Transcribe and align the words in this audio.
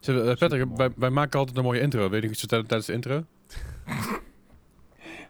Zeg, 0.00 0.16
eh, 0.16 0.36
Patrick, 0.36 0.66
wij, 0.76 0.90
wij 0.96 1.10
maken 1.10 1.38
altijd 1.38 1.56
een 1.56 1.64
mooie 1.64 1.80
intro. 1.80 2.08
Weet 2.08 2.22
je 2.22 2.28
iets 2.28 2.38
vertellen 2.38 2.66
tijdens 2.66 2.88
de 2.88 2.92
intro? 2.94 3.24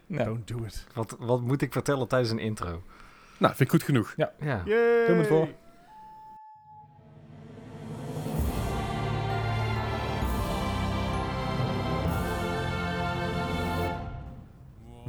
Nou, 0.05 0.25
Don't 0.25 0.47
do 0.47 0.63
it. 0.65 0.87
Wat, 0.93 1.15
wat 1.19 1.41
moet 1.41 1.61
ik 1.61 1.71
vertellen 1.71 2.07
tijdens 2.07 2.31
een 2.31 2.39
intro? 2.39 2.83
Nou, 3.37 3.55
vind 3.55 3.59
ik 3.59 3.69
goed 3.69 3.83
genoeg. 3.83 4.13
Ja. 4.17 4.31
Yay! 4.39 4.63
Doe 5.05 5.15
me 5.15 5.17
het 5.17 5.27
voor. 5.27 5.47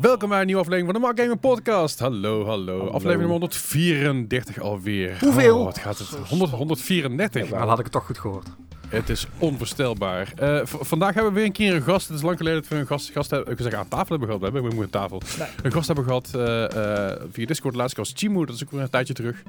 Welkom 0.01 0.29
bij 0.29 0.41
een 0.41 0.47
nieuwe 0.47 0.61
aflevering 0.61 0.93
van 0.93 1.01
de 1.01 1.07
Mark 1.07 1.21
Gamer 1.21 1.39
Podcast. 1.39 1.99
Hallo, 1.99 2.45
hallo. 2.45 2.77
Hallo. 2.79 2.91
Aflevering 2.91 3.31
134 3.31 4.59
alweer. 4.61 5.17
Hoeveel? 5.21 5.59
Oh, 5.59 5.65
wat 5.65 5.79
gaat 5.79 5.99
het? 5.99 6.09
100, 6.09 6.51
134. 6.51 7.49
Dan 7.49 7.69
had 7.69 7.79
ik 7.79 7.85
het 7.85 7.93
toch 7.93 8.07
goed 8.07 8.19
gehoord. 8.19 8.47
Het 8.93 9.09
is 9.09 9.27
onvoorstelbaar. 9.38 10.32
Eh, 10.36 10.61
vandaag 10.64 11.14
hebben 11.14 11.32
we 11.32 11.38
weer 11.38 11.46
een 11.46 11.52
keer 11.52 11.74
een 11.74 11.83
gast. 11.83 12.09
Het 12.09 12.16
is 12.16 12.23
lang 12.23 12.37
geleden 12.37 12.60
dat 12.60 12.69
we 12.70 12.77
een 12.77 12.87
gast, 12.87 13.10
gast 13.10 13.30
hebben, 13.30 13.52
ik 13.52 13.59
zeggen 13.60 13.78
aan 13.78 13.88
tafel 13.88 14.09
hebben 14.09 14.27
gehad. 14.27 14.38
We 14.38 14.45
hebben 14.45 14.70
we 14.70 14.77
moeten 14.77 15.00
aan 15.00 15.09
tafel. 15.09 15.23
Nee. 15.38 15.48
Een 15.62 15.73
gast 15.73 15.87
hebben 15.87 16.05
gehad 16.05 16.30
eh, 16.34 17.10
eh, 17.10 17.20
via 17.30 17.47
Discord. 17.47 17.74
Laatst 17.74 17.97
was 17.97 18.12
Chimu, 18.16 18.45
dat 18.47 18.55
is 18.55 18.62
ook 18.64 18.70
weer 18.70 18.80
een 18.80 18.91
tijdje 18.91 19.14
terug. 19.14 19.42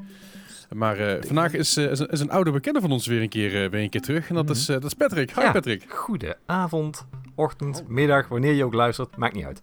Maar 0.76 0.98
eh, 0.98 1.24
vandaag 1.26 1.54
is, 1.54 1.78
is, 1.78 2.00
een, 2.00 2.08
is 2.08 2.20
een 2.20 2.30
oude 2.32 2.52
bekende 2.52 2.82
van 2.82 2.92
ons 2.92 3.08
weer 3.08 3.22
een 3.22 3.30
keer, 3.30 3.64
eh, 3.64 3.70
weer 3.70 3.82
een 3.82 3.90
keer 3.90 4.02
terug. 4.02 4.30
En 4.30 4.36
dat, 4.36 4.50
is, 4.50 4.70
eh, 4.70 4.76
dat 4.76 4.84
is 4.86 4.94
Patrick. 4.94 5.36
Hi 5.36 5.42
Ja. 5.42 5.52
Patrick. 5.52 5.84
Goedenavond, 5.88 7.06
ochtend, 7.36 7.84
middag, 7.88 8.28
wanneer 8.28 8.54
je 8.54 8.64
ook 8.66 8.74
luistert, 8.74 9.18
maakt 9.18 9.34
niet 9.36 9.46
uit. 9.46 9.62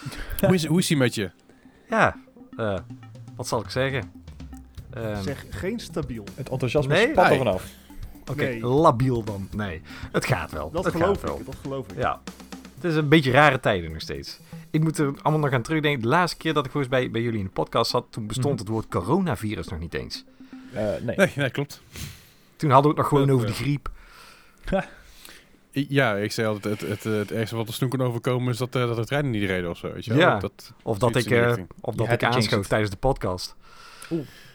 Hoe 0.46 0.54
is, 0.54 0.64
hoe 0.66 0.78
is 0.78 0.88
hij 0.88 0.98
met 0.98 1.14
je? 1.14 1.30
Ja, 1.88 2.16
eh, 2.56 2.78
wat 3.36 3.48
zal 3.48 3.60
ik 3.60 3.70
zeggen? 3.70 4.12
Ehm, 4.90 5.22
Zeg 5.22 5.44
geen 5.50 5.80
stabiel. 5.80 6.24
het 6.34 6.48
enthousiasme 6.48 6.94
Nee? 6.94 7.08
spat 7.10 7.30
er 7.30 7.36
vanaf. 7.36 7.64
Oké, 8.30 8.42
nee. 8.44 8.60
labiel 8.66 9.22
dan. 9.24 9.48
Nee, 9.50 9.82
het 10.12 10.26
gaat 10.26 10.50
wel. 10.50 10.70
Dat 10.70 10.84
het 10.84 10.94
geloof 10.94 11.20
gaat 11.20 11.28
wel. 11.28 11.38
ik. 11.38 11.46
Dat 11.46 11.56
geloof 11.62 11.86
ik. 11.90 11.98
Ja, 11.98 12.20
het 12.74 12.84
is 12.84 12.94
een 12.94 13.08
beetje 13.08 13.30
rare 13.30 13.60
tijden 13.60 13.92
nog 13.92 14.00
steeds. 14.00 14.38
Ik 14.70 14.82
moet 14.82 14.98
er 14.98 15.06
allemaal 15.22 15.40
nog 15.40 15.52
aan 15.52 15.62
terugdenken. 15.62 16.02
De 16.02 16.08
laatste 16.08 16.36
keer 16.38 16.52
dat 16.54 16.64
ik 16.64 16.70
volgens 16.70 16.92
bij, 16.92 17.10
bij 17.10 17.20
jullie 17.22 17.38
in 17.38 17.44
de 17.44 17.50
podcast 17.50 17.90
zat, 17.90 18.04
toen 18.10 18.26
bestond 18.26 18.52
Mhm. 18.54 18.58
het 18.62 18.68
woord 18.68 18.88
coronavirus 18.88 19.68
nog 19.68 19.78
niet 19.78 19.94
eens. 19.94 20.24
Eh, 20.72 20.84
nee. 21.02 21.16
Nee, 21.16 21.32
nee 21.36 21.50
klopt. 21.50 21.82
Toen 22.56 22.70
hadden 22.70 22.94
we 22.94 23.00
het 23.00 23.10
nog 23.10 23.20
gewoon 23.20 23.26
Dat, 23.26 23.36
over 23.36 23.46
de 23.46 23.52
eh, 23.52 23.58
griep. 23.58 23.90
Ja, 25.70 26.14
ik 26.16 26.32
zei 26.32 26.46
altijd, 26.48 26.80
het, 26.80 26.88
het, 26.90 27.04
het, 27.04 27.14
het 27.18 27.32
ergste 27.32 27.56
wat 27.56 27.68
er 27.68 27.74
snoen 27.74 27.88
kan 27.90 28.02
overkomen 28.02 28.52
is 28.52 28.58
dat, 28.58 28.74
eh, 28.76 28.86
dat 28.86 28.96
de 28.96 29.04
trein 29.04 29.30
niet 29.30 29.44
reden 29.48 29.70
of 29.70 29.78
zo. 29.78 29.92
Weet 29.92 30.04
je 30.04 30.10
wel? 30.14 30.20
Ja. 30.20 30.38
Dat, 30.38 30.72
Of 30.82 30.98
dat 30.98 31.16
ik, 31.16 31.30
eh, 31.30 31.52
of 31.80 31.94
dat 31.94 32.10
ik 32.10 32.24
aanschoof 32.24 32.66
tijdens 32.66 32.90
de 32.90 32.96
podcast. 32.96 33.54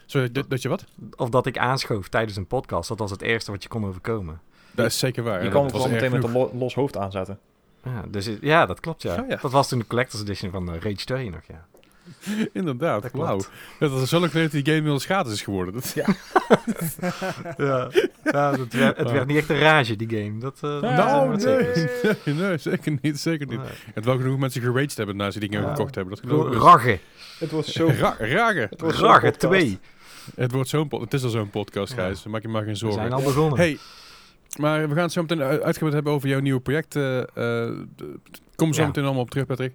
Sorry, 0.09 0.31
dat, 0.31 0.49
dat 0.49 0.61
je 0.61 0.69
wat? 0.69 0.85
Of 1.15 1.29
dat 1.29 1.45
ik 1.45 1.57
aanschoof 1.57 2.07
tijdens 2.07 2.37
een 2.37 2.47
podcast. 2.47 2.89
Dat 2.89 2.99
was 2.99 3.11
het 3.11 3.21
ergste 3.21 3.51
wat 3.51 3.63
je 3.63 3.69
kon 3.69 3.85
overkomen. 3.85 4.39
Dat 4.71 4.85
is 4.85 4.99
zeker 4.99 5.23
waar. 5.23 5.43
Je 5.43 5.49
kan 5.49 5.63
het 5.63 5.71
was 5.71 5.81
wel 5.83 5.91
meteen 5.91 6.11
met 6.11 6.23
een 6.23 6.31
lo- 6.31 6.51
los 6.53 6.73
hoofd 6.75 6.97
aanzetten. 6.97 7.39
Ja, 7.83 8.03
dus, 8.09 8.29
ja 8.41 8.65
dat 8.65 8.79
klopt 8.79 9.01
ja. 9.01 9.21
Oh, 9.21 9.29
ja. 9.29 9.37
Dat 9.41 9.51
was 9.51 9.67
toen 9.67 9.79
de 9.79 9.87
Collector's 9.87 10.21
Edition 10.23 10.51
van 10.51 10.73
eh, 10.73 10.79
Rage 10.81 11.05
2 11.05 11.29
nog, 11.29 11.41
ja. 11.47 11.65
Inderdaad, 12.53 13.01
Dat 13.01 13.11
wauw. 13.11 13.39
Dat 13.79 13.91
is 13.91 14.09
zo 14.09 14.17
geleden 14.17 14.41
dat 14.41 14.51
die 14.51 14.61
game 14.63 14.75
inmiddels 14.75 15.05
gratis 15.05 15.33
is 15.33 15.41
geworden. 15.41 15.73
Dat, 15.73 15.93
ja, 17.57 17.89
ja 18.23 18.51
dat 18.51 18.73
werd, 18.73 18.97
het 18.97 19.11
werd 19.11 19.27
niet 19.27 19.37
echt 19.37 19.49
een 19.49 19.59
rage, 19.59 19.95
die 19.95 20.09
game. 20.09 20.37
Dat, 20.39 20.57
eh, 20.61 20.77
Ja, 20.81 20.95
nou, 20.95 21.27
wel 21.29 21.37
nee, 21.37 21.39
zeker. 21.39 22.17
nee, 22.25 22.35
nee, 22.35 22.57
zeker 22.57 22.97
niet, 23.01 23.19
zeker 23.19 23.47
niet. 23.47 23.59
Nee. 23.59 23.67
En 23.93 24.03
wel 24.03 24.17
genoeg 24.17 24.37
mensen 24.39 24.61
geraged 24.61 24.97
hebben 24.97 25.15
na 25.15 25.31
ze 25.31 25.39
die 25.39 25.51
game 25.53 25.65
Ja. 25.65 25.69
gekocht 25.75 25.95
hebben. 25.95 26.17
Dat. 26.27 26.53
Ragge. 26.55 26.99
Het 27.39 27.51
wordt 27.51 27.67
zo... 27.67 27.87
Ra. 27.99 28.15
Het 28.17 28.29
Ragge 28.31 28.69
podcast. 28.77 29.39
2. 29.39 29.79
Het, 30.35 30.51
wordt 30.51 30.69
zo'n 30.69 30.87
het 30.99 31.13
is 31.13 31.23
al 31.23 31.29
zo'n 31.29 31.49
podcast, 31.49 31.93
Ja. 31.95 31.99
Gijs. 32.01 32.23
Maak 32.25 32.41
je 32.41 32.47
maar 32.47 32.61
geen 32.63 32.71
We 32.71 32.77
zorgen. 32.77 32.99
zijn 32.99 33.13
al 33.13 33.21
begonnen. 33.23 33.57
Hey, 33.57 33.77
maar 34.59 34.87
we 34.89 34.93
gaan 34.93 35.03
het 35.03 35.11
zo 35.11 35.21
meteen 35.21 35.41
uitgebreid 35.41 35.93
hebben 35.93 36.13
over 36.13 36.29
jouw 36.29 36.39
nieuwe 36.39 36.59
project. 36.59 36.95
eh 36.95 37.65
eh, 37.67 37.73
Kom 38.55 38.73
zo 38.73 38.81
Ja. 38.81 38.87
meteen 38.87 39.03
allemaal 39.03 39.21
op 39.21 39.29
terug, 39.29 39.45
Patrick. 39.45 39.73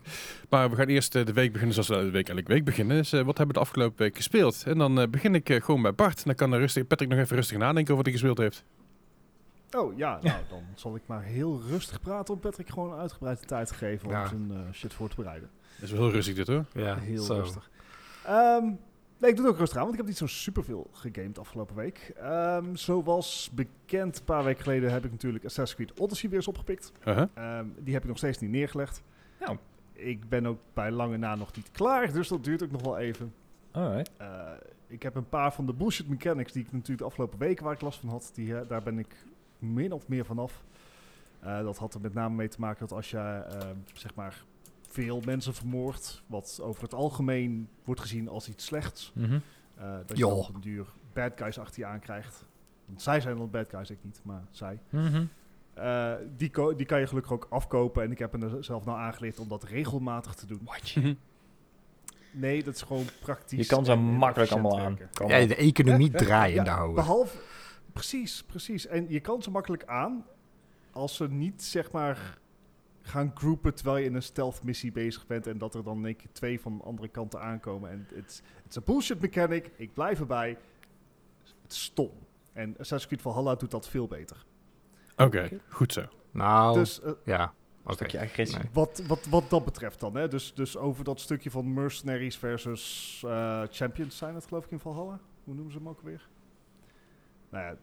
Maar 0.48 0.70
we 0.70 0.76
gaan 0.76 0.86
eerst 0.86 1.14
eh, 1.14 1.24
de 1.26 1.32
week 1.32 1.52
beginnen 1.52 1.74
zoals 1.74 1.88
we 1.88 2.04
de 2.04 2.10
week 2.10 2.28
elke 2.28 2.42
week 2.46 2.64
beginnen. 2.64 2.96
Dus, 2.96 3.10
wat 3.10 3.20
hebben 3.26 3.46
we 3.46 3.52
de 3.52 3.58
afgelopen 3.58 3.98
week 3.98 4.16
gespeeld? 4.16 4.62
En 4.66 4.78
dan 4.78 5.10
begin 5.10 5.34
ik 5.34 5.58
gewoon 5.64 5.82
bij 5.82 5.94
Bart. 5.94 6.16
En 6.16 6.22
dan 6.24 6.34
kan 6.34 6.52
er 6.52 6.58
rustig, 6.58 6.86
Patrick 6.86 7.08
nog 7.08 7.18
even 7.18 7.36
rustig 7.36 7.56
nadenken 7.58 7.82
over 7.82 7.96
wat 7.96 8.04
hij 8.04 8.12
gespeeld 8.12 8.38
heeft. 8.38 8.64
Oh 9.76 9.96
ja, 9.96 10.18
nou 10.22 10.36
dan 10.48 10.62
zal 10.74 10.96
ik 10.96 11.02
maar 11.06 11.22
heel 11.22 11.60
rustig 11.68 12.00
praten 12.00 12.34
om 12.34 12.40
Patrick 12.40 12.68
gewoon 12.68 12.98
uitgebreid 12.98 13.40
de 13.40 13.46
tijd 13.46 13.66
te 13.68 13.74
geven 13.74 14.06
om 14.08 14.12
Ja. 14.14 14.26
zijn 14.28 14.52
shit 14.72 14.94
voor 14.94 15.08
te 15.08 15.16
bereiden. 15.16 15.50
Dat 15.74 15.84
is 15.88 15.90
wel 15.90 16.02
heel 16.02 16.10
rustig 16.12 16.34
dit 16.34 16.46
hoor. 16.46 16.64
Ja, 16.74 16.96
heel 16.98 17.22
zo. 17.22 17.34
rustig. 17.34 17.70
Ehm, 18.26 18.64
nee, 19.22 19.30
ik 19.30 19.36
doe 19.36 19.46
het 19.46 19.54
ook 19.54 19.60
rustig 19.60 19.78
aan, 19.78 19.82
want 19.82 19.92
ik 19.92 20.00
heb 20.00 20.08
niet 20.08 20.18
zo 20.18 20.26
superveel 20.26 20.90
gegamed 20.92 21.38
afgelopen 21.38 21.76
week. 21.76 22.12
Ehm, 22.16 22.74
zoals 22.74 23.50
bekend, 23.54 24.18
een 24.18 24.24
paar 24.24 24.44
weken 24.44 24.62
geleden 24.62 24.92
heb 24.92 25.04
ik 25.04 25.10
natuurlijk 25.10 25.44
Assassin's 25.44 25.74
Creed 25.74 26.00
Odyssey 26.00 26.28
weer 26.28 26.38
eens 26.38 26.48
opgepikt. 26.48 26.92
Uh-huh. 27.04 27.28
Ehm, 27.34 27.66
die 27.78 27.92
heb 27.92 28.02
ik 28.02 28.08
nog 28.08 28.18
steeds 28.18 28.38
niet 28.38 28.50
neergelegd. 28.50 29.02
Nou. 29.40 29.58
Ik 29.92 30.28
ben 30.28 30.46
ook 30.46 30.58
bij 30.72 30.90
lange 30.90 31.16
na 31.16 31.34
nog 31.34 31.56
niet 31.56 31.70
klaar, 31.70 32.12
dus 32.12 32.28
dat 32.28 32.44
duurt 32.44 32.62
ook 32.62 32.70
nog 32.70 32.82
wel 32.82 32.98
even. 32.98 33.34
Alright. 33.70 34.10
Eh, 34.16 34.50
ik 34.86 35.02
heb 35.02 35.14
een 35.14 35.28
paar 35.28 35.52
van 35.52 35.66
de 35.66 35.72
bullshit 35.72 36.08
mechanics 36.08 36.52
die 36.52 36.62
ik 36.62 36.72
natuurlijk 36.72 36.98
de 36.98 37.04
afgelopen 37.04 37.38
weken 37.38 37.64
waar 37.64 37.74
ik 37.74 37.80
last 37.80 38.00
van 38.00 38.08
had, 38.08 38.30
die, 38.34 38.56
eh, 38.56 38.68
daar 38.68 38.82
ben 38.82 38.98
ik 38.98 39.16
min 39.58 39.92
of 39.92 40.08
meer 40.08 40.24
vanaf. 40.24 40.64
Eh 41.40 41.62
dat 41.62 41.78
had 41.78 41.94
er 41.94 42.00
met 42.00 42.14
name 42.14 42.34
mee 42.34 42.48
te 42.48 42.60
maken 42.60 42.80
dat 42.80 42.96
als 42.96 43.10
je 43.10 43.18
eh, 43.18 43.68
zeg 43.92 44.14
maar 44.14 44.44
veel 44.92 45.20
mensen 45.24 45.54
vermoordt, 45.54 46.22
wat 46.26 46.58
over 46.62 46.82
het 46.82 46.94
algemeen 46.94 47.68
wordt 47.84 48.00
gezien 48.00 48.28
als 48.28 48.48
iets 48.48 48.64
slechts, 48.64 49.12
Mhm. 49.14 49.38
eh, 49.74 49.94
dat 50.06 50.16
je 50.18 50.26
op 50.26 50.54
een 50.54 50.60
duur 50.60 50.86
bad 51.12 51.32
guys 51.36 51.58
achter 51.58 51.80
je 51.80 51.86
aankrijgt. 51.86 52.44
Want 52.86 53.02
zij 53.02 53.20
zijn 53.20 53.36
dan 53.36 53.50
bad 53.50 53.68
guys, 53.68 53.90
ik 53.90 53.98
niet, 54.02 54.20
maar 54.24 54.42
zij. 54.50 54.78
Mhm. 54.90 55.24
Eh, 55.74 56.12
die, 56.36 56.50
ko- 56.50 56.74
die 56.76 56.86
kan 56.86 57.00
je 57.00 57.06
gelukkig 57.06 57.32
ook 57.32 57.46
afkopen 57.50 58.02
en 58.02 58.10
ik 58.10 58.18
heb 58.18 58.42
er 58.42 58.64
zelf 58.64 58.84
nou 58.84 58.98
aangeleerd 58.98 59.38
om 59.38 59.48
dat 59.48 59.64
regelmatig 59.64 60.34
te 60.34 60.46
doen. 60.46 60.68
Nee, 62.30 62.64
dat 62.64 62.74
is 62.74 62.82
gewoon 62.82 63.04
praktisch. 63.20 63.58
Je 63.58 63.74
kan 63.74 63.84
ze 63.84 63.94
makkelijk 63.94 64.50
allemaal 64.50 64.78
aan. 64.80 64.96
werken. 64.98 65.28
Ja, 65.28 65.46
de 65.46 65.56
economie 65.56 66.10
draaiende 66.10 66.70
Ja, 66.70 66.74
houden. 66.76 66.94
Behalve, 66.94 67.38
precies, 67.92 68.42
precies. 68.42 68.86
En 68.86 69.06
je 69.08 69.20
kan 69.20 69.42
ze 69.42 69.50
makkelijk 69.50 69.84
aan 69.86 70.24
als 70.90 71.16
ze 71.16 71.28
niet, 71.28 71.62
zeg 71.64 71.90
maar, 71.92 72.38
gaan 73.02 73.30
groepen 73.34 73.74
terwijl 73.74 73.96
je 73.96 74.04
in 74.04 74.14
een 74.14 74.22
stealth 74.22 74.62
missie 74.62 74.92
bezig 74.92 75.26
bent 75.26 75.46
en 75.46 75.58
dat 75.58 75.74
er 75.74 75.84
dan 75.84 76.06
één 76.06 76.16
keer 76.16 76.32
twee 76.32 76.60
van 76.60 76.80
andere 76.84 77.08
kanten 77.08 77.40
aankomen. 77.40 77.90
En 77.90 78.06
het 78.14 78.42
is 78.68 78.76
een 78.76 78.82
bullshit 78.84 79.20
mechanic, 79.20 79.70
ik 79.76 79.92
blijf 79.92 80.20
erbij. 80.20 80.58
Het 81.62 81.72
is 81.72 81.82
stom. 81.82 82.10
En 82.52 82.70
Assassin's 82.70 83.06
Creed 83.06 83.22
Valhalla 83.22 83.54
doet 83.54 83.70
dat 83.70 83.88
veel 83.88 84.06
beter. 84.06 84.44
Oké, 85.16 85.60
goed 85.68 85.92
zo. 85.92 86.04
Nou, 86.30 86.78
Dus 86.78 87.00
eh, 87.00 87.12
ja. 87.24 87.54
Oké. 87.84 87.94
Stukje 87.94 88.20
agressie. 88.20 88.58
Nee. 88.58 88.68
wat, 88.72 89.02
wat, 89.06 89.26
wat 89.26 89.50
dat 89.50 89.64
betreft 89.64 90.00
dan, 90.00 90.14
hè? 90.16 90.28
Dus, 90.28 90.54
dus 90.54 90.76
over 90.76 91.04
dat 91.04 91.20
stukje 91.20 91.50
van 91.50 91.72
mercenaries 91.72 92.36
versus 92.36 93.22
eh, 93.26 93.62
champions 93.70 94.16
zijn 94.16 94.34
het 94.34 94.46
geloof 94.46 94.64
ik 94.64 94.70
in 94.70 94.78
Valhalla. 94.78 95.20
Hoe 95.44 95.54
noemen 95.54 95.72
ze 95.72 95.78
hem 95.78 95.88
ook 95.88 96.00
weer? 96.00 96.28
Nou 97.50 97.64
ja, 97.64 97.76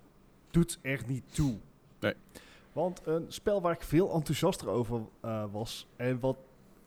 doet 0.52 0.79
er 0.81 1.02
niet 1.08 1.35
toe. 1.35 1.58
Nee. 2.00 2.13
Want 2.74 3.02
een 3.06 3.25
spel 3.28 3.62
waar 3.62 3.74
ik 3.74 3.81
veel 3.81 4.13
enthousiaster 4.13 4.69
over 4.69 5.02
eh, 5.22 5.44
was 5.52 5.88
en 5.96 6.19
wat 6.19 6.38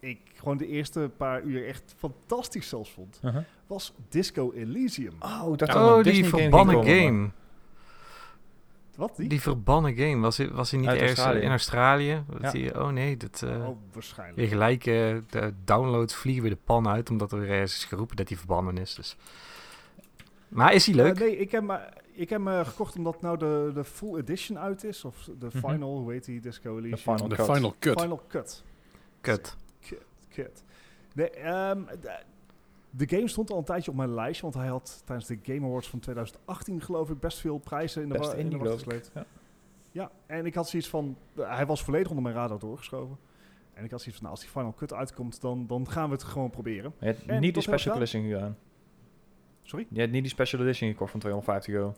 ik 0.00 0.18
gewoon 0.34 0.56
de 0.56 0.66
eerste 0.66 1.10
paar 1.16 1.42
uur 1.42 1.66
echt 1.66 1.94
fantastisch 1.96 2.68
zelfs 2.68 2.90
vond, 2.90 3.20
Uh-huh. 3.24 3.42
was 3.66 3.92
Disco 4.08 4.52
Elysium. 4.52 5.12
Oh, 5.20 5.56
dat 5.56 5.74
Oh, 5.74 5.96
een 5.96 6.02
die 6.02 6.24
game 6.24 6.40
verbannen 6.40 6.84
game. 6.84 7.28
Wat 8.96 9.16
die? 9.16 9.28
Die 9.28 9.40
verbannen 9.40 9.94
game. 9.96 10.16
Was 10.20 10.36
hij, 10.36 10.50
was 10.50 10.70
hij 10.70 10.80
niet 10.80 10.88
ergens 10.88 11.08
Australië. 11.10 11.40
in 11.40 11.50
Australië? 11.50 12.22
Dat 12.30 12.40
Ja. 12.42 12.50
die- 12.50 12.80
oh 12.80 12.88
nee, 12.88 13.16
dat... 13.16 13.42
eh 13.42 13.68
oh, 13.68 13.76
waarschijnlijk. 13.92 14.38
weer 14.38 14.48
gelijk 14.48 14.86
eh, 14.86 15.16
de 15.30 15.52
downloads 15.64 16.14
vliegen 16.14 16.42
weer 16.42 16.52
de 16.52 16.58
pan 16.64 16.88
uit, 16.88 17.10
omdat 17.10 17.32
er 17.32 17.48
ergens 17.50 17.74
is 17.76 17.84
geroepen 17.84 18.16
dat 18.16 18.28
hij 18.28 18.36
verbannen 18.38 18.78
is. 18.78 18.94
Dus. 18.94 19.16
Maar 20.48 20.72
is 20.72 20.86
hij 20.86 20.94
leuk? 20.94 21.14
Eh, 21.14 21.20
nee, 21.20 21.36
ik 21.36 21.50
heb, 21.50 21.62
me, 21.62 21.78
ik 22.12 22.28
heb 22.30 22.40
me 22.40 22.64
gekocht 22.64 22.96
omdat 22.96 23.20
nou 23.20 23.36
de, 23.38 23.70
de 23.74 23.84
full 23.84 24.18
edition 24.18 24.58
uit 24.58 24.84
is. 24.84 25.04
Of 25.04 25.28
de 25.38 25.46
Mhm. 25.46 25.68
final, 25.68 25.98
hoe 25.98 26.12
heet 26.12 26.24
die, 26.24 26.40
Disco 26.40 26.76
Elysium? 26.78 26.96
final 27.16 27.28
De 27.28 27.34
cut. 27.36 27.44
final 27.54 27.74
cut. 27.78 28.00
Final 28.00 28.20
Cut. 28.28 28.64
Kut. 29.20 29.56
Kut. 30.28 30.64
Nee, 31.14 31.30
ehm, 31.30 31.84
de, 32.00 32.18
de 32.90 33.08
game 33.16 33.28
stond 33.28 33.50
al 33.50 33.58
een 33.58 33.64
tijdje 33.64 33.90
op 33.90 33.96
mijn 33.96 34.14
lijstje, 34.14 34.42
want 34.42 34.54
hij 34.54 34.66
had 34.66 35.02
tijdens 35.04 35.28
de 35.28 35.38
Game 35.42 35.66
Awards 35.66 35.88
van 35.88 35.98
2018 35.98 36.80
geloof 36.80 37.10
ik 37.10 37.20
best 37.20 37.38
veel 37.38 37.58
prijzen 37.58 38.02
in 38.02 38.08
de, 38.08 38.18
Best 38.18 38.32
in 38.32 38.50
de 38.50 38.56
wacht 38.56 38.72
gesleept. 38.72 39.10
Ja. 39.14 39.24
Ja, 39.90 40.10
en 40.26 40.46
ik 40.46 40.54
had 40.54 40.68
zoiets 40.68 40.88
van, 40.88 41.16
hij 41.36 41.66
was 41.66 41.82
volledig 41.84 42.08
onder 42.08 42.22
mijn 42.22 42.34
radar 42.34 42.58
doorgeschoven. 42.58 43.16
En 43.74 43.84
ik 43.84 43.90
had 43.90 44.00
zoiets 44.00 44.20
van, 44.20 44.28
nou, 44.28 44.30
als 44.30 44.40
die 44.40 44.50
Final 44.50 44.74
Cut 44.74 44.92
uitkomt, 44.92 45.40
dan, 45.40 45.66
dan 45.66 45.90
gaan 45.90 46.06
we 46.08 46.14
het 46.14 46.22
gewoon 46.24 46.50
proberen. 46.50 46.92
Je 46.98 47.06
hebt 47.06 47.22
En 47.26 47.40
niet 47.40 47.56
ik 47.56 47.62
special 47.62 47.94
gedaan. 47.94 47.96
edition 48.08 48.22
gedaan. 48.32 48.56
Sorry? 49.62 49.86
Je 49.90 50.00
hebt 50.00 50.12
niet 50.12 50.22
die 50.22 50.30
special 50.30 50.62
edition 50.62 50.90
gekocht 50.90 51.10
van 51.10 51.20
250 51.20 51.74
euro. 51.74 51.94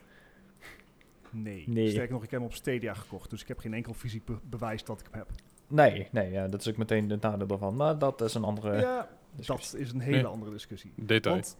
Nee. 1.31 1.64
Nee. 1.69 1.90
Sterker 1.90 2.12
nog, 2.12 2.22
ik 2.25 2.31
heb 2.31 2.40
hem 2.40 2.49
op 2.49 2.55
Stadia 2.55 2.94
gekocht, 2.94 3.31
dus 3.31 3.43
ik 3.43 3.49
heb 3.49 3.58
geen 3.58 3.75
enkel 3.75 3.94
fysiek 3.94 4.25
be- 4.25 4.38
bewijs 4.50 4.84
dat 4.84 5.00
ik 5.00 5.06
hem 5.11 5.19
heb. 5.20 5.28
Nee, 5.66 6.08
nee, 6.12 6.31
ja, 6.31 6.49
dat 6.49 6.61
is 6.61 6.69
ook 6.69 6.76
meteen 6.76 7.11
het 7.11 7.20
nadeel 7.20 7.46
daarvan. 7.46 7.76
Maar 7.76 7.99
dat 7.99 8.20
is 8.20 8.34
een 8.34 8.44
andere 8.44 8.76
ja, 8.81 9.08
discussie. 9.37 9.78
dat 9.78 9.87
is 9.87 9.93
een 9.93 10.00
hele 10.00 10.16
Nee. 10.16 10.26
andere 10.26 10.50
discussie. 10.50 10.93
Detail. 10.96 11.34
Want 11.34 11.56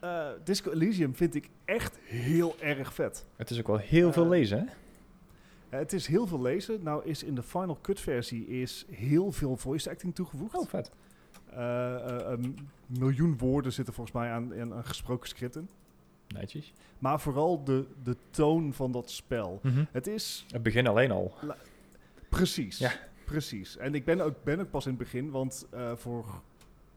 eh, 0.00 0.28
Disco 0.44 0.70
Elysium 0.72 1.14
vind 1.14 1.34
ik 1.34 1.48
echt 1.64 1.98
heel 2.02 2.54
erg 2.60 2.94
vet. 2.94 3.26
Het 3.36 3.50
is 3.50 3.58
ook 3.58 3.66
wel 3.66 3.76
heel 3.76 4.12
veel 4.12 4.22
Eh, 4.24 4.28
lezen, 4.28 4.58
hè? 4.58 4.64
Het 5.78 5.92
is 5.92 6.06
heel 6.06 6.26
veel 6.26 6.40
lezen. 6.42 6.82
Nou 6.82 7.04
is 7.04 7.22
in 7.22 7.34
de 7.34 7.42
Final 7.42 7.78
Cut 7.82 8.00
versie 8.00 8.46
is 8.46 8.86
heel 8.90 9.32
veel 9.32 9.56
voice 9.56 9.90
acting 9.90 10.14
toegevoegd. 10.14 10.54
Oh, 10.56 10.68
vet. 10.68 10.90
Eh, 11.56 11.94
eh, 11.94 12.30
een 12.30 12.68
miljoen 12.86 13.38
woorden 13.38 13.72
zitten 13.72 13.94
volgens 13.94 14.16
mij 14.16 14.30
aan, 14.30 14.60
aan, 14.60 14.74
aan 14.74 14.84
gesproken 14.84 15.28
scripten. 15.28 15.68
Netjes. 16.28 16.72
Maar 16.98 17.20
vooral 17.20 17.64
de, 17.64 17.86
de 18.02 18.16
toon 18.30 18.72
van 18.72 18.92
dat 18.92 19.10
spel. 19.10 19.58
Mhm. 19.62 19.84
Het 19.90 20.06
is 20.06 20.46
Het 20.50 20.62
begin 20.62 20.86
alleen 20.86 21.10
al. 21.10 21.34
precies. 22.28 22.78
Ja. 22.78 22.92
Precies. 23.30 23.76
En 23.76 23.94
ik 23.94 24.04
ben 24.04 24.20
ook, 24.20 24.34
ben 24.44 24.60
ook 24.60 24.70
pas 24.70 24.84
in 24.84 24.90
het 24.90 24.98
begin, 24.98 25.30
want 25.30 25.66
eh, 25.70 25.92
voor... 25.94 26.24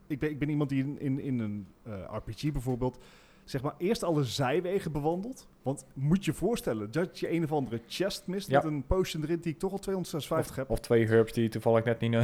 Ik 0.08 0.20
ben, 0.20 0.30
ik 0.30 0.40
ben 0.40 0.50
iemand 0.50 0.70
die 0.70 0.84
in, 0.84 1.00
in, 1.00 1.20
in 1.20 1.40
een 1.40 1.68
eh, 1.84 1.94
RPG 2.12 2.52
bijvoorbeeld... 2.52 2.98
zeg 3.44 3.62
maar 3.62 3.74
eerst 3.78 4.04
alle 4.04 4.24
zijwegen 4.24 4.92
bewandelt. 4.92 5.48
Want 5.62 5.86
moet 5.94 6.26
je 6.26 6.32
je 6.32 6.38
voorstellen 6.38 6.92
dat 6.92 7.20
je 7.20 7.32
een 7.32 7.44
of 7.44 7.52
andere 7.52 7.82
chest 7.88 8.28
mist... 8.28 8.48
Ja. 8.50 8.56
met 8.56 8.72
een 8.72 8.86
potion 8.86 9.24
erin 9.24 9.40
die 9.40 9.54
ik 9.54 9.60
toch 9.60 9.72
al 9.72 9.80
256 9.80 10.56
heb. 10.56 10.70
Of 10.70 10.80
twee 10.80 11.08
herbs 11.08 11.34
die 11.34 11.50
toevallig 11.50 11.84
net 11.84 12.00
niet, 12.00 12.12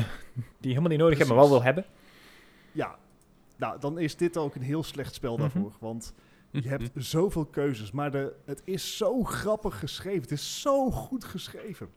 die 0.60 0.70
helemaal 0.70 0.90
niet 0.90 1.00
nodig 1.00 1.18
hebben, 1.18 1.36
maar 1.36 1.46
wel 1.46 1.54
wil 1.54 1.64
hebben. 1.64 1.86
Ja, 2.80 3.00
nou, 3.58 3.80
dan 3.80 4.00
is 4.00 4.16
dit 4.16 4.38
ook 4.38 4.56
een 4.56 4.62
heel 4.62 4.84
slecht 4.84 5.14
spel 5.14 5.34
Mhm. 5.34 5.42
daarvoor. 5.42 5.76
Want 5.80 6.14
je 6.52 6.68
hebt 6.70 6.90
zoveel 6.96 7.46
keuzes, 7.46 7.92
maar 7.92 8.12
de, 8.12 8.36
het 8.46 8.62
is 8.64 8.98
zo 8.98 9.24
grappig 9.24 9.80
geschreven. 9.80 10.22
Het 10.22 10.32
is 10.32 10.62
zo 10.62 10.92
goed 10.92 11.24
geschreven. 11.24 11.90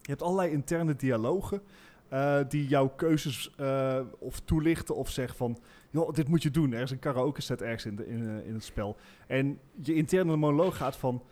Je 0.00 0.10
hebt 0.10 0.22
allerlei 0.22 0.50
interne 0.50 0.96
dialogen 0.96 1.62
eh, 2.08 2.40
die 2.48 2.66
jouw 2.68 2.88
keuzes 2.88 3.54
eh, 3.56 4.00
of 4.18 4.40
toelichten 4.40 4.96
of 4.96 5.10
zeggen 5.10 5.36
van... 5.36 5.58
joh, 5.90 6.12
dit 6.12 6.28
moet 6.28 6.42
je 6.42 6.50
doen. 6.50 6.72
Er 6.72 6.82
is 6.82 6.90
een 6.90 6.98
karaoke 6.98 7.40
set 7.40 7.62
ergens 7.62 7.84
in, 7.86 7.96
de, 7.96 8.06
in, 8.06 8.28
eh, 8.28 8.46
in 8.46 8.54
het 8.54 8.64
spel. 8.64 8.96
En 9.26 9.58
je 9.80 9.94
interne 9.94 10.36
monoloog 10.36 10.76
gaat 10.76 10.96
van... 10.96 11.22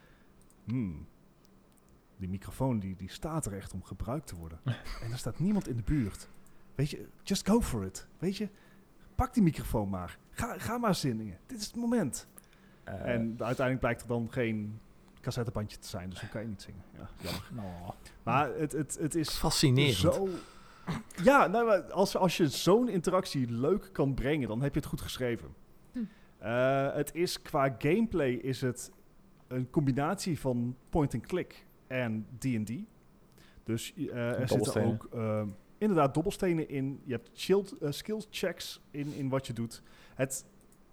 Hmm, 0.64 1.06
die 2.16 2.28
microfoon 2.28 2.78
die, 2.78 2.96
die 2.96 3.10
staat 3.10 3.46
er 3.46 3.52
echt 3.52 3.72
om 3.72 3.82
gebruikt 3.84 4.26
te 4.26 4.36
worden. 4.36 4.60
en 5.04 5.10
er 5.12 5.18
staat 5.18 5.38
niemand 5.38 5.68
in 5.68 5.76
de 5.76 5.82
buurt. 5.82 6.28
Weet 6.74 6.90
je, 6.90 7.08
just 7.22 7.48
go 7.48 7.60
for 7.60 7.84
it. 7.84 8.06
Weet 8.18 8.36
je, 8.36 8.48
pak 9.20 9.34
die 9.34 9.42
microfoon 9.42 9.88
maar. 9.88 10.18
Ga, 10.30 10.58
ga 10.58 10.78
maar 10.78 10.94
zingen. 10.94 11.38
Dit 11.46 11.60
is 11.60 11.66
het 11.66 11.76
moment. 11.76 12.28
Eh, 12.84 12.94
en 12.94 13.36
uiteindelijk 13.38 13.78
blijkt 13.80 14.02
er 14.02 14.08
dan 14.08 14.28
geen 14.30 14.80
cassettebandje 15.20 15.78
te 15.78 15.88
zijn, 15.88 16.10
dus 16.10 16.20
dan 16.20 16.28
kan 16.28 16.40
je 16.40 16.48
niet 16.48 16.62
zingen. 16.62 16.82
Ja, 16.98 17.08
jammer. 17.20 17.48
nou, 17.52 17.92
Maar 18.22 18.54
het, 18.54 18.72
het, 18.72 18.98
het 19.00 19.14
is 19.14 19.28
Fascinerend. 19.28 19.96
zo... 19.96 20.28
Ja, 21.22 21.46
nou, 21.46 21.90
als, 21.90 22.16
als 22.16 22.36
je 22.36 22.48
zo'n 22.48 22.88
interactie 22.88 23.52
leuk 23.52 23.88
kan 23.92 24.14
brengen, 24.14 24.48
dan 24.48 24.62
heb 24.62 24.74
je 24.74 24.80
het 24.80 24.88
goed 24.88 25.00
geschreven. 25.00 25.48
Hm. 25.92 25.98
Eh, 26.38 26.94
het 26.94 27.14
is 27.14 27.42
qua 27.42 27.74
gameplay 27.78 28.32
is 28.32 28.60
het 28.60 28.92
een 29.48 29.70
combinatie 29.70 30.40
van 30.40 30.76
point-and-click 30.88 31.66
en 31.86 32.26
D&D. 32.38 32.72
Dus 33.64 33.94
eh, 33.96 34.40
er 34.40 34.48
zitten 34.48 34.84
ook 34.84 35.08
inderdaad 35.80 36.14
dobbelstenen 36.14 36.68
in. 36.68 37.00
Je 37.04 37.12
hebt 37.12 37.30
shield, 37.34 37.78
eh, 37.78 37.90
skill 37.90 38.22
checks 38.30 38.80
in, 38.90 39.14
in 39.14 39.28
wat 39.28 39.46
je 39.46 39.52
doet. 39.52 39.82
Het 40.14 40.44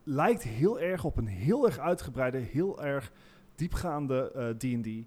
lijkt 0.04 0.44
heel 0.44 0.80
erg 0.80 1.04
op 1.04 1.18
een 1.18 1.28
heel 1.28 1.66
erg 1.66 1.80
uitgebreide, 1.80 2.38
heel 2.38 2.84
erg 2.84 3.12
diepgaande 3.56 4.32
eh, 4.32 4.50
D&D. 4.50 5.06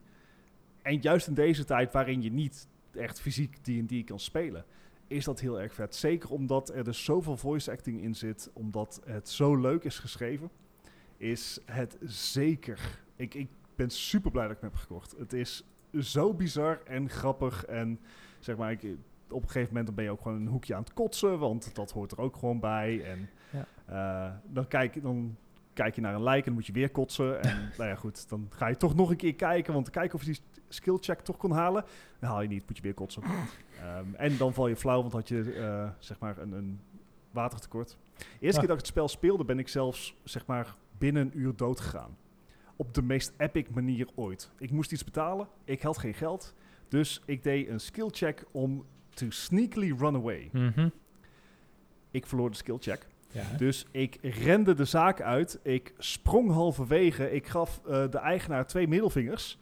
En 0.83 1.01
juist 1.01 1.27
in 1.27 1.35
deze 1.35 1.65
tijd 1.65 1.93
waarin 1.93 2.23
je 2.23 2.31
niet 2.31 2.69
echt 2.93 3.21
fysiek 3.21 3.57
D&D 3.57 4.05
kan 4.05 4.21
spelen, 4.21 4.65
is 5.07 5.25
dat 5.25 5.41
heel 5.41 5.61
erg 5.61 5.75
vet. 5.75 5.95
Zeker 5.95 6.31
omdat 6.31 6.75
er 6.75 6.85
dus 6.85 7.05
zoveel 7.05 7.37
voice 7.37 7.71
acting 7.71 8.03
in 8.03 8.15
zit, 8.15 8.51
omdat 8.53 9.01
het 9.05 9.29
zo 9.29 9.57
leuk 9.57 9.85
is 9.85 9.99
geschreven, 9.99 10.51
is 11.17 11.59
het 11.65 11.99
zeker. 12.05 13.03
Ik, 13.17 13.35
ik 13.35 13.49
ben 13.75 13.91
super 13.91 14.31
blij 14.31 14.47
dat 14.47 14.57
ik 14.57 14.61
hem 14.61 14.71
heb 14.71 14.81
gekocht. 14.81 15.15
Het 15.19 15.33
is 15.33 15.65
zo 15.99 16.35
bizar 16.35 16.81
en 16.85 17.11
grappig 17.11 17.65
en 17.65 18.01
zeg 18.39 18.57
maar, 18.57 18.71
ik, 18.71 18.97
op 19.33 19.43
een 19.43 19.49
gegeven 19.49 19.69
moment 19.69 19.87
dan 19.87 19.95
ben 19.95 20.05
je 20.05 20.11
ook 20.11 20.21
gewoon 20.21 20.41
een 20.41 20.47
hoekje 20.47 20.75
aan 20.75 20.83
het 20.83 20.93
kotsen, 20.93 21.39
want 21.39 21.75
dat 21.75 21.91
hoort 21.91 22.13
er 22.13 22.21
ook 22.21 22.37
gewoon 22.37 22.61
bij. 22.61 23.05
En 23.05 23.29
Ja. 23.51 23.67
eh, 24.27 24.35
dan, 24.47 24.69
kijk, 24.69 25.03
dan 25.03 25.37
kijk 25.73 25.95
je 25.95 26.01
naar 26.01 26.15
een 26.15 26.23
lijk 26.23 26.39
en 26.39 26.45
dan 26.45 26.55
moet 26.55 26.67
je 26.67 26.73
weer 26.73 26.91
kotsen. 26.91 27.43
En 27.43 27.59
nou 27.79 27.89
ja, 27.91 27.95
goed, 27.97 28.29
dan 28.29 28.47
ga 28.51 28.67
je 28.67 28.77
toch 28.77 28.95
nog 28.95 29.11
een 29.11 29.17
keer 29.17 29.35
kijken, 29.35 29.73
want 29.73 29.91
kijken 29.91 30.15
of 30.15 30.25
je 30.25 30.33
die 30.33 30.41
skill 30.69 30.97
check 31.01 31.21
toch 31.21 31.37
kon 31.37 31.51
halen. 31.53 31.85
Dan 32.19 32.31
haal 32.31 32.43
je 32.43 32.49
niet, 32.49 32.67
moet 32.67 32.77
je 32.77 32.83
weer 32.83 32.95
kotsen. 32.95 33.23
Ehm, 33.81 34.15
en 34.15 34.37
dan 34.37 34.53
val 34.55 34.67
je 34.69 34.77
flauw, 34.77 35.01
want 35.01 35.13
had 35.13 35.29
je 35.29 35.53
eh, 35.53 35.91
zeg 35.99 36.19
maar 36.19 36.39
een, 36.39 36.53
een 36.53 36.81
watertekort. 37.31 37.97
De 38.17 38.25
eerste 38.41 38.59
keer 38.59 38.69
dat 38.69 38.79
ik 38.79 38.83
het 38.85 38.87
spel 38.87 39.09
speelde, 39.09 39.45
ben 39.45 39.59
ik 39.59 39.69
zelfs 39.69 40.15
zeg 40.25 40.47
maar 40.47 40.77
binnen 40.99 41.23
een 41.23 41.39
uur 41.39 41.57
dood 41.57 41.81
gegaan. 41.81 42.17
Op 42.77 42.95
de 42.95 43.03
meest 43.03 43.33
epic 43.37 43.67
manier 43.71 44.09
ooit. 44.15 44.51
Ik 44.59 44.71
moest 44.71 44.93
iets 44.93 45.05
betalen, 45.05 45.49
ik 45.65 45.83
had 45.83 45.99
geen 45.99 46.15
geld. 46.15 46.55
Dus 46.89 47.23
ik 47.27 47.43
deed 47.43 47.69
een 47.69 47.81
skill 47.81 48.09
check 48.11 48.45
om 48.51 48.85
to 49.15 49.27
sneakily 49.31 49.95
run 49.99 50.15
away. 50.15 50.49
mhm. 50.53 50.89
Ik 52.11 52.27
verloor 52.27 52.51
de 52.51 52.57
skill 52.57 52.77
check. 52.81 53.07
Ja. 53.33 53.43
Dus 53.57 53.87
ik 53.91 54.19
rende 54.23 54.75
de 54.75 54.85
zaak 54.85 55.21
uit. 55.21 55.59
Ik 55.63 55.95
sprong 55.99 56.51
halverwege. 56.53 57.33
Ik 57.33 57.47
gaf 57.47 57.81
eh, 57.89 58.05
de 58.11 58.19
eigenaar 58.19 58.67
twee 58.67 58.89
middelvingers. 58.89 59.59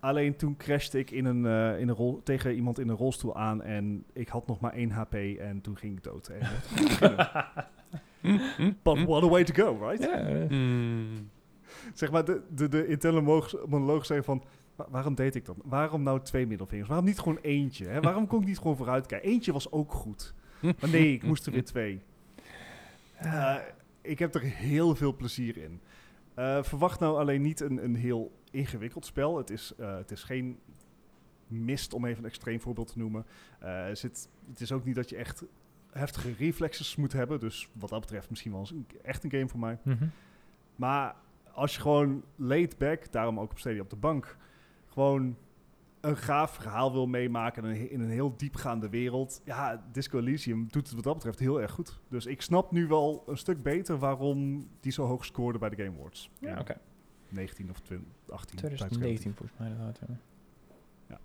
Alleen 0.00 0.36
toen 0.36 0.56
crashte 0.56 0.98
ik 0.98 1.10
in 1.10 1.24
een, 1.24 1.46
eh, 1.46 1.80
in 1.80 1.88
een 1.88 1.94
rol, 1.94 2.20
tegen 2.24 2.54
iemand 2.54 2.78
in 2.78 2.88
een 2.88 2.96
rolstoel 2.96 3.36
aan. 3.36 3.62
En 3.62 4.04
ik 4.12 4.28
had 4.28 4.46
nog 4.46 4.60
maar 4.60 4.72
één 4.72 4.90
HP. 4.90 5.14
En 5.38 5.60
toen 5.60 5.76
ging 5.76 5.96
ik 5.96 6.02
dood. 6.02 6.28
En, 6.28 6.40
But 8.82 9.04
what 9.06 9.22
a 9.22 9.28
way 9.28 9.44
to 9.44 9.54
go, 9.64 9.88
right? 9.88 10.02
Ja, 10.02 10.18
eh, 10.18 10.48
Mm. 10.48 11.30
Zeg 11.94 12.10
maar, 12.10 12.24
de, 12.24 12.42
de, 12.54 12.68
de 12.68 12.86
interne 12.86 13.20
monoloog 13.68 14.06
zei 14.06 14.22
van... 14.22 14.42
"Wa- 14.78 14.86
Waarom 14.90 15.14
deed 15.14 15.34
ik 15.34 15.44
dat? 15.44 15.56
Waarom 15.64 16.02
nou 16.02 16.20
twee 16.22 16.46
middelvingers? 16.46 16.88
Waarom 16.88 17.06
niet 17.06 17.18
gewoon 17.18 17.38
eentje? 17.42 17.86
Hè? 17.86 18.00
Waarom 18.00 18.26
kon 18.26 18.40
ik 18.40 18.46
niet 18.46 18.58
gewoon 18.58 18.76
vooruit 18.76 19.06
kijken? 19.06 19.28
Eentje 19.30 19.52
was 19.52 19.72
ook 19.72 19.92
goed. 19.92 20.34
Maar 20.60 20.90
nee, 20.90 21.12
ik 21.12 21.22
moest 21.22 21.46
er 21.46 21.52
weer 21.52 21.64
twee. 21.64 22.00
Eh, 23.16 23.56
ik 24.02 24.18
heb 24.18 24.34
er 24.34 24.40
heel 24.42 24.94
veel 24.94 25.16
plezier 25.16 25.56
in. 25.56 25.80
Eh, 26.34 26.62
verwacht 26.62 27.00
nou 27.00 27.18
alleen 27.18 27.42
niet 27.42 27.60
een, 27.60 27.84
een 27.84 27.94
heel 27.96 28.32
ingewikkeld 28.50 29.06
spel. 29.06 29.36
Het 29.36 29.50
is, 29.50 29.72
eh, 29.78 29.96
het 29.96 30.10
is 30.10 30.22
geen 30.22 30.58
mist, 31.46 31.92
om 31.92 32.04
even 32.04 32.18
een 32.24 32.28
extreem 32.28 32.60
voorbeeld 32.60 32.92
te 32.92 32.98
noemen. 32.98 33.26
Zit, 33.92 34.28
het 34.48 34.60
is 34.60 34.72
ook 34.72 34.84
niet 34.84 34.94
dat 34.94 35.08
je 35.08 35.16
echt 35.16 35.44
heftige 35.90 36.32
reflexes 36.38 36.96
moet 36.96 37.12
hebben. 37.12 37.40
Dus 37.40 37.68
wat 37.72 37.88
dat 37.90 38.00
betreft 38.00 38.30
misschien 38.30 38.52
wel 38.52 38.68
echt 39.02 39.24
een 39.24 39.30
game 39.30 39.48
voor 39.48 39.60
mij. 39.60 39.78
mhm. 39.82 40.06
Maar 40.76 41.14
als 41.52 41.74
je 41.74 41.80
gewoon 41.80 42.22
laid 42.36 42.78
back, 42.78 43.12
daarom 43.12 43.40
ook 43.40 43.50
op 43.50 43.58
op 43.80 43.90
de 43.90 43.96
bank, 43.96 44.36
gewoon 44.88 45.36
een 46.00 46.16
gaaf 46.16 46.50
verhaal 46.54 46.92
wil 46.92 47.06
meemaken 47.06 47.64
in 47.64 47.70
een, 47.70 47.90
in 47.90 48.00
een 48.00 48.10
heel 48.10 48.36
diepgaande 48.36 48.88
wereld. 48.88 49.40
Ja, 49.44 49.84
Disco 49.92 50.18
Elysium 50.18 50.66
doet 50.70 50.86
het 50.86 50.94
wat 50.94 51.04
dat 51.04 51.14
betreft 51.14 51.38
heel 51.38 51.60
erg 51.60 51.70
goed. 51.70 52.00
Dus 52.08 52.26
ik 52.26 52.42
snap 52.42 52.72
nu 52.72 52.86
wel 52.86 53.22
een 53.26 53.36
stuk 53.38 53.62
beter 53.62 53.98
waarom 53.98 54.68
die 54.80 54.92
zo 54.92 55.04
hoog 55.06 55.24
scoorde 55.24 55.58
bij 55.58 55.68
de 55.68 55.76
Game 55.84 55.96
Awards. 55.98 56.30
Ja, 56.40 56.58
oké. 56.58 56.76
19 57.28 57.70
of 57.70 57.80
20, 57.80 58.06
18. 58.30 58.56
2019 58.58 59.34
volgens 59.34 59.58
mij 59.58 59.68
inderdaad. 59.68 59.98
ja. 61.06 61.18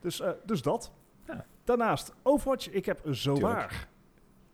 Dus, 0.00 0.20
eh, 0.20 0.30
dus 0.44 0.62
dat. 0.62 0.92
Ja. 1.26 1.46
Daarnaast, 1.64 2.12
Overwatch, 2.22 2.70
ik 2.70 2.84
heb 2.86 3.00
zo 3.14 3.34
Tuurlijk. 3.34 3.54
waar 3.54 3.88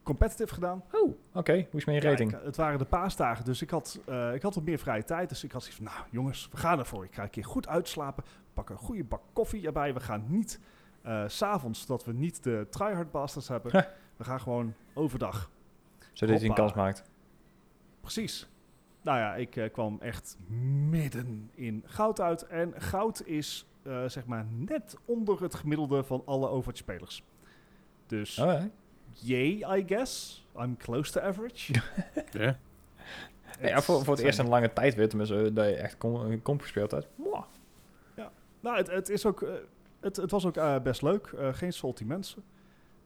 competitive 0.03 0.55
gedaan. 0.55 0.83
Oh, 0.93 1.15
oké. 1.33 1.53
Hoe 1.71 1.81
is 1.81 1.85
mijn 1.85 2.03
Ja, 2.03 2.09
rating? 2.11 2.33
ik- 2.33 2.41
het 2.45 2.57
waren 2.57 2.79
de 2.79 2.85
paasdagen, 2.85 3.45
dus 3.45 3.63
ik 3.63 3.71
had, 3.71 4.01
eh, 4.07 4.35
ik 4.35 4.43
had 4.43 4.55
wat 4.55 4.65
meer 4.65 4.79
vrije 4.79 5.05
tijd. 5.05 5.29
Dus 5.29 5.45
ik 5.45 5.53
had 5.53 5.63
zoiets 5.63 5.83
van, 5.83 5.93
nou 5.95 6.07
jongens, 6.11 6.49
we 6.51 6.57
gaan 6.57 6.79
ervoor. 6.79 7.05
Ik 7.05 7.15
ga 7.15 7.23
een 7.23 7.31
keer 7.31 7.45
goed 7.45 7.69
uitslapen. 7.69 8.25
Een 8.69 8.77
goede 8.77 9.05
bak 9.05 9.23
koffie 9.33 9.67
erbij. 9.67 9.95
We 9.95 10.01
gaan 10.01 10.25
niet 10.27 10.61
eh, 11.03 11.25
s 11.27 11.37
s'avonds, 11.37 11.81
zodat 11.81 12.05
we 12.05 12.13
niet 12.13 12.43
de 12.43 12.67
tryhard 12.71 13.11
bastards 13.11 13.49
hebben. 13.49 13.73
Huh. 13.73 13.83
We 14.17 14.25
gaan 14.25 14.41
gewoon 14.41 14.75
overdag. 14.95 15.51
Zodat 16.13 16.41
hij 16.41 16.49
een 16.49 16.55
kans 16.55 16.75
maakt. 16.75 17.03
Precies. 18.01 18.49
Nou 19.03 19.19
ja, 19.19 19.35
ik 19.35 19.57
eh, 19.57 19.73
kwam 19.73 19.99
echt 20.01 20.37
midden 20.89 21.51
in 21.55 21.83
goud 21.87 22.21
uit. 22.21 22.47
En 22.47 22.75
goud 22.77 23.27
is 23.27 23.67
eh, 23.83 24.05
zeg 24.07 24.27
maar 24.27 24.47
net 24.51 24.97
onder 25.05 25.43
het 25.43 25.55
gemiddelde 25.55 26.05
van 26.05 26.23
alle 26.25 26.49
Overwatch-spelers. 26.49 27.25
Dus 28.07 28.39
Oh, 28.39 28.63
yay, 29.13 29.79
I 29.79 29.85
guess. 29.87 30.45
I'm 30.59 30.77
close 30.77 31.13
to 31.13 31.21
average. 31.21 31.73
Ja. 32.33 33.69
ja, 33.69 33.81
voor, 33.81 34.05
voor 34.05 34.15
het 34.15 34.25
eerst 34.25 34.39
een 34.39 34.49
lange 34.49 34.73
tijd 34.73 34.95
weer, 34.95 35.09
tenminste, 35.09 35.53
dat 35.53 35.67
je 35.67 35.75
echt 35.75 35.99
comp 36.43 36.61
gespeeld 36.61 36.91
hebt. 36.91 37.07
Nou, 38.61 38.77
het, 38.77 38.91
het, 38.91 39.09
is 39.09 39.27
ook, 39.27 39.43
eh, 39.43 39.53
het, 40.01 40.17
het 40.17 40.31
was 40.31 40.47
ook 40.47 40.57
eh, 40.57 40.81
best 40.81 41.03
leuk. 41.03 41.27
Eh, 41.27 41.55
geen 41.55 41.73
salty 41.73 42.05
mensen. 42.05 42.43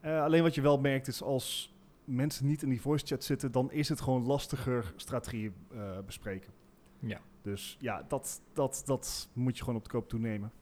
Eh, 0.00 0.23
alleen 0.23 0.42
wat 0.42 0.54
je 0.54 0.61
wel 0.61 0.78
merkt 0.78 1.06
is 1.06 1.23
als 1.23 1.75
mensen 2.04 2.46
niet 2.46 2.62
in 2.62 2.68
die 2.68 2.80
voice 2.80 3.06
chat 3.06 3.25
zitten, 3.25 3.52
dan 3.52 3.70
is 3.73 3.88
het 3.88 4.00
gewoon 4.00 4.26
lastiger 4.26 4.92
strategieën 4.96 5.54
eh, 5.73 5.99
bespreken. 6.06 6.52
Ja. 6.99 7.20
Dus 7.42 7.76
ja, 7.80 8.04
dat, 8.08 8.40
dat, 8.52 8.82
dat 8.84 9.28
moet 9.32 9.56
je 9.56 9.62
gewoon 9.64 9.78
op 9.78 9.84
de 9.84 9.90
koop 9.90 10.08
toenemen. 10.08 10.52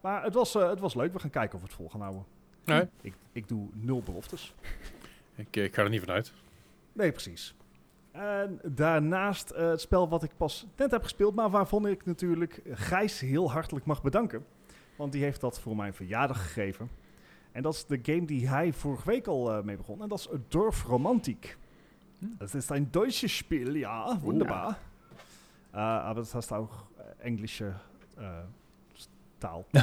Maar 0.00 0.22
het 0.24 0.34
was, 0.34 0.54
eh, 0.54 0.68
het 0.68 0.80
was 0.80 0.94
leuk. 0.94 1.12
We 1.12 1.18
gaan 1.18 1.30
kijken 1.30 1.54
of 1.54 1.60
we 1.60 1.66
het 1.66 1.76
vol 1.76 1.88
gaan 1.88 2.00
houden. 2.00 2.24
Nee, 2.64 2.88
Ik, 3.00 3.14
ik 3.32 3.48
doe 3.48 3.68
nul 3.72 4.02
beloftes. 4.02 4.54
ik, 5.34 5.56
ik 5.56 5.74
ga 5.74 5.82
er 5.82 5.88
niet 5.88 6.00
vanuit. 6.00 6.32
Nee, 6.92 7.10
precies. 7.12 7.54
En 8.14 8.60
daarnaast 8.62 9.50
eh, 9.50 9.68
het 9.68 9.80
spel 9.80 10.08
wat 10.08 10.22
ik 10.22 10.30
pas 10.36 10.66
net 10.76 10.90
heb 10.90 11.02
gespeeld, 11.02 11.34
maar 11.34 11.50
waarvan 11.50 11.86
ik 11.86 12.06
natuurlijk 12.06 12.62
Gijs 12.70 13.20
heel 13.20 13.50
hartelijk 13.50 13.86
mag 13.86 14.02
bedanken. 14.02 14.44
Want 14.96 15.12
die 15.12 15.22
heeft 15.22 15.40
dat 15.40 15.60
voor 15.60 15.76
mijn 15.76 15.94
verjaardag 15.94 16.42
gegeven. 16.42 16.90
En 17.52 17.62
dat 17.62 17.74
is 17.74 17.86
de 17.86 17.98
game 18.02 18.24
die 18.24 18.48
hij 18.48 18.72
vorige 18.72 19.10
week 19.10 19.26
al 19.26 19.52
eh, 19.52 19.62
mee 19.62 19.76
begon. 19.76 20.02
En 20.02 20.08
dat 20.08 20.18
is 20.18 20.28
Dorf 20.48 20.84
Romantik. 20.84 21.58
Hm. 22.18 22.26
Het 22.38 22.54
is 22.54 22.68
een 22.68 22.90
Duitse 22.90 23.28
Spiel, 23.28 23.74
ja, 23.74 24.18
wunderbar. 24.20 24.78
Uh, 25.74 25.78
aber 25.80 26.20
das 26.20 26.34
heißt 26.34 26.52
auch 26.52 26.84
äh, 26.98 27.26
englische 27.26 27.74
äh, 28.16 28.44
taal. 29.40 29.64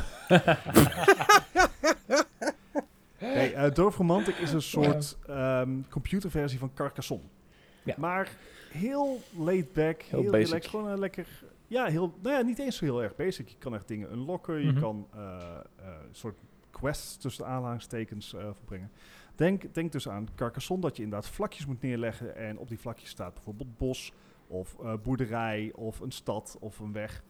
nee, 3.20 3.54
uh, 3.56 3.70
Dorf 3.72 3.98
Romantic 3.98 4.40
is 4.40 4.54
een 4.54 4.62
soort 4.62 5.18
ehm, 5.28 5.82
computerversie 5.90 6.60
van 6.60 6.74
Carcassonne. 6.74 7.26
Ja. 7.84 7.96
Maar 7.98 8.38
heel 8.72 9.20
laid 9.38 9.74
back, 9.74 10.02
Heel 10.02 10.22
heel, 10.22 10.32
basic. 10.32 10.48
relaxed. 10.48 10.70
Gewoon 10.72 10.88
een 10.88 11.00
lekker... 11.00 11.44
Ja, 11.68 11.86
heel, 11.86 12.14
nou 12.22 12.36
ja, 12.36 12.42
niet 12.42 12.60
eens 12.60 12.76
zo 12.78 12.86
heel 12.86 13.04
erg 13.04 13.16
basic. 13.16 13.48
Je 13.48 13.58
kan 13.58 13.74
echt 13.76 13.88
dingen 13.88 14.12
unlocken. 14.12 14.66
Je 14.66 14.72
Mhm. 14.72 14.80
kan 14.82 15.08
eh, 15.14 15.22
eh, 15.76 15.86
een 15.86 16.16
soort 16.16 16.38
quests 16.72 17.18
tussen 17.18 17.44
de 17.44 17.50
aanhalingstekens 17.50 18.34
eh 18.34 18.44
verbrengen. 18.54 18.92
Denk, 19.36 19.74
denk 19.74 19.92
dus 19.92 20.10
aan 20.10 20.28
Carcassonne, 20.36 20.84
dat 20.84 20.98
je 20.98 21.04
inderdaad 21.04 21.30
vlakjes 21.30 21.66
moet 21.66 21.82
neerleggen. 21.82 22.36
En 22.36 22.58
op 22.58 22.68
die 22.68 22.80
vlakjes 22.80 23.10
staat 23.10 23.34
bijvoorbeeld 23.34 23.78
bos 23.78 24.12
of 24.48 24.76
boerderij 25.04 25.72
of 25.76 26.00
een 26.00 26.12
stad 26.12 26.58
of 26.60 26.80
een 26.80 26.92
weg. 26.92 27.24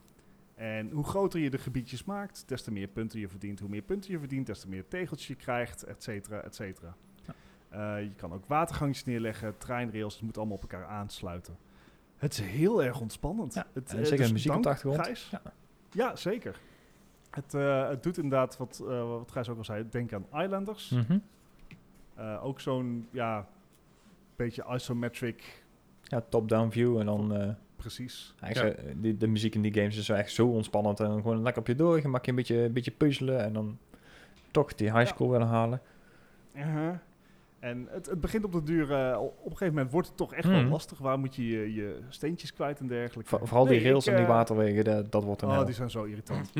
En 0.54 0.90
hoe 0.90 1.04
groter 1.04 1.40
je 1.40 1.50
de 1.50 1.58
gebiedjes 1.58 2.04
maakt, 2.04 2.48
des 2.48 2.62
te 2.62 2.72
meer 2.72 2.88
punten 2.88 3.20
je 3.20 3.28
verdient. 3.28 3.60
Hoe 3.60 3.68
meer 3.68 3.82
punten 3.82 4.10
je 4.12 4.18
verdient, 4.18 4.46
des 4.46 4.60
te 4.60 4.68
meer 4.68 4.88
tegeltjes 4.88 5.28
je 5.28 5.34
krijgt, 5.34 5.82
et 5.82 6.02
cetera, 6.02 6.40
et 6.42 6.54
cetera. 6.54 6.96
Eh, 7.72 8.02
je 8.02 8.10
kan 8.16 8.32
ook 8.32 8.46
watergangjes 8.46 9.04
neerleggen, 9.04 9.58
treinrails, 9.58 10.14
het 10.14 10.22
moet 10.22 10.36
allemaal 10.38 10.56
op 10.56 10.62
elkaar 10.62 10.86
aansluiten. 10.86 11.56
Het 12.16 12.32
is 12.32 12.40
heel 12.40 12.82
erg 12.82 13.00
ontspannend. 13.00 13.54
Ja, 13.54 13.66
het, 13.72 13.90
en 13.92 13.98
eh, 13.98 14.04
zeker 14.04 14.18
dus 14.18 14.32
muziek 14.32 14.54
op 14.54 14.62
de 14.62 14.68
achtergrond. 14.68 15.18
Ja. 15.30 15.42
Ja, 15.90 16.16
zeker. 16.16 16.60
Het, 17.30 17.54
eh, 17.54 17.88
het 17.88 18.02
doet 18.02 18.16
inderdaad 18.16 18.56
wat, 18.56 18.78
wat 18.86 19.30
Gijs 19.32 19.48
ook 19.48 19.58
al 19.58 19.64
zei, 19.64 19.86
denk 19.90 20.12
aan 20.12 20.26
Islanders. 20.42 20.88
Mhm. 20.88 21.18
Ook 22.42 22.60
zo'n, 22.60 23.06
ja, 23.10 23.46
beetje 24.36 24.64
isometric, 24.74 25.64
Ja, 26.02 26.22
top-down 26.28 26.70
view 26.70 26.98
en 26.98 27.06
dan... 27.06 27.56
precies. 27.76 28.34
eigenlijk 28.40 28.80
zo- 28.80 28.86
die, 29.00 29.16
de 29.16 29.26
muziek 29.26 29.54
in 29.54 29.62
die 29.62 29.74
games 29.74 29.96
is 29.96 30.04
zo 30.04 30.14
echt 30.14 30.32
zo 30.32 30.46
ontspannend. 30.48 31.00
En 31.00 31.06
dan 31.06 31.20
gewoon 31.20 31.42
lekker 31.42 31.62
op 31.62 31.68
je 31.68 31.74
door. 31.74 32.00
Je 32.00 32.08
maakt 32.08 32.24
je 32.24 32.30
een 32.30 32.36
beetje, 32.36 32.56
een 32.64 32.72
beetje 32.72 32.90
puzzelen 32.90 33.40
en 33.44 33.52
dan 33.52 33.78
toch 34.50 34.74
die 34.74 34.92
high 34.98 35.06
school 35.06 35.30
willen 35.30 35.46
halen. 35.46 35.80
Uh-huh. 36.56 36.94
En 37.62 37.86
het, 37.90 38.06
het 38.06 38.20
begint 38.20 38.44
op 38.44 38.52
de 38.52 38.62
duur, 38.62 38.92
eh, 38.92 39.20
op 39.20 39.34
een 39.44 39.50
gegeven 39.50 39.74
moment 39.74 39.92
wordt 39.92 40.08
het 40.08 40.16
toch 40.16 40.34
echt 40.34 40.48
wel 40.48 40.60
Mhm. 40.60 40.70
lastig. 40.70 40.98
Waar 40.98 41.18
moet 41.18 41.34
je 41.36 41.46
je, 41.48 41.72
je 41.74 41.98
steentjes 42.08 42.52
kwijt 42.52 42.80
en 42.80 42.86
dergelijke. 42.86 43.30
Vo- 43.30 43.44
vooral 43.46 43.66
die 43.66 43.82
rails 43.82 44.06
ik, 44.06 44.10
en 44.12 44.18
die 44.18 44.26
eh, 44.26 44.32
waterwegen, 44.32 44.84
dat, 44.84 45.12
dat 45.12 45.24
wordt 45.24 45.42
een 45.42 45.48
Oh, 45.48 45.54
hel. 45.54 45.64
die 45.64 45.74
zijn 45.74 45.90
zo 45.90 46.04
irritant. 46.04 46.52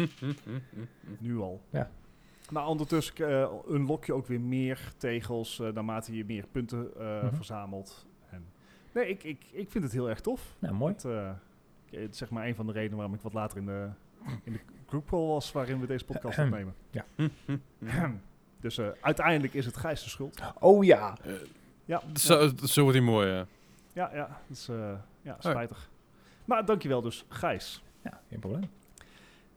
nu 1.19 1.39
al. 1.39 1.61
Ja. 1.71 1.91
Maar 2.51 2.67
ondertussen 2.67 3.15
eh, 3.43 3.49
unlock 3.71 4.05
je 4.05 4.13
ook 4.15 4.27
weer 4.27 4.41
meer 4.41 4.93
tegels 4.97 5.61
eh, 5.61 5.69
naarmate 5.73 6.17
je 6.17 6.25
meer 6.25 6.47
punten 6.53 6.91
eh, 6.99 7.23
Mhm. 7.23 7.35
verzamelt. 7.35 8.07
En, 8.31 8.45
nee, 8.95 9.09
ik, 9.09 9.25
ik, 9.25 9.45
ik 9.53 9.71
vind 9.71 9.85
het 9.85 9.93
heel 9.93 10.09
erg 10.09 10.21
tof. 10.21 10.57
Nou, 10.59 10.75
mooi. 10.75 10.93
Het, 10.93 11.05
eh, 11.05 11.31
het 11.91 12.13
is 12.13 12.19
zeg 12.19 12.31
maar 12.31 12.47
een 12.47 12.55
van 12.55 12.67
de 12.67 12.73
redenen 12.73 12.97
waarom 12.97 13.15
ik 13.15 13.21
wat 13.21 13.33
later 13.33 13.59
in 13.59 13.67
de, 13.67 13.89
in 14.45 14.53
de 14.53 14.61
group 14.89 15.09
call 15.09 15.27
was 15.27 15.53
waarin 15.53 15.81
we 15.81 15.87
deze 15.87 16.05
podcast 16.05 16.39
opnemen. 16.39 16.75
Ja. 16.91 17.05
Dus 18.63 18.79
eh, 18.79 18.87
uiteindelijk 19.01 19.55
is 19.55 19.67
het 19.67 19.77
Gijs 19.77 20.03
de 20.05 20.11
schuld. 20.11 20.41
Oh 20.59 20.85
ja! 20.85 21.17
Ja, 21.85 22.03
Zo, 22.15 22.51
zo 22.65 22.83
wordt 22.83 22.97
hij 22.97 23.07
mooi, 23.07 23.29
ja. 23.29 23.47
ja, 23.93 24.11
ja, 24.15 24.41
dat 24.49 24.57
is 24.57 24.69
eh, 24.69 24.93
ja, 25.23 25.37
spijtig. 25.39 25.91
Maar 26.45 26.65
dankjewel 26.65 27.03
dus, 27.03 27.25
Gijs. 27.29 27.83
Ja, 28.03 28.21
geen 28.29 28.39
probleem. 28.39 28.71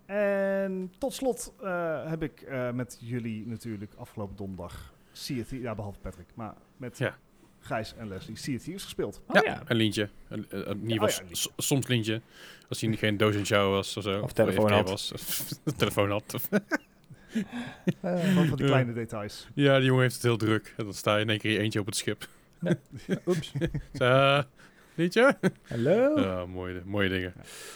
En 0.06 0.92
tot 0.98 1.14
slot 1.14 1.54
eh, 1.62 2.10
heb 2.10 2.24
ik 2.24 2.42
eh, 2.42 2.72
met 2.72 2.98
jullie 3.00 3.48
natuurlijk 3.48 3.94
afgelopen 3.98 4.36
donderdag 4.36 4.94
Sea 5.12 5.40
of 5.40 5.48
Thieves, 5.48 5.68
ja 5.68 5.76
behalve 5.76 6.00
Patrick, 6.00 6.28
maar 6.34 6.54
met 6.78 6.98
Ja. 6.98 7.18
Gijs 7.60 7.94
en 7.98 8.08
Leslie 8.08 8.38
Sea 8.38 8.56
of 8.56 8.62
Thieves 8.62 8.84
gespeeld. 8.84 9.22
Oh, 9.28 9.36
ja, 9.36 9.52
ja. 9.52 9.62
een 9.66 9.76
lintje. 9.76 10.10
Een, 10.28 10.46
een, 10.50 10.66
in 10.66 10.90
ieder 10.90 11.04
Oh 11.04 11.10
ja, 11.10 11.36
soms 11.58 11.88
lintje. 11.88 12.22
Als 12.70 12.82
hij 12.82 12.96
geen 12.96 13.18
doos 13.18 13.36
in 13.36 13.46
show 13.46 13.72
was 13.72 13.98
of 13.98 14.04
zo. 14.04 14.22
Of 14.22 14.34
telefoon 14.34 14.72
AFK 14.72 14.76
had. 14.76 14.90
Was. 14.90 15.14
telefoon 15.78 16.10
had. 16.10 16.50
Van, 18.02 18.46
van 18.48 18.58
die 18.58 18.66
kleine 18.66 18.94
details. 18.94 19.48
ja, 19.54 19.78
die 19.78 19.86
jongen 19.86 20.02
heeft 20.02 20.14
het 20.14 20.24
heel 20.24 20.38
druk. 20.38 20.74
En 20.78 20.84
dan 20.84 20.94
sta 20.94 21.16
je 21.16 21.22
in 21.22 21.30
één 21.30 21.40
keer 21.40 21.60
eentje 21.60 21.80
op 21.80 21.86
het 21.86 21.96
schip. 21.96 22.28
Oeps. 23.28 23.52
Uh, 24.02 24.42
liedje? 24.96 25.38
Hallo? 25.68 26.48
Mooie, 26.48 26.82
mooie 26.86 27.10
dingen. 27.10 27.34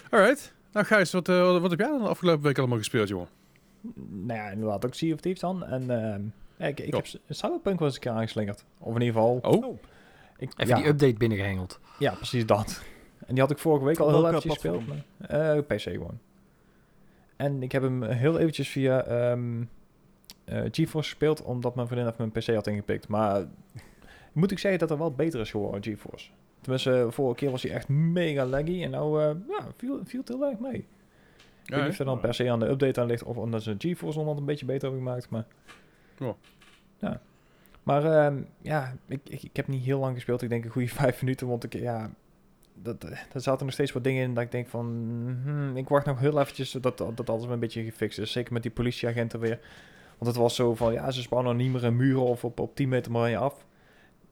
Alright. 0.09 0.53
Nou 0.71 0.85
Gijs, 0.85 1.11
wat, 1.11 1.29
eh, 1.29 1.59
wat, 1.61 1.69
heb 1.69 1.79
jij 1.79 1.89
dan 1.89 2.01
de 2.01 2.07
afgelopen 2.07 2.43
week 2.43 2.57
allemaal 2.57 2.77
gespeeld, 2.77 3.07
jongen? 3.07 3.27
Nou 4.09 4.39
ja, 4.39 4.49
inderdaad 4.49 4.85
ook 4.85 4.93
Sea 4.93 5.13
of 5.13 5.19
Thieves 5.19 5.41
dan. 5.41 5.65
En 5.65 5.89
ehm, 5.89 6.21
ik, 6.69 6.79
ik 6.79 6.93
heb 6.93 7.05
Cyberpunk 7.29 7.79
wel 7.79 7.87
eens 7.87 7.95
een 7.95 8.01
keer 8.03 8.11
aangeslingerd. 8.11 8.63
Of 8.79 8.95
in 8.95 9.01
ieder 9.01 9.13
geval... 9.15 9.39
Oh, 9.41 9.63
Oh, 9.65 9.79
Ik, 10.37 10.51
Even 10.57 10.75
ja, 10.75 10.81
die 10.81 10.87
update 10.91 11.13
binnengehengeld. 11.17 11.79
ja, 11.99 12.13
precies 12.13 12.45
dat. 12.45 12.81
En 13.25 13.33
die 13.33 13.39
had 13.43 13.51
ik 13.51 13.57
vorige 13.57 13.85
week 13.85 13.97
al 13.99 14.05
Op 14.07 14.13
heel 14.13 14.27
eventjes 14.27 14.53
gespeeld. 14.53 14.83
eh, 15.17 15.57
PC 15.67 15.81
gewoon. 15.81 16.19
En 17.39 17.63
ik 17.63 17.71
heb 17.71 17.81
hem 17.81 18.03
heel 18.03 18.39
eventjes 18.39 18.69
via 18.69 19.03
eh, 19.03 19.37
GeForce 20.45 21.09
gespeeld, 21.09 21.43
omdat 21.43 21.75
mijn 21.75 21.87
vriendin 21.87 22.11
even 22.11 22.29
mijn 22.31 22.45
PC 22.45 22.53
had 22.53 22.67
ingepikt. 22.67 23.07
Maar 23.07 23.45
moet 24.33 24.51
ik 24.51 24.59
zeggen 24.59 24.79
dat 24.79 24.91
er 24.91 24.97
wel 24.97 25.11
beter 25.11 25.39
is 25.39 25.51
geworden, 25.51 25.83
GeForce. 25.83 26.29
Tenminste, 26.61 27.07
vorige 27.09 27.35
keer 27.35 27.51
was 27.51 27.63
hij 27.63 27.71
echt 27.71 27.87
mega 27.89 28.45
laggy 28.45 28.83
en 28.83 28.89
nou 28.89 29.21
eh, 29.23 29.35
ja, 29.47 29.67
viel, 29.77 29.99
viel 30.05 30.19
het 30.19 30.29
heel 30.29 30.45
erg 30.45 30.59
mee. 30.59 30.73
Ik 31.63 31.75
weet 31.75 31.81
niet 31.81 31.89
of 31.91 31.99
er 31.99 32.05
dan 32.05 32.19
per 32.19 32.33
se 32.33 32.51
aan 32.51 32.59
de 32.59 32.69
update 32.69 33.01
aan 33.01 33.07
ligt 33.07 33.23
of 33.23 33.37
omdat 33.37 33.63
ze 33.63 33.75
GeForce 33.77 34.23
nog 34.23 34.37
een 34.37 34.45
beetje 34.45 34.65
beter 34.65 34.89
hebben 34.89 35.07
gemaakt. 35.07 35.29
Maar, 35.29 35.45
Ja. 36.17 36.35
ja. 36.97 37.21
maar 37.83 38.03
ehm, 38.03 38.41
ja, 38.61 38.95
ik, 39.07 39.19
ik, 39.29 39.43
ik 39.43 39.55
heb 39.55 39.67
niet 39.67 39.83
heel 39.83 39.99
lang 39.99 40.15
gespeeld. 40.15 40.41
Ik 40.41 40.49
denk 40.49 40.65
een 40.65 40.71
goede 40.71 40.87
vijf 41.03 41.21
minuten, 41.21 41.47
want 41.47 41.63
ik, 41.63 41.73
ja, 41.73 42.11
dat, 42.81 43.03
eh, 43.03 43.17
er 43.33 43.41
zaten 43.41 43.65
nog 43.65 43.73
steeds 43.73 43.91
wat 43.91 44.03
dingen 44.03 44.23
in 44.23 44.33
dat 44.33 44.43
ik 44.43 44.51
denk 44.51 44.67
van, 44.67 44.85
hmm, 45.43 45.77
ik 45.77 45.89
wacht 45.89 46.05
nog 46.05 46.19
heel 46.19 46.39
eventjes 46.39 46.71
dat, 46.71 46.97
dat, 46.97 47.17
dat 47.17 47.29
alles 47.29 47.45
een 47.45 47.59
beetje 47.59 47.83
gefixt 47.83 48.19
is. 48.19 48.31
Zeker 48.31 48.53
met 48.53 48.61
die 48.61 48.71
politieagenten 48.71 49.39
weer. 49.39 49.59
Want 50.17 50.31
het 50.31 50.35
was 50.35 50.55
zo 50.55 50.75
van, 50.75 50.93
ja, 50.93 51.11
ze 51.11 51.21
spannen 51.21 51.55
niet 51.55 51.71
meer 51.71 51.83
een 51.83 51.95
muren 51.95 52.23
of 52.23 52.43
op, 52.43 52.59
op 52.59 52.75
10 52.75 52.89
meter 52.89 53.11
maar 53.11 53.29
je 53.29 53.37
af. 53.37 53.65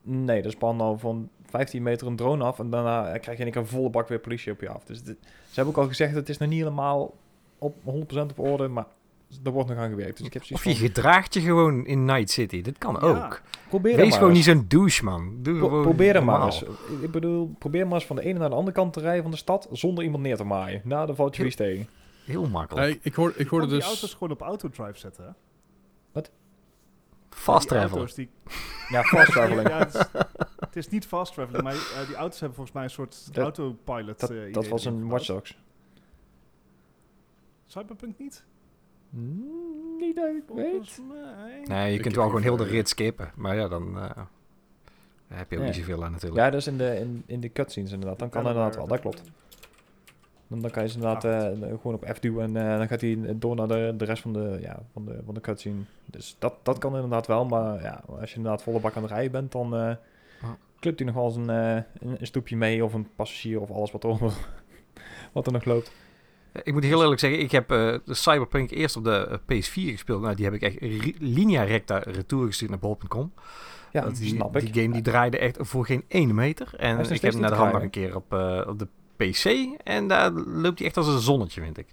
Nee, 0.01 0.41
er 0.41 0.51
spannen 0.51 0.85
al 0.85 0.97
van 0.97 1.29
15 1.45 1.83
meter 1.83 2.07
een 2.07 2.15
drone 2.15 2.43
af 2.43 2.59
en 2.59 2.69
daarna 2.69 3.17
krijg 3.17 3.37
je 3.37 3.43
één 3.43 3.51
keer 3.51 3.61
een 3.61 3.67
volle 3.67 3.89
bak 3.89 4.07
weer 4.07 4.19
politie 4.19 4.51
op 4.51 4.61
je 4.61 4.69
af. 4.69 4.83
Dus 4.83 4.97
ze 5.03 5.15
hebben 5.53 5.73
ook 5.73 5.81
al 5.81 5.87
gezegd, 5.87 6.15
het 6.15 6.29
is 6.29 6.37
nog 6.37 6.49
niet 6.49 6.59
helemaal 6.59 7.15
op 7.57 7.75
100% 7.85 7.85
op 8.17 8.39
orde, 8.39 8.67
maar 8.67 8.85
er 9.43 9.51
wordt 9.51 9.69
nog 9.69 9.77
aan 9.77 9.89
gewerkt. 9.89 10.17
Dus 10.17 10.27
ik 10.27 10.33
heb 10.33 10.41
Of 10.41 10.47
je 10.47 10.57
van, 10.57 10.73
gedraagt 10.75 11.33
je 11.33 11.41
gewoon 11.41 11.85
in 11.85 12.05
Night 12.05 12.29
City. 12.29 12.61
Dit 12.61 12.77
kan 12.77 12.93
Ja. 12.93 12.99
ook. 13.25 13.41
probeer 13.69 13.91
het 13.91 14.01
Wees 14.01 14.15
gewoon 14.17 14.33
niet 14.33 14.43
zo'n 14.43 14.65
douche, 14.67 15.03
man. 15.03 15.37
Doe 15.41 15.57
Pro- 15.57 15.67
gewoon 15.67 15.83
probeer 15.83 16.13
het 16.15 16.23
maar 16.23 16.45
eens. 16.45 16.63
Ik 17.01 17.11
bedoel, 17.11 17.55
probeer 17.59 17.85
maar 17.85 17.93
eens 17.95 18.05
van 18.05 18.15
de 18.15 18.21
ene 18.21 18.39
naar 18.39 18.49
de 18.49 18.55
andere 18.55 18.75
kant 18.75 18.93
te 18.93 18.99
rijden 18.99 19.21
van 19.21 19.31
de 19.31 19.37
stad 19.37 19.67
zonder 19.71 20.03
iemand 20.03 20.23
neer 20.23 20.37
te 20.37 20.43
maaien. 20.43 20.81
Nou, 20.83 21.05
dan 21.07 21.15
valt 21.15 21.35
je 21.35 21.55
tegen. 21.55 21.87
Heel 22.25 22.47
makkelijk. 22.47 22.87
Nee, 22.87 22.99
ik, 23.01 23.13
hoor, 23.15 23.29
ik 23.29 23.37
je 23.37 23.43
hoorde 23.49 23.65
kan 23.65 23.67
die 23.75 23.77
dus... 23.77 23.87
auto's 23.87 24.13
gewoon 24.13 24.31
op 24.31 24.41
autodrive 24.41 24.97
zetten. 24.99 25.23
Hè? 25.25 25.31
Fast 27.29 27.67
travel. 27.67 28.07
die- 28.15 28.29
Ja, 28.89 29.03
fast 29.03 29.31
traveling. 29.31 29.67
Ja, 29.69 29.77
het, 29.79 29.93
is, 29.95 30.01
het 30.59 30.75
is 30.75 30.89
niet 30.89 31.05
fast 31.05 31.33
traveling, 31.33 31.63
maar 31.63 31.73
eh, 31.73 32.07
die 32.07 32.15
auto's 32.15 32.39
hebben 32.39 32.55
volgens 32.55 32.75
mij 32.75 32.83
een 32.83 32.89
soort 32.89 33.33
Dat- 33.33 33.43
autopilot. 33.43 34.19
Dat, 34.19 34.29
eh, 34.29 34.53
dat 34.53 34.67
was 34.67 34.85
een. 34.85 35.07
Watch 35.07 35.25
Dogs. 35.25 35.57
Cyberpunk 37.65 38.17
niet? 38.17 38.43
Niet 39.09 40.15
dat 40.15 40.25
ik 40.27 40.43
weet. 40.55 40.99
Mij. 41.07 41.61
Nee, 41.63 41.89
je 41.91 41.95
Ik 41.95 42.01
kunt 42.01 42.15
wel 42.15 42.25
gewoon 42.25 42.41
heel 42.41 42.57
de 42.57 42.63
rit 42.63 42.89
skippen. 42.89 43.31
Maar 43.35 43.55
ja, 43.55 43.67
dan 43.67 43.97
eh, 43.99 44.09
heb 45.27 45.49
je 45.51 45.55
ook 45.55 45.61
Ja. 45.61 45.67
niet 45.67 45.77
zoveel 45.77 46.03
aan 46.03 46.11
natuurlijk. 46.11 46.41
Ja, 46.41 46.49
dat 46.49 46.59
is 46.59 46.67
in 46.67 46.77
de, 46.77 46.99
in, 46.99 47.23
in 47.25 47.39
de 47.39 47.51
cutscenes 47.51 47.91
inderdaad. 47.91 48.19
Dan 48.19 48.29
kan 48.29 48.43
dat 48.43 48.51
inderdaad 48.51 48.75
wel, 48.75 48.87
dat 48.87 48.99
klopt. 48.99 49.21
Dan, 50.47 50.61
dan 50.61 50.71
kan 50.71 50.83
je 50.83 50.89
ze 50.89 50.95
inderdaad 50.95 51.25
Ah, 51.25 51.51
eh, 51.51 51.67
gewoon 51.69 51.93
op 51.93 52.09
F 52.13 52.19
duwen 52.19 52.43
en 52.55 52.71
eh, 52.71 52.77
dan 52.77 52.87
gaat 52.87 53.01
hij 53.01 53.17
door 53.35 53.55
naar 53.55 53.67
de, 53.67 53.93
de 53.97 54.05
rest 54.05 54.21
van 54.21 54.33
de, 54.33 54.57
ja, 54.61 54.79
van 54.93 55.05
de, 55.05 55.19
van 55.25 55.33
de 55.33 55.41
cutscene. 55.41 55.79
Dus 56.05 56.35
dat, 56.39 56.53
dat 56.63 56.77
kan 56.77 56.95
inderdaad 56.95 57.27
wel, 57.27 57.45
maar 57.45 57.81
ja, 57.81 58.03
als 58.19 58.29
je 58.29 58.35
inderdaad 58.35 58.63
volle 58.63 58.79
bak 58.79 58.95
aan 58.95 59.01
het 59.03 59.11
rijden 59.11 59.31
bent, 59.31 59.51
dan 59.51 59.97
klipt 60.79 60.99
hij 60.99 61.07
nog 61.07 61.15
wel 61.15 61.25
eens 61.25 61.35
een, 61.35 61.49
eh, 61.49 61.75
een, 61.75 62.15
een 62.19 62.27
stoepje 62.27 62.55
mee 62.57 62.83
of 62.83 62.93
een 62.93 63.07
passagier 63.15 63.61
of 63.61 63.71
alles 63.71 63.91
wat 63.91 64.03
er, 64.03 64.17
wat 65.33 65.45
er 65.45 65.51
nog 65.53 65.65
loopt. 65.65 65.91
Ik 66.63 66.73
moet 66.73 66.83
heel 66.83 67.01
eerlijk 67.01 67.19
zeggen, 67.19 67.39
ik 67.39 67.51
heb 67.51 67.71
eh, 67.71 67.77
de 68.05 68.13
Cyberpunk 68.13 68.71
eerst 68.71 68.95
op 68.95 69.03
de 69.03 69.27
eh, 69.27 69.37
PS4 69.37 69.91
gespeeld. 69.91 70.21
Nou, 70.21 70.35
die 70.35 70.45
heb 70.45 70.53
ik 70.53 70.61
echt 70.61 70.77
linea 71.19 71.63
recta 71.63 71.97
retour 71.97 72.45
gestuurd 72.45 72.69
naar 72.69 72.79
bol.com. 72.79 73.33
Ja, 73.91 74.03
Want 74.03 74.17
die, 74.17 74.27
snap 74.27 74.57
ik. 74.57 74.73
Die 74.73 74.81
game 74.83 74.93
die 74.93 75.01
draaide 75.01 75.37
echt 75.37 75.57
voor 75.59 75.85
geen 75.85 76.03
ene 76.07 76.33
meter. 76.33 76.69
En 76.77 76.99
ik 76.99 77.21
heb 77.21 77.31
hem 77.31 77.41
naar 77.41 77.49
de 77.49 77.55
hand 77.55 77.73
nog 77.73 77.81
een 77.81 77.89
keer 77.89 78.15
op, 78.15 78.33
eh, 78.33 78.61
op 78.67 78.79
de 78.79 78.87
PC. 79.15 79.45
En 79.83 80.07
daar 80.07 80.31
loopt 80.31 80.77
hij 80.79 80.87
echt 80.87 80.97
als 80.97 81.07
een 81.07 81.19
zonnetje, 81.19 81.61
vind 81.61 81.77
ik. 81.77 81.87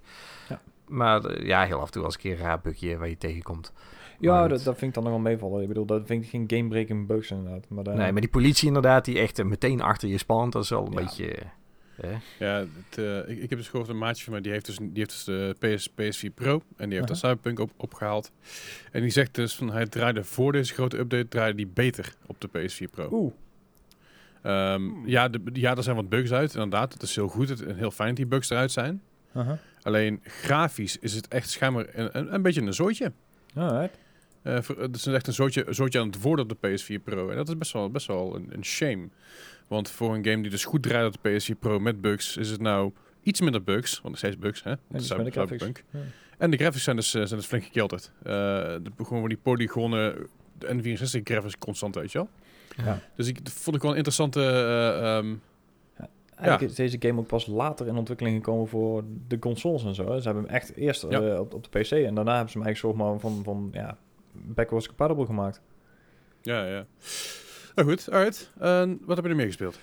Ja. 0.49 0.61
Maar 0.89 1.45
ja, 1.45 1.65
heel 1.65 1.81
af 1.81 1.87
en 1.87 1.93
toe 1.93 2.05
als 2.05 2.15
een 2.15 2.21
keer 2.21 2.33
een 2.33 2.45
raar 2.45 2.61
bugje 2.61 2.97
waar 2.97 3.09
je 3.09 3.19
tegenkomt. 3.19 3.73
Ja, 4.19 4.49
dat, 4.49 4.63
dat 4.65 4.79
vind 4.79 4.89
ik 4.89 4.95
dan 4.95 5.03
nog 5.03 5.13
wel 5.13 5.23
meevallen. 5.23 5.63
Ik 5.63 5.69
bedoel, 5.69 5.87
dat 5.87 6.03
vind 6.07 6.25
ik 6.25 6.31
geen 6.31 6.45
game-breaking 6.47 7.07
bugs 7.07 7.31
inderdaad. 7.31 7.65
Maar, 7.69 7.85
Nee, 7.85 8.13
maar 8.13 8.21
die 8.21 8.31
politie 8.31 8.67
inderdaad, 8.67 9.05
die 9.05 9.19
echt 9.19 9.45
meteen 9.45 9.81
achter 9.83 10.09
je 10.09 10.19
spant, 10.19 10.53
dat 10.53 10.63
is 10.63 10.71
wel 10.71 10.87
een 10.87 10.93
Ja. 10.93 11.01
beetje... 11.01 11.37
Ja, 12.39 12.67
het, 12.89 12.99
eh, 12.99 13.19
ik, 13.19 13.43
ik 13.43 13.51
heb 13.51 13.59
dus 13.59 13.69
gehoord 13.69 13.89
een 13.89 13.99
maatje 13.99 14.25
van 14.25 14.33
mij, 14.33 14.43
die 14.43 14.53
heeft 14.53 14.67
dus, 14.67 14.77
die 14.77 14.91
heeft 14.93 15.11
dus 15.11 15.25
de 15.25 15.57
PS, 15.59 15.89
PS4 15.89 16.35
Pro 16.35 16.63
en 16.77 16.89
die 16.89 16.99
heeft 16.99 17.09
de. 17.11 17.15
Cyberpunk 17.15 17.59
op, 17.59 17.71
opgehaald. 17.77 18.33
En 18.93 19.01
die 19.01 19.11
zegt 19.11 19.35
dus 19.35 19.55
van 19.55 19.71
hij 19.71 19.87
draaide 19.87 20.25
voor 20.25 20.53
deze 20.53 20.75
grote 20.75 20.99
update, 20.99 21.29
draaide 21.29 21.57
die 21.57 21.67
beter 21.67 22.15
op 22.27 22.41
de 22.41 22.49
PS4 22.49 22.91
Pro. 22.91 23.09
Oeh. 23.13 23.33
Ehm, 24.43 25.07
ja, 25.07 25.29
de, 25.29 25.41
ja, 25.53 25.77
er 25.77 25.83
zijn 25.83 25.97
wat 25.97 26.09
bugs 26.09 26.33
uit, 26.33 26.55
inderdaad. 26.55 26.93
Het 26.93 27.03
is 27.03 27.15
heel 27.15 27.29
goed 27.29 27.49
het, 27.49 27.63
en 27.63 27.77
heel 27.77 27.91
fijn 27.91 28.09
dat 28.09 28.17
die 28.17 28.27
bugs 28.27 28.51
eruit 28.51 28.73
zijn. 28.73 29.03
Aha. 29.33 29.59
Alleen 29.83 30.21
grafisch 30.23 30.99
is 30.99 31.15
het 31.15 31.29
echt 31.29 31.51
schijnbaar 31.51 31.87
een, 31.93 32.19
een, 32.19 32.35
een 32.35 32.43
beetje 32.43 32.61
een 32.61 32.75
zootje. 32.75 33.13
Alright. 33.55 33.99
Eh, 34.43 34.59
het 34.79 34.97
is 34.97 35.07
echt 35.07 35.27
een 35.27 35.33
zootje, 35.33 35.67
zootje 35.69 36.01
aan 36.01 36.07
het 36.07 36.21
worden 36.21 36.51
op 36.51 36.61
de 36.61 36.69
PS4 36.69 37.03
Pro. 37.03 37.29
En 37.29 37.37
dat 37.37 37.49
is 37.49 37.59
best 37.59 37.73
wel, 37.73 37.91
best 37.91 38.07
wel 38.07 38.37
een, 38.37 38.49
een 38.53 38.65
shame. 38.65 39.09
Want 39.75 39.91
voor 39.91 40.15
een 40.15 40.25
game 40.25 40.43
die 40.43 40.51
dus 40.51 40.65
goed 40.65 40.83
draait 40.83 41.07
op 41.17 41.23
de 41.23 41.41
PS4 41.55 41.59
Pro 41.59 41.79
met 41.81 42.01
bugs, 42.01 42.37
is 42.37 42.51
het 42.51 42.61
nou 42.61 42.93
iets 43.23 43.41
minder 43.41 43.63
bugs. 43.63 43.93
Want 43.93 44.09
nog 44.09 44.17
steeds 44.19 44.39
bugs, 44.39 44.63
hè? 44.63 44.71
Want 44.71 44.81
En 44.91 44.99
de 44.99 45.05
cyber- 45.05 45.31
graphics. 45.33 45.65
Cyberpunk. 45.65 45.85
Ja. 45.91 46.01
En 46.39 46.51
de 46.51 46.57
graphics 46.57 46.85
zijn 46.85 46.97
dus, 46.97 47.15
eh, 47.15 47.23
zijn 47.25 47.39
dus 47.41 47.49
flink 47.49 47.65
gekelterd. 47.65 48.13
Eh 48.23 48.33
de, 48.33 48.83
gewoon 48.97 49.29
die 49.29 49.39
polygonen, 49.43 50.27
de 50.59 50.67
N64 50.67 51.23
graphics 51.25 51.59
constant, 51.59 51.95
weet 51.95 52.13
je 52.13 52.19
wel. 52.19 52.29
Ja. 52.87 53.01
Dus 53.17 53.29
ik 53.29 53.39
vond 53.51 53.77
ik 53.77 53.83
wel 53.83 53.91
een 53.91 53.97
interessante... 53.97 54.41
eh, 54.41 55.17
ehm, 55.17 55.35
Eigenlijk 56.37 56.71
is 56.71 56.77
deze 56.77 56.97
game 57.01 57.21
ook 57.21 57.27
pas 57.27 57.47
later 57.47 57.87
in 57.87 57.97
ontwikkeling 57.97 58.37
gekomen 58.37 58.69
voor 58.69 59.05
de 59.29 59.39
consoles 59.39 59.85
en 59.85 59.95
zo. 59.95 60.03
Ze 60.19 60.25
hebben 60.25 60.45
hem 60.45 60.53
echt 60.55 60.75
eerst 60.77 61.07
Ja. 61.11 61.39
op, 61.41 61.55
op 61.55 61.73
de 61.73 61.79
PC 61.79 61.91
en 61.91 62.15
daarna 62.15 62.35
hebben 62.35 62.53
ze 62.53 62.59
hem 62.59 62.67
eigenlijk 62.67 62.77
soort 62.77 62.97
maar 62.97 63.19
van, 63.21 63.43
van 63.45 63.69
ja, 63.73 63.99
backwards 64.33 64.87
compatible 64.87 65.27
gemaakt. 65.27 65.61
ja, 66.43 66.67
ja. 66.67 66.87
Nou 67.75 67.89
goed, 67.89 68.11
alright. 68.11 68.53
En 68.59 69.01
wat 69.05 69.17
heb 69.17 69.25
je 69.25 69.31
er 69.31 69.37
meer 69.37 69.47
gespeeld? 69.47 69.79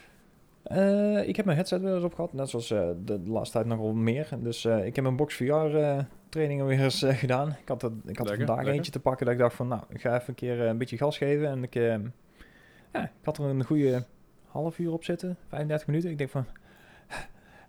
Eh, 0.63 1.27
ik 1.27 1.35
heb 1.35 1.45
mijn 1.45 1.57
headset 1.57 1.81
weer 1.81 1.95
eens 1.95 2.03
op 2.03 2.13
gehad, 2.13 2.33
net 2.33 2.49
zoals 2.49 2.71
eh, 2.71 2.89
de, 3.05 3.19
laatste 3.25 3.57
tijd 3.57 3.67
nogal 3.67 3.93
meer. 3.93 4.29
Dus 4.39 4.65
eh, 4.65 4.85
ik 4.85 4.95
heb 4.95 5.03
mijn 5.03 5.15
Box 5.15 5.35
VR 5.35 5.77
trainingen 6.29 6.65
weer 6.65 6.83
eens 6.83 7.05
gedaan. 7.07 7.49
Ik 7.61 7.67
had, 7.67 7.83
er, 7.83 7.91
ik 8.05 8.17
had 8.17 8.29
er 8.29 8.37
vandaag 8.37 8.55
lekker. 8.55 8.73
eentje 8.73 8.91
te 8.91 8.99
pakken 8.99 9.25
dat 9.25 9.35
ik 9.35 9.41
dacht 9.41 9.55
van, 9.55 9.67
nou, 9.67 9.81
ik 9.89 10.01
ga 10.01 10.15
even 10.15 10.29
een 10.29 10.35
keer 10.35 10.59
een 10.59 10.77
beetje 10.77 10.97
gas 10.97 11.17
geven. 11.17 11.47
En 11.47 11.63
ik, 11.63 11.75
eh, 11.75 11.95
ja, 12.93 13.03
ik 13.03 13.11
had 13.23 13.37
er 13.37 13.45
een 13.45 13.63
goede 13.63 14.05
half 14.47 14.77
uur 14.79 14.91
op 14.91 15.03
zitten, 15.03 15.37
35 15.47 15.87
minuten. 15.87 16.09
Ik 16.09 16.17
denk 16.17 16.29
van, 16.29 16.45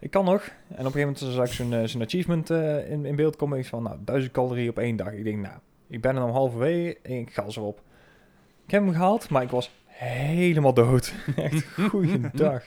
ik 0.01 0.11
kan 0.11 0.25
nog. 0.25 0.43
En 0.43 0.87
op 0.87 0.95
een 0.95 1.01
gegeven 1.01 1.01
moment 1.01 1.19
zag 1.19 1.47
ik 1.47 1.53
zo'n 1.53 1.89
zo'n 1.89 2.03
achievement 2.03 2.51
in, 2.51 3.05
in 3.05 3.17
beeld 3.17 3.37
komen. 3.37 3.59
Ik 3.59 3.67
van, 3.67 3.83
nou, 3.83 3.97
1000 4.05 4.33
calorieën 4.33 4.71
op 4.71 4.79
één 4.79 4.97
dag. 4.97 5.13
Ik 5.13 5.25
denk, 5.25 5.39
nou, 5.39 5.59
ik 5.89 6.01
ben 6.01 6.15
er 6.15 6.21
nog 6.21 6.31
halverwege 6.31 6.99
en 7.03 7.19
ik 7.19 7.33
ga 7.33 7.45
erop. 7.45 7.83
Ik 8.65 8.71
heb 8.71 8.83
hem 8.83 8.93
gehaald, 8.93 9.29
maar 9.29 9.43
ik 9.43 9.51
was 9.51 9.71
helemaal 9.93 10.75
dood. 10.75 11.15
Echt 11.37 11.65
goeiedag. 11.79 12.65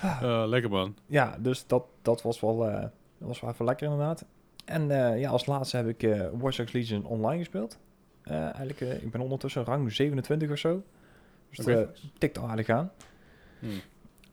Eh, 0.00 0.44
lekker 0.46 0.70
man. 0.70 0.94
Ja, 1.06 1.36
dus 1.38 1.66
dat, 1.66 1.84
dat 2.02 2.22
was 2.22 2.40
wel, 2.40 2.68
eh, 2.68 2.80
dat 3.18 3.28
was 3.28 3.40
wel 3.40 3.50
even 3.50 3.64
lekker 3.64 3.90
inderdaad. 3.90 4.24
En 4.64 4.90
eh, 4.90 5.20
ja, 5.20 5.30
als 5.30 5.46
laatste 5.46 5.76
heb 5.76 5.88
ik 5.88 6.02
eh 6.02 6.28
Watch 6.32 6.56
Dogs 6.56 6.72
Legion 6.72 7.04
online 7.04 7.38
gespeeld. 7.38 7.78
Eh, 8.22 8.42
eigenlijk, 8.42 8.80
ik 8.80 9.10
ben 9.10 9.20
ondertussen 9.20 9.64
rang 9.64 9.92
27 9.92 10.50
of 10.50 10.58
zo. 10.58 10.82
Dus 11.50 11.66
eh, 11.66 11.80
tikt 12.18 12.38
al 12.38 12.48
aardig 12.48 12.68
aan. 12.68 12.90
Hmm. 13.58 13.80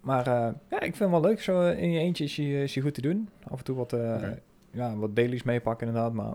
Maar 0.02 0.28
eh, 0.28 0.54
ja, 0.70 0.76
ik 0.82 0.96
vind 0.96 1.00
het 1.00 1.10
wel 1.10 1.22
leuk. 1.22 1.42
Zo 1.42 1.70
in 1.70 1.92
je 1.92 2.00
eentje 2.00 2.24
is 2.24 2.36
je, 2.36 2.64
is 2.64 2.74
je 2.74 2.82
goed 2.82 2.94
te 2.94 3.02
doen. 3.02 3.30
Af 3.50 3.58
en 3.58 3.64
toe 3.64 3.76
wat, 3.76 3.94
eh, 3.94 4.30
ja, 4.72 4.96
wat 4.96 5.16
dailies 5.16 5.44
meepakken 5.44 5.88
inderdaad. 5.88 6.14
Maar 6.14 6.34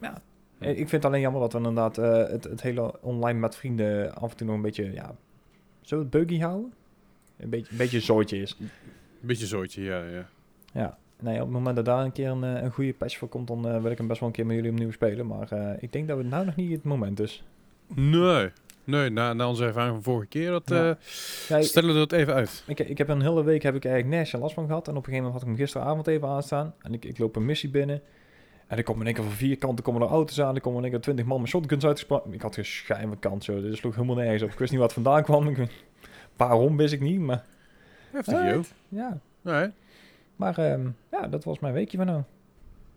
ja, 0.00 0.22
ik 0.58 0.76
vind 0.76 0.90
het 0.90 1.04
alleen 1.04 1.20
jammer 1.20 1.40
dat 1.40 1.52
we 1.52 1.58
inderdaad 1.58 1.98
eh, 1.98 2.30
het, 2.30 2.44
het 2.44 2.62
hele 2.62 3.02
online 3.02 3.38
met 3.38 3.56
vrienden 3.56 4.14
af 4.14 4.30
en 4.30 4.36
toe 4.36 4.46
nog 4.46 4.56
een 4.56 4.62
beetje, 4.62 4.92
ja, 4.92 5.14
zo 5.80 5.98
het 5.98 6.10
buggy 6.10 6.38
houden. 6.38 6.72
Een 7.36 7.48
beetje, 7.50 7.70
een 7.72 7.78
beetje 7.78 7.96
een 7.96 8.02
zooitje 8.02 8.40
is. 8.42 8.56
Beetje 9.20 9.46
zootje, 9.46 9.82
ja, 9.82 10.02
ja. 10.04 10.26
Ja, 10.72 10.98
nee, 11.20 11.34
op 11.34 11.40
het 11.40 11.50
moment 11.50 11.76
dat 11.76 11.84
daar 11.84 12.04
een 12.04 12.12
keer 12.12 12.28
een, 12.28 12.44
eh, 12.44 12.62
een 12.62 12.70
goede 12.72 12.92
patch 12.94 13.16
voor 13.18 13.28
komt, 13.28 13.46
dan 13.48 13.68
eh, 13.68 13.82
wil 13.82 13.90
ik 13.90 13.98
hem 13.98 14.06
best 14.06 14.20
wel 14.20 14.28
een 14.28 14.34
keer 14.34 14.46
met 14.46 14.56
jullie 14.56 14.70
opnieuw 14.70 14.90
spelen. 14.90 15.26
Maar 15.26 15.76
ik 15.80 15.92
denk 15.92 16.08
dat 16.08 16.18
het 16.18 16.26
nou 16.26 16.44
nog 16.44 16.56
niet 16.56 16.70
het 16.70 16.84
moment 16.84 17.20
is. 17.20 17.44
Nee. 17.94 18.50
Nee, 18.84 19.10
na, 19.10 19.32
na 19.32 19.48
onze 19.48 19.64
ervaring 19.64 19.94
van 19.94 20.02
vorige 20.02 20.26
keer, 20.26 20.50
dat, 20.50 20.68
Ja. 21.48 21.62
stellen 21.62 21.92
we 21.92 21.98
dat 21.98 22.12
even 22.12 22.34
uit. 22.34 22.64
ik, 22.66 22.78
ik 22.78 22.98
heb 22.98 23.08
een 23.08 23.20
hele 23.22 23.44
week 23.44 23.62
heb 23.62 23.74
ik 23.74 23.84
eigenlijk 23.84 24.14
nergens 24.14 24.42
last 24.42 24.54
van 24.54 24.66
gehad. 24.66 24.88
En 24.88 24.96
op 24.96 24.98
een 24.98 25.04
gegeven 25.04 25.24
moment 25.24 25.32
had 25.42 25.42
ik 25.42 25.56
hem 25.56 25.66
gisteravond 25.66 26.06
even 26.06 26.28
aanstaan. 26.28 26.74
En 26.82 26.92
ik, 26.94 27.04
ik 27.04 27.18
loop 27.18 27.36
een 27.36 27.44
missie 27.44 27.70
binnen. 27.70 28.00
En 28.66 28.76
er 28.76 28.82
komen 28.82 29.00
in 29.00 29.06
één 29.06 29.14
keer 29.14 29.24
van 29.24 29.32
vier 29.32 29.58
kanten 29.58 29.84
komen 29.84 30.02
er 30.02 30.08
auto's 30.08 30.40
aan. 30.40 30.54
Er 30.54 30.60
komen 30.60 30.78
in 30.78 30.82
één 30.84 30.92
keer 30.92 31.02
twintig 31.02 31.24
man 31.24 31.40
met 31.40 31.48
shotguns 31.50 31.84
uitgesproken. 31.86 32.32
Ik 32.32 32.42
had 32.42 32.54
geen 32.54 32.64
schijn 32.64 33.08
van 33.08 33.18
kans, 33.18 33.46
joh. 33.46 33.62
Dit 33.62 33.76
sloeg 33.76 33.94
helemaal 33.94 34.16
nergens 34.16 34.42
op. 34.42 34.50
Ik 34.50 34.58
wist 34.58 34.70
niet 34.70 34.80
wat 34.80 34.92
vandaan 34.92 35.22
kwam. 35.22 35.48
Ik, 35.48 35.68
waarom 36.36 36.76
wist 36.76 36.92
ik 36.92 37.00
niet, 37.00 37.20
maar 37.20 37.44
Heftig, 38.10 38.34
Alright. 38.34 38.54
joh. 38.88 38.98
ja. 39.00 39.18
Nee. 39.42 39.70
Maar 40.36 40.58
ehm, 40.58 40.88
ja, 41.10 41.26
dat 41.28 41.44
was 41.44 41.58
mijn 41.58 41.74
weekje 41.74 41.96
van 41.96 42.06
nou. 42.06 42.22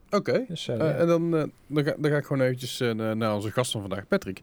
Oké. 0.09 0.45
Dus 0.47 0.67
eh, 0.67 0.75
Eh, 0.75 0.81
ja. 0.81 0.93
en 0.95 1.07
dan, 1.07 1.35
eh, 1.37 1.43
dan, 1.67 1.83
ga, 1.83 1.93
dan 1.97 2.11
ga 2.11 2.17
ik 2.17 2.25
gewoon 2.25 2.41
eventjes 2.45 2.79
na- 2.79 3.13
naar 3.13 3.35
onze 3.35 3.51
gast 3.51 3.71
van 3.71 3.81
vandaag, 3.81 4.07
Patrick. 4.07 4.41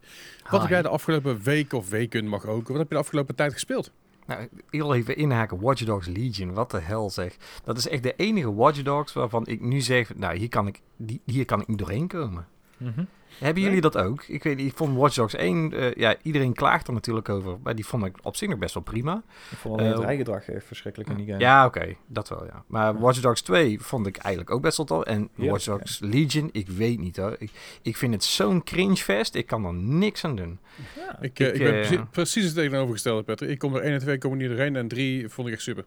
Wat 0.50 0.60
heb 0.60 0.70
jij 0.70 0.82
de 0.82 0.88
afgelopen 0.88 1.42
week 1.42 1.72
of 1.72 1.90
weken 1.90 2.26
mag 2.28 2.46
ook? 2.46 2.68
Wat 2.68 2.76
heb 2.78 2.88
je 2.88 2.94
de 2.94 3.00
afgelopen 3.00 3.34
tijd 3.34 3.52
gespeeld? 3.52 3.90
Nou, 4.26 4.48
heel 4.70 4.94
even 4.94 5.16
inhaken. 5.16 5.60
Watch 5.60 5.84
Dogs 5.84 6.06
Legion. 6.06 6.54
Wat 6.54 6.70
de 6.70 6.80
hel 6.80 7.10
zeg. 7.10 7.36
Dat 7.64 7.76
is 7.76 7.88
echt 7.88 8.02
de 8.02 8.14
enige 8.16 8.54
Watch 8.54 8.82
Dogs 8.82 9.12
waarvan 9.12 9.46
ik 9.46 9.60
nu 9.60 9.80
zeg... 9.80 10.14
Nou, 10.16 10.36
hier 10.36 10.48
kan 10.48 10.66
ik, 10.66 10.80
hier 11.24 11.44
kan 11.44 11.60
ik 11.60 11.66
niet 11.66 11.78
doorheen 11.78 12.08
komen. 12.08 12.46
Mhm. 12.76 13.04
Hebben 13.38 13.62
jullie 13.62 13.80
dat 13.80 13.96
ook? 13.96 14.22
Ik 14.28 14.42
weet 14.42 14.56
niet, 14.56 14.66
ik 14.70 14.76
vond 14.76 14.96
Watch 14.96 15.14
Dogs 15.14 15.34
1... 15.34 15.72
eh, 15.72 15.92
ja, 15.94 16.14
iedereen 16.22 16.52
klaagt 16.54 16.86
er 16.86 16.92
natuurlijk 16.92 17.28
over. 17.28 17.56
Maar 17.62 17.74
die 17.74 17.86
vond 17.86 18.04
ik 18.04 18.16
op 18.22 18.36
zich 18.36 18.48
nog 18.48 18.58
best 18.58 18.74
wel 18.74 18.82
prima. 18.82 19.22
Ik 19.50 19.56
vond 19.58 19.78
alleen 19.78 19.90
het 19.90 20.00
Eh, 20.00 20.04
rijgedrag 20.06 20.48
echt 20.48 20.66
verschrikkelijk 20.66 21.10
in 21.10 21.16
die 21.16 21.26
game. 21.26 21.38
Ja, 21.40 21.66
oké. 21.66 21.94
dat 22.06 22.28
wel, 22.28 22.44
ja. 22.44 22.64
Maar 22.66 22.98
Watch 23.00 23.20
Dogs 23.20 23.40
2 23.42 23.80
vond 23.80 24.06
ik 24.06 24.16
eigenlijk 24.16 24.54
ook 24.54 24.62
best 24.62 24.76
wel 24.76 24.86
tof. 24.86 25.02
En 25.04 25.28
Watch 25.34 25.64
Dogs 25.64 25.98
Legion, 25.98 26.48
ik 26.52 26.68
weet 26.68 26.98
niet 26.98 27.16
hoor. 27.16 27.36
Ik, 27.38 27.50
ik 27.82 27.96
vind 27.96 28.12
het 28.14 28.24
zo'n 28.24 28.62
cringefest. 28.64 29.34
Ik 29.34 29.46
kan 29.46 29.64
er 29.64 29.74
niks 29.74 30.24
aan 30.24 30.36
doen. 30.36 30.58
Ja. 30.96 31.18
Ik, 31.20 31.38
eh, 31.40 31.46
Ik, 31.46 31.52
ik 31.54 31.58
ben 31.62 31.74
eh, 31.74 31.80
precie- 31.80 32.04
precies 32.10 32.44
het 32.44 32.54
tegenovergestelde, 32.54 33.22
Patrick. 33.22 33.50
Ik 33.50 33.58
kom 33.58 33.74
er 33.74 33.82
1 33.82 33.92
en 33.92 33.98
2 33.98 34.18
komen 34.18 34.38
niet 34.38 34.48
doorheen 34.48 34.76
en 34.76 34.88
3 34.88 35.28
vond 35.28 35.48
ik 35.48 35.54
echt 35.54 35.62
super. 35.62 35.84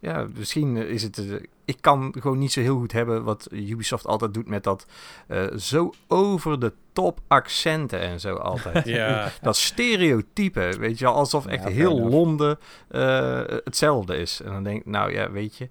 Ja, 0.00 0.26
misschien 0.36 0.76
is 0.76 1.02
het... 1.02 1.18
eh, 1.18 1.34
ik 1.64 1.76
kan 1.80 2.14
gewoon 2.18 2.38
niet 2.38 2.52
zo 2.52 2.60
heel 2.60 2.78
goed 2.78 2.92
hebben 2.92 3.24
wat 3.24 3.48
Ubisoft 3.52 4.06
altijd 4.06 4.34
doet 4.34 4.48
met 4.48 4.64
dat 4.64 4.86
eh, 5.28 5.46
zo 5.56 5.92
over 6.06 6.60
de 6.60 6.72
top 6.92 7.20
accenten 7.26 8.00
en 8.00 8.20
zo 8.20 8.34
altijd. 8.34 8.86
Ja. 8.96 9.32
Dat 9.42 9.56
stereotype, 9.56 10.76
weet 10.78 10.98
je 10.98 11.04
wel, 11.04 11.14
alsof 11.14 11.46
echt 11.46 11.62
Ja, 11.64 11.70
heel 11.70 11.96
enough. 11.96 12.12
Londen 12.12 12.58
eh, 12.88 13.42
hetzelfde 13.64 14.16
is. 14.16 14.40
En 14.40 14.52
dan 14.52 14.62
denk 14.62 14.80
ik, 14.80 14.86
nou 14.86 15.12
ja, 15.12 15.30
weet 15.30 15.56
je, 15.56 15.68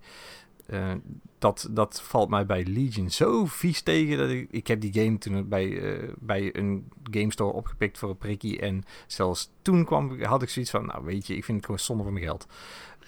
eh, 0.65 0.91
dat, 1.39 1.67
dat 1.71 2.01
valt 2.01 2.29
mij 2.29 2.45
bij 2.45 2.65
Legion 2.67 3.09
zo 3.09 3.45
vies 3.45 3.81
tegen. 3.81 4.17
Dat 4.17 4.29
ik, 4.29 4.47
ik 4.51 4.67
heb 4.67 4.81
die 4.81 4.93
game 4.93 5.17
toen 5.17 5.47
bij, 5.49 5.81
eh, 5.81 6.09
bij 6.19 6.49
een 6.55 6.87
game 7.11 7.31
store 7.31 7.53
opgepikt 7.53 7.97
voor 7.97 8.09
een 8.09 8.17
prikkie. 8.17 8.59
En 8.59 8.83
zelfs 9.07 9.49
toen 9.61 9.85
kwam, 9.85 10.21
had 10.23 10.41
ik 10.41 10.49
zoiets 10.49 10.71
van, 10.71 10.85
nou 10.85 11.05
weet 11.05 11.27
je, 11.27 11.35
ik 11.35 11.43
vind 11.45 11.57
het 11.57 11.65
gewoon 11.65 11.81
zonde 11.81 12.03
van 12.03 12.13
mijn 12.13 12.25
geld. 12.25 12.47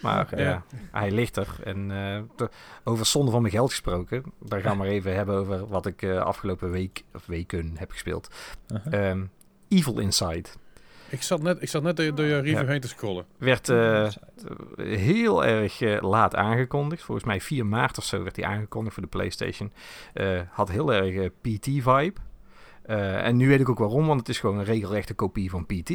Maar 0.00 0.38
ja, 0.40 0.62
hij 0.90 1.10
ligt 1.10 1.36
er. 1.36 1.48
En 1.64 1.90
eh, 1.90 2.46
over 2.84 3.06
zonde 3.06 3.30
van 3.30 3.40
mijn 3.42 3.52
geld 3.54 3.70
gesproken, 3.70 4.22
daar 4.40 4.60
gaan 4.60 4.72
we 4.72 4.78
maar 4.78 4.86
even 4.86 5.14
hebben 5.14 5.34
over 5.36 5.66
wat 5.66 5.86
ik 5.86 6.02
eh, 6.02 6.18
afgelopen 6.20 6.70
week 6.70 7.04
of 7.14 7.26
weken 7.26 7.72
heb 7.76 7.90
gespeeld. 7.90 8.28
Uh-huh. 8.72 9.08
Ehm, 9.10 9.24
Evil 9.68 9.98
Inside. 9.98 10.44
ik, 11.08 11.22
zat 11.22 11.42
net, 11.42 11.62
ik 11.62 11.68
zat 11.68 11.82
net 11.82 11.96
door 11.96 12.14
door 12.14 12.26
je 12.26 12.38
review 12.40 12.60
Ja. 12.60 12.66
heen 12.66 12.80
te 12.80 12.88
scrollen. 12.88 13.24
Werd 13.38 13.68
eh, 13.68 14.08
heel 14.76 15.44
erg 15.44 15.80
eh, 15.80 16.02
laat 16.02 16.34
aangekondigd. 16.34 17.02
Volgens 17.02 17.26
mij 17.26 17.40
4 17.40 17.66
maart 17.66 17.98
of 17.98 18.04
zo 18.04 18.22
werd 18.22 18.36
hij 18.36 18.44
aangekondigd 18.44 18.94
voor 18.94 19.02
de 19.02 19.08
PlayStation. 19.08 19.72
Eh, 20.14 20.40
had 20.50 20.68
heel 20.70 20.92
erg 20.92 21.14
eh, 21.14 21.30
PT-vibe. 21.40 22.20
Eh, 22.88 23.26
en 23.26 23.36
nu 23.36 23.48
weet 23.48 23.60
ik 23.60 23.68
ook 23.68 23.78
waarom, 23.78 24.06
want 24.06 24.20
het 24.20 24.28
is 24.28 24.38
gewoon 24.38 24.58
een 24.58 24.64
regelrechte 24.64 25.14
kopie 25.14 25.50
van 25.50 25.66
PT. 25.66 25.92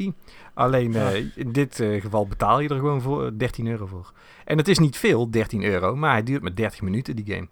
Alleen 0.54 0.96
eh, 0.96 1.16
in 1.36 1.52
dit 1.52 1.80
eh, 1.80 2.02
geval 2.02 2.28
betaal 2.28 2.60
je 2.60 2.70
er 2.70 2.76
gewoon 2.76 3.02
voor 3.02 3.26
eh, 3.26 3.32
13 3.38 3.68
euro 3.68 3.86
voor. 3.86 4.12
En 4.46 4.58
het 4.58 4.68
is 4.68 4.80
niet 4.80 4.98
veel, 4.98 5.32
13 5.32 5.64
euro, 5.64 5.96
maar 5.96 6.12
hij 6.12 6.24
duurt 6.24 6.42
maar 6.42 6.56
30 6.56 6.82
minuten, 6.82 7.16
die 7.16 7.36
game. 7.36 7.48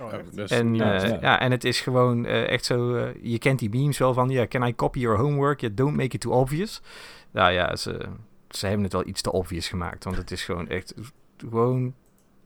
Oh, 0.00 0.12
dus 0.32 0.50
En, 0.50 0.74
ja, 0.74 1.02
eh, 1.02 1.20
ja. 1.20 1.40
en 1.40 1.50
het 1.50 1.64
is 1.64 1.80
gewoon 1.80 2.26
eh, 2.26 2.48
echt 2.48 2.64
zo... 2.64 2.96
je 3.22 3.38
kent 3.38 3.58
die 3.58 3.70
memes 3.70 3.98
wel 3.98 4.14
van... 4.14 4.28
Ja, 4.28 4.46
can 4.46 4.66
I 4.66 4.74
copy 4.74 4.98
your 4.98 5.18
homework? 5.18 5.60
Yeah, 5.60 5.76
don't 5.76 5.96
make 5.96 6.14
it 6.14 6.20
too 6.20 6.32
obvious. 6.32 6.82
Nou 7.30 7.52
ja, 7.52 7.76
ze, 7.76 8.08
ze 8.48 8.66
hebben 8.66 8.84
het 8.84 8.92
wel 8.92 9.06
iets 9.06 9.20
te 9.20 9.32
obvious 9.32 9.68
gemaakt. 9.68 10.04
Want 10.04 10.16
het 10.16 10.30
is 10.30 10.44
gewoon 10.44 10.68
echt... 10.68 10.94
Gewoon 11.36 11.94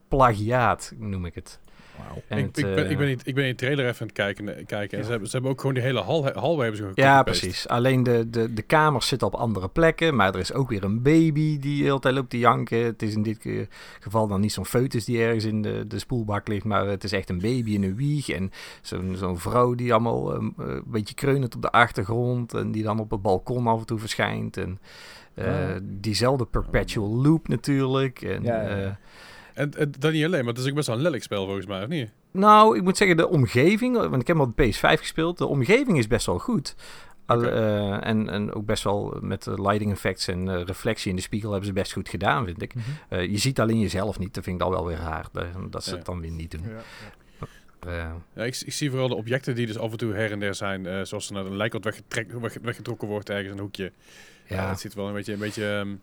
plagiaat, 0.08 0.92
noem 0.98 1.24
ik 1.24 1.34
het. 1.34 1.60
Ik, 2.28 2.36
het, 2.44 2.58
ik, 2.58 2.64
ben, 2.74 2.84
eh, 2.84 2.90
ik, 2.90 2.96
ben 2.98 3.06
die, 3.06 3.16
ik 3.24 3.34
ben 3.34 3.44
die 3.44 3.54
trailer 3.54 3.86
even 3.86 4.00
aan 4.00 4.06
het 4.06 4.16
kijken. 4.16 4.56
eh, 4.56 4.66
kijken. 4.66 4.90
En 4.92 4.98
Ja. 4.98 5.04
ze, 5.04 5.10
hebben, 5.10 5.28
ze 5.28 5.32
hebben 5.34 5.50
ook 5.52 5.60
gewoon 5.60 5.74
die 5.74 5.82
hele 5.82 6.00
hal, 6.00 6.24
hallway 6.24 6.58
hebben 6.66 6.76
ze 6.76 6.82
gewoon 6.82 6.92
Ja, 6.94 7.22
precies. 7.22 7.68
Alleen 7.68 8.02
de, 8.02 8.30
de, 8.30 8.52
de 8.54 8.62
kamers 8.62 9.08
zitten 9.08 9.26
op 9.26 9.34
andere 9.34 9.68
plekken. 9.68 10.16
Maar 10.16 10.34
er 10.34 10.40
is 10.40 10.52
ook 10.52 10.68
weer 10.68 10.84
een 10.84 11.02
baby 11.02 11.58
die 11.58 11.78
de 11.78 11.84
hele 11.84 11.98
tijd 11.98 12.14
loopt 12.14 12.30
te 12.30 12.38
janken. 12.38 12.84
Het 12.84 13.02
is 13.02 13.14
in 13.14 13.22
dit 13.22 13.66
geval 14.00 14.26
dan 14.28 14.40
niet 14.40 14.52
zo'n 14.52 14.66
foetus 14.66 15.04
die 15.04 15.22
ergens 15.22 15.44
in 15.44 15.62
de, 15.62 15.84
de 15.86 15.98
spoelbak 15.98 16.48
ligt. 16.48 16.64
Maar 16.64 16.86
het 16.86 17.04
is 17.04 17.12
echt 17.12 17.30
een 17.30 17.40
baby 17.40 17.72
in 17.74 17.82
een 17.82 17.96
wieg. 17.96 18.28
En 18.28 18.50
zo'n 18.82 19.14
zo'n 19.16 19.38
vrouw 19.38 19.74
die 19.74 19.92
allemaal 19.92 20.34
ehm, 20.34 20.44
eh, 20.58 20.66
een 20.66 20.82
beetje 20.86 21.14
kreunend 21.14 21.54
op 21.54 21.62
de 21.62 21.70
achtergrond. 21.70 22.54
En 22.54 22.70
die 22.72 22.82
dan 22.82 22.98
op 23.00 23.10
het 23.10 23.22
balkon 23.22 23.66
af 23.66 23.78
en 23.80 23.86
toe 23.86 23.98
verschijnt. 23.98 24.56
En 24.56 24.78
eh, 25.34 25.46
Ah. 25.46 25.76
diezelfde 25.82 26.44
perpetual 26.46 27.08
loop 27.22 27.48
natuurlijk. 27.48 28.22
En, 28.22 28.42
Ja, 28.42 28.62
ja, 28.62 28.76
ja. 28.76 28.98
En, 29.58 29.70
en 29.74 29.92
dat 29.98 30.12
niet 30.12 30.24
alleen, 30.24 30.44
maar 30.44 30.52
het 30.54 30.62
is 30.62 30.68
ook 30.68 30.74
best 30.74 30.86
wel 30.86 30.96
een 30.96 31.02
lelijk 31.02 31.22
spel 31.22 31.44
volgens 31.44 31.66
mij, 31.66 31.82
of 31.82 31.88
niet? 31.88 32.10
Nou, 32.32 32.76
ik 32.76 32.82
moet 32.82 32.96
zeggen, 32.96 33.16
de 33.16 33.28
omgeving, 33.28 33.96
want 33.96 34.20
ik 34.20 34.26
heb 34.26 34.36
de 34.56 34.72
PS5 34.72 35.00
gespeeld, 35.00 35.38
de 35.38 35.46
omgeving 35.46 35.98
is 35.98 36.06
best 36.06 36.26
wel 36.26 36.38
goed. 36.38 36.74
Al- 37.26 37.42
eh, 37.44 38.06
en, 38.06 38.28
en 38.28 38.52
ook 38.54 38.64
best 38.66 38.82
wel 38.84 39.18
met 39.20 39.42
de 39.42 39.62
lighting 39.62 39.92
effects 39.92 40.28
en 40.28 40.48
eh, 40.48 40.62
reflectie 40.64 41.10
in 41.10 41.16
de 41.16 41.22
spiegel 41.22 41.50
hebben 41.50 41.68
ze 41.68 41.74
best 41.74 41.92
goed 41.92 42.08
gedaan, 42.08 42.44
vind 42.44 42.62
ik. 42.62 42.74
Mhm. 42.74 42.84
Eh, 43.08 43.30
je 43.30 43.38
ziet 43.38 43.60
alleen 43.60 43.80
jezelf 43.80 44.18
niet, 44.18 44.34
dat 44.34 44.44
vind 44.44 44.56
ik 44.56 44.62
dan 44.62 44.70
wel 44.72 44.86
weer 44.86 44.96
raar, 44.96 45.26
dat, 45.32 45.46
dat 45.70 45.84
ze 45.84 45.90
Ja. 45.90 45.96
het 45.96 46.06
dan 46.06 46.20
weer 46.20 46.30
niet 46.30 46.50
doen. 46.50 46.62
Ja, 46.64 46.68
ja. 46.70 47.46
Eh, 47.80 48.12
Ja, 48.34 48.44
ik, 48.44 48.60
ik 48.66 48.72
zie 48.72 48.90
vooral 48.90 49.08
de 49.08 49.14
objecten 49.14 49.54
die 49.54 49.66
dus 49.66 49.78
af 49.78 49.90
en 49.90 49.96
toe 49.96 50.12
her 50.12 50.32
en 50.32 50.38
der 50.40 50.54
zijn, 50.54 50.86
eh, 50.86 51.00
zoals 51.02 51.28
er 51.28 51.34
naar 51.34 51.46
een 51.46 51.56
lijk 51.56 51.72
wat 51.72 51.84
weggetrek, 51.84 52.32
weg, 52.32 52.56
weggetrokken 52.62 53.08
wordt 53.08 53.30
ergens 53.30 53.46
in 53.46 53.52
een 53.52 53.58
hoekje. 53.62 53.92
Ja, 54.46 54.68
het 54.68 54.80
ziet 54.80 54.94
wel 54.94 55.06
een 55.08 55.12
beetje, 55.14 55.32
een 55.32 55.38
beetje 55.38 55.68
ehm, 55.68 55.94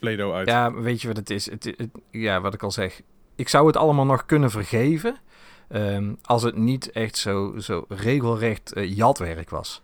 Play-Doh 0.00 0.34
uit. 0.34 0.48
Ja, 0.48 0.72
weet 0.72 1.00
je 1.02 1.08
wat 1.08 1.16
het 1.16 1.30
is? 1.30 1.50
Het, 1.50 1.64
het- 1.64 1.88
ja, 2.10 2.40
wat 2.40 2.54
ik 2.54 2.62
al 2.62 2.70
zeg. 2.70 3.00
Ik 3.34 3.48
zou 3.48 3.66
het 3.66 3.76
allemaal 3.76 4.04
nog 4.06 4.26
kunnen 4.26 4.50
vergeven. 4.50 5.16
ehm, 5.68 6.12
als 6.22 6.42
het 6.42 6.56
niet 6.56 6.90
echt 6.90 7.16
zo, 7.16 7.54
zo 7.58 7.84
regelrecht 7.88 8.72
eh, 8.72 8.96
jatwerk 8.96 9.50
was. 9.50 9.82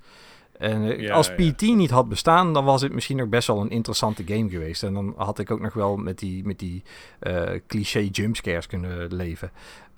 En 0.58 0.82
eh, 0.90 1.00
Ja, 1.00 1.14
als 1.14 1.32
ja. 1.36 1.52
PT 1.52 1.60
niet 1.62 1.90
had 1.90 2.08
bestaan, 2.08 2.52
dan 2.52 2.64
was 2.64 2.82
het 2.82 2.92
misschien 2.92 3.16
nog 3.16 3.28
best 3.28 3.46
wel 3.46 3.60
een 3.60 3.70
interessante 3.70 4.22
game 4.26 4.48
geweest. 4.50 4.82
En 4.82 4.94
dan 4.94 5.14
had 5.16 5.38
ik 5.38 5.50
ook 5.50 5.60
nog 5.60 5.72
wel 5.72 5.96
met 5.96 6.18
die, 6.18 6.44
met 6.44 6.58
die 6.58 6.82
eh, 7.18 7.50
cliché 7.66 7.98
jumpscares 8.12 8.66
kunnen 8.66 9.14
leven. 9.14 9.50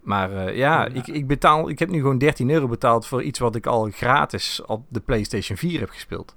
Maar 0.02 0.30
ja, 0.32 0.50
Ja. 0.54 0.86
Ik, 0.86 1.06
ik, 1.06 1.26
betaal, 1.26 1.68
ik 1.68 1.78
heb 1.78 1.88
nu 1.88 1.98
gewoon 2.00 2.18
13 2.18 2.50
euro 2.50 2.66
betaald 2.68 3.06
voor 3.06 3.22
iets 3.22 3.38
wat 3.38 3.54
ik 3.54 3.66
al 3.66 3.88
gratis 3.90 4.62
op 4.66 4.84
de 4.88 5.00
PlayStation 5.00 5.56
4 5.58 5.80
heb 5.80 5.90
gespeeld. 5.90 6.36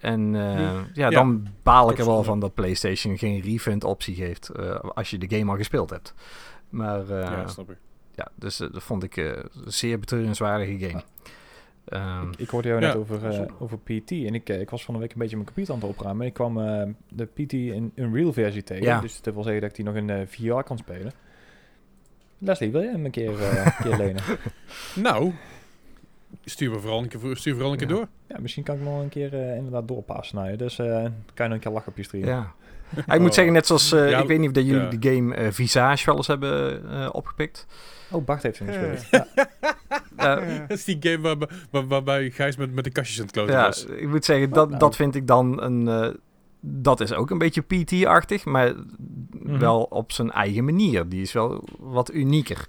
En 0.00 0.34
eh, 0.34 0.40
ja, 0.60 0.84
Ja, 0.92 1.10
dan 1.10 1.46
baal 1.62 1.90
ik 1.90 1.98
er 1.98 2.04
wel 2.06 2.22
van 2.22 2.40
dat 2.40 2.54
PlayStation 2.54 3.18
geen 3.18 3.40
refund 3.40 3.84
optie 3.84 4.14
geeft 4.14 4.48
eh, 4.48 4.74
als 4.74 5.10
je 5.10 5.18
de 5.18 5.36
game 5.36 5.50
al 5.50 5.56
gespeeld 5.56 5.90
hebt. 5.90 6.14
Maar 6.68 7.00
eh, 7.00 7.08
ja, 7.08 7.30
ja, 7.30 7.46
snap 7.46 7.70
ik. 7.70 7.76
dus 8.34 8.56
dat 8.56 8.82
vond 8.82 9.02
ik 9.02 9.16
eh, 9.16 9.26
een 9.26 9.72
zeer 9.72 9.98
betreurenswaardige 9.98 10.86
game. 10.88 11.02
Ehm, 11.84 12.28
Ik 12.36 12.48
hoorde 12.50 12.68
jou 12.68 12.80
Ja, 12.80 12.86
net 12.86 12.96
over, 12.96 13.26
eh, 13.26 13.46
over 13.58 13.78
PT 13.78 14.10
en 14.10 14.34
ik, 14.34 14.48
ik 14.48 14.70
was 14.70 14.84
van 14.84 14.94
de 14.94 15.00
week 15.00 15.12
een 15.12 15.18
beetje 15.18 15.34
mijn 15.36 15.46
computer 15.46 15.74
aan 15.74 15.80
het 15.80 15.88
opruimen. 15.88 16.22
En 16.22 16.28
ik 16.28 16.34
kwam 16.34 16.54
de 17.08 17.24
PT 17.24 17.52
in 17.52 17.92
Unreal 17.94 18.32
versie 18.32 18.62
tegen. 18.62 18.84
Ja. 18.84 19.00
Dus 19.00 19.20
dat 19.22 19.34
wil 19.34 19.42
zeggen 19.42 19.60
dat 19.60 19.70
ik 19.70 19.76
die 19.76 19.84
nog 19.84 19.94
in 19.94 20.26
VR 20.26 20.62
kan 20.62 20.78
spelen. 20.78 21.12
Leslie, 22.42 22.70
wil 22.70 22.80
je 22.80 22.90
hem 22.90 23.04
een 23.04 23.10
keer, 23.10 23.40
eh, 23.40 23.64
een 23.64 23.72
keer 23.82 23.96
lenen? 24.04 24.22
Nou, 24.94 25.32
stuur 26.44 26.70
me 26.70 26.78
vooral 26.80 27.02
een 27.02 27.08
keer, 27.08 27.36
stuur 27.36 27.52
vooral 27.54 27.72
een 27.72 27.78
keer 27.78 27.88
Ja. 27.88 27.94
door. 27.94 28.06
Ja, 28.28 28.36
misschien 28.40 28.62
kan 28.62 28.74
ik 28.76 28.82
nog 28.82 29.02
een 29.02 29.08
keer 29.08 29.34
eh, 29.34 29.56
inderdaad 29.56 29.88
doorpassen 29.88 30.36
naar 30.36 30.50
je. 30.50 30.56
Dus 30.56 30.78
eh, 30.78 30.86
kan 30.86 31.02
je 31.34 31.42
nog 31.42 31.52
een 31.52 31.58
keer 31.58 31.72
lachen 31.72 31.90
op 31.90 31.96
je 31.96 32.02
stream. 32.02 32.24
ja. 32.24 32.52
Ja, 33.06 33.12
ik 33.14 33.20
moet 33.20 33.28
Oh. 33.28 33.34
zeggen, 33.34 33.52
net 33.52 33.66
zoals, 33.66 33.92
eh, 33.92 34.10
Ja, 34.10 34.18
ik 34.18 34.26
weet 34.28 34.38
niet 34.38 34.48
of 34.48 34.54
dat 34.54 34.66
jullie 34.66 34.82
ja. 34.82 34.88
de 34.98 35.08
game 35.14 35.52
Visage 35.52 36.06
wel 36.06 36.16
eens 36.16 36.26
hebben 36.26 36.82
eh, 36.90 37.08
opgepikt. 37.12 37.66
Oh, 38.10 38.24
Bart 38.24 38.42
heeft 38.42 38.58
hem 38.58 38.70
Ja. 38.72 38.94
gespeeld. 38.94 39.26
Ja. 40.16 40.34
Dat 40.68 40.70
is 40.78 40.84
die 40.84 40.96
game 41.00 41.20
waar, 41.36 41.48
waar- 41.70 41.86
waarbij 41.86 42.30
Gijs 42.30 42.56
met, 42.56 42.72
met 42.74 42.84
de 42.84 42.90
kastjes 42.90 43.18
aan 43.18 43.24
het 43.24 43.32
kloten 43.34 43.54
ja, 43.54 43.64
was. 43.66 43.84
ik 43.84 44.08
moet 44.08 44.24
zeggen, 44.24 44.50
dat, 44.50 44.66
nou. 44.68 44.78
dat 44.80 44.96
vind 44.96 45.14
ik 45.14 45.26
dan 45.26 45.62
een... 45.62 45.88
eh, 45.88 46.08
dat 46.60 47.00
is 47.00 47.12
ook 47.12 47.30
een 47.30 47.38
beetje 47.38 47.60
PT-achtig, 47.62 48.44
maar 48.44 48.74
wel 49.42 49.82
op 49.82 50.12
zijn 50.12 50.30
eigen 50.30 50.64
manier. 50.64 51.08
Die 51.08 51.22
is 51.22 51.32
wel 51.32 51.64
wat 51.78 52.12
unieker. 52.14 52.66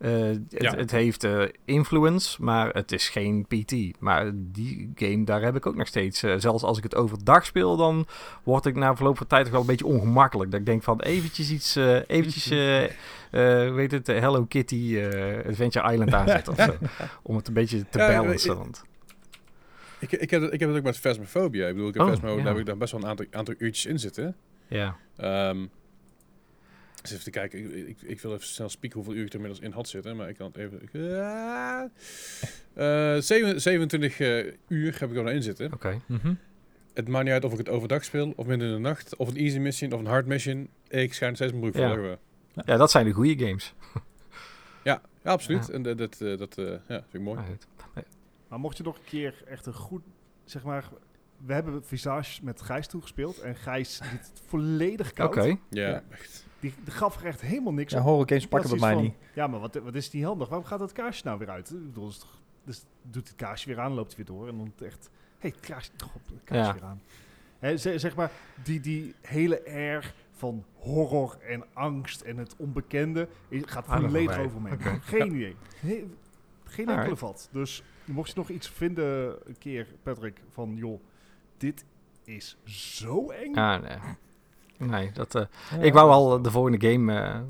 Eh, 0.00 0.12
het, 0.12 0.38
Ja. 0.48 0.74
het 0.76 0.90
heeft 0.90 1.24
eh, 1.24 1.42
influence, 1.64 2.42
maar 2.42 2.68
het 2.68 2.92
is 2.92 3.08
geen 3.08 3.46
PT. 3.48 4.00
Maar 4.00 4.30
die 4.34 4.92
game, 4.94 5.24
daar 5.24 5.42
heb 5.42 5.56
ik 5.56 5.66
ook 5.66 5.76
nog 5.76 5.86
steeds... 5.86 6.22
eh, 6.22 6.34
zelfs 6.38 6.62
als 6.62 6.76
ik 6.78 6.82
het 6.82 6.94
overdag 6.94 7.44
speel, 7.46 7.76
dan 7.76 8.06
word 8.42 8.66
ik 8.66 8.74
na 8.74 8.96
verloop 8.96 9.16
van 9.16 9.26
tijd 9.26 9.42
toch 9.42 9.52
wel 9.52 9.60
een 9.60 9.66
beetje 9.66 9.86
ongemakkelijk. 9.86 10.50
Dat 10.50 10.60
ik 10.60 10.66
denk 10.66 10.82
van 10.82 11.00
eventjes 11.00 11.50
iets... 11.50 11.76
eventjes, 12.06 12.44
heet 13.76 13.90
het, 13.92 14.06
Hello 14.06 14.44
Kitty 14.44 14.98
Adventure 15.48 15.92
Island 15.92 16.14
aanzetten 16.14 16.52
of 16.52 16.60
zo. 16.60 16.74
Om 17.22 17.36
het 17.36 17.48
een 17.48 17.54
beetje 17.54 17.88
te 17.88 17.98
Ja, 17.98 18.06
balancen. 18.20 18.50
ik- 18.52 18.56
want- 18.58 18.84
Ik, 19.98 20.12
ik, 20.12 20.30
heb, 20.30 20.42
het- 20.42 20.52
ik 20.52 20.60
heb 20.60 20.68
het 20.68 20.78
ook 20.78 20.84
met 20.84 20.98
Phasmophobia. 20.98 21.66
Ik 21.66 21.74
bedoel, 21.74 21.88
ik 21.88 21.94
heb 21.94 22.02
Oh, 22.02 22.08
Phasmo, 22.08 22.28
ja. 22.30 22.36
daar 22.36 22.46
heb 22.46 22.58
ik 22.58 22.66
daar 22.66 22.76
best 22.76 22.92
wel 22.92 23.00
een 23.02 23.08
aantal, 23.08 23.26
aantal 23.30 23.54
uurtjes 23.58 23.86
in 23.86 23.98
zitten. 23.98 24.36
Ja. 24.68 24.96
Ehm 25.16 25.58
eens 27.02 27.12
even 27.12 27.24
te 27.24 27.30
kijken. 27.30 27.58
Ik, 27.78 27.88
ik, 27.88 28.02
ik 28.02 28.20
wil 28.20 28.32
even 28.34 28.46
snel 28.46 28.68
spieken 28.68 28.98
hoeveel 28.98 29.16
uur 29.18 29.22
ik 29.24 29.28
er 29.28 29.34
inmiddels 29.34 29.62
in 29.64 29.72
had 29.72 29.88
zitten. 29.88 30.16
Maar 30.16 30.28
ik 30.28 30.36
kan 30.36 30.46
het 30.52 30.56
even... 30.56 30.80
zeven- 33.22 33.60
27 33.60 34.20
eh, 34.20 34.52
uur 34.68 34.96
heb 35.00 35.10
ik 35.10 35.16
er 35.16 35.32
in 35.32 35.42
zitten. 35.42 35.72
Oké. 35.72 36.00
Mhm. 36.06 36.34
Het 36.94 37.08
maakt 37.08 37.24
niet 37.24 37.32
uit 37.32 37.44
of 37.44 37.52
ik 37.52 37.58
het 37.58 37.68
overdag 37.68 38.04
speel, 38.04 38.32
of 38.36 38.46
midden 38.46 38.68
in 38.68 38.74
de 38.74 38.80
nacht, 38.80 39.16
of 39.16 39.28
een 39.28 39.36
easy 39.36 39.58
mission, 39.58 39.92
of 39.92 40.00
een 40.00 40.06
hard 40.06 40.26
mission. 40.26 40.68
Ik 40.88 41.14
schijn 41.14 41.34
steeds 41.34 41.52
mijn 41.52 41.70
broek 41.70 41.82
Ja. 41.82 41.88
hebben. 41.90 42.18
Ja, 42.64 42.76
dat 42.76 42.90
zijn 42.90 43.04
de 43.04 43.12
goede 43.12 43.46
games. 43.46 43.74
Ja, 44.84 45.02
ja 45.22 45.30
absoluut. 45.30 45.66
Ja. 45.66 45.72
En 45.72 45.82
dat, 45.82 45.98
dat, 45.98 46.20
eh, 46.20 46.38
dat 46.38 46.58
eh, 46.58 46.64
ja, 46.66 46.80
vind 46.88 47.14
ik 47.14 47.20
mooi. 47.20 47.40
Maar 48.48 48.58
mocht 48.60 48.76
je 48.76 48.82
nog 48.82 48.96
een 48.96 49.04
keer 49.04 49.34
echt 49.46 49.66
een 49.66 49.74
goed, 49.74 50.02
zeg 50.44 50.62
maar, 50.62 50.88
we 51.46 51.52
hebben 51.52 51.84
Visage 51.84 52.44
met 52.44 52.60
Gijs 52.62 52.86
toegespeeld 52.86 53.38
en 53.38 53.56
Gijs 53.56 54.00
het 54.04 54.32
volledig 54.46 55.12
koud. 55.12 55.36
Oké. 55.36 55.42
Ja, 55.70 55.88
Ja. 55.88 56.02
echt. 56.10 56.46
Die, 56.60 56.74
die 56.84 56.92
gaf 56.92 57.20
er 57.20 57.26
echt 57.26 57.40
helemaal 57.40 57.72
niks 57.72 57.92
Ja, 57.92 58.00
games 58.00 58.46
pakken 58.46 58.70
bij 58.70 58.78
mij 58.78 59.02
niet. 59.02 59.14
Ja, 59.34 59.46
maar 59.46 59.60
wat, 59.60 59.74
wat 59.74 59.94
is 59.94 60.10
die 60.10 60.24
handig? 60.24 60.48
Waarom 60.48 60.66
gaat 60.66 60.78
dat 60.78 60.92
kaarsje 60.92 61.22
nou 61.24 61.38
weer 61.38 61.50
uit? 61.50 61.70
Ik 61.70 61.86
bedoel, 61.86 62.10
toch, 62.10 62.40
dus 62.64 62.84
doet 63.02 63.28
het 63.28 63.36
kaarsje 63.36 63.66
weer 63.68 63.80
aan, 63.80 63.92
loopt 63.92 64.16
hij 64.16 64.24
weer 64.24 64.36
door 64.36 64.48
en 64.48 64.56
dan 64.56 64.72
echt, 64.86 65.10
hé, 65.12 65.20
hey, 65.38 65.50
het 65.56 65.60
kaarsje, 65.60 65.90
god, 65.98 66.22
het 66.34 66.44
kaarsje 66.44 66.72
Ja. 66.72 66.74
weer 66.74 66.84
aan. 66.84 67.98
Zeg 67.98 68.16
maar, 68.16 68.30
die, 68.62 68.80
die 68.80 69.14
hele 69.20 69.66
air 69.66 70.14
van 70.30 70.64
horror 70.74 71.38
en 71.48 71.64
angst 71.72 72.20
en 72.20 72.36
het 72.36 72.54
onbekende 72.56 73.28
is- 73.48 73.62
gaat 73.66 73.86
volledig 73.86 74.38
over 74.38 74.60
me. 74.60 74.76
Geen 75.00 75.34
idee. 75.34 75.56
Geen 76.64 76.88
enkele 76.88 76.96
Alright. 76.96 77.18
vat. 77.18 77.48
Dus 77.52 77.82
mocht 78.04 78.28
je 78.28 78.34
nog 78.36 78.48
iets 78.48 78.68
vinden, 78.68 79.36
een 79.48 79.58
keer, 79.58 79.86
Patrick, 80.02 80.40
van 80.50 80.76
joh, 80.76 81.00
dit 81.56 81.84
is 82.24 82.56
zo 82.64 83.28
eng. 83.30 83.54
Ah, 83.54 83.82
nee. 83.82 83.96
Nee, 84.80 85.10
dat, 85.12 85.34
eh, 85.34 85.42
Ja, 85.70 85.82
ik 85.82 85.92
wou 85.92 86.10
al 86.10 86.42
de 86.42 86.50
volgende 86.50 86.88
game 86.90 87.20
eh, 87.20 87.40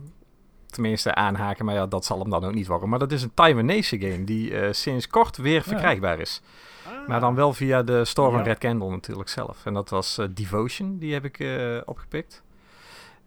tenminste 0.66 1.14
aanhaken, 1.14 1.64
maar 1.64 1.74
ja, 1.74 1.86
dat 1.86 2.04
zal 2.04 2.18
hem 2.18 2.30
dan 2.30 2.44
ook 2.44 2.54
niet 2.54 2.66
worden. 2.66 2.88
Maar 2.88 2.98
dat 2.98 3.12
is 3.12 3.22
een 3.22 3.34
Taiwanese 3.34 4.00
game 4.00 4.24
die 4.24 4.58
eh, 4.58 4.72
sinds 4.72 5.08
kort 5.08 5.36
weer 5.36 5.62
verkrijgbaar 5.62 6.18
is. 6.18 6.42
Ah. 6.86 7.08
Maar 7.08 7.20
dan 7.20 7.34
wel 7.34 7.52
via 7.52 7.82
de 7.82 8.04
store 8.04 8.30
van. 8.30 8.42
Red 8.42 8.58
Candle 8.58 8.90
natuurlijk 8.90 9.28
zelf. 9.28 9.66
En 9.66 9.74
dat 9.74 9.88
was 9.88 10.20
Devotion, 10.30 10.98
die 10.98 11.12
heb 11.12 11.24
ik 11.24 11.44
opgepikt. 11.84 12.42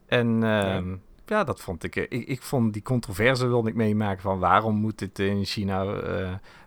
En 0.08 0.44
ehm, 0.44 0.96
ja. 1.26 1.44
dat 1.44 1.62
vond 1.62 1.84
ik, 1.84 1.96
ik... 1.96 2.28
Ik 2.28 2.42
vond 2.42 2.74
die 2.74 2.82
controverse 2.82 3.48
wilde 3.48 3.70
ik 3.70 3.76
meemaken 3.76 4.22
van 4.22 4.40
waarom 4.40 4.76
moet 4.76 5.00
dit 5.00 5.20
in 5.20 5.46
China 5.46 5.86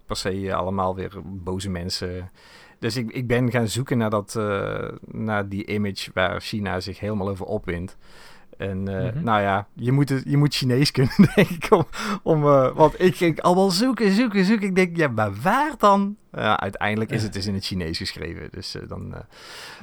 per 0.07 0.17
se 0.17 0.55
allemaal 0.55 0.95
weer 0.95 1.13
boze 1.25 1.71
mensen... 1.71 2.31
Dus 2.79 2.97
ik, 2.97 3.11
ik 3.13 3.27
ben 3.27 3.51
gaan 3.51 3.69
zoeken 3.69 3.99
naar, 3.99 4.11
dat, 4.11 4.37
eh, 4.37 4.89
naar 5.07 5.49
die 5.49 5.67
image 5.67 6.11
waar 6.15 6.41
China 6.41 6.81
zich 6.81 7.01
helemaal 7.01 7.29
over 7.29 7.47
opwindt. 7.47 7.97
En 8.57 8.89
eh, 8.89 9.13
Mhm. 9.15 9.25
nou 9.25 9.41
ja, 9.41 9.67
je 9.73 9.93
moet, 9.93 10.09
het, 10.09 10.23
je 10.27 10.37
moet 10.37 10.55
Chinees 10.55 10.91
kunnen, 10.91 11.13
denk 11.35 11.49
ik. 11.49 11.71
Om, 11.71 11.85
om, 12.23 12.43
eh, 12.45 12.75
want 12.77 13.01
ik 13.01 13.17
ging 13.17 13.41
allemaal 13.41 13.71
zoeken, 13.71 14.13
zoeken, 14.13 14.45
zoeken. 14.45 14.67
Ik 14.67 14.75
denk, 14.75 14.97
ja, 14.97 15.09
maar 15.09 15.35
waar 15.35 15.75
dan? 15.79 16.17
Uiteindelijk 16.31 17.11
is 17.11 17.23
het 17.23 17.33
dus 17.33 17.47
in 17.47 17.55
het 17.55 17.65
Chinees 17.65 17.99
geschreven. 17.99 18.49
Dus, 18.51 18.77
dan, 18.89 19.15
eh, 19.15 19.21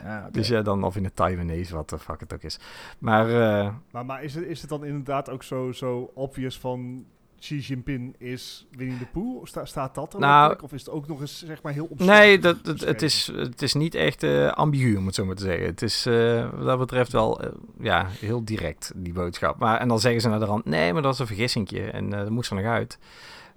Ja, 0.03 0.19
oké. 0.21 0.31
dus 0.31 0.47
ja, 0.47 0.61
dan 0.61 0.83
of 0.83 0.95
in 0.95 1.03
het 1.03 1.15
Taiwanese, 1.15 1.75
wat 1.75 1.89
de 1.89 1.99
fuck 1.99 2.19
het 2.19 2.33
ook 2.33 2.41
is. 2.43 2.59
Maar 2.99 3.27
eh, 3.29 3.73
Maar, 3.91 4.05
maar 4.05 4.23
is, 4.23 4.35
het, 4.35 4.45
is 4.45 4.61
het 4.61 4.69
dan 4.69 4.85
inderdaad 4.85 5.29
ook 5.29 5.43
zo, 5.43 5.71
zo 5.71 6.11
obvious 6.13 6.59
van 6.59 7.05
Xi 7.43 7.59
Jinping 7.59 8.15
is 8.17 8.65
Winnie 8.71 8.97
the 8.97 9.05
Pooh? 9.05 9.45
Sta, 9.45 9.65
staat 9.65 9.95
dat 9.95 10.13
er 10.13 10.19
Nou? 10.19 10.55
Of 10.61 10.73
is 10.73 10.79
het 10.79 10.89
ook 10.89 11.07
nog 11.07 11.21
eens 11.21 11.43
zeg 11.45 11.61
maar 11.61 11.73
heel 11.73 11.85
omschreven? 11.85 12.15
nee, 12.15 12.39
dat, 12.39 12.65
dat, 12.65 12.79
het, 12.79 13.01
is, 13.01 13.31
het 13.35 13.61
is 13.61 13.73
niet 13.73 13.95
echt 13.95 14.23
eh, 14.23 14.47
ambigu, 14.47 14.95
om 14.95 15.05
het 15.05 15.15
zo 15.15 15.25
maar 15.25 15.35
te 15.35 15.43
zeggen. 15.43 15.65
Het 15.65 15.81
is 15.81 16.05
eh, 16.05 16.49
wat 16.51 16.65
dat 16.65 16.79
betreft 16.79 17.11
wel 17.11 17.41
eh, 17.41 17.49
ja, 17.79 18.07
heel 18.09 18.45
direct, 18.45 18.91
die 18.95 19.13
boodschap. 19.13 19.59
Maar, 19.59 19.79
en 19.79 19.87
dan 19.87 19.99
zeggen 19.99 20.21
ze 20.21 20.29
naar 20.29 20.39
de 20.39 20.45
rand, 20.45 20.65
nee, 20.65 20.93
maar 20.93 21.01
dat 21.01 21.13
is 21.13 21.19
een 21.19 21.27
vergissingje. 21.27 21.91
En 21.91 22.13
eh, 22.13 22.19
dat 22.19 22.29
moest 22.29 22.49
er 22.49 22.55
nog 22.55 22.65
uit. 22.65 22.99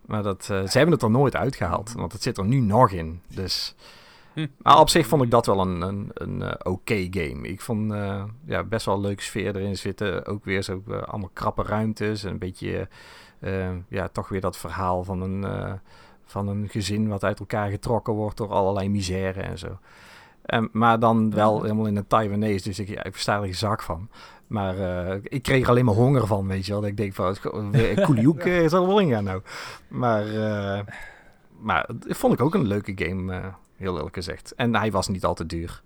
Maar 0.07 0.22
dat, 0.22 0.40
eh, 0.51 0.66
ze 0.66 0.77
hebben 0.77 0.94
het 0.94 1.03
er 1.03 1.11
nooit 1.11 1.37
uitgehaald, 1.37 1.92
want 1.92 2.12
het 2.12 2.22
zit 2.22 2.38
er 2.38 2.44
nu 2.44 2.61
nog 2.61 2.90
in. 2.90 3.20
Dus... 3.29 3.75
Hm. 4.33 4.46
Maar 4.59 4.81
op 4.81 4.88
zich 4.88 5.07
vond 5.07 5.22
ik 5.22 5.31
dat 5.31 5.46
wel 5.46 5.61
een, 5.61 5.81
een, 5.81 6.11
een 6.14 6.66
oké 6.66 7.07
game. 7.11 7.49
Ik 7.49 7.61
vond 7.61 7.92
eh, 7.92 8.25
ja, 8.46 8.64
best 8.64 8.87
wel 8.87 8.94
een 8.94 9.01
leuke 9.01 9.22
sfeer 9.22 9.57
erin 9.57 9.77
zitten. 9.77 10.27
Ook 10.27 10.44
weer 10.44 10.62
zo 10.62 10.83
allemaal 10.87 11.31
krappe 11.33 11.62
ruimtes. 11.62 12.25
En 12.25 12.31
een 12.31 12.38
beetje, 12.38 12.88
ja, 13.88 14.09
toch 14.09 14.29
weer 14.29 14.40
dat 14.40 14.57
verhaal 14.57 15.05
van 15.05 15.20
een, 15.20 15.44
eh, 15.44 15.72
van 16.25 16.49
een 16.49 16.68
gezin 16.68 17.09
wat 17.09 17.25
uit 17.25 17.38
elkaar 17.38 17.70
getrokken 17.70 18.12
wordt 18.12 18.37
door 18.37 18.49
allerlei 18.53 18.88
misère 18.88 19.40
en 19.40 19.59
zo. 19.59 19.79
En, 20.42 20.68
maar 20.72 20.99
dan 20.99 21.31
wel 21.31 21.62
helemaal 21.62 21.87
in 21.87 21.96
het 21.96 22.09
Taiwanese, 22.09 22.68
dus 22.68 22.79
ik, 22.79 22.88
ja, 22.88 23.05
ik 23.05 23.12
versta 23.12 23.37
er 23.37 23.42
geen 23.42 23.55
zak 23.55 23.83
van. 23.83 24.09
Maar 24.46 24.79
eh, 24.79 25.18
ik 25.22 25.42
kreeg 25.42 25.62
er 25.62 25.68
alleen 25.68 25.85
maar 25.85 25.94
honger 25.94 26.27
van, 26.27 26.46
weet 26.46 26.66
je 26.66 26.72
wel. 26.72 26.81
Dat 26.81 26.90
ik 26.90 26.96
denk 26.96 27.14
van, 27.14 27.75
eh, 27.75 28.05
Koelioek 28.05 28.40
eh, 28.46 28.68
zal 28.68 28.83
er 28.83 28.88
wel 28.88 28.99
in 28.99 29.11
gaan 29.11 29.25
nou. 29.25 29.42
Maar, 29.88 30.27
eh, 30.27 30.87
maar 31.59 31.87
dat 31.87 32.16
vond 32.16 32.33
ik 32.33 32.40
ook 32.40 32.55
een 32.55 32.66
leuke 32.66 32.92
game, 32.94 33.35
eh, 33.35 33.55
heel 33.77 33.96
eerlijk 33.96 34.14
gezegd. 34.14 34.55
En 34.55 34.75
hij 34.75 34.90
was 34.90 35.09
niet 35.09 35.25
al 35.25 35.35
te 35.35 35.46
duur. 35.46 35.83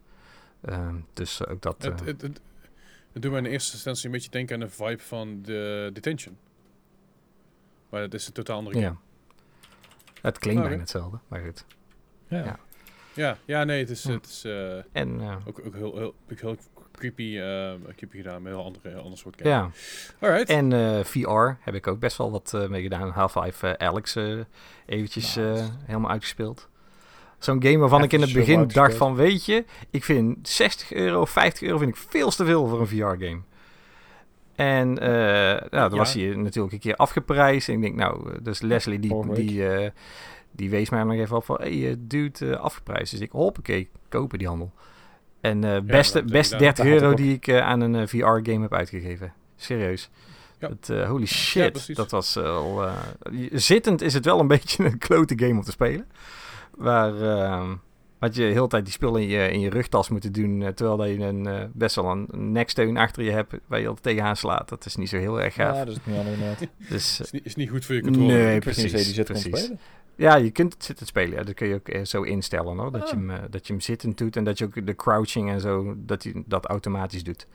Ehm, 0.60 0.94
dus 1.12 1.46
ook 1.46 1.62
dat... 1.62 1.82
Het, 1.82 2.00
eh, 2.00 2.06
het, 2.06 2.22
het, 2.22 2.40
doet 3.12 3.30
mij 3.30 3.40
in 3.40 3.46
eerste 3.46 3.72
instantie 3.72 4.06
een 4.06 4.12
beetje 4.12 4.30
denken 4.30 4.54
aan 4.54 4.60
de 4.60 4.68
vibe 4.68 5.02
van 5.02 5.42
de 5.42 5.90
Detention. 5.92 6.36
Maar 7.90 8.00
dat 8.00 8.14
is 8.14 8.26
een 8.26 8.32
totaal 8.32 8.56
andere 8.58 8.80
game. 8.80 8.86
Ja. 8.86 8.96
Het 10.22 10.38
klinkt 10.38 10.62
bijna 10.62 10.78
hetzelfde, 10.78 11.18
maar 11.28 11.40
goed. 11.44 11.64
Ja. 12.28 12.44
Ja. 12.44 12.58
Ja, 13.14 13.36
ja 13.44 13.64
nee, 13.64 13.78
het 13.80 13.90
is, 13.90 14.02
Ja. 14.02 14.10
het 14.12 14.26
is 14.26 14.44
eh, 14.44 14.76
En 14.92 15.20
eh, 15.20 15.36
ook, 15.46 15.60
ook 15.66 15.74
heel, 15.74 15.96
heel, 15.96 16.14
ook 16.32 16.40
heel 16.40 16.56
creepy, 16.92 17.38
eh, 17.38 17.72
creepy 17.96 18.16
gedaan, 18.16 18.42
met 18.42 18.52
een 18.52 18.58
heel 18.58 18.66
andere, 18.66 18.88
heel 18.88 19.00
ander 19.02 19.18
soort 19.18 19.36
game. 19.36 19.48
ja, 19.50 19.70
Alright. 20.20 20.48
en 20.50 20.72
eh, 20.72 21.04
VR 21.04 21.50
heb 21.60 21.74
ik 21.74 21.86
ook 21.86 21.98
best 21.98 22.16
wel 22.16 22.30
wat 22.30 22.54
eh, 22.54 22.68
mee 22.68 22.82
gedaan. 22.82 23.08
Half-Life 23.10 23.66
eh, 23.68 23.88
Alex 23.88 24.16
eh, 24.16 24.38
eventjes 24.86 25.36
eh, 25.36 25.44
Nice. 25.52 25.70
helemaal 25.84 26.10
uitgespeeld. 26.10 26.68
Zo'n 27.38 27.62
game 27.62 27.78
waarvan 27.78 28.02
ik 28.02 28.12
in 28.12 28.20
het 28.20 28.32
begin 28.32 28.68
dacht 28.68 28.94
van, 28.94 29.14
weet 29.14 29.44
je, 29.44 29.64
ik 29.90 30.04
vind 30.04 30.48
60 30.48 30.92
euro, 30.92 31.24
50 31.24 31.62
euro 31.62 31.78
vind 31.78 31.90
ik 31.90 31.96
veel 32.08 32.30
te 32.30 32.44
veel 32.44 32.66
voor 32.66 32.80
een 32.80 32.86
VR-game. 32.88 33.40
En 34.60 34.98
eh 34.98 35.08
nou, 35.70 35.70
dan 35.70 35.90
Ja. 35.90 35.96
was 35.96 36.14
hij 36.14 36.34
natuurlijk 36.36 36.72
een 36.74 36.78
keer 36.80 36.96
afgeprijsd. 36.96 37.68
En 37.68 37.74
ik 37.74 37.80
denk, 37.80 37.94
nou, 37.94 38.30
eh, 38.32 38.38
dus 38.42 38.60
Leslie 38.60 38.98
die, 38.98 39.32
die, 39.34 39.68
eh, 39.68 39.90
die 40.50 40.70
wees 40.70 40.90
mij 40.90 41.02
nog 41.02 41.14
even 41.14 41.36
op 41.36 41.44
van, 41.44 41.56
hey, 41.60 41.96
dude, 41.98 42.50
eh, 42.50 42.60
afgeprijsd. 42.60 43.10
Dus 43.12 43.20
ik, 43.20 43.30
hoppakee, 43.30 43.88
kopen 44.08 44.38
die 44.38 44.48
handel. 44.48 44.72
En 45.40 45.64
eh 45.64 45.80
beste, 45.80 46.22
dat- 46.22 46.30
beste 46.32 46.50
dat- 46.56 46.60
30 46.62 46.84
dat 46.84 46.92
had 46.94 47.02
euro 47.02 47.14
die 47.14 47.34
ik 47.34 47.50
aan 47.52 47.80
een 47.80 48.08
VR-game 48.08 48.60
heb 48.60 48.74
uitgegeven. 48.74 49.32
Serieus. 49.56 50.10
Ja. 50.58 50.68
Het, 50.68 51.06
holy 51.06 51.26
shit, 51.26 51.96
dat 51.96 52.10
was 52.10 52.36
al... 52.36 52.88
zittend 53.52 54.02
is 54.02 54.14
het 54.14 54.24
wel 54.24 54.40
een 54.40 54.48
beetje 54.56 54.84
een 54.84 54.98
klote 54.98 55.34
game 55.38 55.54
om 55.58 55.62
te 55.62 55.70
spelen. 55.70 56.06
Waar... 56.76 57.12
had 58.20 58.34
je 58.34 58.40
de 58.40 58.52
hele 58.52 58.68
tijd 58.68 58.84
die 58.84 58.92
spullen 58.92 59.22
in 59.22 59.28
je, 59.28 59.50
in 59.50 59.60
je 59.60 59.70
rugtas 59.70 60.08
moeten 60.08 60.32
doen, 60.32 60.62
eh, 60.62 60.68
terwijl 60.68 60.96
dat 60.96 61.08
je 61.08 61.18
een, 61.18 61.46
eh, 61.46 61.64
best 61.72 61.94
wel 61.94 62.04
een 62.10 62.28
neksteun 62.52 62.96
achter 62.96 63.22
je 63.22 63.30
hebt 63.30 63.54
waar 63.66 63.80
je 63.80 63.86
altijd 63.86 64.04
tegenaan 64.04 64.36
slaat. 64.36 64.68
Dat 64.68 64.86
is 64.86 64.96
niet 64.96 65.08
zo 65.08 65.16
heel 65.16 65.40
erg 65.40 65.54
gaaf. 65.54 65.76
Ja, 65.76 65.84
dat 65.84 65.96
is 65.96 66.00
niet 66.04 66.16
aan 66.18 66.26
inderdaad. 66.26 66.58
dus, 66.88 67.20
is, 67.20 67.30
niet, 67.30 67.44
is 67.44 67.54
niet 67.54 67.70
goed 67.70 67.84
voor 67.84 67.94
je 67.94 68.00
controle. 68.02 68.26
Nee, 68.32 68.54
je 68.54 68.60
die 68.60 68.88
zit 68.88 69.24
precies. 69.24 69.58
spelen. 69.60 69.78
ja, 70.16 70.36
je 70.36 70.50
kunt 70.50 70.72
het 70.72 70.84
zitten 70.84 71.06
spelen. 71.06 71.38
Ja, 71.38 71.42
dat 71.44 71.54
kun 71.54 71.68
je 71.68 71.74
ook 71.74 71.88
eh, 71.88 72.04
zo 72.04 72.22
instellen 72.22 72.76
hoor. 72.78 72.92
Dat, 72.92 73.00
je 73.10 73.16
Ah. 73.16 73.20
hem, 73.20 73.30
eh, 73.30 73.38
dat 73.50 73.66
je 73.66 73.72
hem 73.72 73.82
zittend 73.82 74.18
doet 74.18 74.36
en 74.36 74.44
dat 74.44 74.58
je 74.58 74.64
ook 74.64 74.86
de 74.86 74.96
crouching 74.96 75.50
en 75.50 75.60
zo, 75.60 75.94
dat 75.96 76.22
hij 76.22 76.42
dat 76.46 76.66
automatisch 76.66 77.24
doet. 77.24 77.46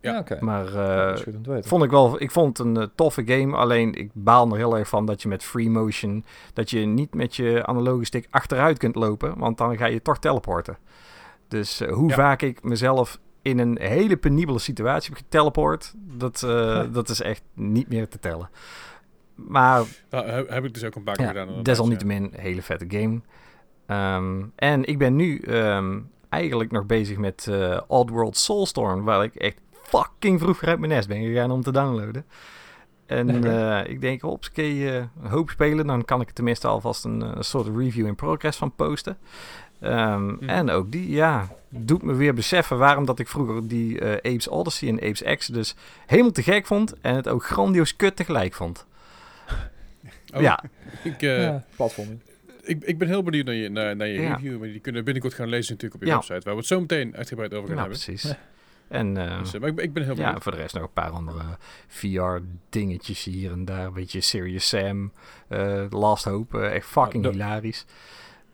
Ja. 0.00 0.12
Ja, 0.12 0.18
oké. 0.18 0.36
Maar 0.40 0.72
Ja, 0.72 1.14
eh, 1.14 1.62
vond 1.62 1.84
ik 1.84 1.90
wel, 1.90 2.20
ik 2.22 2.30
vond 2.30 2.58
het 2.58 2.66
een 2.66 2.76
eh, 2.76 2.86
toffe 2.94 3.22
game. 3.26 3.56
Alleen 3.56 3.94
ik 3.94 4.10
baal 4.12 4.50
er 4.50 4.56
heel 4.56 4.78
erg 4.78 4.88
van 4.88 5.06
dat 5.06 5.22
je 5.22 5.28
met 5.28 5.42
free 5.44 5.70
motion, 5.70 6.24
dat 6.52 6.70
je 6.70 6.78
niet 6.78 7.14
met 7.14 7.36
je 7.36 7.66
analoge 7.66 8.04
stick 8.04 8.26
achteruit 8.30 8.78
kunt 8.78 8.94
lopen, 8.94 9.38
want 9.38 9.58
dan 9.58 9.76
ga 9.76 9.86
je 9.86 10.02
toch 10.02 10.18
teleporten. 10.18 10.76
Dus 11.48 11.80
eh, 11.80 11.92
hoe 11.92 12.08
Ja. 12.08 12.14
vaak 12.14 12.42
ik 12.42 12.62
mezelf 12.62 13.18
in 13.42 13.58
een 13.58 13.78
hele 13.80 14.16
penibele 14.16 14.58
situatie 14.58 15.12
heb 15.14 15.22
geteleport, 15.22 15.94
dat, 15.96 16.42
eh, 16.42 16.82
dat 16.92 17.08
is 17.08 17.22
echt 17.22 17.42
niet 17.54 17.88
meer 17.88 18.08
te 18.08 18.18
tellen. 18.18 18.50
Maar 19.34 19.82
Nou, 20.10 20.26
heb, 20.30 20.48
heb 20.48 20.64
ik 20.64 20.74
dus 20.74 20.84
ook 20.84 20.94
een 20.94 21.02
paar 21.02 21.16
keer 21.16 21.34
ja, 21.34 21.40
gedaan. 21.44 21.62
desalniettemin 21.62 22.22
een 22.24 22.40
hele 22.40 22.62
vette 22.62 22.84
game. 22.88 23.20
Ehm, 23.86 24.42
en 24.56 24.84
ik 24.84 24.98
ben 24.98 25.16
nu 25.16 25.38
ehm, 25.38 25.98
eigenlijk 26.28 26.70
nog 26.70 26.86
bezig 26.86 27.16
met 27.16 27.46
eh 27.50 27.80
Oddworld 27.86 28.36
Soulstorm, 28.36 29.04
waar 29.04 29.24
ik 29.24 29.34
echt 29.34 29.60
fucking 29.90 30.40
vroeg 30.40 30.62
uit 30.62 30.78
mijn 30.78 30.92
nest 30.92 31.08
ben 31.08 31.22
gegaan 31.22 31.50
om 31.50 31.62
te 31.62 31.72
downloaden. 31.72 32.24
En 33.06 33.44
eh, 33.84 33.90
ik 33.92 34.00
denk, 34.00 34.20
hopsakee, 34.20 34.88
eh 34.90 34.94
een 35.22 35.30
hoop 35.30 35.50
spelen, 35.50 35.86
dan 35.86 36.04
kan 36.04 36.20
ik 36.20 36.28
er 36.28 36.34
tenminste 36.34 36.66
alvast 36.66 37.04
een, 37.04 37.22
eh, 37.22 37.36
soort 37.40 37.76
review 37.76 38.06
in 38.06 38.14
progress 38.14 38.58
van 38.58 38.74
posten. 38.74 39.18
Ehm, 39.80 40.24
Mhm. 40.26 40.48
En 40.48 40.70
ook 40.70 40.92
die, 40.92 41.10
ja, 41.10 41.48
doet 41.68 42.02
me 42.02 42.14
weer 42.14 42.34
beseffen 42.34 42.78
waarom 42.78 43.04
dat 43.04 43.18
ik 43.18 43.28
vroeger 43.28 43.68
die 43.68 44.00
eh, 44.00 44.32
Apes 44.32 44.48
Odyssey 44.48 44.88
en 44.88 44.94
Apes 44.94 45.22
Exodus 45.22 45.74
helemaal 46.06 46.30
te 46.32 46.42
gek 46.42 46.66
vond 46.66 46.94
en 47.00 47.14
het 47.14 47.28
ook 47.28 47.44
grandioos 47.44 47.96
kut 47.96 48.16
tegelijk 48.16 48.54
vond. 48.54 48.86
Oh, 50.34 50.40
Ja, 50.40 50.62
Ik, 51.04 51.22
eh, 51.22 51.42
ja, 51.42 51.64
platforming. 51.76 52.20
ik, 52.62 52.84
ik 52.84 52.98
ben 52.98 53.08
heel 53.08 53.22
benieuwd 53.22 53.44
naar 53.44 53.54
je, 53.54 53.68
naar, 53.68 53.96
naar 53.96 54.06
je 54.06 54.20
Ja. 54.20 54.34
review. 54.34 54.58
Maar 54.58 54.68
die 54.68 54.80
kunnen 54.80 55.04
binnenkort 55.04 55.34
gaan 55.34 55.48
lezen 55.48 55.72
natuurlijk 55.74 55.94
op 55.94 56.00
je 56.00 56.06
Ja. 56.12 56.14
website. 56.14 56.40
Waar 56.44 56.52
we 56.52 56.58
het 56.58 56.66
zo 56.68 56.80
meteen 56.80 57.16
uitgebreid 57.16 57.54
over 57.54 57.68
gaan 57.68 57.76
ja 57.76 57.82
hebben. 57.82 57.98
precies. 58.04 58.34
En 58.90 59.16
eh, 59.16 59.38
Dus, 59.38 59.54
eh, 59.54 59.60
maar 59.60 59.68
ik, 59.68 59.74
ben- 59.74 59.84
ik 59.84 59.92
ben 59.92 60.02
heel 60.04 60.14
Ja, 60.16 60.22
benieuwd. 60.24 60.42
voor 60.42 60.52
de 60.52 60.58
rest 60.58 60.74
nog 60.74 60.82
een 60.82 60.92
paar 60.92 61.10
andere 61.10 61.42
VR-dingetjes 61.86 63.24
hier 63.24 63.52
en 63.52 63.64
daar. 63.64 63.86
Een 63.86 63.92
beetje 63.92 64.20
Serious 64.20 64.68
Sam, 64.68 65.12
eh 65.48 65.82
Last 65.90 66.24
Hope, 66.24 66.58
eh, 66.60 66.74
echt 66.74 66.86
fucking 66.86 67.14
Ja, 67.24 67.30
dat- 67.30 67.32
hilarisch. 67.32 67.84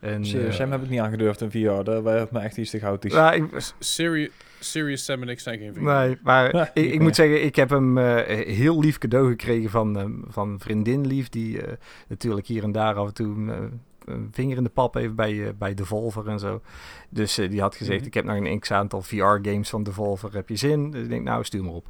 En, 0.00 0.24
Serious 0.26 0.48
eh, 0.54 0.60
Sam 0.60 0.70
heb 0.70 0.82
ik 0.82 0.88
niet 0.90 1.00
aangedurfd 1.00 1.40
in 1.40 1.50
VR. 1.50 1.82
Daar 1.84 2.02
werd 2.02 2.30
me 2.30 2.38
echt 2.38 2.56
iets 2.56 2.70
te 2.70 2.78
chaotisch. 2.78 3.12
ja, 3.12 3.32
ik- 3.32 3.72
Serious, 3.78 4.30
serious 4.60 5.04
Sam 5.04 5.22
en 5.22 5.28
ik 5.28 5.40
zijn 5.40 5.58
geen 5.58 5.72
vrienden. 5.72 5.94
nee, 6.06 6.18
maar 6.22 6.54
Ja, 6.56 6.70
ik, 6.74 7.00
moet 7.00 7.14
zeggen, 7.14 7.44
ik 7.44 7.56
heb 7.56 7.70
hem 7.70 7.98
eh, 7.98 8.46
heel 8.46 8.80
lief 8.80 8.98
cadeau 8.98 9.28
gekregen 9.30 9.70
van, 9.70 9.98
eh, 9.98 10.04
van 10.32 10.60
vriendin 10.60 11.06
lief. 11.06 11.28
Die 11.28 11.62
eh, 11.62 11.72
natuurlijk 12.08 12.46
hier 12.46 12.62
en 12.62 12.72
daar 12.72 12.94
af 12.94 13.06
en 13.06 13.14
toe 13.14 13.52
eh, 13.52 13.58
een 14.06 14.28
vinger 14.32 14.56
in 14.56 14.62
de 14.64 14.68
pap 14.70 14.94
heeft 14.94 15.14
bij, 15.14 15.46
eh, 15.46 15.52
bij 15.58 15.74
Devolver 15.74 16.28
en 16.28 16.38
zo. 16.38 16.60
Dus 17.08 17.38
eh, 17.38 17.50
die 17.50 17.60
had 17.60 17.74
gezegd, 17.76 17.98
Mhm. 17.98 18.06
ik 18.06 18.14
heb 18.14 18.24
nog 18.24 18.36
een 18.36 18.60
x-aantal 18.60 19.02
VR-games 19.02 19.68
van 19.68 19.82
Devolver, 19.82 20.34
heb 20.34 20.48
je 20.48 20.56
zin? 20.56 20.90
Dus 20.90 21.02
ik 21.02 21.08
denk, 21.08 21.24
nou, 21.24 21.44
stuur 21.44 21.64
maar 21.64 21.72
op. 21.72 21.86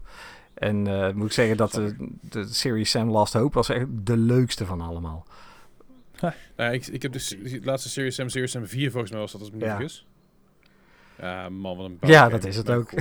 En 0.54 0.86
eh, 0.86 1.12
moet 1.12 1.26
ik 1.26 1.32
zeggen 1.32 1.56
dat 1.56 1.72
de, 1.72 1.94
de 2.20 2.46
Series 2.46 2.90
Sam 2.90 3.10
Last 3.10 3.32
Hope 3.32 3.54
was 3.54 3.68
echt 3.68 3.86
de 3.90 4.16
leukste 4.16 4.66
van 4.66 4.80
allemaal. 4.80 5.26
Nou, 6.56 6.72
ik, 6.72 6.86
ik 6.86 7.02
heb 7.02 7.12
dus 7.12 7.28
de 7.28 7.60
laatste 7.62 7.88
Serious 7.88 8.14
Sam, 8.14 8.28
Serious 8.28 8.50
Sam 8.52 8.66
4 8.66 8.90
volgens 8.90 9.12
mij 9.12 9.20
was 9.20 9.32
dat 9.32 9.40
als 9.40 9.50
niet 9.50 9.60
Ja. 9.62 9.68
vergis. 9.76 10.06
Ja, 11.20 11.48
man, 11.48 11.76
wat 11.76 11.86
een 11.86 11.98
Ja, 12.00 12.28
dat 12.28 12.44
is 12.44 12.56
het 12.56 12.70
ook. 12.70 12.90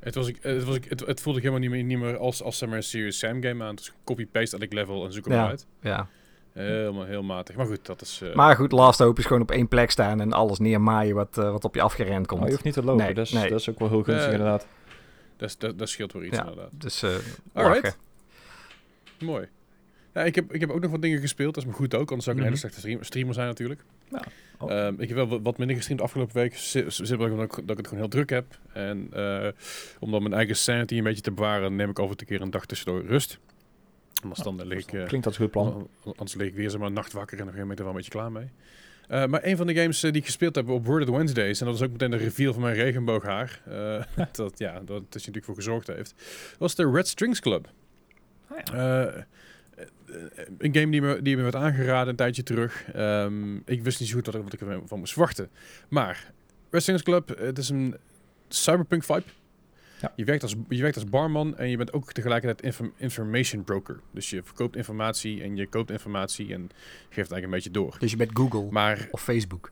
Het, 0.00 0.14
was, 0.14 0.28
ik- 0.28 0.38
het, 0.42 0.64
was, 0.64 0.76
ik- 0.76 0.84
het, 0.88 1.00
het 1.06 1.20
voelde 1.20 1.38
ik 1.38 1.44
helemaal 1.44 1.68
niet 1.68 1.74
meer, 1.76 1.84
niet 1.84 1.98
meer 2.04 2.16
als, 2.18 2.42
als 2.42 2.60
een 2.60 2.82
Serious 2.82 3.18
Sam 3.18 3.42
game 3.42 3.64
aan. 3.64 3.70
Het 3.70 3.80
is 3.80 3.92
copy-paste 4.04 4.58
elk 4.58 4.72
level 4.72 5.04
en 5.04 5.12
zoek 5.12 5.24
hem 5.24 5.34
Ja. 5.34 5.46
uit. 5.46 5.66
Ja. 5.80 6.08
Helemaal 6.54 7.04
heel 7.04 7.22
matig. 7.22 7.56
Maar 7.56 7.66
goed, 7.66 7.86
dat 7.86 8.00
is... 8.00 8.20
eh, 8.22 8.34
Maar 8.34 8.56
goed, 8.56 8.72
Last 8.72 8.98
Hope 8.98 9.20
is 9.20 9.26
gewoon 9.26 9.42
op 9.42 9.50
één 9.50 9.68
plek 9.68 9.90
staan 9.90 10.20
en 10.20 10.32
alles 10.32 10.58
neermaaien 10.58 11.14
wat, 11.14 11.38
eh, 11.38 11.50
wat 11.50 11.64
op 11.64 11.74
je 11.74 11.80
afgerend 11.82 12.26
komt. 12.26 12.40
Oh, 12.40 12.46
je 12.46 12.52
hoeft 12.52 12.64
niet 12.64 12.74
te 12.74 12.82
lopen. 12.84 13.04
Nee, 13.04 13.14
dat, 13.14 13.26
is, 13.26 13.32
nee. 13.32 13.48
dat 13.50 13.60
is 13.60 13.70
ook 13.70 13.78
wel 13.78 13.88
heel 13.88 14.02
gunstig 14.02 14.32
inderdaad. 14.32 14.66
dat, 15.36 15.56
dat, 15.58 15.78
dat 15.78 15.88
scheelt 15.88 16.12
wel 16.12 16.22
iets 16.22 16.36
Ja. 16.36 16.42
inderdaad. 16.42 16.70
Dus 16.72 17.02
eh 17.02 17.10
Alright. 17.52 17.98
Mooi. 19.20 19.48
Ja, 20.14 20.22
ik 20.22 20.34
heb, 20.34 20.52
ik 20.52 20.60
heb 20.60 20.70
ook 20.70 20.80
nog 20.80 20.90
wat 20.90 21.02
dingen 21.02 21.20
gespeeld. 21.20 21.54
Dat 21.54 21.62
is 21.64 21.68
me 21.70 21.76
goed 21.76 21.94
ook, 21.94 22.08
anders 22.08 22.24
zou 22.24 22.36
ik 22.36 22.42
een 22.42 22.48
Mhm. 22.50 22.54
hele 22.54 22.56
slechte 22.56 22.78
stream- 22.78 23.02
streamer 23.02 23.34
zijn 23.34 23.46
natuurlijk. 23.46 23.84
Ja. 24.10 24.22
Oh. 24.58 24.72
Ehm, 24.72 24.94
ik 24.98 25.08
heb 25.08 25.16
wel 25.28 25.42
wat- 25.42 25.58
minder 25.58 25.76
gestreamd 25.76 26.00
afgelopen 26.00 26.34
week. 26.36 26.56
si- 26.56 26.84
Simpelweg 26.88 27.30
omdat 27.30 27.44
ik, 27.44 27.66
dat 27.66 27.70
ik 27.70 27.76
het 27.76 27.86
gewoon 27.86 28.02
heel 28.02 28.08
druk 28.12 28.30
heb. 28.30 28.44
En 28.72 29.08
eh, 29.12 29.48
om 30.00 30.10
dan 30.10 30.22
mijn 30.22 30.34
eigen 30.34 30.56
sanity 30.56 30.96
een 30.96 31.04
beetje 31.04 31.22
te 31.22 31.30
bewaren, 31.32 31.76
neem 31.76 31.90
ik 31.90 31.98
over 31.98 32.16
een 32.20 32.26
keer 32.26 32.40
een 32.40 32.50
dag 32.50 32.66
tussendoor 32.66 33.04
rust. 33.06 33.38
Anders 34.30 34.42
dan 34.42 34.72
ik... 34.72 34.92
eh, 34.92 35.04
Klinkt 35.06 35.26
als 35.26 35.36
een 35.36 35.42
goed 35.42 35.50
plan. 35.50 35.72
An- 35.74 35.88
Anders 36.16 36.34
lig 36.34 36.46
ik 36.48 36.54
weer 36.54 36.70
zomaar 36.70 36.92
nacht 36.92 37.12
wakker 37.12 37.38
en 37.38 37.44
dan 37.46 37.54
ben 37.54 37.70
ik 37.70 37.70
er 37.70 37.76
wel 37.78 37.88
een 37.88 37.94
beetje 37.96 38.10
klaar 38.10 38.32
mee. 38.32 38.50
Eh, 39.08 39.26
maar 39.26 39.44
een 39.44 39.56
van 39.56 39.66
de 39.66 39.74
games 39.74 40.02
eh, 40.02 40.10
die 40.12 40.20
ik 40.20 40.26
gespeeld 40.26 40.54
heb 40.54 40.68
op 40.68 40.86
Worded 40.86 41.08
Wednesdays, 41.08 41.60
en 41.60 41.66
dat 41.66 41.74
was 41.78 41.84
ook 41.86 41.92
meteen 41.92 42.10
de 42.10 42.16
reveal 42.16 42.52
van 42.52 42.62
mijn 42.62 42.74
regenbooghaar, 42.74 43.60
eh, 43.66 44.02
dat, 44.32 44.58
ja, 44.58 44.72
dat 44.72 45.00
het 45.00 45.12
dus 45.12 45.20
natuurlijk 45.26 45.44
voor 45.44 45.54
gezorgd 45.54 45.86
heeft, 45.86 46.14
was 46.58 46.74
de 46.74 46.90
Red 46.90 47.08
Strings 47.08 47.40
Club. 47.40 47.68
Ah, 48.48 48.58
ja. 48.64 49.26
Een 50.58 50.74
game 50.74 50.90
die 50.90 51.00
me, 51.02 51.22
die 51.22 51.36
me 51.36 51.42
werd 51.42 51.54
aangeraden 51.54 52.08
een 52.08 52.16
tijdje 52.16 52.42
terug. 52.42 52.84
Ehm, 52.92 53.56
ik 53.56 53.82
wist 53.82 54.00
niet 54.00 54.08
zo 54.08 54.14
goed 54.16 54.26
wat 54.26 54.34
ik, 54.34 54.42
wat 54.42 54.52
ik 54.52 54.60
ervan 54.60 54.98
moest 54.98 55.12
verwachten. 55.12 55.48
Maar 55.88 56.32
Red 56.70 56.82
Strings 56.82 57.02
Club, 57.02 57.38
het 57.38 57.58
is 57.58 57.68
een 57.68 57.96
cyberpunk 58.48 59.04
vibe. 59.04 59.22
Ja. 60.00 60.12
Je, 60.16 60.24
werkt 60.24 60.42
als, 60.42 60.54
je 60.68 60.80
werkt 60.82 60.96
als 60.96 61.04
barman 61.04 61.56
en 61.56 61.68
je 61.70 61.76
bent 61.76 61.92
ook 61.92 62.12
tegelijkertijd 62.12 62.62
inform- 62.62 62.92
information 62.96 63.64
broker. 63.64 64.00
Dus 64.10 64.30
je 64.30 64.42
verkoopt 64.42 64.76
informatie 64.76 65.42
en 65.42 65.56
je 65.56 65.66
koopt 65.66 65.90
informatie 65.90 66.52
en 66.54 66.60
geeft 66.60 66.70
het 67.08 67.16
eigenlijk 67.16 67.44
een 67.44 67.50
beetje 67.50 67.70
door. 67.70 67.96
Dus 67.98 68.10
je 68.10 68.16
bent 68.16 68.30
Google 68.34 68.66
Maar 68.70 69.08
of 69.10 69.22
Facebook. 69.22 69.70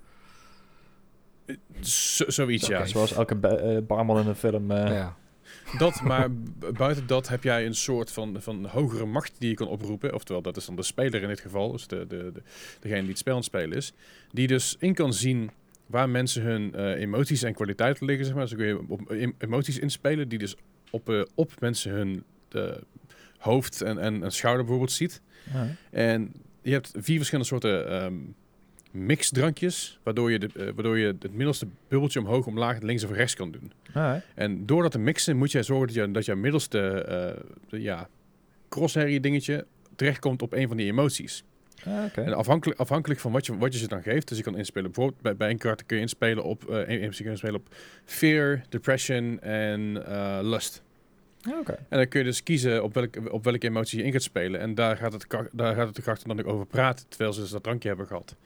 zo- 1.81 2.31
zoiets, 2.31 2.67
ja. 2.67 2.87
Zoals 2.87 3.13
elke 3.13 3.49
eh, 3.49 3.79
barman 3.87 4.19
in 4.19 4.27
een 4.27 4.35
film. 4.37 4.71
eh, 4.71 4.87
ja. 4.95 5.17
Dat, 5.79 6.03
maar 6.11 6.33
bu- 6.33 6.73
buiten 6.73 7.07
dat 7.07 7.29
heb 7.29 7.43
jij 7.43 7.67
een 7.67 7.75
soort 7.75 8.11
van, 8.13 8.37
van 8.43 8.67
hogere 8.67 9.07
macht 9.07 9.33
die 9.39 9.49
je 9.49 9.55
kan 9.55 9.69
oproepen. 9.69 10.15
Oftewel, 10.15 10.43
dat 10.43 10.57
is 10.57 10.65
dan 10.67 10.77
de 10.77 10.83
speler 10.83 11.23
in 11.23 11.29
dit 11.29 11.41
geval. 11.41 11.73
Dus 11.73 11.87
de, 11.87 12.07
de, 12.07 12.31
de, 12.33 12.43
degene 12.81 13.01
die 13.01 13.09
het 13.11 13.19
spel 13.19 13.33
aan 13.33 13.39
het 13.39 13.49
spelen 13.49 13.77
is. 13.77 13.93
Die 14.31 14.47
dus 14.47 14.77
in 14.79 14.95
kan 14.95 15.13
zien 15.13 15.51
waar 15.93 16.09
mensen 16.09 16.43
hun 16.43 16.75
eh, 16.75 17.01
emoties 17.01 17.43
en 17.43 17.55
kwaliteiten 17.55 18.07
liggen. 18.07 18.25
Zeg 18.27 18.35
maar. 18.35 18.45
Dus 18.47 18.55
kun 18.55 18.67
je 18.67 18.81
op 18.89 19.11
em- 19.11 19.35
emoties 19.39 19.79
inspelen 19.79 20.29
die 20.29 20.39
dus 20.39 20.57
op, 20.91 21.09
eh, 21.11 21.23
op 21.35 21.53
mensen 21.61 21.93
hun 21.93 22.23
eh, 22.49 22.63
hoofd 23.39 23.81
en, 23.83 23.99
en, 23.99 24.23
en 24.23 24.31
schouder 24.33 24.63
bijvoorbeeld 24.65 24.93
ziet. 24.97 25.21
ah, 25.55 25.61
En 25.91 26.33
je 26.63 26.73
hebt 26.73 26.93
vier 26.99 27.17
verschillende 27.17 27.49
soorten 27.51 27.91
ehm 27.91 28.15
mixdrankjes. 28.91 29.99
Waardoor 30.03 30.31
je, 30.33 30.39
de, 30.39 30.49
waardoor 30.55 30.99
je 30.99 31.07
het 31.07 31.33
middelste 31.35 31.67
bubbeltje 31.89 32.21
omhoog, 32.21 32.47
omlaag, 32.47 32.81
links 32.81 33.05
of 33.05 33.11
rechts 33.11 33.35
kan 33.35 33.51
doen. 33.51 33.73
En 34.35 34.67
door 34.67 34.83
dat 34.83 34.93
te 34.93 34.99
mixen 34.99 35.37
moet 35.37 35.53
jij 35.53 35.63
zorgen 35.63 35.87
dat, 35.87 35.97
je, 35.97 36.11
dat 36.11 36.25
jouw 36.25 36.37
middelste 36.37 36.79
eh, 36.91 37.41
de, 37.69 37.81
ja, 37.81 38.09
crosshair 38.69 39.21
dingetje 39.21 39.67
terechtkomt 39.97 40.43
op 40.43 40.53
een 40.53 40.69
van 40.69 40.77
die 40.77 40.87
emoties. 40.87 41.45
Ah, 41.87 42.05
Oké. 42.05 42.21
En 42.21 42.33
afhankelijk, 42.35 42.81
afhankelijk 42.81 43.21
van 43.21 43.33
wat 43.33 43.47
je, 43.47 43.57
wat 43.59 43.73
je 43.73 43.79
ze 43.79 43.89
dan 43.89 44.03
geeft. 44.03 44.29
Dus 44.29 44.37
je 44.37 44.43
kan 44.45 44.57
inspelen. 44.57 44.91
Bijvoorbeeld 44.91 45.23
bij, 45.23 45.37
bij 45.37 45.51
een 45.51 45.59
karakter 45.59 45.87
kun 45.87 45.97
je 45.97 46.03
inspelen 46.03 46.45
op, 46.45 46.69
een- 46.69 46.85
kun 46.87 47.01
je 47.01 47.25
inspelen 47.31 47.55
op 47.55 47.75
fear, 48.05 48.63
depression 48.69 49.41
en 49.41 50.07
eh, 50.07 50.39
lust. 50.43 50.83
Oké. 51.61 51.73
En 51.89 51.97
dan 51.99 52.09
kun 52.09 52.19
je 52.21 52.27
dus 52.27 52.43
kiezen 52.43 52.83
op 52.85 52.95
welke, 52.95 53.33
op 53.33 53.45
welke 53.45 53.67
emotie 53.69 53.99
je 53.99 54.05
in 54.05 54.13
gaat 54.13 54.23
spelen. 54.23 54.61
En 54.61 54.75
daar 54.75 54.97
gaat 54.97 55.13
het, 55.13 55.27
daar 55.53 55.75
gaat 55.75 55.87
het 55.87 55.97
de 55.97 56.03
karakter 56.03 56.29
dan 56.29 56.41
ook 56.41 56.47
over 56.53 56.67
praten. 56.67 57.07
Terwijl 57.09 57.33
ze 57.33 57.41
dus 57.41 57.51
dat 57.51 57.63
drankje 57.63 57.89
hebben 57.89 58.07
gehad. 58.07 58.37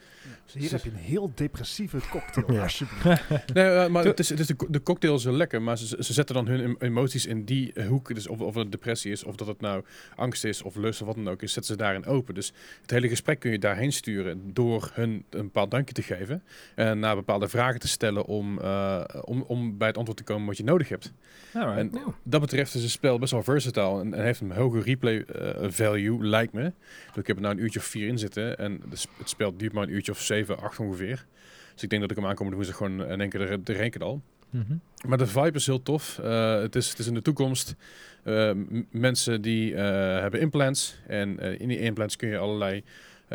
Dus 0.44 0.54
hier 0.54 0.70
heb 0.70 0.82
je 0.84 0.90
een 0.90 0.96
heel 0.96 1.32
depressieve 1.34 1.98
cocktail, 2.10 2.52
Ja. 2.56 2.62
alsjeblieft. 2.62 3.22
Nee, 3.54 3.64
eh, 3.64 3.88
maar 3.88 4.04
het 4.04 4.18
is, 4.18 4.28
het 4.28 4.38
is 4.40 4.46
de, 4.46 4.56
de 4.68 4.82
cocktail 4.82 5.14
is 5.14 5.24
lekker, 5.24 5.62
maar 5.62 5.78
ze, 5.78 5.96
ze 6.04 6.12
zetten 6.12 6.34
dan 6.34 6.46
hun 6.46 6.60
em- 6.60 6.76
emoties 6.78 7.26
in 7.26 7.44
die 7.44 7.72
hoek. 7.88 8.14
Dus 8.14 8.26
of, 8.26 8.40
of 8.40 8.54
het 8.54 8.72
depressie 8.72 9.12
is, 9.12 9.24
of 9.24 9.36
dat 9.36 9.46
het 9.46 9.60
nou 9.60 9.84
angst 10.14 10.44
is, 10.44 10.62
of 10.62 10.74
lust, 10.76 11.00
of 11.00 11.06
wat 11.06 11.16
dan 11.16 11.28
ook 11.28 11.42
is, 11.42 11.52
zetten 11.52 11.72
ze 11.72 11.78
daarin 11.82 12.04
open. 12.06 12.34
Dus 12.34 12.52
het 12.82 12.90
hele 12.90 13.08
gesprek 13.08 13.38
kun 13.40 13.50
je 13.50 13.58
daarheen 13.58 13.92
sturen 13.92 14.50
door 14.52 14.90
hun 14.94 15.24
een 15.30 15.42
bepaald 15.44 15.70
dankje 15.70 15.94
te 15.94 16.02
geven. 16.02 16.42
En 16.74 16.98
naar 16.98 17.14
bepaalde 17.14 17.48
vragen 17.48 17.80
te 17.80 17.88
stellen 17.88 18.24
om, 18.24 18.58
eh, 18.60 19.04
om, 19.24 19.42
om 19.42 19.78
bij 19.78 19.88
het 19.88 19.96
antwoord 19.96 20.18
te 20.18 20.24
komen 20.24 20.46
wat 20.46 20.56
je 20.56 20.64
nodig 20.64 20.88
hebt. 20.88 21.12
Alright. 21.54 21.78
En 21.78 21.92
dat 22.22 22.40
betreft 22.40 22.74
is 22.74 22.82
het 22.86 22.96
spel 22.96 23.18
best 23.18 23.32
wel 23.32 23.42
versatile 23.42 24.00
en, 24.00 24.14
en 24.14 24.24
heeft 24.24 24.40
een 24.40 24.52
hoge 24.52 24.80
replay 24.80 25.20
eh, 25.20 25.70
value, 25.70 26.26
lijkt 26.26 26.52
me. 26.52 26.72
Dus 27.06 27.16
ik 27.16 27.26
heb 27.26 27.36
er 27.36 27.42
nou 27.42 27.54
een 27.54 27.62
uurtje 27.62 27.78
of 27.78 27.84
vier 27.84 28.08
in 28.08 28.18
zitten 28.18 28.58
en 28.58 28.80
de 28.90 28.96
het 29.18 29.28
spel 29.28 29.56
duurt 29.56 29.72
maar 29.72 29.82
een 29.82 29.92
uurtje 29.92 30.12
of 30.12 30.20
zeven, 30.20 30.58
acht 30.58 30.78
ongeveer. 30.78 31.26
Dus 31.74 31.82
ik 31.82 31.90
denk 31.90 32.02
dat 32.02 32.10
ik 32.10 32.16
hem 32.16 32.26
aankomende 32.26 32.56
woensdag 32.56 32.76
gewoon 32.76 33.06
in 33.06 33.20
één 33.20 33.30
keer 33.30 33.40
er, 33.40 33.60
er 33.64 33.90
keer 33.90 34.02
al. 34.02 34.22
Mhm. 34.50 34.76
Maar 35.06 35.18
de 35.18 35.26
vibe 35.26 35.52
is 35.52 35.66
heel 35.66 35.82
tof. 35.82 36.18
Eh, 36.18 36.60
het, 36.60 36.76
is, 36.76 36.88
het 36.88 36.98
is 36.98 37.06
in 37.06 37.14
de 37.14 37.22
toekomst. 37.22 37.74
Eh, 38.22 38.50
mensen 38.90 39.42
die 39.42 39.74
hebben 39.74 40.40
implants. 40.40 40.98
En 41.06 41.38
in 41.38 41.68
die 41.68 41.78
implants 41.78 42.16
kun 42.16 42.28
je 42.28 42.38
allerlei 42.38 42.82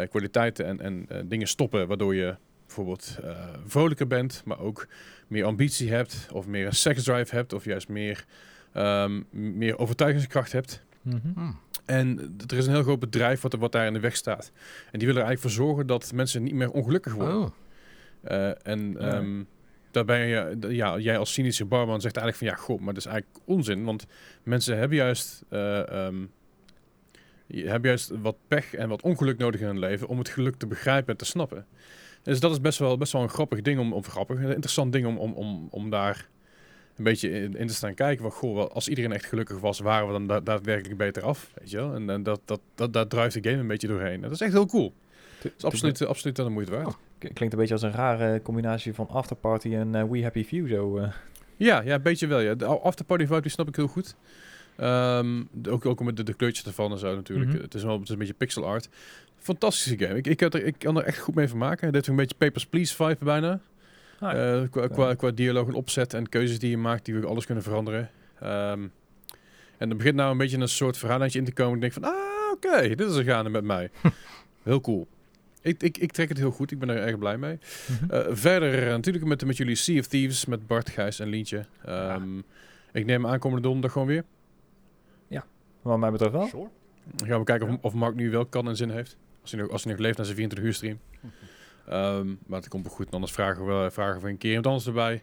kwaliteiten 0.09 0.79
en, 0.79 1.07
en 1.07 1.27
dingen 1.27 1.47
stoppen. 1.47 1.87
Waardoor 1.87 2.15
je 2.15 2.35
bijvoorbeeld 2.65 3.19
vrolijker 3.65 4.07
bent. 4.07 4.41
Maar 4.45 4.59
ook 4.59 4.87
meer 5.31 5.45
ambitie 5.45 5.91
hebt. 5.91 6.27
Of 6.31 6.47
meer 6.47 6.65
een 6.65 6.73
seksdrive 6.73 7.35
hebt. 7.35 7.53
Of 7.53 7.65
juist 7.65 7.87
meer, 7.87 8.25
ehm, 8.73 9.21
meer 9.31 9.77
overtuigingskracht 9.77 10.51
hebt. 10.51 10.83
Mhm. 11.01 11.17
hmm. 11.35 11.59
En 11.85 12.35
er 12.47 12.57
is 12.57 12.65
een 12.67 12.73
heel 12.73 12.83
groot 12.83 12.99
bedrijf 12.99 13.41
wat, 13.41 13.53
wat 13.53 13.71
daar 13.71 13.85
in 13.85 13.93
de 13.93 13.99
weg 13.99 14.15
staat. 14.15 14.51
En 14.91 14.99
die 14.99 15.07
willen 15.07 15.21
er 15.21 15.27
eigenlijk 15.27 15.39
voor 15.55 15.65
zorgen 15.65 15.87
dat 15.87 16.11
mensen 16.13 16.43
niet 16.43 16.53
meer 16.53 16.71
ongelukkig 16.71 17.13
worden. 17.13 17.37
Oh. 17.41 17.51
Eh, 18.21 18.67
en 18.67 18.91
Ja. 18.99 19.13
ehm 19.13 19.43
daar 19.91 20.05
ben 20.05 20.19
je, 20.19 20.57
d- 20.59 20.65
ja, 20.71 20.97
jij 20.97 21.17
als 21.17 21.33
cynische 21.33 21.65
barman 21.65 22.01
zegt 22.01 22.17
eigenlijk 22.17 22.37
van 22.37 22.57
ja, 22.57 22.65
goh, 22.65 22.79
maar 22.85 22.93
dat 22.93 23.05
is 23.05 23.09
eigenlijk 23.11 23.39
onzin. 23.45 23.83
Want 23.83 24.05
mensen 24.43 24.77
hebben 24.77 24.97
juist, 24.97 25.43
eh, 25.49 26.05
ehm, 26.05 26.25
hebben 27.47 27.89
juist 27.89 28.11
wat 28.21 28.35
pech 28.47 28.73
en 28.73 28.89
wat 28.89 29.01
ongeluk 29.01 29.37
nodig 29.37 29.59
in 29.61 29.65
hun 29.67 29.79
leven 29.79 30.07
om 30.07 30.17
het 30.17 30.29
geluk 30.29 30.55
te 30.55 30.67
begrijpen 30.67 31.11
en 31.11 31.17
te 31.17 31.25
snappen. 31.25 31.65
Dus 32.23 32.39
dat 32.39 32.51
is 32.51 32.61
best 32.61 32.79
wel, 32.79 32.97
best 32.97 33.11
wel 33.13 33.21
een 33.21 33.29
grappig 33.29 33.61
ding 33.61 33.79
om, 33.79 33.93
of 33.93 34.07
grappig, 34.07 34.37
een 34.37 34.49
interessant 34.49 34.91
ding 34.93 35.05
om, 35.05 35.17
om, 35.17 35.33
om, 35.33 35.67
om 35.71 35.89
daar 35.89 36.27
een 37.05 37.11
beetje 37.11 37.29
in, 37.29 37.55
in 37.55 37.67
te 37.67 37.73
staan 37.73 37.93
kijken. 37.93 38.21
Van, 38.21 38.31
goh, 38.31 38.69
als 38.69 38.87
iedereen 38.87 39.11
echt 39.11 39.25
gelukkig 39.25 39.59
was, 39.59 39.79
waren 39.79 40.07
we 40.07 40.11
dan 40.13 40.27
da- 40.27 40.39
daadwerkelijk 40.39 40.97
beter 40.97 41.23
af. 41.23 41.51
Weet 41.59 41.69
je 41.71 41.77
wel? 41.77 41.93
En, 41.93 42.09
en 42.09 42.23
dat, 42.23 42.41
dat, 42.45 42.59
dat, 42.75 42.93
daar 42.93 43.07
drijft 43.07 43.33
de 43.43 43.49
game 43.49 43.61
een 43.61 43.67
beetje 43.67 43.87
doorheen. 43.87 44.21
Dat 44.21 44.31
is 44.31 44.41
echt 44.41 44.51
heel 44.53 44.65
cool. 44.65 44.93
Dat 45.41 45.51
is 45.57 45.63
absoluut, 45.63 46.05
absoluut 46.05 46.37
wel 46.37 46.45
de 46.45 46.51
moeite 46.51 46.71
waard. 46.71 46.87
Oh. 46.87 46.93
Klinkt 47.33 47.53
een 47.53 47.59
beetje 47.59 47.73
als 47.73 47.81
een 47.83 47.91
rare 47.91 48.41
combinatie 48.41 48.93
van 48.93 49.07
Afterparty 49.09 49.73
en 49.75 49.95
eh, 49.95 50.03
We 50.09 50.21
Happy 50.23 50.43
Few 50.43 50.67
zo. 50.69 50.97
eh. 50.97 51.11
Ja, 51.57 51.81
ja, 51.81 51.93
een 51.95 52.01
beetje 52.01 52.27
wel. 52.27 52.39
Ja. 52.39 52.55
De 52.55 52.65
afterparty 52.65 53.25
vibe 53.25 53.41
die 53.41 53.51
snap 53.51 53.67
ik 53.67 53.75
heel 53.75 53.87
goed. 53.87 54.15
De- 54.75 55.69
ook, 55.69 55.85
ook 55.85 56.03
met 56.03 56.17
de, 56.17 56.23
de 56.23 56.33
kleurtjes 56.33 56.65
ervan 56.65 56.91
en 56.91 56.97
zo 56.97 57.15
natuurlijk. 57.15 57.49
Mhm. 57.51 57.61
Het 57.61 57.73
is 57.73 57.83
wel 57.83 57.93
het 57.93 58.03
is 58.03 58.09
een 58.09 58.17
beetje 58.17 58.33
pixel 58.33 58.65
art. 58.65 58.89
Fantastische 59.37 59.97
game. 60.05 60.17
Ik, 60.17 60.27
ik, 60.27 60.39
had 60.39 60.53
er, 60.53 60.65
ik 60.65 60.75
kan 60.77 60.97
er 60.97 61.03
echt 61.03 61.17
goed 61.19 61.35
mee 61.35 61.47
vermaken. 61.47 61.91
Dit 61.91 62.01
is 62.01 62.07
een 62.07 62.15
beetje 62.15 62.35
Papers, 62.37 62.65
Please 62.65 62.95
vibe 62.95 63.25
bijna. 63.25 63.59
Ah, 64.21 64.61
Eh, 64.61 64.69
qua, 64.69 64.87
qua, 64.87 65.13
qua 65.13 65.31
dialoog 65.31 65.67
en 65.67 65.73
opzet 65.73 66.13
en 66.13 66.29
keuzes 66.29 66.59
die 66.59 66.69
je 66.69 66.77
maakt, 66.77 67.05
die 67.05 67.15
we 67.15 67.27
alles 67.27 67.45
kunnen 67.45 67.63
veranderen. 67.63 68.09
Ehm, 68.39 68.87
en 69.77 69.89
er 69.89 69.95
begint 69.95 70.15
nou 70.15 70.31
een 70.31 70.37
beetje 70.37 70.57
een 70.57 70.67
soort 70.67 70.97
verhaallijntje 70.97 71.39
in 71.39 71.45
te 71.45 71.53
komen. 71.53 71.75
Ik 71.75 71.81
denk 71.81 71.93
van, 71.93 72.03
ah, 72.03 72.51
oké, 72.51 72.87
dit 72.95 72.99
is 73.09 73.15
er 73.15 73.23
gaande 73.23 73.49
met 73.49 73.63
mij. 73.63 73.89
heel 74.63 74.81
cool. 74.81 75.07
Ik, 75.61 75.83
ik, 75.83 75.97
ik 75.97 76.11
trek 76.11 76.29
het 76.29 76.37
heel 76.37 76.51
goed. 76.51 76.71
Ik 76.71 76.79
ben 76.79 76.89
er 76.89 76.97
erg 76.97 77.17
blij 77.17 77.37
mee. 77.37 77.59
mhm. 78.01 78.11
Eh, 78.13 78.25
verder 78.29 78.83
eh, 78.83 78.89
natuurlijk 78.89 79.25
met, 79.25 79.45
met 79.45 79.57
jullie 79.57 79.75
Sea 79.75 79.99
of 79.99 80.07
Thieves, 80.07 80.45
met 80.45 80.67
Bart, 80.67 80.89
Gijs 80.89 81.19
en 81.19 81.27
Lientje. 81.27 81.65
Ehm, 81.85 82.37
Ik 82.91 83.05
neem 83.05 83.27
aankomende 83.27 83.61
donderdag 83.63 83.91
gewoon 83.91 84.07
weer. 84.07 84.23
Wat 85.81 85.97
mij 85.97 86.11
betreft 86.11 86.33
wel. 86.33 86.47
Sure. 86.47 86.69
Dan 87.15 87.27
gaan 87.27 87.39
we 87.39 87.45
kijken 87.45 87.67
of, 87.69 87.77
of 87.81 87.93
Mark 87.93 88.15
nu 88.15 88.29
wel 88.29 88.45
kan 88.45 88.67
en 88.67 88.75
zin 88.75 88.89
heeft. 88.89 89.17
Als 89.41 89.51
hij 89.51 89.61
nog, 89.61 89.69
als 89.71 89.83
hij 89.83 89.91
nog 89.93 90.01
leeft 90.01 90.17
naar 90.17 90.25
zijn 90.25 90.37
24 90.37 90.69
uur 90.69 90.73
stream. 90.77 90.99
Ehm, 91.91 92.27
maar 92.47 92.59
het 92.59 92.67
komt 92.67 92.85
wel 92.85 92.93
goed. 92.95 93.07
En 93.07 93.13
anders 93.13 93.31
vragen 93.31 93.65
we, 93.65 93.91
vragen 93.91 94.21
we 94.21 94.29
een 94.29 94.37
keer 94.37 94.49
iemand 94.49 94.67
anders 94.67 94.87
erbij. 94.87 95.21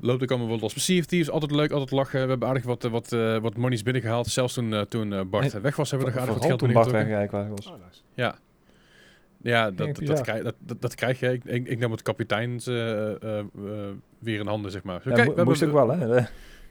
Loopt 0.00 0.22
ook 0.22 0.30
allemaal 0.30 0.48
wel 0.48 0.58
los. 0.58 0.84
Sea 0.84 0.98
of 0.98 1.04
Thieves, 1.06 1.30
altijd 1.30 1.50
leuk, 1.50 1.70
altijd 1.70 1.90
lachen. 1.90 2.22
We 2.22 2.28
hebben 2.28 2.48
aardig 2.48 2.64
wat, 2.64 2.84
eh, 2.84 2.90
wat, 2.90 3.12
eh, 3.12 3.38
wat 3.38 3.56
monies 3.56 3.82
binnengehaald. 3.82 4.26
Zelfs 4.26 4.54
toen, 4.54 4.74
eh, 4.74 4.80
toen 4.80 5.30
Bart 5.30 5.52
Nee, 5.52 5.62
weg 5.62 5.76
was, 5.76 5.90
hebben 5.90 6.08
we 6.08 6.14
er 6.14 6.20
aardig 6.20 6.34
wat 6.36 6.44
geld 6.46 6.58
toen 6.58 6.72
Bart 6.72 6.90
weg 6.90 7.10
eigenlijk 7.10 7.56
was. 7.56 7.66
Oh, 7.66 7.72
nice. 7.72 8.00
Ja. 8.14 8.38
Ja, 9.42 9.70
dat, 9.70 9.96
dat, 9.96 10.20
krijg, 10.20 10.42
dat, 10.42 10.54
dat, 10.80 10.94
krijg 10.94 11.20
je. 11.20 11.32
Ik, 11.32 11.44
ik, 11.44 11.66
ik 11.66 11.78
nam 11.78 11.90
het 11.90 12.02
kapiteins 12.02 12.66
eh, 12.66 13.10
eh, 13.22 13.38
eh, 13.38 13.44
weer 14.18 14.40
in 14.40 14.46
handen, 14.46 14.70
zeg 14.70 14.82
maar. 14.82 15.00
Zo, 15.02 15.08
Ja, 15.10 15.14
kijk, 15.14 15.28
mo- 15.28 15.34
we, 15.34 15.44
moest 15.44 15.62
ook 15.64 15.72
hebben, 15.76 15.98
wel, 15.98 16.08
hè? 16.16 16.22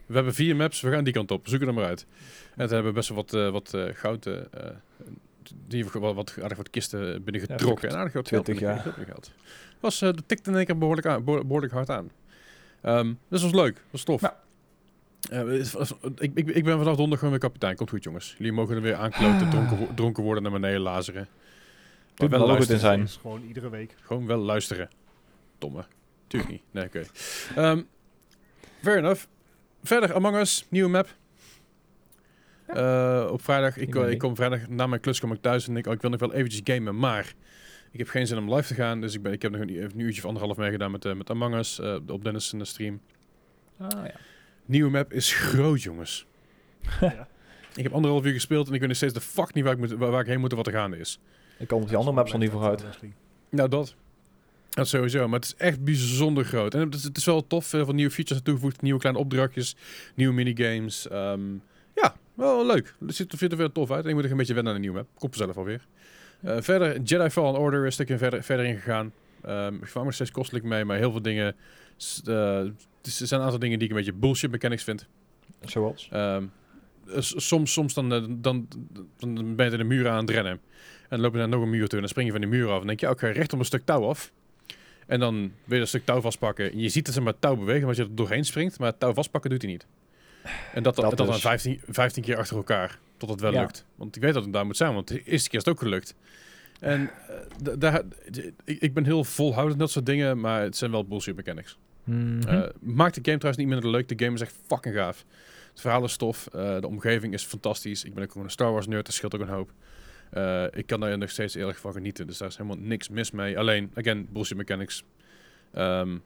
We 0.05 0.13
hebben 0.13 0.33
vier 0.33 0.55
maps, 0.55 0.81
we 0.81 0.91
gaan 0.91 1.03
die 1.03 1.13
kant 1.13 1.31
op. 1.31 1.47
Zoeken 1.47 1.67
er 1.67 1.73
maar 1.73 1.85
uit. 1.85 2.05
En 2.55 2.65
toen 2.65 2.73
hebben 2.73 2.85
we 2.85 2.91
best 2.91 3.09
wel 3.09 3.17
wat, 3.17 3.33
eh, 3.33 3.49
wat 3.49 3.73
eh, 3.73 3.83
goud... 3.93 4.29
die 5.67 5.83
hebben 5.83 6.01
wat, 6.01 6.15
wat, 6.15 6.35
aardig 6.41 6.57
wat 6.57 6.69
kisten 6.69 7.23
binnengetrokken. 7.23 7.87
Ja, 7.87 7.93
en 7.93 7.99
aardig 7.99 8.13
wat 8.13 8.27
geld 8.27 8.45
20, 8.45 8.67
ja. 8.67 8.83
binnengehaald. 8.83 9.31
Was, 9.79 10.01
eh 10.01 10.07
dat 10.13 10.23
tikte 10.27 10.49
in 10.49 10.55
één 10.55 10.65
keer 10.65 10.77
behoorlijk, 10.77 11.07
aan, 11.07 11.23
behoor- 11.23 11.45
behoorlijk 11.45 11.73
hard 11.73 11.89
aan. 11.89 12.09
Ehm, 12.81 13.05
dus 13.07 13.41
dat 13.41 13.51
was 13.51 13.61
leuk. 13.61 13.73
Dat 13.75 13.83
was 13.91 14.03
tof. 14.03 14.21
Ja. 14.21 14.39
Eh, 15.29 15.59
ik, 16.17 16.31
ik, 16.33 16.47
ik 16.49 16.63
ben 16.63 16.77
vanaf 16.77 16.85
donderdag 16.95 17.19
gewoon 17.19 17.29
weer 17.29 17.39
kapitein. 17.39 17.75
Komt 17.75 17.89
goed, 17.89 18.03
jongens. 18.03 18.35
Jullie 18.37 18.53
mogen 18.53 18.75
er 18.75 18.81
weer 18.81 18.95
aankloten, 18.95 19.49
dronken, 19.53 19.95
dronken 19.95 20.23
worden 20.23 20.43
naar 20.43 20.51
beneden 20.51 20.79
lazeren. 20.81 21.27
Doet 22.13 22.29
wel 22.29 22.39
wel 22.47 22.55
goed 22.57 22.69
in 22.69 22.79
luisteren. 22.79 23.07
zijn. 23.07 23.21
Gewoon 23.21 23.41
iedere 23.47 23.69
week. 23.69 23.95
Gewoon 24.01 24.25
wel 24.27 24.37
luisteren. 24.37 24.89
Domme. 25.57 25.85
Tuurlijk 26.27 26.51
niet. 26.51 26.61
Nee, 26.71 26.85
oké. 26.85 27.03
Ehm, 27.55 27.81
fair 28.81 28.97
enough. 28.97 29.25
Verder, 29.83 30.13
Among 30.13 30.35
Us, 30.37 30.65
nieuwe 30.69 30.89
map. 30.89 31.07
Eh, 32.67 33.27
op 33.31 33.43
vrijdag, 33.43 33.77
ik, 33.77 33.87
Ik 33.87 33.93
ben 33.93 34.11
ik 34.11 34.17
kom 34.17 34.35
vrijdag 34.35 34.67
na 34.67 34.87
mijn 34.87 35.01
klus 35.01 35.19
kom 35.19 35.31
ik 35.31 35.41
thuis 35.41 35.67
en 35.67 35.73
denk, 35.73 35.87
oh, 35.87 35.93
ik 35.93 36.01
wil 36.01 36.09
nog 36.09 36.19
wel 36.19 36.33
eventjes 36.33 36.61
gamen, 36.63 36.99
maar 36.99 37.33
ik 37.91 37.99
heb 37.99 38.07
geen 38.07 38.27
zin 38.27 38.37
om 38.37 38.53
live 38.53 38.67
te 38.67 38.73
gaan, 38.73 39.01
dus 39.01 39.13
ik, 39.13 39.21
ben, 39.21 39.31
ik 39.31 39.41
heb 39.41 39.51
nog 39.51 39.61
een, 39.61 39.83
een 39.83 39.99
uurtje 39.99 40.21
of 40.21 40.27
anderhalf 40.27 40.57
meegedaan 40.57 40.91
met, 40.91 41.05
eh, 41.05 41.13
met 41.13 41.29
Among 41.29 41.55
Us 41.55 41.79
eh, 41.79 41.95
op 42.07 42.23
Dennis 42.23 42.53
in 42.53 42.59
de 42.59 42.65
stream. 42.65 43.01
Ah, 43.77 43.89
ja. 43.91 44.11
Nieuwe 44.65 44.89
map 44.89 45.13
is 45.13 45.33
groot, 45.33 45.81
jongens. 45.81 46.25
Ja. 47.01 47.27
Ik 47.75 47.83
heb 47.83 47.93
anderhalf 47.93 48.25
uur 48.25 48.33
gespeeld 48.33 48.67
en 48.67 48.73
ik 48.73 48.79
weet 48.79 48.87
nog 48.87 48.97
steeds 48.97 49.13
de 49.13 49.21
fuck 49.21 49.53
niet 49.53 49.63
waar 49.63 49.73
ik, 49.73 49.79
moet, 49.79 49.91
waar, 49.91 50.11
waar 50.11 50.21
ik 50.21 50.27
heen 50.27 50.39
moet 50.39 50.51
en 50.51 50.57
wat 50.57 50.67
er 50.67 50.73
gaande 50.73 50.97
is. 50.97 51.19
Ik 51.57 51.67
kom 51.67 51.81
op 51.81 51.87
die 51.87 51.97
andere 51.97 52.15
maps 52.15 52.31
nog 52.31 52.41
niet 52.41 52.51
vooruit. 52.51 52.83
Nou, 53.49 53.69
dat. 53.69 53.95
Dat 54.69 54.87
sowieso, 54.87 55.27
maar 55.27 55.39
het 55.39 55.47
is 55.47 55.55
echt 55.55 55.83
bijzonder 55.83 56.45
groot. 56.45 56.73
En 56.73 56.79
het 56.79 56.95
is, 56.95 57.03
het 57.03 57.17
is 57.17 57.25
wel 57.25 57.47
tof, 57.47 57.65
veel 57.65 57.85
van 57.85 57.95
nieuwe 57.95 58.11
features 58.11 58.43
toegevoegd, 58.43 58.81
nieuwe 58.81 58.99
kleine 58.99 59.19
opdrachtjes, 59.19 59.75
nieuwe 60.15 60.33
minigames. 60.33 61.07
Ehm, 61.07 61.53
ja, 61.53 61.59
wel 62.37 62.65
leuk. 62.65 62.95
Het 63.05 63.15
ziet 63.15 63.51
er, 63.51 63.57
weer 63.57 63.71
tof 63.71 63.91
uit. 63.91 64.03
En 64.03 64.09
ik 64.09 64.15
moet 64.15 64.23
er 64.23 64.31
een 64.31 64.37
beetje 64.37 64.53
wennen 64.53 64.73
aan 64.73 64.79
de 64.79 64.87
nieuwe 64.87 65.01
map. 65.03 65.19
Komt 65.19 65.35
vanzelf 65.35 65.57
alweer. 65.57 65.87
Eh 66.41 66.57
verder, 66.59 67.01
Jedi 67.01 67.29
Fallen 67.29 67.59
Order 67.59 67.79
is 67.79 67.85
een 67.85 67.91
stukje 67.91 68.17
verder, 68.17 68.43
verder 68.43 68.65
ingegaan. 68.65 69.13
Ehm 69.41 69.75
ik 69.75 69.87
vang 69.87 70.05
me 70.05 70.11
steeds 70.11 70.31
kostelijk 70.31 70.65
mee, 70.65 70.85
maar 70.85 70.97
heel 70.97 71.11
veel 71.11 71.21
dingen... 71.21 71.55
eh, 72.25 72.59
er 72.59 72.73
zijn 73.01 73.39
een 73.39 73.45
aantal 73.45 73.59
dingen 73.59 73.79
die 73.79 73.87
ik 73.87 73.93
een 73.93 73.99
beetje 73.99 74.19
bullshit 74.19 74.51
mechanics 74.51 74.83
vind. 74.83 75.07
Zoals? 75.61 76.09
Ehm, 76.11 76.45
soms 77.19 77.73
soms 77.73 77.93
dan, 77.93 78.13
eh, 78.13 78.23
dan, 78.29 78.67
dan 79.17 79.55
ben 79.55 79.65
je 79.65 79.71
in 79.71 79.77
de 79.77 79.83
muur 79.83 80.09
aan 80.09 80.19
het 80.19 80.29
rennen. 80.29 80.51
En 80.51 80.59
dan 81.09 81.19
loop 81.19 81.31
je 81.31 81.37
naar 81.37 81.49
nog 81.49 81.61
een 81.61 81.69
muur 81.69 81.87
toe 81.87 81.93
en 81.93 81.99
dan 81.99 82.07
spring 82.07 82.27
je 82.27 82.31
van 82.31 82.41
die 82.41 82.49
muur 82.49 82.65
af. 82.65 82.71
En 82.71 82.77
dan 82.77 82.87
denk 82.87 82.99
je, 82.99 83.05
ja, 83.05 83.11
ik 83.11 83.19
ga 83.19 83.27
recht 83.27 83.53
op 83.53 83.59
een 83.59 83.65
stuk 83.65 83.85
touw 83.85 84.05
af. 84.05 84.31
En 85.07 85.19
dan 85.19 85.35
wil 85.63 85.73
je 85.73 85.79
dat 85.79 85.87
stuk 85.87 86.05
touw 86.05 86.21
vastpakken. 86.21 86.71
En 86.71 86.79
je 86.79 86.89
ziet 86.89 87.05
dat 87.05 87.13
ze 87.13 87.21
maar 87.21 87.39
touw 87.39 87.55
bewegen, 87.55 87.81
omdat 87.81 87.95
je 87.97 88.03
er 88.03 88.15
doorheen 88.15 88.45
springt. 88.45 88.79
Maar 88.79 88.89
het 88.89 88.99
touw 88.99 89.13
vastpakken 89.13 89.49
doet 89.49 89.61
hij 89.61 89.71
niet. 89.71 89.85
En 90.73 90.83
dat, 90.83 90.95
dat, 90.95 91.17
dan 91.17 91.27
dus. 91.27 91.41
15, 91.41 91.81
15 91.87 92.23
keer 92.23 92.37
achter 92.37 92.55
elkaar. 92.57 92.99
Tot 93.17 93.29
het 93.29 93.41
wel 93.41 93.51
Ja. 93.51 93.61
lukt. 93.61 93.85
Want 93.95 94.15
ik 94.15 94.21
weet 94.21 94.33
dat 94.33 94.43
het 94.43 94.53
daar 94.53 94.65
moet 94.65 94.77
zijn, 94.77 94.93
want 94.93 95.07
de 95.07 95.23
eerste 95.23 95.49
keer 95.49 95.59
is 95.59 95.65
het 95.65 95.73
ook 95.73 95.79
gelukt. 95.79 96.15
En 96.79 97.09
eh, 97.63 97.73
daar, 97.79 98.01
ik, 98.63 98.79
ik 98.81 98.93
ben 98.93 99.05
heel 99.05 99.23
volhoudend 99.23 99.79
dat 99.79 99.91
soort 99.91 100.05
dingen, 100.05 100.39
maar 100.39 100.61
het 100.61 100.77
zijn 100.77 100.91
wel 100.91 101.05
bullshit 101.05 101.35
mechanics. 101.35 101.77
Eh, 102.05 102.63
maakt 102.79 103.15
de 103.15 103.21
game 103.23 103.37
trouwens 103.37 103.57
niet 103.57 103.67
minder 103.67 103.89
leuk. 103.89 104.07
De 104.07 104.25
game 104.25 104.35
is 104.35 104.41
echt 104.41 104.55
fucking 104.67 104.95
gaaf. 104.95 105.25
Het 105.71 105.81
verhaal 105.81 106.03
is 106.03 106.17
tof. 106.17 106.47
eh, 106.47 106.79
de 106.79 106.87
omgeving 106.87 107.33
is 107.33 107.43
fantastisch. 107.43 108.03
Ik 108.03 108.13
ben 108.13 108.23
ook 108.23 108.29
gewoon 108.31 108.45
een 108.45 108.51
Star 108.53 108.71
Wars 108.71 108.87
nerd. 108.87 109.05
Dat 109.05 109.15
scheelt 109.15 109.35
ook 109.35 109.41
een 109.41 109.47
hoop. 109.47 109.71
Ik 110.75 110.87
kan 110.87 110.99
daar 110.99 111.17
nog 111.17 111.29
steeds 111.29 111.55
erg 111.55 111.79
van 111.79 111.91
genieten. 111.93 112.27
Dus 112.27 112.37
daar 112.37 112.47
is 112.47 112.57
helemaal 112.57 112.77
niks 112.79 113.09
mis 113.09 113.31
mee. 113.31 113.57
Alleen, 113.59 113.91
again, 113.95 114.27
bullshit 114.31 114.57
mechanics. 114.57 115.03
Ehm, 115.73 116.17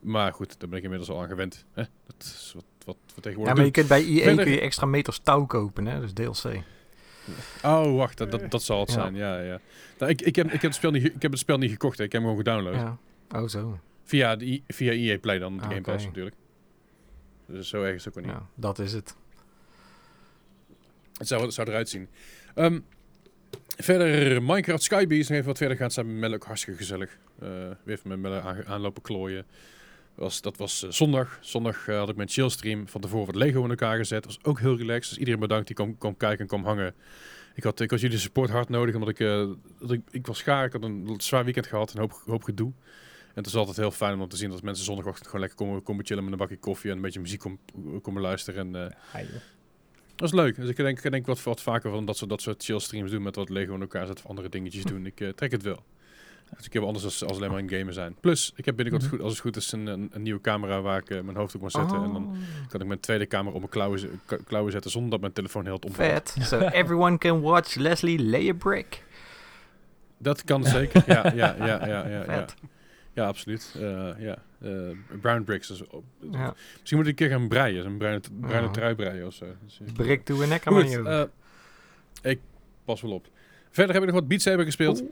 maar 0.00 0.32
goed, 0.32 0.60
daar 0.60 0.68
ben 0.68 0.78
ik 0.78 0.84
inmiddels 0.84 1.10
al 1.10 1.22
aan 1.22 1.28
gewend. 1.28 1.64
Hè? 1.72 1.82
Dat 2.06 2.16
is 2.24 2.52
wat, 2.54 2.64
wat 2.84 2.96
we 3.22 3.30
Ja, 3.30 3.54
maar 3.54 3.64
je 3.64 3.70
kunt 3.70 3.88
bij 3.88 4.02
Verder- 4.04 4.44
kun 4.44 4.52
je 4.52 4.60
extra 4.60 4.86
meters 4.86 5.18
touw 5.22 5.46
kopen, 5.46 5.86
hè? 5.86 6.00
Dus 6.00 6.12
DLC. 6.12 6.62
Oh, 7.62 7.96
wacht, 7.96 8.18
dat, 8.18 8.30
dat, 8.30 8.50
dat 8.50 8.62
zal 8.62 8.80
het 8.80 8.88
Ja. 8.88 8.94
zijn. 8.94 9.14
Ja, 9.14 9.40
ja. 9.40 9.60
Nou, 9.98 10.10
ik, 10.10 10.20
ik, 10.20 10.36
heb, 10.36 10.46
ik, 10.46 10.52
heb 10.52 10.62
het 10.62 10.74
spel 10.74 10.90
niet, 10.90 11.04
ik 11.04 11.22
heb 11.22 11.30
het 11.30 11.40
spel 11.40 11.58
niet 11.58 11.70
gekocht, 11.70 11.98
hè. 11.98 12.04
ik 12.04 12.12
heb 12.12 12.22
hem 12.22 12.30
gewoon 12.30 12.44
gedownload. 12.44 12.74
Ja. 12.74 12.98
Oh, 13.40 13.48
zo. 13.48 13.78
Via, 14.04 14.36
de, 14.36 14.62
via 14.66 14.92
EA 14.92 15.18
Play 15.18 15.38
dan, 15.38 15.56
de 15.56 15.62
Ah, 15.62 15.68
Game 15.68 15.80
Pass 15.80 16.04
natuurlijk. 16.04 16.36
Dus 17.46 17.68
zo 17.68 17.82
erg 17.82 17.94
is 17.94 18.04
het 18.04 18.18
ook 18.18 18.24
niet. 18.24 18.32
Ja, 18.32 18.46
dat 18.54 18.78
is 18.78 18.92
het. 18.92 19.14
Het 21.16 21.28
zou, 21.28 21.42
het 21.42 21.54
zou 21.54 21.68
eruit 21.68 21.88
zien. 21.88 22.08
Ehm, 22.54 22.80
verder, 23.76 24.42
Minecraft 24.42 24.82
Skybeast 24.82 25.28
nog 25.28 25.36
even 25.38 25.48
wat 25.48 25.58
verder 25.58 25.76
gaat. 25.76 25.92
Samen 25.92 26.18
met 26.18 26.44
hartstikke 26.44 26.78
gezellig. 26.78 27.18
Eh 27.40 27.48
weer 27.82 28.00
met 28.04 28.18
Melle 28.18 28.40
aan, 28.40 28.66
aanlopen 28.66 29.02
klooien. 29.02 29.46
Was, 30.14 30.40
dat 30.40 30.56
was 30.56 30.84
eh, 30.84 30.90
zondag. 30.90 31.38
Zondag 31.40 31.88
eh, 31.88 31.98
had 31.98 32.08
ik 32.08 32.16
mijn 32.16 32.28
chillstream 32.28 32.88
van 32.88 33.00
tevoren 33.00 33.26
wat 33.26 33.34
Lego 33.34 33.64
in 33.64 33.70
elkaar 33.70 33.96
gezet. 33.96 34.24
was 34.24 34.38
ook 34.42 34.60
heel 34.60 34.76
relaxed. 34.76 35.08
Dus 35.08 35.18
iedereen 35.18 35.40
bedankt 35.40 35.66
die 35.66 35.76
kwam, 35.76 35.98
kwam 35.98 36.16
kijken 36.16 36.38
en 36.38 36.46
kwam 36.46 36.64
hangen. 36.64 36.94
Ik 37.54 37.62
had, 37.62 37.80
ik 37.80 37.90
had 37.90 38.00
jullie 38.00 38.18
support 38.18 38.50
hard 38.50 38.68
nodig, 38.68 38.94
omdat 38.94 39.08
ik, 39.08 39.20
eh, 39.20 39.48
dat 39.78 39.90
ik, 39.90 40.02
ik 40.10 40.26
was 40.26 40.38
schaar. 40.38 40.64
Ik 40.64 40.72
had 40.72 40.82
een 40.82 41.14
zwaar 41.16 41.44
weekend 41.44 41.66
gehad, 41.66 41.92
een 41.92 42.00
hoop, 42.00 42.22
hoop 42.26 42.42
gedoe. 42.42 42.72
En 43.28 43.36
het 43.36 43.46
is 43.46 43.54
altijd 43.54 43.76
heel 43.76 43.90
fijn 43.90 44.20
om 44.20 44.28
te 44.28 44.36
zien 44.36 44.50
dat 44.50 44.62
mensen 44.62 44.84
zondagochtend 44.84 45.26
gewoon 45.26 45.40
lekker 45.40 45.58
komen, 45.58 45.82
komen 45.82 46.06
chillen 46.06 46.24
met 46.24 46.32
een 46.32 46.38
bakje 46.38 46.56
koffie 46.56 46.90
en 46.90 46.96
een 46.96 47.02
beetje 47.02 47.20
muziek 47.20 47.40
komen, 47.40 47.58
komen 48.02 48.22
luisteren. 48.22 48.74
En, 48.74 48.96
joh. 49.12 49.40
dat 50.16 50.28
is 50.28 50.34
leuk. 50.34 50.56
Dus 50.56 50.68
ik 50.68 50.76
denk, 50.76 51.00
ik 51.00 51.10
denk 51.10 51.26
wat, 51.26 51.42
wat 51.42 51.62
vaker 51.62 51.90
van 51.90 52.04
dat 52.04 52.16
soort, 52.16 52.30
dat 52.30 52.42
soort 52.42 52.64
chill 52.64 52.78
streams 52.78 53.10
doen 53.10 53.22
met 53.22 53.36
wat 53.36 53.48
Lego 53.48 53.74
in 53.74 53.80
elkaar 53.80 54.06
zetten 54.06 54.24
of 54.24 54.30
andere 54.30 54.48
dingetjes 54.48 54.84
doen. 54.84 55.06
Ik 55.06 55.32
trek 55.34 55.50
het 55.50 55.62
wel. 55.62 55.84
Dus 56.56 56.66
ik 56.66 56.72
heb 56.72 56.82
anders 56.82 57.04
als, 57.04 57.24
als 57.24 57.36
alleen 57.36 57.50
maar 57.50 57.58
in 57.58 57.68
gamen 57.70 57.94
zijn. 57.94 58.14
Plus, 58.20 58.52
ik 58.56 58.64
heb 58.64 58.76
binnenkort 58.76 59.06
Mhm. 59.06 59.14
goed, 59.14 59.24
als 59.24 59.32
het 59.32 59.40
goed 59.42 59.56
is 59.56 59.72
een, 59.72 59.86
een, 59.86 60.08
een 60.12 60.22
nieuwe 60.22 60.40
camera 60.40 60.80
waar 60.80 60.98
ik 60.98 61.10
eh, 61.10 61.20
mijn 61.20 61.36
hoofd 61.36 61.54
op 61.54 61.60
kan 61.60 61.70
zetten. 61.70 62.02
En 62.02 62.12
dan 62.12 62.24
Oh, 62.26 62.68
kan 62.68 62.80
ik 62.80 62.86
mijn 62.86 63.00
tweede 63.00 63.26
camera 63.26 63.54
op 63.54 63.58
mijn 63.58 63.70
klauwen, 63.70 64.20
klauwen 64.46 64.72
zetten 64.72 64.90
zonder 64.90 65.10
dat 65.10 65.20
mijn 65.20 65.32
telefoon 65.32 65.64
heel 65.64 65.74
het 65.74 65.84
omvalt. 65.84 66.08
vet. 66.32 66.36
So 66.48 66.58
everyone 66.58 67.18
can 67.18 67.40
watch 67.40 67.74
Leslie 67.74 68.22
lay 68.22 68.48
a 68.48 68.52
brick. 68.54 69.04
Dat 70.18 70.44
kan 70.44 70.64
zeker. 70.64 71.02
Ja, 71.06 71.32
ja, 71.34 71.54
ja, 71.58 71.66
ja, 71.66 71.86
ja, 71.86 72.06
ja. 72.08 72.24
Vet. 72.24 72.54
Ja, 73.12 73.26
absoluut. 73.26 73.74
Eh, 73.76 74.08
ja. 74.18 74.38
Eh, 74.62 74.70
brown 75.20 75.42
bricks. 75.44 75.68
Dus, 75.68 75.82
Ja. 76.30 76.54
Misschien 76.78 76.96
moet 76.98 77.06
ik 77.06 77.20
een 77.20 77.26
keer 77.28 77.28
gaan 77.38 77.48
breien. 77.48 77.86
Een 77.86 77.96
bruine, 77.98 78.20
bruine 78.40 78.70
trui 78.70 78.94
breien 78.94 79.26
of 79.26 79.34
zo. 79.34 79.46
Dus, 79.64 79.80
Brick 79.94 80.24
to 80.24 80.42
a 80.42 80.46
neck 80.46 80.62
Goed, 80.64 80.96
aan 80.96 81.06
eh, 81.06 81.22
ik 82.32 82.40
pas 82.84 83.00
wel 83.00 83.12
op. 83.12 83.26
Verder 83.70 83.94
heb 83.94 84.02
ik 84.04 84.10
nog 84.10 84.18
wat 84.18 84.28
Beat 84.28 84.40
Saber 84.40 84.64
gespeeld. 84.64 85.02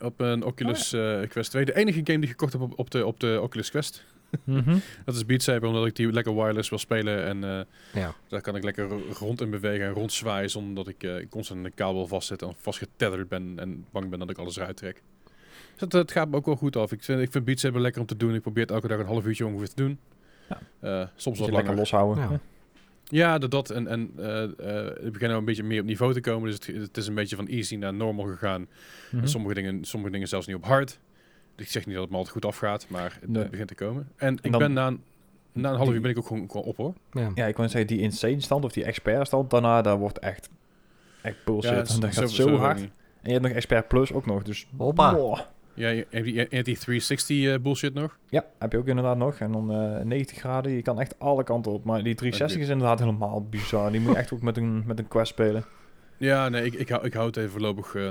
Op 0.00 0.20
een 0.20 0.44
Oculus 0.44 0.92
eh, 0.92 1.20
Quest 1.28 1.50
2. 1.50 1.64
De 1.64 1.74
enige 1.76 1.98
game 2.04 2.18
die 2.18 2.22
ik 2.22 2.28
gekocht 2.28 2.52
heb 2.52 2.62
op, 2.62 2.78
op, 2.78 2.90
de, 2.90 3.06
op 3.06 3.20
de 3.20 3.38
Oculus 3.42 3.70
Quest. 3.70 4.04
Mhm. 4.44 4.78
Dat 5.04 5.14
is 5.14 5.26
Beat 5.26 5.42
Saber, 5.42 5.68
omdat 5.68 5.86
ik 5.86 5.96
die 5.96 6.12
lekker 6.12 6.34
wireless 6.34 6.68
wil 6.70 6.78
spelen. 6.78 7.24
En 7.24 7.44
eh, 7.44 8.00
Ja. 8.02 8.14
daar 8.28 8.40
kan 8.40 8.56
ik 8.56 8.62
lekker 8.64 8.88
ro- 8.88 9.02
rond 9.18 9.40
in 9.40 9.50
bewegen 9.50 9.86
en 9.86 9.92
rondzwaaien. 9.92 10.50
Zonder 10.50 10.74
dat 10.74 10.88
ik 10.88 11.02
eh, 11.02 11.28
constant 11.30 11.58
in 11.60 11.64
een 11.66 11.74
kabel 11.74 12.06
vastzit 12.06 12.42
en 12.42 12.54
vastgetethered 12.56 13.28
ben. 13.28 13.52
En 13.56 13.86
bang 13.92 14.10
ben 14.10 14.18
dat 14.18 14.30
ik 14.30 14.38
alles 14.38 14.56
eruit 14.56 14.76
trek. 14.76 15.02
Dus 15.70 15.88
dat, 15.88 15.92
het 15.92 16.12
gaat 16.12 16.28
me 16.28 16.36
ook 16.36 16.46
wel 16.46 16.56
goed 16.56 16.76
af. 16.76 16.92
Ik 16.92 17.02
vind, 17.02 17.20
ik 17.20 17.32
vind 17.32 17.44
Beat 17.44 17.58
Saber 17.58 17.80
lekker 17.80 18.00
om 18.00 18.06
te 18.06 18.16
doen. 18.16 18.34
Ik 18.34 18.40
probeer 18.42 18.62
het 18.62 18.72
elke 18.72 18.88
dag 18.88 18.98
een 18.98 19.06
half 19.06 19.24
uurtje 19.26 19.46
ongeveer 19.46 19.68
te 19.68 19.74
doen. 19.74 19.98
Ja. 20.48 20.58
Eh, 20.80 21.08
soms 21.16 21.38
wat 21.38 21.48
langer. 21.48 21.54
lekker 21.64 21.74
loshouden. 21.76 22.40
Ja. 23.08 23.38
Dat, 23.38 23.50
dat 23.50 23.70
en, 23.70 23.86
en 23.86 24.10
eh 24.16 24.42
eh, 24.42 24.86
ik 25.06 25.12
begin 25.12 25.28
nou 25.28 25.38
een 25.38 25.44
beetje 25.44 25.62
meer 25.62 25.80
op 25.80 25.86
niveau 25.86 26.12
te 26.12 26.20
komen. 26.20 26.50
Dus 26.50 26.66
het, 26.66 26.76
het 26.80 26.96
is 26.96 27.06
een 27.06 27.14
beetje 27.14 27.36
van 27.36 27.46
easy 27.48 27.76
naar 27.76 27.94
normal 27.94 28.24
gegaan. 28.24 28.66
Mhm. 29.10 29.22
En 29.22 29.28
sommige 29.28 29.54
dingen, 29.54 29.84
sommige 29.84 30.12
dingen 30.12 30.28
zelfs 30.28 30.46
niet 30.46 30.56
op 30.56 30.64
hard. 30.64 30.98
Dus 31.54 31.66
ik 31.66 31.72
zeg 31.72 31.84
niet 31.86 31.94
dat 31.94 32.02
het 32.02 32.10
me 32.12 32.16
altijd 32.18 32.34
goed 32.34 32.44
afgaat, 32.44 32.86
maar 32.88 33.16
het, 33.20 33.28
Nee. 33.30 33.42
het 33.42 33.50
begint 33.50 33.68
te 33.68 33.74
komen. 33.74 34.08
En, 34.16 34.38
ik 34.42 34.50
dan- 34.50 34.60
ben 34.60 34.72
na 34.72 34.86
een, 34.86 35.00
na 35.52 35.68
een 35.70 35.74
half 35.76 35.86
die- 35.86 35.96
uur 35.96 36.02
ben 36.02 36.10
ik 36.10 36.18
ook 36.18 36.26
gewoon, 36.26 36.50
gewoon 36.50 36.66
op 36.66 36.76
hoor. 36.76 36.94
Ja. 37.12 37.30
Ja, 37.34 37.46
ik 37.46 37.56
wou 37.56 37.68
zeggen, 37.68 37.86
die 37.88 38.00
insane 38.00 38.40
stand 38.40 38.64
of 38.64 38.72
die 38.72 38.84
expert 38.84 39.26
stand, 39.26 39.50
daarna, 39.50 39.82
dat 39.82 39.98
wordt 39.98 40.18
echt, 40.18 40.48
echt 41.22 41.36
bullshit. 41.44 41.70
Ja, 41.88 41.94
en 41.94 42.00
dat 42.00 42.14
zo- 42.14 42.20
gaat 42.20 42.30
zo 42.30 42.56
hard. 42.56 42.80
niet. 42.80 42.90
En 43.22 43.24
je 43.24 43.30
hebt 43.32 43.42
nog 43.42 43.52
expert 43.52 43.88
plus 43.88 44.12
ook 44.12 44.26
nog, 44.26 44.42
dus... 44.42 44.66
Hoppa. 44.76 45.14
Wow. 45.14 45.38
Ja, 45.78 45.88
je 45.88 46.06
die, 46.10 46.34
je 46.34 46.38
hebt 46.50 46.64
die 46.64 46.78
360 46.78 47.44
eh, 47.46 47.54
bullshit 47.62 47.94
nog. 47.94 48.18
Ja, 48.28 48.44
heb 48.58 48.72
je 48.72 48.78
ook 48.78 48.86
inderdaad 48.86 49.16
nog. 49.16 49.34
En 49.38 49.52
dan 49.52 49.72
eh 49.72 50.04
90 50.04 50.38
graden, 50.38 50.72
je 50.72 50.82
kan 50.82 51.00
echt 51.00 51.18
alle 51.18 51.44
kanten 51.44 51.72
op. 51.72 51.84
Maar 51.84 52.02
die 52.02 52.14
360 52.14 52.62
is 52.62 52.68
inderdaad 52.68 52.98
helemaal 52.98 53.46
bizar. 53.50 53.90
Die 53.90 54.00
moet 54.00 54.12
je 54.12 54.18
echt 54.22 54.32
ook 54.32 54.42
met 54.42 54.56
een, 54.56 54.82
met 54.86 54.98
een 54.98 55.08
quest 55.08 55.28
spelen. 55.32 55.64
Ja, 56.16 56.48
nee, 56.48 56.64
ik, 56.64 56.74
ik, 56.74 56.88
hou, 56.88 57.04
ik 57.04 57.12
hou 57.12 57.26
het 57.26 57.36
even 57.36 57.50
voorlopig 57.50 57.94
eh, 57.94 58.08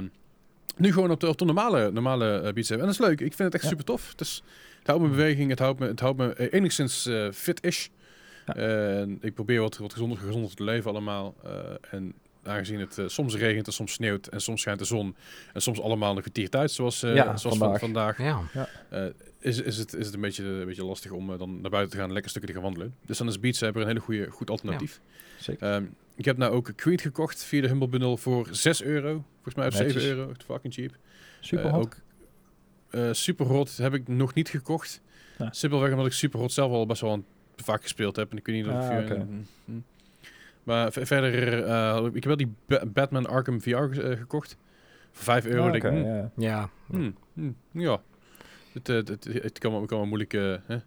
nu 0.77 0.93
gewoon 0.93 1.11
op 1.11 1.19
de, 1.19 1.27
op 1.27 1.37
de 1.37 1.45
normale, 1.45 1.91
normale 1.91 2.39
eh, 2.39 2.53
Beat 2.53 2.65
Saber. 2.65 2.83
En 2.83 2.89
dat 2.91 2.99
is 2.99 3.05
leuk. 3.07 3.19
Ik 3.21 3.33
vind 3.33 3.37
het 3.39 3.53
echt 3.53 3.63
Ja. 3.63 3.69
super 3.69 3.85
tof. 3.85 4.09
Het, 4.11 4.21
is, 4.21 4.43
het 4.77 4.87
houdt 4.87 5.01
me 5.01 5.09
in 5.09 5.15
beweging. 5.15 5.49
Het 5.49 5.59
houdt 5.59 5.79
me, 5.79 5.87
het 5.87 5.99
houdt 5.99 6.17
me 6.17 6.33
eh, 6.33 6.53
enigszins 6.53 7.05
eh, 7.05 7.31
fit-ish. 7.31 7.87
Ja. 8.45 8.55
En 8.55 9.17
ik 9.21 9.33
probeer 9.33 9.59
wat, 9.61 9.77
wat 9.77 9.91
gezonder, 9.93 10.17
gezonder 10.17 10.55
te 10.55 10.63
leven 10.63 10.89
allemaal. 10.91 11.35
Eh, 11.43 11.51
en 11.91 12.13
aangezien 12.47 12.79
het 12.79 12.97
eh, 12.97 13.07
soms 13.07 13.35
regent 13.35 13.67
en 13.67 13.73
soms 13.73 13.91
sneeuwt 13.93 14.27
en 14.27 14.41
soms 14.41 14.61
schijnt 14.61 14.79
de 14.79 14.85
zon 14.85 15.15
en 15.53 15.61
soms 15.61 15.81
allemaal 15.81 16.15
een 16.15 16.21
kwartier 16.21 16.49
tijd, 16.49 16.71
zoals, 16.71 17.03
eh, 17.03 17.15
Ja, 17.15 17.37
zoals 17.37 17.57
vandaag. 17.57 17.79
Van, 17.79 17.89
vandaag, 17.93 18.17
Ja. 18.17 18.41
eh, 18.89 19.05
is, 19.39 19.61
is, 19.61 19.77
het, 19.77 19.93
is 19.93 20.05
het 20.05 20.15
een 20.15 20.21
beetje, 20.21 20.43
een 20.43 20.65
beetje 20.65 20.85
lastig 20.85 21.11
om 21.11 21.37
dan 21.37 21.61
naar 21.61 21.71
buiten 21.71 21.91
te 21.91 21.97
gaan 21.97 22.05
en 22.07 22.13
lekker 22.13 22.29
stukje 22.31 22.47
te 22.47 22.53
gaan 22.53 22.63
wandelen. 22.63 22.95
Dus 23.05 23.17
dan 23.17 23.27
is 23.27 23.39
Beat 23.39 23.55
Saber 23.55 23.81
een 23.81 23.87
hele 23.87 23.99
goede, 23.99 24.29
goed 24.31 24.49
alternatief. 24.49 24.99
Zeker. 25.39 25.71
Ehm, 25.73 25.83
ik 26.15 26.25
heb 26.25 26.37
nou 26.37 26.53
ook 26.53 26.75
Creed 26.75 27.01
gekocht 27.01 27.43
via 27.43 27.61
de 27.61 27.67
Humble 27.67 27.87
Bundle 27.87 28.17
voor 28.17 28.47
6 28.51 28.83
euro. 28.83 29.23
Volgens 29.33 29.55
mij 29.55 29.67
of 29.67 29.73
7 29.73 29.93
Netjes. 29.93 30.11
euro. 30.11 30.31
Fucking 30.45 30.73
cheap. 30.73 30.95
Super 31.39 31.65
Eh, 31.65 31.71
hot. 31.71 31.83
ook 31.85 31.95
eh 32.89 33.09
Superhot 33.11 33.77
heb 33.77 33.93
ik 33.93 34.07
nog 34.07 34.33
niet 34.33 34.49
gekocht. 34.49 35.01
Ja. 35.37 35.47
Simpelweg 35.51 35.91
omdat 35.91 36.05
ik 36.05 36.11
Superhot 36.11 36.51
zelf 36.51 36.71
al 36.71 36.85
best 36.85 37.01
wel 37.01 37.13
een- 37.13 37.25
vaak 37.55 37.81
gespeeld 37.81 38.15
heb. 38.15 38.31
En 38.31 38.37
ik 38.37 38.45
weet 38.45 38.55
niet 38.55 38.65
of 38.67 38.71
Ah, 38.73 38.91
je- 38.91 39.03
oké. 39.03 39.15
mm, 39.23 39.45
mm. 39.65 39.83
Maar 40.67 40.91
ver- 40.91 41.05
verder, 41.07 41.63
eh, 41.63 42.05
ik 42.05 42.13
heb 42.13 42.23
wel 42.23 42.35
die 42.37 42.53
Ba- 42.65 42.85
Batman 42.85 43.25
Arkham 43.25 43.61
VR 43.61 43.75
eh, 43.75 44.17
gekocht. 44.17 44.57
Voor 45.11 45.23
5 45.23 45.45
euro. 45.45 45.65
Ah, 45.65 45.71
denk 45.71 45.83
ik, 45.83 45.91
hm, 45.91 45.97
ja. 45.97 46.31
Ja. 46.37 46.69
hm, 46.87 47.11
hm, 47.33 47.51
ja. 47.71 48.01
Het, 48.73 48.89
eh, 48.89 48.95
het, 48.95 49.07
het, 49.09 49.23
het 49.23 49.57
kan, 49.59 49.71
wel- 49.71 49.85
kan 49.85 49.97
wel 49.97 50.07
moeilijk... 50.07 50.31
hè? 50.31 50.39
Het- 50.39 50.85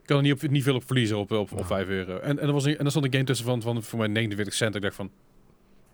Ik 0.00 0.08
kan 0.08 0.16
er 0.16 0.22
niet, 0.22 0.32
op, 0.44 0.50
niet 0.50 0.62
veel 0.62 0.74
op 0.74 0.86
verliezen 0.86 1.16
op, 1.18 1.30
op, 1.30 1.52
op 1.52 1.58
Ja. 1.58 1.64
5 1.64 1.88
euro. 1.88 2.18
En, 2.18 2.38
en, 2.38 2.46
er 2.46 2.52
was 2.52 2.64
een, 2.64 2.78
en 2.78 2.84
er 2.84 2.90
stond 2.90 3.04
een 3.04 3.12
game 3.12 3.24
tussen 3.24 3.46
van, 3.46 3.62
van 3.62 3.82
voor 3.82 3.98
mij 3.98 4.08
49 4.08 4.54
cent. 4.54 4.74
Ik 4.74 4.82
dacht 4.82 4.94
van, 4.94 5.06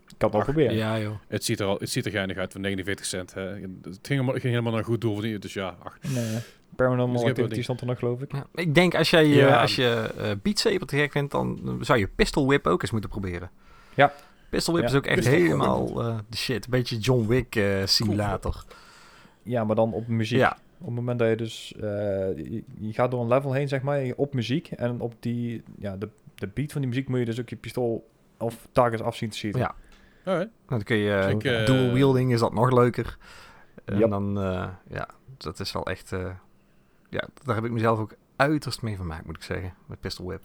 Ik 0.07 0.15
kan 0.17 0.27
het 0.29 0.31
wel 0.37 0.43
proberen. 0.43 0.75
Ja, 0.75 0.99
joh. 0.99 1.15
het 1.27 1.43
ziet 1.43 1.59
er, 1.59 1.65
al, 1.65 1.77
het 1.79 1.89
ziet 1.89 2.05
er 2.05 2.11
geinig 2.11 2.37
uit 2.37 2.51
voor 2.51 2.61
49 2.61 3.05
cent. 3.05 3.33
Hè. 3.33 3.41
Het 3.41 3.59
ging 3.83 4.07
helemaal, 4.07 4.31
ging 4.33 4.43
helemaal 4.43 4.71
naar 4.71 4.79
een 4.81 4.85
goed 4.87 5.01
doel. 5.01 5.39
Dus 5.39 5.53
ja, 5.53 5.75
ach, 5.83 5.97
Nee. 6.13 6.37
Paranormal 6.75 7.27
Activity 7.27 7.61
stond 7.61 7.81
er 7.81 7.87
nog, 7.87 7.99
geloof 7.99 8.21
ik. 8.21 8.31
Ja, 8.31 8.45
ik 8.53 8.75
denk 8.75 8.95
als 8.95 9.09
jij, 9.09 9.23
eh, 9.23 9.35
Ja. 9.35 9.61
als 9.61 9.75
je 9.75 10.13
eh 10.17 10.31
Beat 10.41 10.59
Saber 10.59 10.87
te 10.87 10.95
gek 10.97 11.11
vindt, 11.11 11.31
dan 11.31 11.77
zou 11.81 11.99
je 11.99 12.07
Pistol 12.07 12.47
Whip 12.47 12.67
ook 12.67 12.81
eens 12.81 12.91
moeten 12.91 13.09
proberen. 13.09 13.49
Ja. 13.93 14.13
Pistol 14.49 14.73
Whip 14.73 14.83
Ja, 14.85 14.89
is 14.91 14.97
ook 14.97 15.05
echt 15.05 15.15
Pistol 15.15 15.33
helemaal 15.33 16.01
eh, 16.07 16.17
de 16.29 16.37
shit. 16.37 16.65
Een 16.65 16.71
beetje 16.71 16.97
John 16.97 17.27
Wick 17.27 17.55
eh, 17.55 17.85
simulator. 17.85 18.63
Ja, 19.43 19.63
maar 19.63 19.75
dan 19.75 19.93
op 19.93 20.07
muziek. 20.07 20.39
Ja, 20.39 20.57
Op 20.79 20.85
het 20.85 20.95
moment 20.95 21.19
dat 21.19 21.29
je 21.29 21.35
dus... 21.35 21.73
eh, 21.75 21.81
je, 22.37 22.63
je 22.79 22.93
gaat 22.93 23.11
door 23.11 23.21
een 23.21 23.27
level 23.27 23.53
heen, 23.53 23.67
zeg 23.67 23.81
maar, 23.81 24.03
op 24.15 24.33
muziek. 24.33 24.67
En 24.71 24.99
op 24.99 25.13
die... 25.19 25.63
Ja, 25.79 25.97
de, 25.97 26.09
de 26.35 26.47
beat 26.47 26.71
van 26.71 26.81
die 26.81 26.89
muziek 26.89 27.07
moet 27.07 27.19
je 27.19 27.25
dus 27.25 27.39
ook 27.39 27.49
je 27.49 27.55
pistool 27.55 28.09
of 28.37 28.67
targets 28.71 29.01
afzien 29.01 29.29
te 29.29 29.37
schieten. 29.37 29.61
Ja. 29.61 29.75
alright. 30.25 30.51
dan 30.67 30.83
kun 30.83 30.97
je 30.97 31.37
Dus 31.41 31.51
ik, 31.59 31.65
dual 31.65 31.91
wielding 31.93 32.33
is 32.33 32.39
dat 32.39 32.53
nog 32.53 32.71
leuker. 32.71 33.17
En 33.85 33.97
Yep. 33.97 34.09
dan, 34.09 34.37
eh, 34.41 34.67
ja, 34.89 35.07
dat 35.37 35.59
is 35.59 35.71
wel 35.71 35.85
echt, 35.85 36.11
eh, 36.11 36.29
ja, 37.09 37.27
daar 37.43 37.55
heb 37.55 37.65
ik 37.65 37.71
mezelf 37.71 37.99
ook 37.99 38.15
uiterst 38.35 38.81
mee 38.81 38.95
vermaakt, 38.95 39.25
moet 39.25 39.35
ik 39.35 39.43
zeggen, 39.43 39.73
met 39.85 39.99
Pistol 39.99 40.25
Whip. 40.25 40.43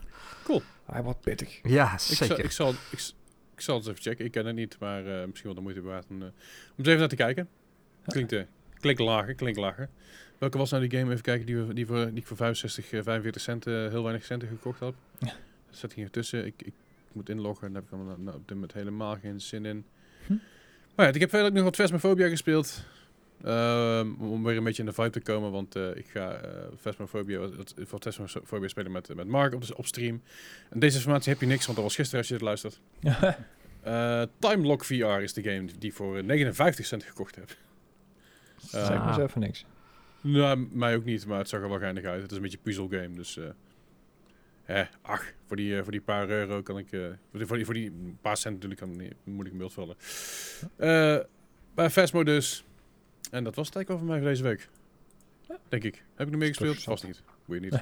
Hij 0.85 1.03
wordt 1.03 1.21
pittig. 1.21 1.59
Ja, 1.63 1.93
Ik, 1.93 1.99
zal, 1.99 2.27
zeker. 2.27 2.43
ik, 2.43 2.51
zal, 2.51 2.73
ik, 2.89 3.61
zal 3.61 3.77
het 3.77 3.87
even 3.87 4.01
checken. 4.01 4.25
Ik 4.25 4.31
ken 4.31 4.45
het 4.45 4.55
niet, 4.55 4.79
maar 4.79 5.05
eh, 5.05 5.27
misschien 5.27 5.45
wel 5.45 5.55
de 5.55 5.61
moeite 5.61 5.81
waard 5.81 6.05
om, 6.09 6.21
eh, 6.21 6.27
om 6.27 6.33
eens 6.77 6.87
even 6.87 6.99
naar 6.99 7.07
te 7.07 7.15
kijken. 7.15 7.49
Klinkt, 8.05 8.31
eh 8.31 8.41
klinkt 8.79 9.01
lager, 9.01 9.33
klinkt 9.33 9.59
lager. 9.59 9.89
Welke 10.37 10.57
was 10.57 10.71
nou 10.71 10.87
die 10.87 10.99
game? 10.99 11.11
Even 11.11 11.23
kijken, 11.23 11.45
die, 11.45 11.57
we, 11.57 11.73
die, 11.73 11.85
voor, 11.85 12.05
die 12.05 12.15
ik 12.15 12.25
voor 12.25 12.37
65, 12.37 12.91
eh, 12.91 13.03
45 13.03 13.41
cent, 13.41 13.67
eh, 13.67 13.73
heel 13.73 14.03
weinig 14.03 14.25
centen 14.25 14.47
gekocht 14.47 14.79
had. 14.79 14.93
Ja. 15.19 15.33
Zit 15.69 15.93
hier 15.93 16.09
tussen. 16.09 16.45
Ik, 16.45 16.53
ik 16.57 16.73
moet 17.11 17.29
inloggen, 17.29 17.73
daar 17.73 17.81
heb 17.89 17.99
ik 17.99 18.05
nou, 18.17 18.37
op 18.37 18.47
dit 18.47 18.53
moment 18.57 18.73
helemaal 18.73 19.17
geen 19.21 19.41
zin 19.41 19.65
in. 19.65 19.85
Hm. 20.25 20.33
Maar 20.95 21.05
ja, 21.05 21.13
ik 21.13 21.19
heb 21.19 21.29
verder 21.29 21.47
ook 21.47 21.53
nog 21.53 21.63
wat 21.63 21.75
Phasmophobia 21.75 22.27
gespeeld. 22.27 22.85
Ehm, 23.43 24.13
om 24.19 24.43
weer 24.43 24.57
een 24.57 24.63
beetje 24.63 24.81
in 24.83 24.87
de 24.89 24.93
vibe 24.95 25.09
te 25.09 25.19
komen, 25.21 25.51
want 25.51 25.75
eh, 25.75 25.95
ik 25.95 26.07
ga 26.07 26.31
eh 26.33 26.51
Phasmophobia, 26.79 27.39
wat- 27.39 27.73
voor 27.77 27.99
Phasmophobia 27.99 28.67
spelen 28.67 28.91
met, 28.91 29.15
met 29.15 29.27
Mark 29.27 29.53
op, 29.53 29.63
op 29.75 29.85
stream. 29.85 30.21
En 30.69 30.79
deze 30.79 30.95
informatie 30.95 31.31
heb 31.31 31.41
je 31.41 31.47
niks, 31.47 31.63
want 31.65 31.77
dat 31.77 31.85
was 31.87 31.95
gisteren 31.95 32.19
als 32.19 32.27
je 32.27 32.33
het 32.33 32.43
luistert. 32.43 32.79
Eh 33.81 34.21
Time 34.39 34.63
Lock 34.67 34.85
VR 34.85 35.05
is 35.05 35.33
de 35.33 35.43
game 35.43 35.65
die 35.79 35.89
ik 35.89 35.93
voor 35.95 36.17
eh, 36.17 36.23
59 36.23 36.85
cent 36.85 37.03
gekocht 37.03 37.35
heb. 37.35 37.55
zeg 38.61 38.97
maar 38.97 39.07
eens 39.07 39.17
even 39.17 39.39
niks. 39.41 39.65
Nou, 40.21 40.67
mij 40.71 40.95
ook 40.95 41.03
niet, 41.05 41.25
maar 41.25 41.37
het 41.37 41.49
zag 41.49 41.61
er 41.61 41.69
wel 41.69 41.79
geinig 41.79 42.03
uit. 42.03 42.21
Het 42.21 42.31
is 42.31 42.37
een 42.37 42.43
beetje 42.43 42.57
puzzel 42.57 42.87
game, 42.87 43.09
dus... 43.15 43.37
eh 43.37 43.43
hè, 44.63 44.83
ach, 45.01 45.23
voor 45.47 45.55
die, 45.55 45.75
eh, 45.77 45.81
voor 45.83 45.91
die 45.91 46.01
paar 46.01 46.29
euro 46.29 46.61
kan 46.61 46.77
ik... 46.77 46.91
eh, 46.91 46.99
voor, 47.33 47.55
die, 47.57 47.65
voor, 47.65 47.73
die, 47.73 47.91
paar 48.21 48.37
cent 48.37 48.53
natuurlijk 48.53 48.81
kan 48.81 48.91
ik 48.91 48.97
niet, 48.97 49.13
moet 49.23 49.45
ik 49.45 49.51
een 49.51 49.57
beeld 49.57 49.73
vullen. 49.73 49.95
Eh 50.75 51.17
bij 51.75 51.89
Phasmo 51.89 52.23
dus. 52.23 52.63
En 53.31 53.43
dat 53.43 53.55
was 53.55 53.67
het 53.67 53.75
eigenlijk 53.75 53.89
over 53.89 54.05
mij 54.05 54.17
voor 54.17 54.27
deze 54.29 54.43
week. 54.43 54.67
Denk 55.69 55.83
ik. 55.83 56.03
Heb 56.15 56.25
ik 56.25 56.31
nog 56.31 56.39
meer 56.41 56.47
gespeeld? 56.47 56.83
Vast 56.83 57.03
niet. 57.03 57.21
Boeit 57.45 57.61
niet. 57.61 57.81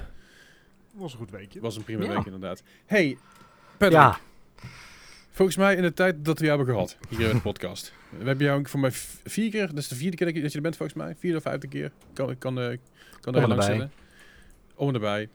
was 0.92 1.12
een 1.12 1.18
goed 1.18 1.30
weekje. 1.30 1.52
Het 1.52 1.62
was 1.62 1.76
een 1.76 1.84
prima 1.84 2.04
Ja. 2.04 2.14
week 2.14 2.24
inderdaad. 2.24 2.62
Hey, 2.86 3.18
Patrick. 3.76 3.98
ja, 4.00 4.18
Volgens 5.30 5.56
mij 5.56 5.76
in 5.76 5.82
de 5.82 5.92
tijd 5.94 6.24
dat 6.24 6.38
we 6.38 6.44
jou 6.44 6.56
hebben 6.56 6.74
gehad, 6.74 6.96
hier 7.08 7.28
in 7.28 7.34
de 7.36 7.42
podcast. 7.50 7.92
We 8.18 8.24
hebben 8.24 8.46
jou 8.46 8.66
voor 8.68 8.80
mij 8.80 8.90
vier 9.24 9.50
keer, 9.50 9.66
dat 9.66 9.78
is 9.78 9.88
de 9.88 9.94
vierde 9.94 10.16
keer 10.16 10.26
dat 10.26 10.36
je, 10.36 10.42
dat 10.42 10.50
je 10.50 10.56
er 10.56 10.62
bent 10.62 10.76
volgens 10.76 10.98
mij. 10.98 11.14
Vierde 11.18 11.36
of 11.36 11.42
vijfde 11.42 11.66
keer. 11.68 11.92
Kan, 12.12 12.38
kan, 12.38 12.60
eh, 12.60 12.78
kan 13.20 13.34
er 13.34 13.42
en 13.42 13.48
langs 13.48 13.66
zitten. 13.66 13.92
Om 14.74 14.88
en 14.88 14.94
erbij. 14.94 15.28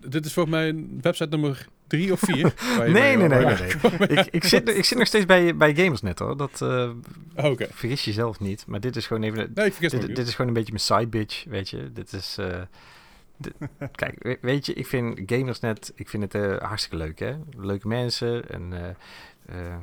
Dit 0.00 0.24
is 0.24 0.32
volgens 0.32 0.54
mij 0.54 0.84
website 1.00 1.28
nummer 1.30 1.68
drie 1.88 2.12
of 2.12 2.20
vier. 2.20 2.54
Nee, 2.78 3.16
nee, 3.16 3.16
nee, 3.16 3.44
nee, 3.44 3.68
ik, 4.08 4.26
ik, 4.30 4.44
zit, 4.44 4.68
ik 4.76 4.84
zit 4.84 4.98
nog 4.98 5.06
steeds 5.06 5.26
bij, 5.26 5.56
bij 5.56 5.74
Gamersnet 5.74 6.18
hoor. 6.18 6.36
Dat 6.36 6.62
eh, 6.62 6.68
bent. 6.68 7.06
Oh, 7.36 7.44
Oké. 7.50 7.66
vergis 7.70 8.04
jezelf 8.04 8.40
niet. 8.40 8.66
Maar 8.66 8.80
dit 8.80 8.96
is 8.96 9.06
gewoon 9.06 9.22
even... 9.22 9.36
Nee, 9.54 9.72
Dit, 9.78 10.18
is 10.18 10.30
gewoon 10.34 10.46
een 10.48 10.54
beetje 10.64 10.72
mijn 10.72 10.84
side 10.84 11.06
bitch, 11.06 11.44
weet 11.44 11.70
je. 11.70 11.92
Dit 11.92 12.12
is... 12.12 12.36
eh, 12.38 12.60
dit- 13.36 13.54
kijk, 13.92 14.22
we- 14.22 14.38
weet 14.40 14.66
je, 14.66 14.72
ik 14.72 14.86
vind 14.86 15.20
Gamersnet, 15.26 15.92
ik 15.94 16.08
vind 16.08 16.22
het 16.22 16.34
eh, 16.34 16.56
hartstikke 16.68 16.96
leuk, 16.96 17.18
hè. 17.18 17.36
Leuke 17.56 17.88
mensen 17.88 18.50
en 18.50 18.72
eh, 18.72 18.88
eh, 19.66 19.76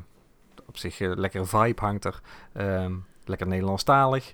op 0.65 0.77
zich 0.77 0.99
eh, 0.99 1.11
lekkere 1.15 1.45
vibe 1.45 1.81
hangt 1.81 2.05
er. 2.05 2.21
Ehm, 2.53 2.93
lekker 3.25 3.47
Nederlandstalig. 3.47 4.33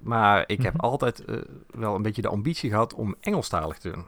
Maar 0.00 0.44
ik 0.46 0.62
heb 0.62 0.74
Mhm. 0.74 0.84
altijd 0.84 1.24
eh, 1.24 1.36
wel 1.70 1.94
een 1.94 2.02
beetje 2.02 2.22
de 2.22 2.28
ambitie 2.28 2.70
gehad 2.70 2.94
om 2.94 3.14
Engelstalig 3.20 3.78
te 3.78 3.90
doen. 3.90 4.04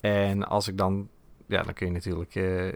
En 0.00 0.48
als 0.48 0.68
ik 0.68 0.76
dan... 0.78 1.08
Ja, 1.50 1.62
dan 1.62 1.74
kun 1.74 1.86
je 1.86 1.92
natuurlijk 1.92 2.34
eh, 2.34 2.68
eh, 2.68 2.74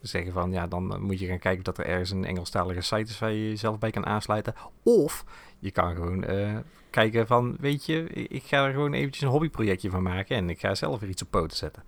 zeggen 0.00 0.32
van... 0.32 0.52
Ja, 0.52 0.66
dan 0.66 1.02
moet 1.02 1.18
je 1.18 1.26
gaan 1.26 1.38
kijken 1.38 1.64
dat 1.64 1.78
er 1.78 1.86
ergens 1.86 2.10
een 2.10 2.24
Engelstalige 2.24 2.80
site 2.80 3.10
is... 3.10 3.18
waar 3.18 3.32
je 3.32 3.48
jezelf 3.48 3.78
bij 3.78 3.90
kan 3.90 4.06
aansluiten. 4.06 4.54
Of 4.82 5.24
je 5.58 5.70
kan 5.70 5.94
gewoon 5.94 6.24
eh, 6.24 6.56
kijken 6.90 7.26
van... 7.26 7.56
Weet 7.60 7.86
je, 7.86 8.04
ik 8.12 8.42
ga 8.42 8.66
er 8.66 8.72
gewoon 8.72 8.92
eventjes 8.92 9.22
een 9.24 9.28
hobbyprojectje 9.30 9.90
van 9.90 10.02
maken... 10.02 10.36
en 10.36 10.50
ik 10.50 10.60
ga 10.60 10.74
zelf 10.74 11.00
weer 11.00 11.10
iets 11.10 11.22
op 11.22 11.30
poten 11.30 11.56
zetten. 11.56 11.82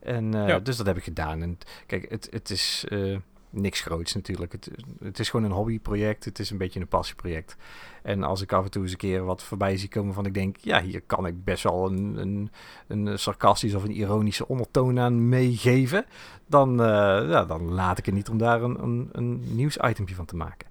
En 0.00 0.34
eh, 0.34 0.48
Ja. 0.48 0.58
dus 0.58 0.76
dat 0.76 0.86
heb 0.86 0.96
ik 0.96 1.04
gedaan. 1.04 1.42
En 1.42 1.58
kijk, 1.86 2.10
het, 2.10 2.28
het 2.30 2.50
is... 2.50 2.84
eh, 2.88 3.16
niks 3.50 3.80
groots 3.80 4.14
natuurlijk. 4.14 4.52
Het, 4.52 4.70
het 5.02 5.18
is 5.18 5.30
gewoon 5.30 5.46
een 5.46 5.56
hobbyproject. 5.56 6.24
Het 6.24 6.38
is 6.38 6.50
een 6.50 6.58
beetje 6.58 6.80
een 6.80 6.88
passieproject. 6.88 7.56
En 8.02 8.22
als 8.22 8.42
ik 8.42 8.52
af 8.52 8.64
en 8.64 8.70
toe 8.70 8.82
eens 8.82 8.92
een 8.92 8.98
keer 8.98 9.24
wat 9.24 9.42
voorbij 9.42 9.76
zie 9.76 9.88
komen 9.88 10.14
van 10.14 10.26
ik 10.26 10.34
denk, 10.34 10.56
ja, 10.56 10.82
hier 10.82 11.02
kan 11.06 11.26
ik 11.26 11.44
best 11.44 11.62
wel 11.62 11.86
een, 11.86 12.16
een, 12.16 12.50
een 12.86 13.18
sarcastisch 13.18 13.74
of 13.74 13.84
een 13.84 13.96
ironische 13.96 14.48
ondertoon 14.48 15.00
aan 15.00 15.28
meegeven, 15.28 16.04
dan, 16.46 16.80
eh, 16.80 16.86
ja, 17.28 17.44
dan 17.44 17.72
laat 17.72 17.98
ik 17.98 18.06
het 18.06 18.14
niet 18.14 18.28
om 18.28 18.38
daar 18.38 18.62
een, 18.62 18.82
een, 18.82 19.10
een 19.12 19.70
van 20.14 20.24
te 20.24 20.36
maken. 20.36 20.68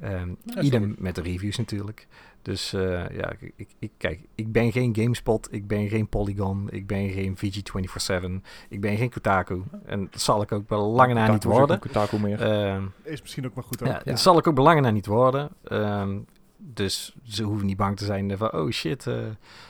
Ehm 0.00 0.30
snap 0.46 0.64
idem 0.64 0.94
met 0.98 1.14
de 1.14 1.22
reviews 1.22 1.56
natuurlijk. 1.56 2.06
Dus 2.42 2.72
eh, 2.72 3.10
ja, 3.10 3.32
ik, 3.56 3.68
ik, 3.78 3.90
kijk, 3.96 4.20
ik 4.34 4.52
ben 4.52 4.72
geen 4.72 4.94
GameSpot, 4.94 5.48
ik 5.50 5.66
ben 5.66 5.88
geen 5.88 6.08
Polygon, 6.08 6.70
ik 6.70 6.86
ben 6.86 7.10
geen 7.10 7.36
VG247, 7.36 8.24
ik 8.68 8.80
ben 8.80 8.96
geen 8.96 9.10
Kotaku. 9.10 9.62
En 9.84 10.08
dat 10.10 10.20
zal 10.20 10.42
ik 10.42 10.52
ook 10.52 10.66
bij 10.66 10.78
lange 10.78 11.14
na 11.14 11.32
niet 11.32 11.44
worden. 11.44 11.78
Kotaku 11.78 12.18
meer. 12.18 12.40
Ehm 12.40 12.82
Is 13.02 13.22
misschien 13.22 13.46
ook 13.46 13.54
maar 13.54 13.64
goed 13.64 13.82
ook. 13.82 13.88
ja, 13.88 14.00
dat 14.04 14.20
zal 14.20 14.38
ik 14.38 14.46
ook 14.46 14.54
belangen 14.54 14.82
naar 14.82 14.92
niet 14.92 15.06
worden. 15.06 15.50
Ehm, 15.64 16.18
dus 16.64 17.14
ze 17.22 17.42
hoeven 17.42 17.66
niet 17.66 17.76
bang 17.76 17.96
te 17.96 18.04
zijn 18.04 18.36
van, 18.36 18.52
oh 18.52 18.70
shit, 18.70 19.06
eh, 19.06 19.16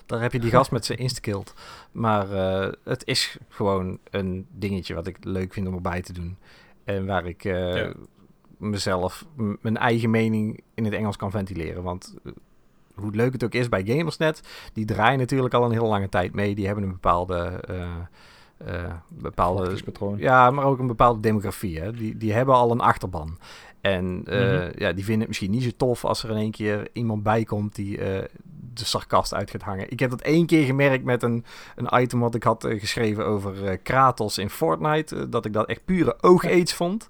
daar 0.06 0.20
heb 0.20 0.32
je 0.32 0.40
die 0.40 0.50
gast 0.50 0.70
met 0.70 0.84
zijn 0.84 0.98
instakilled. 1.06 1.54
Maar 1.92 2.32
eh, 2.32 2.72
het 2.84 3.06
is 3.06 3.36
gewoon 3.48 3.98
een 4.10 4.46
dingetje 4.50 4.94
wat 4.94 5.06
ik 5.06 5.24
leuk 5.24 5.52
vind 5.52 5.66
om 5.68 5.74
erbij 5.74 6.02
te 6.02 6.12
doen. 6.12 6.36
En 6.84 7.06
waar 7.06 7.26
ik 7.26 7.44
eh, 7.44 7.76
Ja. 7.76 7.92
Mezelf, 8.70 9.24
mijn 9.60 9.76
eigen 9.76 10.10
mening 10.10 10.60
in 10.74 10.84
het 10.84 10.94
Engels 10.94 11.16
kan 11.16 11.30
ventileren. 11.30 11.82
Want 11.82 12.14
eh, 12.24 12.32
hoe 12.94 13.10
leuk 13.10 13.32
het 13.32 13.44
ook 13.44 13.54
is 13.54 13.68
bij 13.68 13.84
Gamersnet, 13.84 14.42
die 14.72 14.84
draaien 14.84 15.18
natuurlijk 15.18 15.54
al 15.54 15.64
een 15.64 15.72
hele 15.72 15.86
lange 15.86 16.08
tijd 16.08 16.34
mee. 16.34 16.54
Die 16.54 16.66
hebben 16.66 16.84
een 16.84 16.90
bepaalde... 16.90 17.60
eh, 17.68 17.84
eh, 18.66 18.92
bepaalde 19.08 19.76
ja, 20.16 20.50
maar 20.50 20.64
ook 20.64 20.78
een 20.78 20.86
bepaalde 20.86 21.20
demografie. 21.20 21.80
Hè? 21.80 21.92
Die, 21.92 22.16
die 22.16 22.32
hebben 22.32 22.54
al 22.54 22.70
een 22.70 22.80
achterban. 22.80 23.38
En 23.80 24.18
Mhm. 24.24 24.70
ja, 24.76 24.92
die 24.92 25.04
vinden 25.04 25.18
het 25.18 25.28
misschien 25.28 25.50
niet 25.50 25.62
zo 25.62 25.70
tof 25.76 26.04
als 26.04 26.22
er 26.22 26.30
in 26.30 26.36
één 26.36 26.50
keer 26.50 26.88
iemand 26.92 27.22
bij 27.22 27.44
komt 27.44 27.74
die 27.74 27.98
de 28.74 28.84
sarcast 28.84 29.34
uit 29.34 29.50
gaat 29.50 29.62
hangen. 29.62 29.90
Ik 29.90 30.00
heb 30.00 30.10
dat 30.10 30.20
één 30.20 30.46
keer 30.46 30.64
gemerkt 30.64 31.04
met 31.04 31.22
een, 31.22 31.44
een 31.76 32.02
item 32.02 32.20
wat 32.20 32.34
ik 32.34 32.42
had 32.42 32.66
geschreven 32.68 33.26
over 33.26 33.78
Kratos 33.78 34.38
in 34.38 34.50
Fortnite. 34.50 35.28
dat 35.28 35.44
ik 35.44 35.52
dat 35.52 35.68
echt 35.68 35.84
pure 35.84 36.16
oogeets 36.20 36.74
vond. 36.74 37.08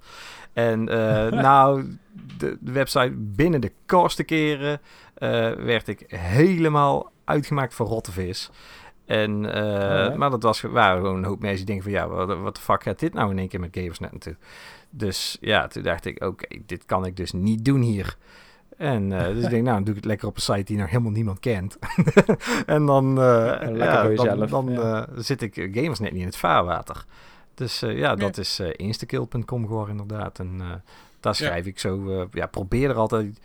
En 0.53 0.88
eh, 0.88 1.40
nou, 1.42 1.96
de, 2.38 2.57
de 2.61 2.72
website 2.72 3.12
binnen 3.16 3.61
de 3.61 3.72
kortste 3.86 4.24
keren 4.24 4.80
eh, 5.14 5.50
werd 5.50 5.88
ik 5.88 6.05
helemaal 6.09 7.11
uitgemaakt 7.24 7.74
voor 7.74 7.86
rottevis. 7.86 8.50
En, 9.07 9.55
eh. 9.55 10.16
Maar 10.16 10.30
dat 10.30 10.42
was, 10.42 10.61
waren 10.61 11.00
gewoon 11.00 11.16
een 11.16 11.24
hoop 11.24 11.40
mensen 11.40 11.66
die 11.66 11.74
denken 11.74 11.84
van... 11.84 12.00
ja, 12.00 12.09
wat, 12.09 12.38
wat 12.38 12.55
de 12.57 12.62
fuck 12.62 12.82
gaat 12.82 12.98
dit 12.98 13.14
nou 13.14 13.30
in 13.30 13.38
één 13.38 13.48
keer 13.48 13.61
met 13.61 13.76
Gamersnet 13.76 14.11
naartoe? 14.11 14.36
Dus 14.90 15.38
ja, 15.40 15.66
toen 15.66 15.82
dacht 15.82 16.05
ik, 16.05 16.24
oké, 16.24 16.46
dit 16.66 16.84
kan 16.84 17.07
ik 17.07 17.16
dus 17.16 17.32
niet 17.32 17.64
doen 17.64 17.80
hier. 17.80 18.16
En 18.76 19.09
dus 19.09 19.44
ik 19.44 19.50
denk, 19.50 19.62
nou, 19.62 19.74
dan 19.74 19.84
doe 19.84 19.94
ik 19.94 20.00
het 20.00 20.05
lekker 20.05 20.28
op 20.28 20.34
een 20.36 20.42
site 20.42 20.62
die 20.62 20.76
nog 20.76 20.90
helemaal 20.90 21.11
niemand 21.11 21.40
kent. 21.40 21.78
en 22.66 22.86
dan, 22.86 23.14
ja, 23.14 24.09
dan, 24.09 24.46
dan 24.46 24.68
ja. 24.68 25.07
eh, 25.07 25.12
zit 25.16 25.42
ik 25.42 25.57
eh, 25.57 25.74
Gamersnet 25.74 26.12
niet 26.12 26.20
in 26.20 26.26
het 26.26 26.36
vaarwater. 26.36 27.05
Dus 27.55 27.82
eh, 27.82 27.98
ja, 27.98 28.14
dat 28.14 28.38
is 28.38 28.59
eh 28.59 28.68
instakill.com 28.76 29.66
geworden 29.66 30.00
inderdaad. 30.00 30.38
En 30.38 30.57
eh, 30.61 30.70
daar 31.20 31.34
schrijf 31.34 31.66
ik 31.66 31.78
zo, 31.78 32.26
ja, 32.32 32.46
probeer 32.46 32.90
er 32.90 32.96
altijd 32.96 33.40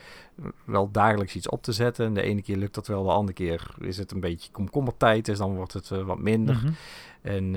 wel 0.64 0.91
dagelijks 0.91 1.36
iets 1.36 1.49
op 1.49 1.64
te 1.64 1.72
zetten. 1.72 2.05
En 2.05 2.14
de 2.14 2.22
ene 2.22 2.41
keer 2.41 2.58
lukt 2.58 2.76
dat 2.76 2.88
wel, 2.88 3.03
de 3.03 3.12
andere 3.12 3.34
keer 3.34 3.76
is 3.80 3.97
het 3.97 4.12
een 4.12 4.20
beetje 4.20 4.51
komkommertijd. 4.51 5.26
Dus 5.26 5.38
dan 5.38 5.55
wordt 5.55 5.74
het 5.74 5.89
wat 5.89 6.20
minder. 6.20 6.55
Mhm. 6.55 6.72
En 7.22 7.55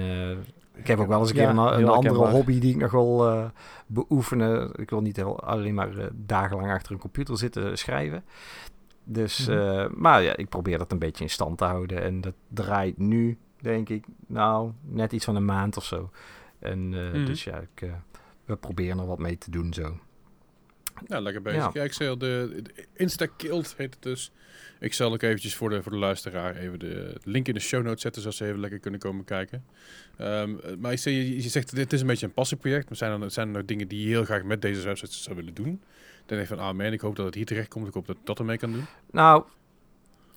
ik 0.81 0.87
heb 0.87 0.99
ook 0.99 1.09
wel 1.09 1.21
eens 1.21 1.31
een 1.31 1.37
Ja, 1.37 1.53
keer 1.53 1.79
een, 1.79 1.89
andere 1.89 2.31
hobby 2.31 2.59
die 2.59 2.75
ik 2.75 2.81
nog 2.81 2.91
wil 2.91 3.29
eh, 3.29 3.45
beoefenen. 3.87 4.71
Ik 4.77 4.91
wil 4.91 5.01
niet 5.01 5.17
heel, 5.17 5.41
alleen 5.41 5.75
maar 5.75 5.89
dagenlang 6.13 6.71
achter 6.73 6.93
een 6.93 6.99
computer 6.99 7.39
zitten 7.39 7.79
schrijven. 7.79 8.25
Dus, 9.05 9.47
Mhm. 9.47 9.89
maar 9.95 10.23
ja, 10.23 10.37
ik 10.37 10.49
probeer 10.49 10.79
dat 10.79 10.93
een 10.93 10.99
beetje 10.99 11.25
in 11.25 11.31
stand 11.31 11.59
te 11.59 11.65
houden. 11.65 12.03
En 12.03 12.21
dat 12.21 12.35
draait 12.49 12.99
nu, 12.99 13.39
denk 13.61 13.89
ik, 13.89 14.05
nou, 14.27 14.71
net 14.81 15.13
iets 15.13 15.25
van 15.25 15.37
een 15.37 15.45
maand 15.45 15.77
of 15.77 15.85
zo. 15.85 16.11
En 16.61 16.95
eh, 16.95 17.13
Mhm. 17.13 17.25
dus 17.25 17.45
ja, 17.45 17.59
ik, 17.59 17.83
eh, 17.83 17.93
we 18.45 18.57
proberen 18.57 18.99
er 18.99 19.07
wat 19.07 19.19
mee 19.19 19.39
te 19.39 19.51
doen 19.51 19.73
zo. 19.75 19.99
Nou, 21.07 21.23
lekker 21.23 21.43
bezig. 21.43 21.73
Ja. 21.73 21.83
Ik 21.83 21.93
zei 21.93 22.09
al, 22.09 22.19
de, 22.19 22.61
de 22.63 22.87
Insta-Killed 22.95 23.75
heet 23.77 23.95
het 23.95 24.03
dus. 24.03 24.33
Ik 24.81 24.93
zal 24.95 25.13
ook 25.13 25.23
eventjes 25.23 25.55
voor 25.57 25.71
de, 25.71 25.83
voor 25.83 25.93
de 25.93 25.99
luisteraar 25.99 26.57
even 26.57 26.79
de 26.79 27.17
link 27.25 27.49
in 27.49 27.55
de 27.55 27.61
show 27.61 27.83
notes 27.85 28.03
zetten, 28.03 28.23
zodat 28.23 28.37
ze 28.37 28.47
even 28.47 28.61
lekker 28.61 28.79
kunnen 28.79 29.01
komen 29.01 29.25
kijken. 29.25 29.65
Ehm, 30.17 30.57
maar 30.79 30.93
ik 30.93 30.99
zei, 30.99 31.15
je, 31.15 31.35
je 31.43 31.49
zegt, 31.49 31.75
dit 31.75 31.93
is 31.93 32.01
een 32.01 32.07
beetje 32.07 32.27
een 32.27 32.33
passieproject, 32.33 32.89
maar 32.89 32.97
zijn 32.99 33.23
er, 33.23 33.31
zijn 33.31 33.47
er 33.49 33.53
nog 33.55 33.65
dingen 33.65 33.89
die 33.89 34.01
je 34.03 34.07
heel 34.09 34.25
graag 34.25 34.43
met 34.43 34.63
deze 34.63 34.83
website 34.83 35.13
zou 35.13 35.37
willen 35.37 35.55
doen? 35.55 35.81
Dan 36.27 36.39
denk 36.39 36.41
ik 36.41 36.47
van, 36.47 36.59
ah 36.59 36.77
man, 36.77 36.93
ik 36.93 37.01
hoop 37.01 37.17
dat 37.17 37.27
het 37.27 37.35
hier 37.35 37.47
terecht 37.47 37.69
komt, 37.69 37.87
ik 37.89 37.95
hoop 37.95 38.07
dat 38.07 38.17
ik 38.17 38.27
dat 38.27 38.39
ermee 38.39 38.59
kan 38.59 38.73
doen. 38.73 38.85
Nou, 39.11 39.45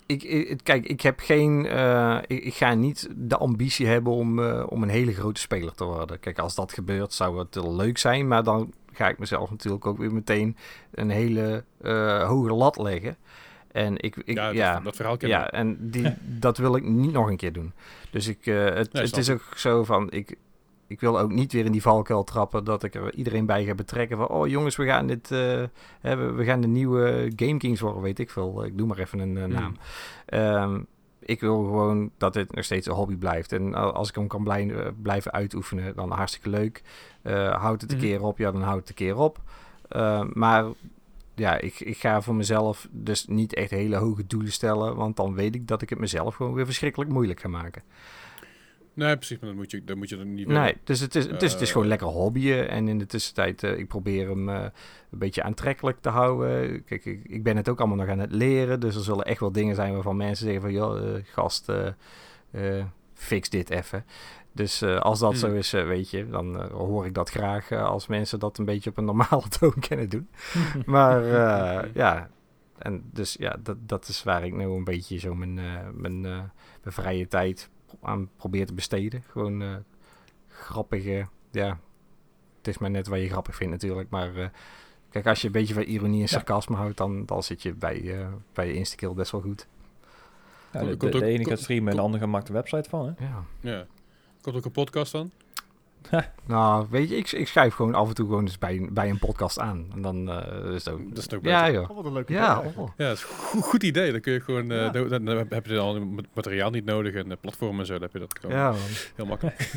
ik, 0.05 0.23
ik, 0.23 0.59
kijk, 0.63 0.85
ik 0.85 1.01
heb 1.01 1.19
geen. 1.19 1.65
eh, 1.65 2.17
ik, 2.27 2.43
ik 2.43 2.53
ga 2.53 2.73
niet 2.73 3.09
de 3.15 3.37
ambitie 3.37 3.87
hebben 3.87 4.13
om, 4.13 4.39
eh, 4.39 4.63
om 4.69 4.83
een 4.83 4.89
hele 4.89 5.13
grote 5.13 5.39
speler 5.41 5.73
te 5.73 5.83
worden. 5.83 6.19
Kijk, 6.19 6.39
als 6.39 6.55
dat 6.55 6.73
gebeurt, 6.73 7.13
zou 7.13 7.39
het 7.39 7.55
leuk 7.55 7.97
zijn. 7.97 8.27
Maar 8.27 8.43
dan 8.43 8.73
ga 8.93 9.09
ik 9.09 9.19
mezelf 9.19 9.49
natuurlijk 9.49 9.85
ook 9.85 9.97
weer 9.97 10.13
meteen 10.13 10.57
een 10.91 11.09
hele 11.09 11.63
eh, 11.81 12.27
hoge 12.27 12.53
lat 12.53 12.77
leggen. 12.77 13.17
En 13.71 13.97
ik, 13.97 14.15
ik 14.15 14.35
ja, 14.35 14.49
ja, 14.49 14.73
dat, 14.73 14.83
dat 14.83 14.95
verhaal 14.95 15.17
ken 15.17 15.29
ja, 15.29 15.45
ik. 15.45 15.51
en 15.51 15.77
die, 15.89 16.13
dat 16.39 16.57
wil 16.57 16.75
ik 16.75 16.83
niet 16.83 17.11
nog 17.11 17.27
een 17.29 17.37
keer 17.37 17.53
doen. 17.53 17.73
Dus 18.11 18.27
ik, 18.27 18.45
het, 18.45 18.93
Nee, 18.93 19.03
het 19.03 19.17
is 19.17 19.29
ook 19.29 19.51
zo 19.55 19.83
van, 19.83 20.11
ik, 20.11 20.35
ik 20.93 20.99
wil 20.99 21.19
ook 21.19 21.31
niet 21.31 21.53
weer 21.53 21.65
in 21.65 21.71
die 21.71 21.81
valkuil 21.81 22.23
trappen 22.23 22.63
dat 22.63 22.83
ik 22.83 22.95
er 22.95 23.13
iedereen 23.15 23.45
bij 23.45 23.65
ga 23.65 23.75
betrekken 23.75 24.17
van, 24.17 24.27
oh 24.27 24.47
jongens, 24.47 24.75
we 24.75 24.85
gaan 24.85 25.07
dit, 25.07 25.31
eh, 25.31 25.63
hè, 26.01 26.33
we, 26.33 26.43
gaan 26.43 26.61
de 26.61 26.67
nieuwe 26.67 27.31
Game 27.35 27.57
Kings 27.57 27.79
worden, 27.81 28.01
weet 28.01 28.19
ik 28.19 28.29
veel. 28.29 28.65
Ik 28.65 28.77
doe 28.77 28.87
maar 28.87 28.97
even 28.97 29.19
een 29.19 29.37
eh, 29.37 29.45
naam. 29.45 29.69
Mm. 29.71 29.77
Ehm, 30.25 30.79
ik 31.19 31.39
wil 31.39 31.63
gewoon 31.63 32.11
dat 32.17 32.33
dit 32.33 32.55
nog 32.55 32.63
steeds 32.65 32.87
een 32.87 32.93
hobby 32.93 33.15
blijft. 33.15 33.51
En 33.51 33.73
als 33.93 34.09
ik 34.09 34.15
hem 34.15 34.27
kan 34.27 34.43
blij- 34.43 34.69
eh, 34.75 34.87
blijven 35.01 35.31
uitoefenen, 35.31 35.95
dan 35.95 36.11
hartstikke 36.11 36.49
leuk. 36.49 36.81
Eh 37.21 37.61
houdt 37.61 37.81
het 37.81 37.91
een 37.91 37.97
Mhm. 37.97 38.05
keer 38.05 38.23
op, 38.23 38.37
ja, 38.37 38.51
dan 38.51 38.61
houdt 38.61 38.79
het 38.79 38.89
een 38.89 39.05
keer 39.05 39.17
op. 39.17 39.39
Eh, 39.89 40.23
maar 40.33 40.65
ja, 41.35 41.57
ik, 41.59 41.79
ik 41.79 41.97
ga 41.97 42.21
voor 42.21 42.35
mezelf 42.35 42.87
dus 42.91 43.27
niet 43.27 43.53
echt 43.53 43.69
hele 43.69 43.95
hoge 43.95 44.27
doelen 44.27 44.51
stellen. 44.51 44.95
Want 44.95 45.15
dan 45.15 45.33
weet 45.33 45.55
ik 45.55 45.67
dat 45.67 45.81
ik 45.81 45.89
het 45.89 45.99
mezelf 45.99 46.35
gewoon 46.35 46.53
weer 46.53 46.65
verschrikkelijk 46.65 47.11
moeilijk 47.11 47.39
ga 47.39 47.47
maken. 47.47 47.81
Nee, 48.93 49.15
precies, 49.17 49.39
maar 49.39 49.49
dan 49.49 49.57
moet 49.57 49.71
je, 49.71 49.83
dan 49.83 49.97
moet 49.97 50.09
je 50.09 50.17
er 50.17 50.25
niet 50.25 50.47
willen. 50.47 50.61
Nee, 50.61 50.77
dus 50.83 50.99
het 50.99 51.15
is, 51.15 51.25
het 51.25 51.41
is, 51.41 51.51
het 51.51 51.61
is 51.61 51.67
Eh, 51.67 51.73
gewoon 51.73 51.87
lekker 51.87 52.07
hobbyen. 52.07 52.69
En 52.69 52.87
in 52.87 52.97
de 52.97 53.05
tussentijd, 53.05 53.63
eh, 53.63 53.77
ik 53.77 53.87
probeer 53.87 54.29
hem 54.29 54.49
eh, 54.49 54.61
een 55.11 55.17
beetje 55.19 55.43
aantrekkelijk 55.43 56.01
te 56.01 56.09
houden. 56.09 56.83
Kijk, 56.83 57.05
ik, 57.05 57.19
ik 57.23 57.43
ben 57.43 57.57
het 57.57 57.69
ook 57.69 57.79
allemaal 57.79 57.97
nog 57.97 58.07
aan 58.07 58.19
het 58.19 58.31
leren. 58.31 58.79
Dus 58.79 58.95
er 58.95 59.03
zullen 59.03 59.25
echt 59.25 59.39
wel 59.39 59.51
dingen 59.51 59.75
zijn 59.75 59.93
waarvan 59.93 60.17
mensen 60.17 60.45
zeggen 60.45 60.61
van... 60.61 60.71
joh, 60.71 61.15
gast, 61.23 61.71
fix 63.13 63.49
dit 63.49 63.69
even. 63.69 64.05
Dus 64.51 64.83
als 64.83 65.19
dat 65.19 65.31
Hmm. 65.31 65.39
zo 65.39 65.51
is, 65.53 65.73
eh, 65.73 65.87
weet 65.87 66.09
je, 66.09 66.29
dan 66.29 66.61
hoor 66.71 67.05
ik 67.05 67.13
dat 67.13 67.29
graag 67.29 67.71
als 67.71 68.07
mensen 68.07 68.39
dat 68.39 68.57
een 68.57 68.65
beetje 68.65 68.89
op 68.89 68.97
een 68.97 69.05
normale 69.05 69.47
toon 69.59 69.75
kunnen 69.87 70.09
doen. 70.09 70.27
Maar 70.85 71.25
ja, 71.93 72.29
en 72.77 73.03
dus 73.11 73.35
ja, 73.39 73.57
dat, 73.63 73.77
dat 73.79 74.07
is 74.07 74.23
waar 74.23 74.45
ik 74.45 74.53
nu 74.53 74.63
een 74.63 74.83
beetje 74.83 75.17
zo 75.19 75.35
mijn, 75.35 75.53
mijn, 75.93 76.21
mijn 76.21 76.51
vrije 76.83 77.27
tijd 77.27 77.69
aan 78.01 78.29
probeer 78.35 78.65
te 78.65 78.73
besteden. 78.73 79.23
Gewoon 79.31 79.61
eh, 79.61 79.75
grappige, 80.47 81.27
ja, 81.51 81.79
Het 82.57 82.67
is 82.67 82.77
maar 82.77 82.89
net 82.89 83.07
wat 83.07 83.19
je 83.19 83.29
grappig 83.29 83.55
vindt 83.55 83.71
natuurlijk. 83.73 84.09
Maar 84.09 84.35
eh, 84.35 84.47
kijk, 85.09 85.27
als 85.27 85.39
je 85.41 85.47
een 85.47 85.53
beetje 85.53 85.73
van 85.73 85.83
ironie 85.83 86.21
en 86.21 86.27
sarcasme 86.27 86.75
houdt, 86.75 86.97
dan, 86.97 87.25
dan 87.25 87.43
zit 87.43 87.61
je 87.61 87.73
bij, 87.73 88.19
eh 88.19 88.27
bij 88.53 88.67
je 88.67 88.73
Instakill 88.73 89.13
best 89.13 89.31
wel 89.31 89.41
goed. 89.41 89.67
Ja, 90.71 90.79
de, 90.79 90.97
de, 90.97 91.05
ook- 91.05 91.11
de 91.11 91.25
ene 91.25 91.45
gaat 91.45 91.59
streamen 91.59 91.89
en 91.89 91.95
de 91.95 92.01
andere 92.01 92.27
maakt 92.27 92.47
een 92.47 92.53
website 92.53 92.89
van, 92.89 93.05
hè? 93.17 93.25
Ja. 93.25 93.43
Ja. 93.59 93.85
Komt 94.41 94.55
ook 94.55 94.65
een 94.65 94.71
podcast 94.71 95.11
van? 95.11 95.31
Nou, 96.45 96.87
weet 96.89 97.09
je, 97.09 97.15
ik, 97.15 97.31
ik 97.31 97.47
schrijf 97.47 97.73
gewoon 97.73 97.93
af 97.95 98.07
en 98.07 98.13
toe 98.15 98.25
gewoon 98.25 98.43
eens 98.43 98.57
bij, 98.57 98.87
bij 98.91 99.09
een 99.09 99.19
podcast 99.19 99.59
aan. 99.59 99.87
En 99.95 100.01
dan 100.01 100.29
eh, 100.31 100.73
is 100.73 100.85
het 100.85 100.93
ook... 100.93 101.15
Dat 101.15 101.17
is 101.17 101.33
ook 101.37 101.45
ja, 101.45 101.59
beter. 101.65 101.79
joh. 101.81 101.89
Oh, 101.89 101.95
wat 101.95 102.05
een 102.05 102.13
leuke 102.13 102.33
Ja, 102.33 102.59
idee 102.59 102.71
oh. 102.75 102.89
Ja, 102.97 103.07
dat 103.07 103.17
is 103.17 103.23
een 103.23 103.29
goed, 103.29 103.63
goed 103.63 103.83
idee. 103.83 104.11
Dan 104.11 104.21
kun 104.21 104.33
je 104.33 104.39
gewoon, 104.41 104.71
eh, 104.71 104.77
Ja. 104.77 104.89
dan, 104.89 105.07
dan- 105.07 105.25
dan 105.25 105.45
heb 105.49 105.65
je 105.65 105.77
al 105.77 105.99
materiaal 106.33 106.69
niet 106.69 106.85
nodig 106.85 107.13
en 107.13 107.37
platformen 107.39 107.79
en 107.79 107.85
zo, 107.85 107.93
dan 107.93 108.01
heb 108.01 108.13
je 108.13 108.19
dat 108.19 108.39
gewoon 108.41 108.55
ja 108.55 108.73
heel 109.15 109.25
makkelijk. 109.25 109.71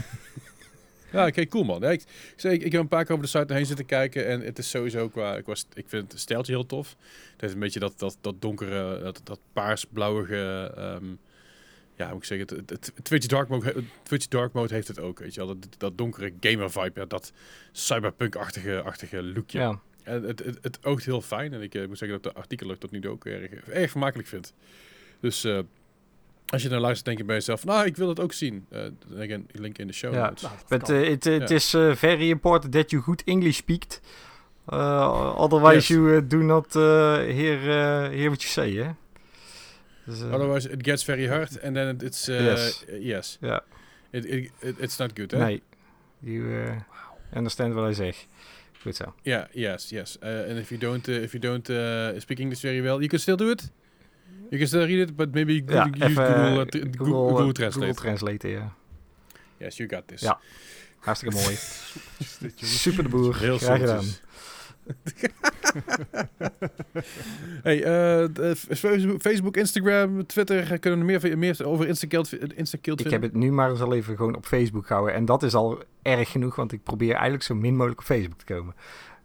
ja, 1.13 1.27
oké, 1.27 1.47
cool 1.47 1.65
man. 1.65 1.81
Ja, 1.81 1.91
ik, 1.91 2.01
ik, 2.03 2.09
zei, 2.37 2.55
ik, 2.59 2.73
heb 2.73 2.81
een 2.81 2.89
paar 2.89 3.05
keer 3.05 3.13
over 3.15 3.25
de 3.33 3.39
site 3.39 3.55
heen 3.55 3.67
zitten 3.67 3.87
kijken 3.87 4.27
en 4.27 4.41
het 4.41 4.59
is 4.59 4.71
sowieso 4.71 5.09
qua, 5.09 5.37
ik, 5.37 5.47
was, 5.47 5.67
ik 5.75 5.85
vind 5.89 6.13
het 6.13 6.21
stijltje 6.21 6.53
heel 6.53 6.67
tof. 6.67 6.97
Het 7.33 7.41
heeft 7.41 7.55
een 7.55 7.61
beetje 7.61 7.81
dat, 7.81 7.99
dat, 7.99 8.17
dat 8.21 8.35
donkere, 8.39 9.01
dat, 9.03 9.21
dat 9.25 9.39
paars-blauwige, 9.53 10.73
ehm, 10.77 11.05
ja, 11.97 12.09
moet 12.09 12.17
ik 12.19 12.25
zeggen, 12.25 12.57
het, 12.57 12.71
het, 12.71 12.93
het 12.95 13.05
Twitch, 13.05 13.27
Dark 13.27 13.49
mode, 13.49 13.67
het 13.67 13.85
Twitch 14.03 14.29
Dark 14.29 14.53
Mode 14.53 14.75
heeft 14.75 14.89
het 14.89 15.01
ook, 15.01 15.19
weet 15.19 15.35
je 15.35 15.41
wel. 15.47 15.59
Dat, 15.59 15.69
dat 15.79 15.99
donkere 15.99 16.33
gamer 16.41 16.71
vibe, 16.71 17.01
ja, 17.01 17.07
dat 17.07 17.33
cyberpunk-achtige 17.73 18.83
achtige 18.83 19.23
lookje. 19.23 19.59
Ja. 19.59 19.81
En 20.03 20.23
het, 20.23 20.45
het, 20.45 20.59
het 20.63 20.79
oogt 20.85 21.05
heel 21.05 21.21
fijn. 21.21 21.53
En 21.53 21.63
ik 21.63 21.75
eh, 21.75 21.87
moet 21.87 21.99
zeggen 21.99 22.23
dat 22.23 22.33
de 22.33 22.39
artikelen 22.41 22.79
tot 22.79 22.91
nu 22.91 23.01
toe 23.01 23.11
ook 23.11 23.25
erg, 23.25 23.51
erg 23.69 23.91
vermakelijk 23.91 24.29
vind. 24.29 24.55
Dus 25.21 25.45
eh, 25.45 25.59
als 26.47 26.63
je 26.63 26.69
naar 26.69 26.81
luistert, 26.81 27.05
denk 27.07 27.19
je 27.19 27.25
bij 27.25 27.35
jezelf, 27.37 27.65
nou, 27.65 27.87
ik 27.87 27.97
wil 27.97 28.09
het 28.09 28.21
ook 28.21 28.33
zien. 28.33 28.67
Again, 29.19 29.49
link 29.53 29.79
in 29.79 29.87
de 29.87 29.93
show 29.93 30.13
Ja. 30.15 30.27
notes. 30.27 30.43
Nou, 30.43 30.55
dat 30.57 30.69
But 30.69 30.83
kan. 30.83 30.95
uh, 30.97 31.11
it, 31.11 31.27
it 31.27 31.49
Ja. 31.49 31.55
is 31.55 31.75
uh, 31.75 31.95
very 31.95 32.29
important 32.31 32.73
that 32.73 32.91
you 32.91 33.03
good 33.03 33.23
English 33.25 33.57
speak. 33.57 33.83
Uh, 34.69 35.35
otherwise 35.37 35.75
Yes. 35.75 35.87
you 35.89 36.17
uh, 36.17 36.21
do 36.29 36.37
not 36.43 36.75
uh, 36.75 36.83
hear, 37.17 37.61
uh, 37.61 38.09
hear 38.09 38.27
what 38.29 38.43
you 38.43 38.49
say, 38.53 38.73
hè? 38.75 38.91
Dus, 40.07 40.21
uh, 40.21 40.33
Otherwise, 40.33 40.71
it 40.71 40.83
gets 40.83 41.05
very 41.05 41.27
hard. 41.29 41.61
And 41.63 41.75
then 41.75 41.89
it- 41.89 42.03
it's... 42.03 42.29
Uh, 42.29 42.41
Yes. 42.45 42.85
yes. 43.01 43.37
Ja. 43.41 43.63
It, 44.11 44.25
it, 44.25 44.51
it- 44.61 44.79
it's 44.81 44.97
not 44.99 45.13
good, 45.15 45.31
hè? 45.31 45.39
nee. 45.39 45.63
You 46.19 46.45
uh, 46.47 46.71
understand 47.37 47.75
what 47.75 47.91
I 47.91 47.95
zeg. 47.95 48.27
Goed 48.81 48.97
zo. 48.97 49.15
Yeah, 49.23 49.45
yes, 49.53 49.89
yes. 49.91 50.17
Uh, 50.23 50.29
and 50.29 50.59
if 50.59 50.69
you 50.69 50.81
don't, 50.81 51.09
uh, 51.09 51.23
if 51.23 51.33
you 51.33 51.41
don't 51.43 51.69
uh, 51.69 52.09
speak 52.19 52.39
English 52.39 52.61
very 52.61 52.81
well, 52.83 52.99
you 52.99 53.09
can 53.09 53.19
still 53.19 53.37
do 53.37 53.51
it. 53.51 53.71
You 54.51 54.59
can 54.59 54.67
still 54.67 54.87
read 54.87 54.99
it, 55.09 55.17
but 55.17 55.33
maybe 55.35 55.53
you 55.55 55.63
Ja, 55.67 55.85
use 55.87 56.05
even 56.05 56.15
Google, 56.15 56.61
uh, 56.61 56.65
Google, 56.65 56.91
Google, 56.91 57.29
Google 57.29 57.53
Translate. 57.53 57.87
Google 57.87 58.03
Translate, 58.03 58.49
ja. 58.49 58.73
Yes, 59.59 59.77
you 59.77 59.89
got 59.89 60.03
this. 60.09 60.21
Ja. 60.21 60.39
Hartstikke 60.99 61.35
mooi. 61.35 61.57
Super 62.81 63.03
de 63.03 63.09
boer. 63.09 63.37
Heel 63.39 63.59
Graag 63.59 63.79
gedaan. 63.81 64.05
hey, 67.63 67.83
eh, 67.85 68.23
eh, 68.51 68.57
Facebook, 69.21 69.57
Instagram, 69.57 70.27
Twitter, 70.27 70.79
kunnen 70.79 70.99
we 70.99 71.05
meer, 71.05 71.39
meer 71.39 71.67
over 71.67 71.87
Instakilt 71.89 72.55
Instakilt 72.55 73.01
Ik 73.05 73.11
heb 73.11 73.23
het 73.23 73.35
nu 73.35 73.53
maar 73.53 73.71
eens 73.71 73.81
al 73.81 73.95
even 73.95 74.17
gewoon 74.17 74.37
op 74.37 74.47
Facebook 74.47 74.87
gehouden. 74.87 75.15
En 75.15 75.25
dat 75.25 75.43
is 75.43 75.55
al 75.55 75.83
erg 76.03 76.31
genoeg, 76.31 76.57
want 76.57 76.73
ik 76.73 76.83
probeer 76.83 77.13
eigenlijk 77.13 77.43
zo 77.43 77.55
min 77.55 77.75
mogelijk 77.77 78.01
op 78.01 78.07
Facebook 78.07 78.39
te 78.39 78.55
komen. 78.55 78.75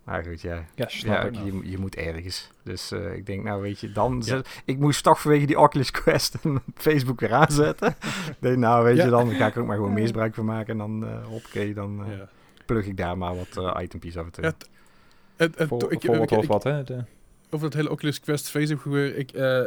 Maar 0.03 0.23
goed, 0.23 0.41
ja. 0.41 0.65
Ja, 0.75 1.29
je, 1.45 1.59
je 1.63 1.77
moet 1.77 1.95
ergens. 1.95 2.51
Dus 2.63 2.91
eh, 2.91 3.13
ik 3.15 3.25
denk, 3.25 3.43
nou 3.43 3.61
weet 3.61 3.79
je, 3.79 3.91
dan... 3.91 4.13
Ja. 4.15 4.21
zet- 4.21 4.61
ik 4.65 4.77
moest 4.79 5.03
toch 5.03 5.21
vanwege 5.21 5.45
die 5.45 5.59
Oculus 5.59 5.91
Quest 5.91 6.35
Facebook 6.75 7.19
weer 7.19 7.33
aanzetten. 7.33 7.87
ik 8.27 8.35
denk, 8.39 8.57
nou 8.57 8.83
weet 8.83 8.97
Ja. 8.97 9.03
je, 9.03 9.09
dan 9.09 9.29
ga 9.31 9.47
ik 9.47 9.55
er 9.55 9.61
ook 9.61 9.67
maar 9.67 9.75
gewoon 9.75 9.93
misbruik 9.93 10.33
van 10.33 10.45
maken. 10.45 10.71
En 10.71 10.77
dan, 10.77 11.05
eh 11.07 11.25
hoppakee, 11.25 11.73
dan 11.73 12.03
eh 12.05 12.17
Ja. 12.17 12.29
plug 12.65 12.85
ik 12.85 12.97
daar 12.97 13.17
maar 13.17 13.35
wat 13.35 13.57
eh 13.75 13.83
itempjes 13.83 14.17
af 14.17 14.25
en 14.25 14.31
toe. 14.31 14.53
En, 15.41 15.53
en 15.57 15.67
Voor, 15.67 15.79
to- 15.79 15.89
ik, 15.89 16.01
voor 16.01 16.17
wat 16.17 16.31
ik- 16.31 16.37
of 16.37 16.43
ik- 16.43 16.49
wat, 16.49 16.63
hè? 16.63 16.83
De- 16.83 17.03
over 17.49 17.65
het 17.65 17.75
hele 17.75 17.89
Oculus 17.91 18.19
Quest 18.19 18.49
Facebook 18.49 18.81
gebeuren. 18.81 19.19
Ik, 19.19 19.31
eh, 19.31 19.61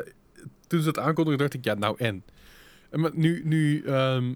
toen 0.66 0.78
ze 0.78 0.84
dat 0.84 0.98
aankondigden, 0.98 1.38
dacht 1.38 1.54
ik, 1.54 1.64
ja, 1.64 1.74
nou 1.74 1.94
en. 1.98 2.24
en 2.90 3.00
maar 3.00 3.10
nu, 3.14 3.42
nu 3.44 3.82
ehm, 3.86 4.34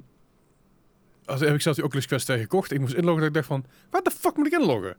als, 1.24 1.40
heb 1.40 1.54
ik 1.54 1.60
zelfs 1.60 1.78
die 1.78 1.86
Oculus 1.86 2.06
Quest 2.06 2.24
2 2.26 2.38
gekocht. 2.38 2.72
Ik 2.72 2.80
moest 2.80 2.94
inloggen 2.94 3.18
dat 3.18 3.28
ik 3.28 3.34
dacht 3.34 3.46
van, 3.46 3.64
waar 3.90 4.02
de 4.02 4.10
fuck 4.10 4.36
moet 4.36 4.46
ik 4.46 4.52
inloggen? 4.52 4.96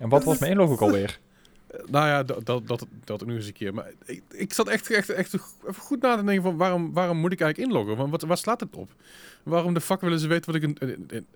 En 0.00 0.08
wat 0.08 0.24
was 0.24 0.38
mijn 0.38 0.52
inlog 0.52 0.70
ook 0.70 0.80
alweer? 0.80 1.18
Eh, 1.66 1.80
nou 1.86 2.06
ja, 2.06 2.22
dat, 2.22 2.46
dat, 2.46 2.66
dat, 2.66 2.86
dat 3.04 3.26
nog 3.26 3.36
eens 3.36 3.46
een 3.46 3.52
keer. 3.52 3.74
Maar 3.74 3.90
ik, 4.04 4.22
ik 4.30 4.52
zat 4.52 4.68
echt, 4.68 4.90
echt, 4.90 5.08
echt 5.10 5.32
even 5.34 5.82
goed 5.82 6.02
na 6.02 6.16
te 6.16 6.24
denken 6.24 6.42
van, 6.42 6.56
waarom, 6.56 6.92
waarom 6.92 7.16
moet 7.18 7.32
ik 7.32 7.40
eigenlijk 7.40 7.70
inloggen? 7.72 7.96
Want 7.96 8.10
wat, 8.10 8.22
waar 8.22 8.36
slaat 8.38 8.60
het 8.60 8.76
op? 8.76 8.90
Waarom 9.42 9.74
de 9.74 9.80
fuck 9.80 10.00
willen 10.00 10.18
ze 10.20 10.26
weten 10.26 10.52
wat 10.52 10.62
ik... 10.62 10.68
Een, 10.68 10.76
een- 10.78 11.04
een- 11.08 11.26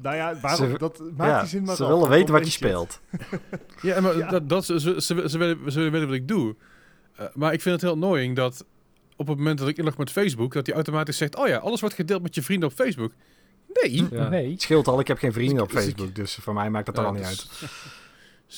Nou 0.00 0.16
ja, 0.16 0.38
waarom, 0.40 0.70
Ze- 0.70 0.78
dat 0.78 1.02
maakt 1.16 1.30
Ja, 1.30 1.40
die 1.40 1.48
zin 1.48 1.62
maar 1.62 1.76
ze 1.76 1.86
willen 1.86 2.08
weten 2.08 2.34
wat 2.34 2.44
je 2.44 2.50
speelt. 2.50 3.00
ja, 3.82 4.00
maar 4.00 4.16
Ja. 4.16 4.30
Dat, 4.30 4.48
dat, 4.48 4.64
ze, 4.64 4.80
ze, 4.80 5.00
ze, 5.00 5.14
willen, 5.14 5.28
ze 5.72 5.78
willen 5.78 5.92
weten 5.92 6.06
wat 6.06 6.16
ik 6.16 6.28
doe. 6.28 6.56
Eh, 7.16 7.26
maar 7.34 7.52
ik 7.52 7.60
vind 7.60 7.74
het 7.74 7.84
heel 7.84 7.92
annoying 7.92 8.36
dat 8.36 8.64
op 9.16 9.26
het 9.28 9.36
moment 9.36 9.58
dat 9.58 9.68
ik 9.68 9.76
inlog 9.76 9.96
met 9.96 10.10
Facebook, 10.10 10.52
dat 10.52 10.64
die 10.64 10.74
automatisch 10.74 11.16
zegt, 11.16 11.36
oh 11.36 11.48
ja, 11.48 11.56
alles 11.56 11.80
wordt 11.80 11.94
gedeeld 11.94 12.22
met 12.22 12.34
je 12.34 12.42
vrienden 12.42 12.68
op 12.68 12.74
Facebook. 12.74 13.12
Nee. 13.82 14.06
Ja. 14.10 14.28
Nee. 14.28 14.50
Het 14.50 14.62
scheelt 14.62 14.88
al, 14.88 15.00
ik 15.00 15.08
heb 15.08 15.18
geen 15.18 15.32
vrienden 15.32 15.62
op 15.62 15.70
Dus 15.72 15.84
Facebook. 15.84 16.14
Dus 16.14 16.34
voor 16.34 16.54
mij 16.54 16.70
maakt 16.70 16.86
dat 16.86 16.98
er 16.98 17.04
al 17.04 17.12
niet 17.12 17.28
dus- 17.28 17.60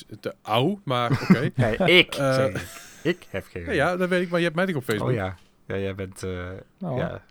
uit. 0.09 0.23
Te 0.23 0.35
ouw, 0.43 0.81
maar 0.85 1.11
oké. 1.11 1.51
Nee, 1.55 1.77
ik, 1.99 2.15
Eh, 2.15 2.35
zeg 2.35 2.53
ik. 2.53 2.67
Ik 3.03 3.27
heb 3.31 3.47
geen 3.51 3.65
ja, 3.65 3.73
ja, 3.73 3.97
dat 3.97 4.09
weet 4.09 4.23
ik, 4.23 4.29
maar 4.29 4.39
je 4.39 4.45
hebt 4.45 4.57
mij 4.57 4.67
toch 4.67 4.77
op 4.77 4.85
Facebook. 4.85 5.09
Oh 5.09 5.15
ja. 5.15 5.37
Ja, 5.67 5.77
jij 5.79 5.95
bent... 5.95 6.23
eh, 6.23 6.49
Nou, 6.79 6.99
ja, 6.99 7.23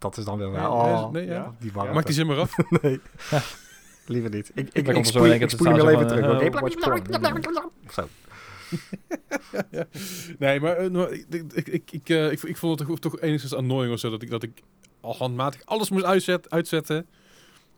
dat 0.00 0.16
is 0.16 0.24
dan 0.24 0.38
wel... 0.38 0.50
Nee, 0.50 0.58
Ja, 0.60 0.68
nee, 0.68 0.92
oh, 0.94 1.10
nee, 1.10 1.26
ja. 1.26 1.54
Die 1.58 1.72
warmte. 1.72 1.94
Maak 1.94 2.06
die 2.06 2.14
zin 2.14 2.26
maar 2.26 2.38
af. 2.38 2.56
Nee. 2.82 3.00
Liever 4.06 4.30
niet. 4.30 4.50
Ik, 4.54 4.68
ik, 4.72 4.88
ik, 4.88 4.96
ik 4.96 5.04
spoel 5.50 5.66
hem 5.66 5.76
wel 5.76 5.88
even 5.90 6.06
terug. 6.06 6.40
Zo. 7.90 8.08
ja. 9.70 9.84
Nee, 10.38 10.60
maar 10.60 10.78
ik, 10.80 11.24
ik, 11.30 11.52
ik, 11.52 11.66
ik, 11.68 11.90
ik, 11.92 12.08
ik, 12.08 12.42
ik 12.42 12.56
vond 12.56 12.78
het 12.78 12.88
toch, 12.88 12.98
toch 12.98 13.20
enigszins 13.20 13.54
annoying 13.54 13.92
of 13.92 13.98
zo, 14.00 14.10
dat 14.10 14.22
ik, 14.22 14.30
dat 14.30 14.42
ik 14.42 14.62
al 15.00 15.16
handmatig 15.16 15.60
alles 15.64 15.90
moest 15.90 16.04
uitzet, 16.04 16.50
uitzetten. 16.50 17.06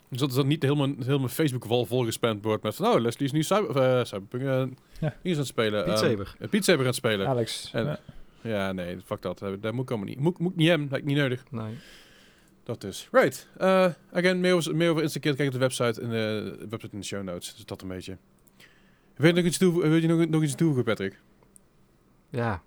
Dus 0.08 0.20
dat, 0.20 0.32
dat 0.32 0.46
niet 0.46 0.62
helemaal, 0.62 0.88
heel 1.04 1.18
mijn 1.18 1.30
Facebook-wal 1.30 1.86
volgespamd 1.86 2.44
wordt 2.44 2.62
met 2.62 2.74
van, 2.74 2.86
oh, 2.86 3.00
Leslie 3.00 3.26
is 3.26 3.32
nu 3.32 3.42
cyber, 3.42 3.76
eh, 3.98 4.04
Cyberpunk, 4.04 4.42
eh, 4.42 4.76
Ja. 5.00 5.14
is 5.22 5.32
aan 5.32 5.38
het 5.38 5.46
spelen. 5.46 5.84
Beat 5.84 6.00
ehm, 6.02 6.10
Saber. 6.10 6.34
eh, 6.38 6.48
Beat 6.48 6.64
Saber 6.64 6.80
aan 6.80 6.86
het 6.86 6.94
spelen. 6.94 7.28
Alex. 7.28 7.70
En- 7.72 7.84
ja. 7.84 7.98
Ja, 8.42 8.72
nee, 8.72 8.98
fuck 9.04 9.22
dat. 9.22 9.42
Eh, 9.42 9.48
Dat 9.60 9.72
moet 9.72 9.82
ik 9.82 9.90
allemaal 9.90 10.08
niet. 10.08 10.18
Moet, 10.20 10.38
moet 10.38 10.56
niet 10.56 10.68
hebben, 10.68 10.88
dat 10.88 10.96
heb 10.98 11.08
ik 11.08 11.14
niet 11.14 11.22
nodig. 11.22 11.44
Nee. 11.50 11.78
Dat 12.62 12.80
dus. 12.80 13.08
Right. 13.10 13.48
Eh 13.58 13.88
again, 14.12 14.40
meer 14.40 14.54
over, 14.54 14.76
meer 14.76 14.90
over. 14.90 15.20
Kijk 15.20 15.40
op 15.40 15.52
de 15.52 15.58
website 15.58 16.00
in 16.00 16.10
de, 16.10 16.56
website 16.68 16.92
in 16.92 17.00
de 17.00 17.06
show 17.06 17.22
notes. 17.22 17.54
Dus 17.54 17.64
dat 17.64 17.82
een 17.82 17.88
beetje. 17.88 18.16
Wil 19.16 19.26
je 19.26 19.34
nog 19.34 19.44
iets, 19.44 19.58
toe, 19.58 19.82
wil 19.82 19.96
je 19.96 20.06
nog, 20.06 20.28
nog 20.28 20.42
iets 20.42 20.54
toevoegen, 20.54 20.84
Patrick? 20.84 21.20
Ja. 22.30 22.62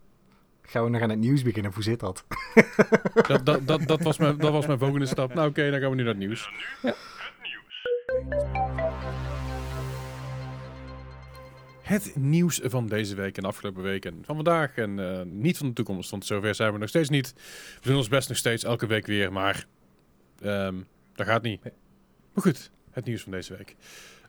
Gaan 0.61 0.83
we 0.83 0.89
nog 0.89 1.01
aan 1.01 1.09
het 1.09 1.19
nieuws 1.19 1.41
beginnen? 1.41 1.73
Hoe 1.73 1.83
zit 1.83 1.99
dat? 1.99 2.25
dat, 3.27 3.45
dat, 3.45 3.67
dat, 3.67 3.87
dat, 3.87 4.01
was 4.01 4.17
mijn, 4.17 4.37
dat 4.37 4.51
was 4.51 4.65
mijn 4.65 4.79
volgende 4.79 5.05
stap. 5.05 5.33
Nou 5.33 5.49
oké, 5.49 5.71
dan 5.71 5.79
gaan 5.79 5.89
we 5.89 5.95
nu 5.95 6.03
naar 6.03 6.13
het 6.13 6.21
nieuws. 6.21 6.49
Het 11.81 12.15
nieuws 12.15 12.59
van 12.63 12.87
deze 12.87 13.15
week 13.15 13.35
en 13.35 13.41
de 13.41 13.47
afgelopen 13.47 13.83
week 13.83 14.05
en 14.05 14.21
van 14.23 14.35
vandaag 14.35 14.75
en 14.75 14.99
eh, 14.99 15.21
niet 15.25 15.57
van 15.57 15.67
de 15.67 15.73
toekomst. 15.73 16.09
Want 16.09 16.25
zover 16.25 16.55
zijn 16.55 16.73
we 16.73 16.79
nog 16.79 16.89
steeds 16.89 17.09
niet. 17.09 17.33
We 17.81 17.87
doen 17.87 17.97
ons 17.97 18.07
best 18.07 18.27
nog 18.27 18.37
steeds 18.37 18.63
elke 18.63 18.87
week 18.87 19.05
weer, 19.05 19.31
maar 19.31 19.65
ehm, 20.41 20.75
dat 21.13 21.25
gaat 21.25 21.41
niet. 21.41 21.63
Nee. 21.63 21.73
Maar 22.33 22.43
goed, 22.43 22.71
het 22.91 23.05
nieuws 23.05 23.23
van 23.23 23.31
deze 23.31 23.55
week. 23.57 23.75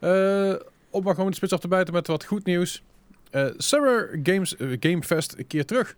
Eh 0.01 0.55
om 0.91 1.03
maar 1.05 1.15
gewoon 1.15 1.31
de 1.31 1.37
spits 1.37 1.53
af 1.53 1.61
te 1.61 1.69
bijten 1.69 1.95
met 1.95 2.07
wat 2.07 2.25
goed 2.25 2.45
nieuws. 2.45 2.83
Eh 3.31 3.49
Summer 3.57 4.21
Games 4.23 4.57
eh, 4.57 4.77
Game 4.81 5.03
Fest 5.03 5.39
een 5.39 5.47
keer 5.47 5.65
terug. 5.65 5.97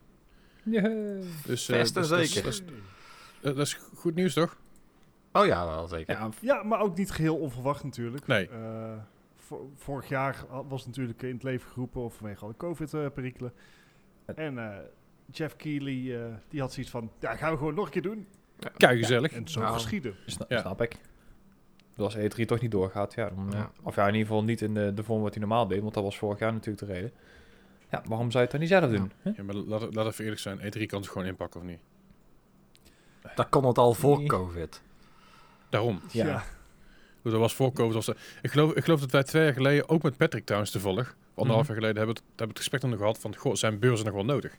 Yay. 0.63 1.23
Dus, 1.47 1.69
eh, 1.69 1.77
en 1.77 1.83
dus 1.83 1.93
dat 1.93 2.21
is- 2.21 2.33
zeker. 2.33 2.43
Dat 2.43 2.53
is, 2.53 2.63
dat 3.41 3.59
is 3.59 3.75
goed 3.95 4.15
nieuws, 4.15 4.33
toch? 4.35 4.57
Oh 5.33 5.47
ja, 5.47 5.67
wel 5.67 5.87
zeker. 5.89 6.15
Ja, 6.15 6.29
Ja, 6.41 6.63
maar 6.63 6.81
ook 6.81 6.97
niet 6.97 7.11
geheel 7.11 7.37
onverwacht 7.37 7.85
natuurlijk. 7.85 8.27
Nee. 8.27 8.49
Eh, 8.49 8.93
vo- 9.37 9.71
vorig 9.77 10.09
jaar 10.09 10.37
was 10.69 10.79
het 10.81 10.89
natuurlijk 10.89 11.23
in 11.23 11.35
het 11.35 11.43
leven 11.43 11.71
geroepen 11.71 12.01
of 12.03 12.15
vanwege 12.15 12.45
alle 12.45 12.57
COVID-perikelen. 12.57 13.53
en 14.27 14.59
eh, 14.59 14.77
Jeff 15.31 15.57
Keighley, 15.57 16.17
eh, 16.25 16.35
die 16.49 16.61
had 16.61 16.73
zoiets 16.73 16.91
van, 16.93 17.11
ja, 17.21 17.37
gaan 17.37 17.53
we 17.53 17.59
gewoon 17.59 17.75
nog 17.75 17.85
een 17.85 17.91
keer 17.91 18.03
doen. 18.03 18.27
Kijk, 18.77 18.99
gezellig. 18.99 19.33
En 19.33 19.49
zo 19.49 19.61
Nou. 19.61 19.73
geschieden. 19.73 20.15
sna- 20.27 20.45
Ja. 20.49 20.61
snap 20.61 20.83
ik. 20.83 20.97
Dus 21.97 22.05
als 22.05 22.17
E3 22.17 22.45
toch 22.47 22.61
niet 22.61 22.71
doorgaat, 22.71 23.15
ja, 23.15 23.29
dan, 23.29 23.49
Ja. 23.51 23.57
eh, 23.59 23.65
of 23.83 23.95
ja, 23.97 24.07
in 24.07 24.13
ieder 24.15 24.27
geval 24.29 24.45
niet 24.45 24.61
in 24.61 24.75
de, 24.75 24.95
de 24.95 25.03
vorm 25.05 25.23
wat 25.23 25.31
hij 25.31 25.41
normaal 25.41 25.67
deed, 25.67 25.81
want 25.81 25.95
dat 25.95 26.03
was 26.03 26.19
vorig 26.19 26.39
jaar 26.39 26.53
natuurlijk 26.53 26.87
de 26.87 26.93
reden. 26.93 27.13
Ja, 27.91 28.03
waarom 28.07 28.31
zou 28.31 28.45
je 28.45 28.51
het 28.51 28.51
dan 28.51 28.61
niet 28.61 28.69
zelf 28.69 28.91
doen? 28.91 29.35
Ja, 29.37 29.43
maar 29.43 29.55
laat, 29.55 29.95
laat 29.95 30.07
even 30.07 30.23
eerlijk 30.25 30.41
zijn. 30.41 30.59
E3 30.61 30.87
kan 30.87 31.01
het 31.01 31.09
gewoon 31.09 31.27
inpakken, 31.27 31.61
of 31.61 31.67
niet? 31.67 31.81
Dat 33.35 33.49
kon 33.49 33.65
het 33.65 33.79
al 33.79 33.95
voor 33.95 34.19
Nee. 34.19 34.27
COVID. 34.27 34.83
Daarom. 35.69 36.01
Ja. 36.11 36.27
Ja. 36.27 36.43
Dat 37.23 37.33
was 37.33 37.55
voor 37.55 37.73
COVID. 37.73 37.95
Was 37.95 38.07
er- 38.09 38.17
ik, 38.43 38.51
geloof, 38.51 38.73
ik 38.75 38.85
geloof 38.85 39.01
dat 39.01 39.11
wij 39.11 39.23
twee 39.23 39.45
jaar 39.45 39.53
geleden, 39.53 39.89
ook 39.89 40.03
met 40.03 40.17
Patrick 40.17 40.45
trouwens 40.45 40.71
toevallig, 40.73 41.17
anderhalf 41.35 41.63
Mhm. 41.69 41.73
jaar 41.73 41.81
geleden, 41.81 41.97
hebben 41.97 42.15
we 42.15 42.21
het, 42.21 42.29
hebben 42.29 42.49
het 42.49 42.59
gesprek 42.59 42.81
dan 42.81 42.91
nog 42.91 42.99
gehad 42.99 43.19
van, 43.19 43.37
goh, 43.37 43.55
zijn 43.55 43.79
beurzen 43.79 44.07
nog 44.07 44.15
wel 44.15 44.25
nodig? 44.25 44.57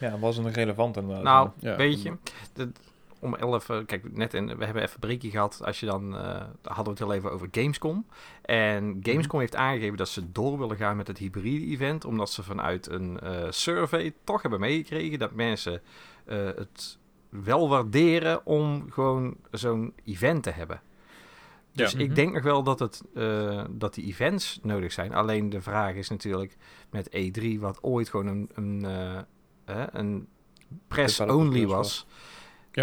Ja, 0.00 0.18
was 0.18 0.36
het 0.36 0.44
nog 0.44 0.54
relevant 0.54 0.96
inderdaad. 0.96 1.24
Nou, 1.24 1.50
Ja. 1.58 1.76
weet 1.76 2.02
je, 2.02 2.16
om 3.20 3.34
11, 3.34 3.68
eh, 3.68 3.78
kijk, 3.86 4.16
net 4.16 4.34
in, 4.34 4.46
we 4.56 4.64
hebben 4.64 4.82
even 4.82 4.94
een 4.94 5.00
breakje 5.08 5.30
gehad. 5.30 5.60
Als 5.64 5.80
je 5.80 5.86
dan, 5.86 6.16
eh, 6.16 6.42
hadden 6.62 6.84
we 6.84 6.90
het 6.90 6.98
heel 6.98 7.12
even 7.12 7.32
over 7.32 7.48
Gamescom. 7.50 8.06
En 8.42 8.98
Gamescom 9.02 9.40
heeft 9.40 9.56
aangegeven 9.56 9.96
dat 9.96 10.08
ze 10.08 10.32
door 10.32 10.58
willen 10.58 10.76
gaan 10.76 10.96
met 10.96 11.06
het 11.06 11.18
hybride 11.18 11.66
event, 11.66 12.04
omdat 12.04 12.30
ze 12.30 12.42
vanuit 12.42 12.86
een 12.90 13.20
eh, 13.20 13.46
survey 13.50 14.14
toch 14.24 14.42
hebben 14.42 14.60
meegekregen 14.60 15.18
dat 15.18 15.32
mensen 15.32 15.82
het 16.26 16.98
wel 17.28 17.68
waarderen 17.68 18.46
om 18.46 18.90
gewoon 18.90 19.36
zo'n 19.50 19.92
event 20.04 20.42
te 20.42 20.50
hebben. 20.50 20.80
Dus 21.72 21.92
Ja. 21.92 21.98
ik 21.98 22.06
Mhm. 22.06 22.14
denk 22.14 22.32
nog 22.32 22.42
wel 22.42 22.62
dat, 22.62 22.78
het, 22.78 23.02
dat 23.70 23.94
die 23.94 24.04
events 24.06 24.58
nodig 24.62 24.92
zijn. 24.92 25.14
Alleen 25.14 25.50
de 25.50 25.60
vraag 25.60 25.94
is 25.94 26.08
natuurlijk 26.08 26.56
met 26.90 27.08
E3, 27.10 27.58
wat 27.60 27.82
ooit 27.82 28.08
gewoon 28.08 28.26
een, 28.26 28.50
een, 28.54 28.84
eh, 29.64 29.82
een 29.92 30.28
press-only 30.88 31.66
was. 31.66 32.06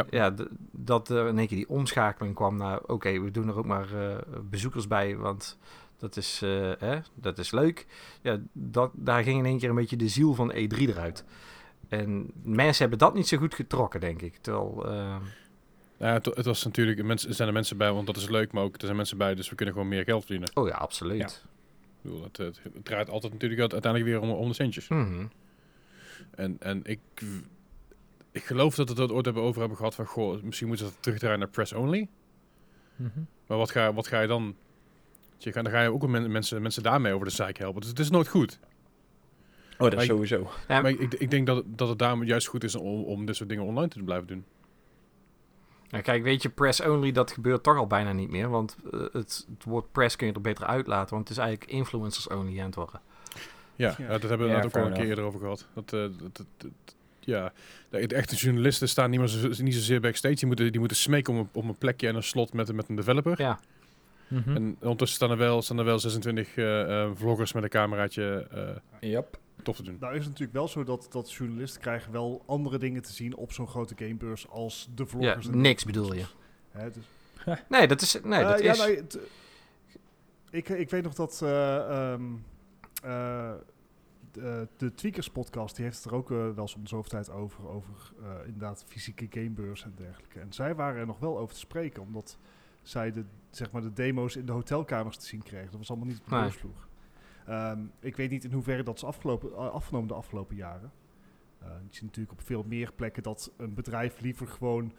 Ja. 0.10 0.34
Dat 0.72 1.10
er 1.10 1.28
in 1.28 1.38
één 1.38 1.48
keer 1.48 1.58
die 1.58 1.70
omschakeling 1.70 2.36
kwam 2.36 2.58
naar... 2.58 2.80
Oké, 2.82 3.20
we 3.22 3.32
doen 3.32 3.48
er 3.48 3.58
ook 3.58 3.66
maar 3.66 3.94
eh, 3.94 4.18
bezoekers 4.50 4.88
bij, 4.88 5.18
want 5.18 5.58
dat 5.98 6.18
is, 6.18 6.42
eh, 6.44 6.72
hè, 6.80 7.00
dat 7.14 7.38
is 7.38 7.52
leuk. 7.52 7.86
Ja, 8.22 8.40
dat, 8.54 8.92
daar 8.94 9.24
ging 9.24 9.40
in 9.40 9.46
één 9.46 9.58
keer 9.60 9.70
een 9.70 9.76
beetje 9.76 9.96
de 9.98 10.08
ziel 10.08 10.34
van 10.34 10.52
E3 10.54 10.78
eruit. 10.78 11.24
En 11.88 12.32
mensen 12.44 12.82
hebben 12.82 13.00
dat 13.00 13.14
niet 13.14 13.28
zo 13.28 13.38
goed 13.38 13.56
getrokken, 13.56 14.00
denk 14.00 14.22
ik. 14.22 14.38
Terwijl... 14.42 14.86
eh, 14.90 15.16
Ja, 15.98 16.14
het, 16.14 16.26
het 16.26 16.46
was 16.46 16.64
natuurlijk, 16.64 17.04
mensen, 17.04 17.30
er 17.30 17.36
zijn 17.36 17.48
er 17.48 17.54
mensen 17.54 17.78
bij, 17.78 17.92
want 17.92 18.08
dat 18.08 18.18
is 18.18 18.30
leuk, 18.30 18.52
maar 18.52 18.64
ook 18.64 18.76
er 18.76 18.82
zijn 18.86 18.96
mensen 18.96 19.18
bij, 19.18 19.36
dus 19.36 19.50
we 19.50 19.56
kunnen 19.56 19.74
gewoon 19.74 19.90
meer 19.90 20.04
geld 20.04 20.22
verdienen. 20.26 20.50
oh 20.54 20.68
ja, 20.68 20.76
absoluut. 20.76 21.20
Ja. 21.20 21.28
Ik 21.28 22.12
bedoel, 22.12 22.24
het, 22.24 22.38
het, 22.38 22.60
het 22.64 22.86
draait 22.86 23.10
altijd 23.10 23.34
natuurlijk 23.34 23.62
uiteindelijk 23.62 24.04
weer 24.04 24.22
om, 24.22 24.30
om 24.30 24.48
de 24.48 24.54
centjes. 24.54 24.88
Mhm. 24.88 25.26
En, 26.36 26.58
en 26.60 26.82
ik, 26.84 27.00
ik 28.36 28.44
geloof 28.44 28.76
dat 28.76 28.90
we 28.90 29.02
het 29.02 29.10
er 29.10 29.16
ooit 29.16 29.26
hebben 29.26 29.44
over 29.44 29.60
hebben 29.60 29.78
gehad 29.78 29.96
van, 29.96 30.06
goh, 30.06 30.42
misschien 30.42 30.68
moeten 30.68 30.86
ze 30.86 30.92
dat 30.92 31.02
terugdraaien 31.04 31.40
naar 31.40 31.48
press 31.48 31.74
only. 31.74 32.08
Mhm. 32.96 33.20
Maar 33.48 33.58
wat 33.58 33.72
ga, 33.72 33.94
wat 33.94 34.08
ga 34.08 34.22
je 34.22 34.28
dan... 34.28 34.56
Je 35.38 35.52
dan 35.52 35.70
ga 35.70 35.82
je 35.82 35.94
ook 35.94 36.08
men- 36.08 36.32
mensen, 36.32 36.62
mensen 36.62 36.84
daarmee 36.84 37.14
over 37.14 37.26
de 37.28 37.34
zeik 37.34 37.58
helpen. 37.58 37.82
Dus 37.82 37.90
het 37.90 38.00
is 38.00 38.10
nooit 38.10 38.28
goed. 38.28 38.60
Oh, 39.72 39.78
dat 39.78 39.90
Maar 39.90 39.98
is 39.98 40.04
ik- 40.04 40.10
sowieso. 40.12 40.50
Ja, 40.68 40.82
Maar 40.82 40.92
ik, 40.92 41.14
ik 41.14 41.32
denk 41.32 41.48
dat, 41.48 41.56
het- 41.58 41.78
dat 41.78 41.90
het 41.90 42.00
daarom 42.00 42.24
juist 42.24 42.48
goed 42.48 42.64
is 42.64 42.76
om, 42.76 43.04
om 43.04 43.26
dit 43.26 43.36
soort 43.36 43.50
dingen 43.50 43.64
online 43.64 43.88
te 43.88 44.04
blijven 44.04 44.28
doen. 44.28 44.46
Ja, 45.88 46.02
kijk, 46.02 46.24
weet 46.24 46.42
je, 46.42 46.50
press 46.50 46.82
only, 46.82 47.12
dat 47.12 47.32
gebeurt 47.32 47.64
toch 47.64 47.78
al 47.78 47.88
bijna 47.88 48.12
niet 48.12 48.30
meer. 48.30 48.50
Want 48.50 48.78
eh, 48.92 49.00
het, 49.00 49.46
het 49.54 49.64
woord 49.64 49.92
press 49.92 50.16
kun 50.16 50.28
je 50.28 50.34
er 50.34 50.42
beter 50.42 50.66
uitlaten. 50.66 51.16
Want 51.16 51.28
het 51.28 51.38
is 51.38 51.44
eigenlijk 51.44 51.72
influencers 51.72 52.28
only 52.28 52.60
aan 52.60 52.66
het 52.66 52.76
worden. 52.76 53.02
Ja, 53.76 53.88
dat 54.08 54.22
hebben 54.22 54.40
we 54.40 54.54
Ja, 54.54 54.56
net 54.56 54.66
ook 54.66 54.76
al 54.76 54.86
een 54.88 54.94
keer 54.94 55.06
eerder 55.06 55.24
over 55.24 55.40
gehad. 55.40 55.68
Dat, 55.74 55.94
eh, 55.94 56.00
dat, 56.00 56.20
dat- 56.32 56.46
dat- 56.58 56.96
ja, 57.26 57.54
de, 57.90 58.08
de 58.08 58.16
echte 58.16 58.36
journalisten 58.36 58.90
staan 58.90 59.10
niet, 59.10 59.20
meer 59.20 59.28
zo, 59.28 59.64
niet 59.64 59.74
zozeer 59.74 60.00
backstage. 60.02 60.36
Die 60.36 60.46
moeten, 60.48 60.72
die 60.72 60.80
moeten 60.80 60.98
smeken 60.98 61.34
om 61.34 61.40
een, 61.40 61.50
om 61.54 61.70
een 61.70 61.78
plekje 61.78 62.08
en 62.08 62.16
een 62.16 62.24
slot 62.24 62.54
met, 62.54 62.74
met 62.74 62.90
een 62.90 62.96
developer. 62.96 63.42
Ja, 63.42 63.60
Mhm. 64.28 64.56
En 64.56 64.78
ondertussen 64.82 65.18
staan 65.18 65.32
er 65.32 65.38
wel, 65.38 65.62
staan 65.62 65.78
er 65.80 65.86
wel 65.86 66.00
26 66.00 66.56
eh, 66.56 67.02
eh, 67.04 67.12
vloggers 67.16 67.54
met 67.54 67.64
een 67.64 67.70
cameraatje 67.70 68.48
eh 69.02 69.10
Yep. 69.12 69.40
tof 69.64 69.76
te 69.76 69.84
doen. 69.84 69.98
Nou 70.00 70.12
is 70.14 70.20
het 70.20 70.28
natuurlijk 70.28 70.58
wel 70.58 70.68
zo 70.68 70.84
dat, 70.84 71.08
dat 71.10 71.32
journalisten 71.32 71.82
krijgen 71.82 72.12
wel 72.12 72.44
andere 72.46 72.78
dingen 72.78 73.02
te 73.02 73.14
zien 73.14 73.36
op 73.36 73.52
zo'n 73.52 73.68
grote 73.68 73.94
gamebeurs 73.98 74.50
als 74.50 74.88
de 74.96 75.04
ja 75.04 75.10
vloggers. 75.10 75.48
en 75.48 75.62
niks 75.62 75.84
bedoel 75.86 76.14
je. 76.14 76.24
Hè, 76.72 76.90
dus, 76.92 77.04
Nee, 77.70 77.88
dat 77.88 78.02
is... 78.02 78.18
Nee, 78.24 78.44
dat 78.44 78.62
ja, 78.62 78.72
is... 78.72 78.78
nou, 78.78 78.96
het- 78.96 79.20
ik, 80.50 80.70
ik 80.70 80.90
weet 80.90 81.04
nog 81.04 81.14
dat 81.14 81.42
eh, 81.44 82.14
eh, 84.38 84.62
de, 84.78 84.94
Tweakers 84.94 85.30
podcast, 85.30 85.76
die 85.76 85.86
heeft 85.86 85.98
het 85.98 86.06
er 86.06 86.14
ook 86.18 86.32
eh, 86.32 86.38
wel 86.38 86.66
de 86.66 86.72
zoveel 86.84 87.10
tijd 87.10 87.30
over, 87.30 87.68
over 87.68 88.14
eh, 88.22 88.30
inderdaad 88.46 88.84
fysieke 88.88 89.28
gamebeurs 89.30 89.84
en 89.84 89.94
dergelijke. 89.96 90.40
En 90.40 90.54
zij 90.54 90.76
waren 90.76 91.00
er 91.00 91.06
nog 91.06 91.20
wel 91.20 91.38
over 91.40 91.54
te 91.54 91.60
spreken, 91.60 92.02
omdat 92.02 92.38
zij 92.82 93.12
de, 93.12 93.26
zeg 93.50 93.72
maar, 93.72 93.82
de 93.82 93.94
demo's 93.94 94.36
in 94.36 94.46
de 94.46 94.52
hotelkamers 94.52 95.18
te 95.18 95.26
zien 95.26 95.44
kregen. 95.44 95.70
Dat 95.70 95.78
was 95.80 95.90
allemaal 95.90 96.08
niet 96.08 96.18
op 96.20 96.24
de 96.26 96.30
beursvloer. 96.36 96.88
Ehm, 97.46 97.80
ik 98.00 98.16
weet 98.16 98.30
niet 98.30 98.44
in 98.44 98.52
hoeverre 98.52 98.84
dat 98.84 98.96
is 98.96 99.04
afgelopen, 99.04 99.72
afgenomen 99.72 100.08
de 100.08 100.14
afgelopen 100.14 100.56
jaren. 100.56 100.92
Eh, 101.60 101.68
je 101.68 101.94
ziet 101.96 102.02
natuurlijk 102.04 102.32
op 102.40 102.42
veel 102.42 102.64
meer 102.68 102.92
plekken 102.96 103.24
dat 103.24 103.52
een 103.58 103.74
bedrijf 103.74 104.20
liever 104.20 104.48
gewoon, 104.48 104.94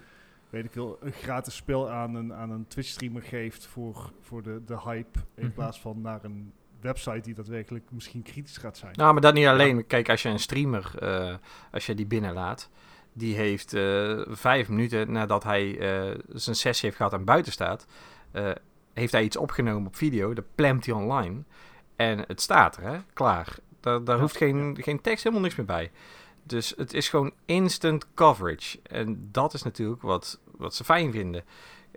weet 0.50 0.64
ik 0.64 0.72
veel, 0.72 0.96
een 1.00 1.12
gratis 1.12 1.56
spel 1.56 1.90
aan 1.90 2.14
een, 2.14 2.32
aan 2.32 2.50
een 2.50 2.66
Twitch-streamer 2.66 3.22
geeft 3.22 3.66
voor, 3.66 4.12
voor 4.20 4.42
de, 4.42 4.62
de 4.64 4.80
hype. 4.80 5.18
In 5.34 5.44
Mhm. 5.44 5.54
plaats 5.54 5.80
van 5.80 6.00
naar 6.00 6.24
een 6.24 6.52
website 6.80 7.20
die 7.20 7.34
daadwerkelijk 7.34 7.84
misschien 7.90 8.22
kritisch 8.22 8.56
gaat 8.56 8.76
zijn. 8.76 8.92
Nou, 8.96 9.12
maar 9.12 9.22
dat 9.22 9.34
niet 9.34 9.46
alleen. 9.46 9.86
Kijk, 9.86 10.08
als 10.08 10.22
je 10.22 10.28
een 10.28 10.38
streamer, 10.38 10.92
eh, 10.98 11.34
als 11.72 11.86
je 11.86 11.94
die 11.94 12.06
binnenlaat, 12.06 12.68
die 13.12 13.34
heeft 13.34 13.74
eh, 13.74 14.20
vijf 14.28 14.68
minuten 14.68 15.12
nadat 15.12 15.44
hij 15.44 15.78
eh, 15.78 16.18
zijn 16.28 16.56
sessie 16.56 16.84
heeft 16.84 16.96
gehad 16.96 17.12
en 17.12 17.24
buiten 17.24 17.52
staat, 17.52 17.86
heeft 18.92 19.12
hij 19.12 19.22
iets 19.22 19.36
opgenomen 19.36 19.86
op 19.86 19.96
video, 19.96 20.34
dat 20.34 20.44
plemt 20.54 20.86
hij 20.86 20.94
online 20.94 21.42
en 21.96 22.24
het 22.26 22.40
staat 22.40 22.76
er, 22.76 22.82
hè, 22.82 22.98
klaar. 23.12 23.56
Daar, 23.80 24.04
daar 24.04 24.16
Ja, 24.16 24.22
hoeft 24.22 24.36
geen, 24.36 24.78
geen 24.80 25.00
tekst, 25.00 25.22
helemaal 25.22 25.44
niks 25.44 25.56
meer 25.56 25.66
bij. 25.66 25.90
Dus 26.42 26.74
het 26.76 26.94
is 26.94 27.08
gewoon 27.08 27.32
instant 27.44 28.14
coverage. 28.14 28.78
En 28.82 29.28
dat 29.32 29.54
is 29.54 29.62
natuurlijk 29.62 30.02
wat, 30.02 30.40
wat 30.56 30.74
ze 30.74 30.84
fijn 30.84 31.12
vinden. 31.12 31.44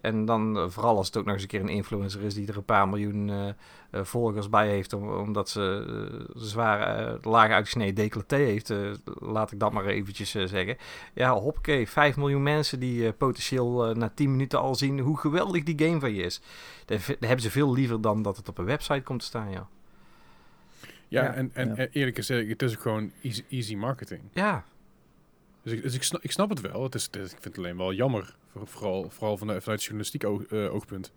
En 0.02 0.26
dan 0.26 0.58
eh, 0.58 0.70
vooral 0.70 0.98
als 0.98 1.08
het 1.08 1.18
ook 1.18 1.26
nog 1.26 1.34
eens 1.34 1.42
een 1.42 1.50
keer 1.50 1.62
een 1.62 1.70
influencer 1.70 2.22
is 2.22 2.34
die 2.34 2.48
er 2.48 2.58
een 2.58 2.64
paar 2.64 2.90
miljoen 2.90 3.30
eh, 3.30 3.48
eh, 3.92 4.04
volgers 4.04 4.50
bij 4.50 4.68
heeft, 4.68 4.94
om, 4.94 5.10
omdat 5.10 5.50
ze 5.50 5.86
eh, 5.88 6.42
zwaar 6.42 7.08
eh, 7.08 7.14
laag 7.22 7.50
uitgesneden 7.50 7.96
decolleté 7.96 8.36
heeft, 8.36 8.70
eh, 8.70 8.78
laat 9.20 9.52
ik 9.52 9.60
dat 9.60 9.72
maar 9.72 9.86
eventjes 9.86 10.32
zeggen. 10.32 10.78
Ja, 11.14 11.34
hoppakee, 11.34 11.88
5 11.88 12.18
miljoen 12.18 12.44
mensen 12.44 12.80
die 12.80 13.06
eh, 13.06 13.14
potentieel 13.18 13.96
na 13.96 14.12
10 14.16 14.32
minuten 14.32 14.60
al 14.60 14.76
zien 14.76 15.00
hoe 15.00 15.18
geweldig 15.18 15.64
die 15.64 15.88
game 15.88 16.00
van 16.00 16.14
je 16.14 16.24
is. 16.24 16.42
Dat, 16.86 17.06
hebben 17.06 17.42
ze 17.42 17.52
veel 17.52 17.74
liever 17.74 18.02
dan 18.02 18.22
dat 18.22 18.38
het 18.38 18.50
op 18.50 18.58
een 18.58 18.66
website 18.66 19.02
komt 19.02 19.20
te 19.20 19.26
staan, 19.26 19.52
ja. 19.52 19.68
Ja, 21.08 21.24
Ja, 21.24 21.34
en, 21.34 21.50
en 21.54 21.76
ja. 21.76 21.88
eerlijk 21.92 22.16
gezegd, 22.16 22.50
het 22.50 22.62
is 22.62 22.76
ook 22.76 22.82
gewoon 22.82 23.12
easy, 23.22 23.44
easy 23.50 23.76
marketing. 23.76 24.22
Ja, 24.32 24.64
Dus, 25.70 25.78
ik, 25.78 25.84
dus 25.84 25.94
ik, 25.96 26.04
snap, 26.04 26.22
ik 26.24 26.32
snap 26.32 26.50
het 26.50 26.62
wel. 26.62 26.84
Het 26.84 26.96
is, 26.96 27.04
het 27.06 27.16
is- 27.16 27.24
ik 27.24 27.30
vind 27.42 27.44
het 27.44 27.58
alleen 27.58 27.78
wel 27.78 27.94
jammer. 27.94 28.36
voor- 28.52 28.68
Vooral, 28.68 29.10
vooral 29.10 29.38
vanuit, 29.38 29.62
vanuit 29.64 29.82
journalistiek 29.82 30.24
oog, 30.26 30.44
eh, 30.46 30.74
oogpunt. 30.74 31.12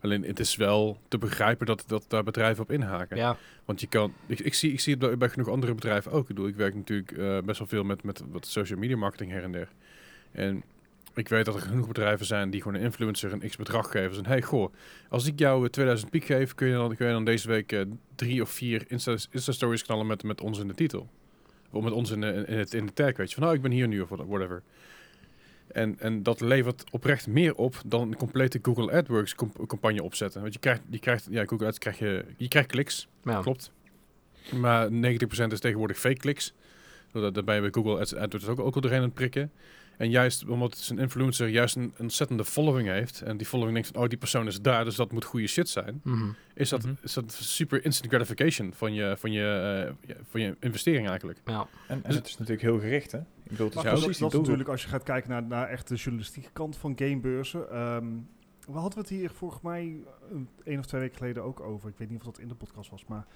Alleen 0.00 0.22
het 0.22 0.40
is 0.40 0.56
wel 0.56 0.98
te 1.08 1.18
begrijpen 1.18 1.66
dat, 1.66 1.84
dat 1.86 2.04
daar 2.08 2.22
bedrijven 2.24 2.62
op 2.62 2.70
inhaken. 2.72 3.16
ja. 3.16 3.36
Want 3.64 3.80
je 3.80 3.86
kan, 3.86 4.12
ik, 4.26 4.40
ik, 4.40 4.54
zie, 4.54 4.72
ik 4.72 4.80
zie 4.80 4.96
het 4.98 5.18
bij- 5.18 5.28
genoeg 5.28 5.48
andere 5.48 5.74
bedrijven 5.74 6.12
ook. 6.12 6.20
Ik 6.20 6.26
bedoel, 6.28 6.46
ik 6.46 6.54
werk 6.56 6.74
natuurlijk 6.74 7.12
eh, 7.12 7.38
best 7.44 7.58
wel 7.58 7.68
veel 7.68 7.84
met, 7.84 8.02
met 8.02 8.22
wat 8.30 8.46
social 8.46 8.78
media 8.78 8.96
marketing 8.96 9.30
her 9.30 9.42
en 9.42 9.52
der. 9.52 9.68
En 10.32 10.62
ik 11.14 11.28
weet 11.28 11.44
dat 11.44 11.54
er 11.54 11.60
genoeg 11.60 11.86
bedrijven 11.86 12.26
zijn 12.26 12.50
die 12.50 12.62
gewoon 12.62 12.76
een 12.76 12.84
influencer 12.84 13.32
een 13.32 13.48
x 13.48 13.56
bedrag 13.56 13.90
geven. 13.90 14.16
En 14.24 14.26
hey, 14.26 14.42
goh, 14.42 14.72
als 15.08 15.26
ik 15.26 15.38
jou 15.38 15.64
eh, 15.64 15.70
2000 15.70 16.10
piek 16.10 16.24
geef, 16.24 16.54
kun 16.54 16.66
je 16.68 16.74
dan, 16.74 16.96
kun 16.96 17.06
je 17.06 17.12
dan 17.12 17.24
deze 17.24 17.48
week 17.48 17.72
eh, 17.72 17.80
drie 18.14 18.42
of 18.42 18.50
vier 18.50 18.84
Insta- 18.88 19.16
Insta-stories 19.30 19.82
knallen 19.84 20.06
met, 20.06 20.22
met 20.22 20.40
ons 20.40 20.58
in 20.58 20.68
de 20.68 20.74
titel. 20.74 21.08
Of 21.72 21.82
met 21.82 21.92
ons 21.92 22.10
in, 22.10 22.20
de, 22.20 22.44
in, 22.46 22.58
het, 22.58 22.74
in 22.74 22.86
de 22.86 22.92
tag, 22.92 23.16
weet 23.16 23.28
je. 23.28 23.34
Van, 23.34 23.42
nou, 23.44 23.56
ik 23.56 23.62
ben 23.62 23.70
hier 23.70 23.88
nu 23.88 24.00
of 24.00 24.08
what- 24.08 24.26
whatever. 24.26 24.62
En, 25.72 25.96
en 25.98 26.22
dat 26.22 26.40
levert 26.40 26.84
oprecht 26.90 27.26
meer 27.26 27.54
op 27.54 27.76
dan 27.86 28.08
een 28.08 28.16
complete 28.16 28.58
Google 28.62 28.92
AdWords 28.92 29.34
campagne 29.66 30.02
opzetten. 30.02 30.40
Want 30.40 30.52
je 30.52 30.58
krijgt, 30.58 30.82
je 30.90 30.98
krijgt 30.98 31.26
ja, 31.30 31.44
Google 31.44 31.66
Ads 31.66 31.78
krijg 31.78 31.98
je, 31.98 32.24
je 32.36 32.48
krijgt 32.48 32.68
kliks. 32.68 33.08
ja. 33.24 33.40
Klopt. 33.40 33.72
Maar 34.56 34.88
90% 34.90 34.92
is 35.52 35.60
tegenwoordig 35.60 35.98
fake 35.98 36.16
kliks. 36.16 36.54
Ben 37.12 37.24
je 37.34 37.42
bij 37.42 37.68
Google 37.70 37.98
Ads, 38.00 38.14
AdWords 38.14 38.46
ook, 38.46 38.60
ook 38.60 38.74
al 38.74 38.80
doorheen 38.80 39.00
aan 39.00 39.04
het 39.06 39.14
prikken. 39.14 39.52
En 39.96 40.10
juist 40.10 40.46
omdat 40.48 40.76
zijn 40.76 40.98
influencer 40.98 41.48
juist 41.48 41.76
een, 41.76 41.82
een 41.82 41.92
ontzettende 41.98 42.44
following 42.44 42.88
heeft. 42.88 43.20
En 43.20 43.36
die 43.36 43.46
following 43.46 43.74
denkt 43.74 43.90
van, 43.92 44.02
oh 44.02 44.08
die 44.08 44.18
persoon 44.18 44.46
is 44.46 44.60
daar, 44.60 44.84
dus 44.84 44.96
dat 44.96 45.12
moet 45.12 45.24
goede 45.24 45.46
shit 45.46 45.68
zijn. 45.68 46.00
Mhm. 46.04 46.24
Is 46.54 46.68
dat, 46.68 46.82
Mhm. 46.82 46.94
is 47.02 47.12
dat 47.12 47.32
super 47.32 47.84
instant 47.84 48.12
gratification 48.12 48.72
van 48.74 48.94
je, 48.94 49.14
van 49.18 49.32
je, 49.32 49.86
eh, 50.06 50.12
van 50.30 50.40
je 50.40 50.56
investering 50.60 51.08
eigenlijk. 51.08 51.40
ja. 51.44 51.66
En, 51.88 51.96
en 51.96 52.02
Dus- 52.06 52.14
het 52.14 52.26
is 52.26 52.32
natuurlijk 52.38 52.62
heel 52.62 52.78
gericht, 52.80 53.12
hè? 53.12 53.18
Ik 53.18 53.24
bedoel, 53.58 53.70
Maar 53.74 53.82
precies 53.84 54.18
dat, 54.18 54.32
is 54.32 54.38
natuurlijk 54.38 54.68
als 54.68 54.82
je 54.82 54.88
gaat 54.88 55.02
kijken 55.02 55.30
naar, 55.30 55.42
naar 55.42 55.68
echt 55.68 55.88
de 55.88 55.94
journalistieke 55.94 56.50
kant 56.52 56.76
van 56.76 56.92
gamebeurzen. 56.96 57.70
Ehm 57.70 58.06
we 58.66 58.78
hadden 58.78 58.98
het 58.98 59.08
hier 59.08 59.30
volgens 59.30 59.62
mij 59.62 59.96
een, 60.30 60.48
een 60.64 60.78
of 60.78 60.86
twee 60.86 61.00
weken 61.00 61.16
geleden 61.16 61.42
ook 61.42 61.60
over. 61.60 61.88
Ik 61.88 61.94
weet 61.98 62.10
niet 62.10 62.18
of 62.18 62.24
dat 62.24 62.38
in 62.38 62.48
de 62.48 62.54
podcast 62.54 62.90
was, 62.90 63.04
maar 63.06 63.26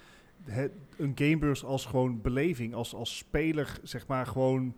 het, 0.43 0.71
een 0.97 1.11
gamebeurs 1.15 1.63
als 1.63 1.85
gewoon 1.85 2.21
beleving, 2.21 2.73
als, 2.73 2.93
als 2.93 3.17
speler 3.17 3.79
zeg 3.83 4.07
maar 4.07 4.25
gewoon 4.27 4.75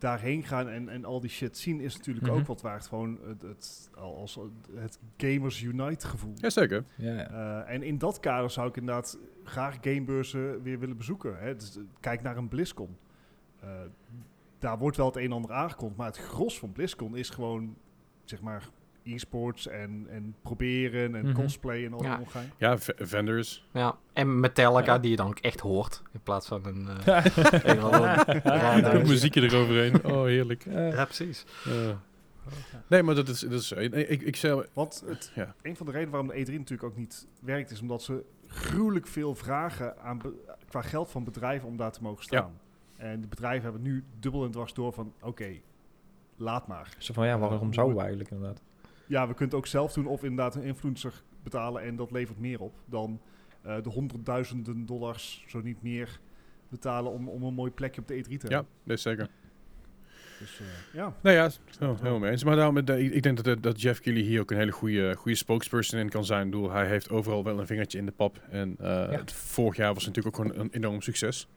daarheen 0.00 0.42
gaan 0.44 0.68
en, 0.68 0.88
en 0.88 1.04
al 1.04 1.20
die 1.20 1.30
shit 1.30 1.58
zien 1.58 1.80
is 1.80 1.96
natuurlijk 1.96 2.26
Mhm. 2.26 2.36
ook 2.36 2.46
wat 2.46 2.60
waard. 2.60 2.86
Gewoon 2.86 3.18
het, 3.26 3.42
het, 3.42 3.90
als 3.94 4.38
het 4.74 4.98
Gamers 5.16 5.62
Unite 5.62 6.06
gevoel. 6.06 6.32
Jazeker. 6.36 6.84
Ja, 6.96 7.12
ja. 7.12 7.30
Eh, 7.64 7.74
en 7.74 7.82
in 7.82 7.98
dat 7.98 8.20
kader 8.20 8.50
zou 8.50 8.68
ik 8.68 8.76
inderdaad 8.76 9.18
graag 9.44 9.78
gamebeurzen 9.80 10.62
weer 10.62 10.78
willen 10.78 10.96
bezoeken. 10.96 11.38
Hè. 11.38 11.56
Dus, 11.56 11.76
eh, 11.76 11.82
kijk 12.00 12.22
naar 12.22 12.36
een 12.36 12.48
BlizzCon. 12.48 12.96
Eh, 13.60 13.68
daar 14.58 14.78
wordt 14.78 14.96
wel 14.96 15.06
het 15.06 15.16
een 15.16 15.22
en 15.24 15.32
ander 15.32 15.52
aangekondigd, 15.52 15.98
maar 15.98 16.06
het 16.06 16.18
gros 16.18 16.58
van 16.58 16.72
BlizzCon 16.72 17.16
is 17.16 17.30
gewoon, 17.30 17.76
zeg 18.24 18.40
maar, 18.40 18.68
e-sports 19.14 19.66
en, 19.66 20.06
en 20.10 20.34
proberen 20.42 21.14
en 21.14 21.24
Mhm. 21.26 21.34
cosplay 21.34 21.84
en 21.84 21.92
al 21.92 22.02
Ja. 22.02 22.16
die 22.16 22.24
ongein. 22.26 22.50
Ja, 22.56 22.76
vendors. 22.96 23.66
ja. 23.72 23.96
En 24.12 24.40
Metallica, 24.40 24.92
Ja. 24.92 24.98
die 24.98 25.10
je 25.10 25.16
dan 25.16 25.26
ook 25.26 25.38
echt 25.38 25.60
hoort, 25.60 26.02
in 26.12 26.20
plaats 26.22 26.46
van 26.46 26.66
een... 26.66 26.88
eh, 27.04 27.24
een 28.94 29.06
muziekje 29.06 29.42
eroverheen. 29.42 30.04
Oh, 30.04 30.22
heerlijk. 30.24 30.66
Eh, 30.66 30.92
Ja, 30.92 31.04
precies. 31.04 31.44
Ja. 31.64 32.00
Nee, 32.86 33.02
maar 33.02 33.14
dat 33.14 33.28
is... 33.28 33.40
Dat 33.40 33.60
is 33.60 33.72
ik, 33.72 33.94
ik, 33.94 34.22
ik 34.22 34.36
zou... 34.36 34.66
Want 34.72 35.02
het, 35.06 35.32
Ja. 35.34 35.54
een 35.62 35.76
van 35.76 35.86
de 35.86 35.92
redenen 35.92 36.10
waarom 36.12 36.28
de 36.28 36.34
E3 36.46 36.52
natuurlijk 36.58 36.82
ook 36.82 36.96
niet 36.96 37.26
werkt, 37.40 37.70
is 37.70 37.80
omdat 37.80 38.02
ze 38.02 38.24
gruwelijk 38.46 39.06
veel 39.06 39.34
vragen 39.34 39.98
aan 40.02 40.18
be- 40.18 40.32
qua 40.68 40.82
geld 40.82 41.10
van 41.10 41.24
bedrijven 41.24 41.68
om 41.68 41.76
daar 41.76 41.92
te 41.92 42.02
mogen 42.02 42.24
staan. 42.24 42.52
En 42.96 43.20
de 43.20 43.26
bedrijven 43.26 43.62
hebben 43.62 43.82
nu 43.82 44.04
dubbel 44.20 44.44
en 44.44 44.50
dwars 44.50 44.74
door 44.74 44.92
van, 44.92 45.12
oké, 45.20 45.48
laat 46.36 46.66
maar. 46.66 46.94
Zo 46.98 47.12
van, 47.12 47.26
ja, 47.26 47.38
waarom 47.38 47.72
zouden 47.72 47.96
we 47.96 48.00
eigenlijk 48.02 48.30
inderdaad? 48.30 48.62
Ja, 49.10 49.20
we 49.28 49.34
kunnen 49.34 49.54
het 49.54 49.54
ook 49.54 49.66
zelf 49.66 49.92
doen 49.92 50.06
of 50.06 50.22
inderdaad 50.22 50.54
een 50.54 50.62
influencer 50.62 51.22
betalen 51.42 51.82
en 51.82 51.96
dat 51.96 52.10
levert 52.10 52.38
meer 52.38 52.60
op 52.60 52.74
dan 52.84 53.20
eh, 53.62 53.82
de 53.82 53.88
honderdduizenden 53.88 54.86
dollars, 54.86 55.44
zo 55.48 55.60
niet 55.60 55.82
meer, 55.82 56.20
betalen 56.68 57.12
om, 57.12 57.28
om 57.28 57.42
een 57.42 57.54
mooi 57.54 57.70
plekje 57.70 58.00
op 58.00 58.08
de 58.08 58.14
E3 58.14 58.22
te 58.22 58.30
Ja, 58.30 58.38
hebben. 58.38 58.66
dat 58.84 58.96
is 58.96 59.02
zeker. 59.02 59.28
Dus 60.38 60.60
eh, 60.60 60.66
ja, 60.92 61.14
Nou 61.22 61.36
ja, 61.36 61.50
oh, 61.80 61.98
helemaal 61.98 62.18
mee 62.18 62.30
eens. 62.30 62.44
Maar 62.44 62.56
daarom, 62.56 62.76
eh, 62.78 63.04
ik 63.04 63.12
ik 63.12 63.22
denk 63.22 63.44
dat, 63.44 63.62
dat 63.62 63.80
Jeff 63.80 64.00
Keighley 64.00 64.26
hier 64.26 64.40
ook 64.40 64.50
een 64.50 64.56
hele 64.56 64.70
goede, 64.72 65.14
goede 65.16 65.36
spokesperson 65.36 65.98
in 65.98 66.08
kan 66.08 66.24
zijn. 66.24 66.44
Ik 66.44 66.50
bedoel, 66.50 66.70
hij 66.70 66.86
heeft 66.86 67.10
overal 67.10 67.44
wel 67.44 67.58
een 67.60 67.66
vingertje 67.66 67.98
in 67.98 68.06
de 68.06 68.12
pap. 68.12 68.40
En 68.50 68.76
eh, 68.78 69.10
het 69.10 69.32
vorig 69.32 69.76
jaar 69.76 69.94
was 69.94 70.06
natuurlijk 70.06 70.36
ook 70.36 70.44
gewoon 70.46 70.60
een 70.60 70.70
enorm 70.72 71.00
succes. 71.00 71.48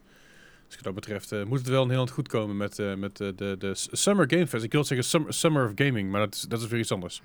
Dus 0.76 0.84
wat 0.84 0.94
dat 0.94 1.04
betreft 1.04 1.32
eh, 1.32 1.44
moet 1.44 1.60
het 1.60 1.68
wel 1.68 1.82
in 1.82 1.88
Nederland 1.88 2.12
goed 2.12 2.28
komen 2.28 2.58
met, 2.58 2.80
eh, 2.80 2.94
met 2.94 3.22
eh, 3.22 3.28
de, 3.36 3.56
de 3.60 3.72
Summer 3.74 4.30
Game 4.30 4.48
Fest. 4.48 4.64
Ik 4.64 4.72
wil 4.72 4.84
zeggen 4.84 5.08
Summer, 5.08 5.34
Summer 5.34 5.66
of 5.66 5.72
Gaming, 5.76 6.12
maar 6.12 6.20
dat 6.20 6.34
is, 6.34 6.42
dat 6.42 6.62
is 6.62 6.68
weer 6.68 6.80
iets 6.80 6.92
anders. 6.92 7.22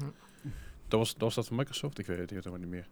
Dat 0.89 0.99
was, 0.99 1.13
dat 1.13 1.21
was 1.21 1.35
dat 1.35 1.47
van 1.47 1.57
Microsoft? 1.57 1.99
Ik 1.99 2.07
weet 2.07 2.19
het 2.19 2.31
helemaal 2.31 2.59
niet 2.59 2.69
meer. 2.69 2.87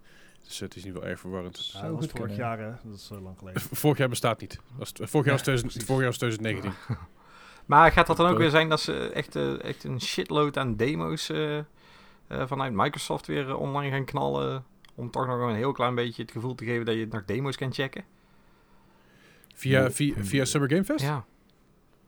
Dus 0.46 0.58
het 0.58 0.76
is 0.76 0.84
niet 0.84 0.92
wel 0.92 1.04
erg 1.04 1.20
verwarrend. 1.20 1.70
Ja, 1.72 1.82
dat 1.82 1.90
was 1.90 2.06
vorig 2.06 2.36
jaar, 2.36 2.58
hè? 2.58 2.70
dat 2.84 2.98
is 2.98 3.10
eh, 3.12 3.22
lang 3.22 3.38
geleden. 3.38 3.60
Vorig 3.60 3.98
jaar 3.98 4.08
bestaat 4.08 4.40
niet. 4.40 4.60
Was, 4.76 4.92
vorig, 4.94 5.26
jaar 5.26 5.34
was 5.34 5.42
2000, 5.42 5.72
precies. 5.72 5.88
vorig 5.88 6.02
jaar 6.02 6.10
was 6.10 6.18
2019. 6.18 6.72
Maar 7.66 7.92
gaat 7.92 8.06
dat 8.06 8.16
dan 8.16 8.26
ook 8.26 8.38
weer 8.38 8.50
zijn 8.50 8.68
dat 8.68 8.80
ze 8.80 9.10
echt, 9.10 9.36
echt 9.60 9.84
een 9.84 10.00
shitload 10.00 10.58
aan 10.58 10.76
demo's 10.76 11.28
eh, 11.28 11.58
eh, 11.58 11.64
vanuit 12.28 12.72
Microsoft 12.72 13.26
weer 13.26 13.56
online 13.56 13.90
gaan 13.90 14.04
knallen? 14.04 14.64
Om 14.94 15.10
toch 15.10 15.26
nog 15.26 15.48
een 15.48 15.54
heel 15.54 15.72
klein 15.72 15.94
beetje 15.94 16.22
het 16.22 16.30
gevoel 16.30 16.54
te 16.54 16.64
geven 16.64 16.84
dat 16.84 16.94
je 16.94 17.06
nog 17.10 17.24
demo's 17.24 17.56
kan 17.56 17.72
checken? 17.72 18.04
Via, 19.58 19.90
via, 19.90 20.14
via 20.18 20.44
Summer 20.44 20.70
Game 20.70 20.84
Fest? 20.84 21.04
Ja. 21.04 21.24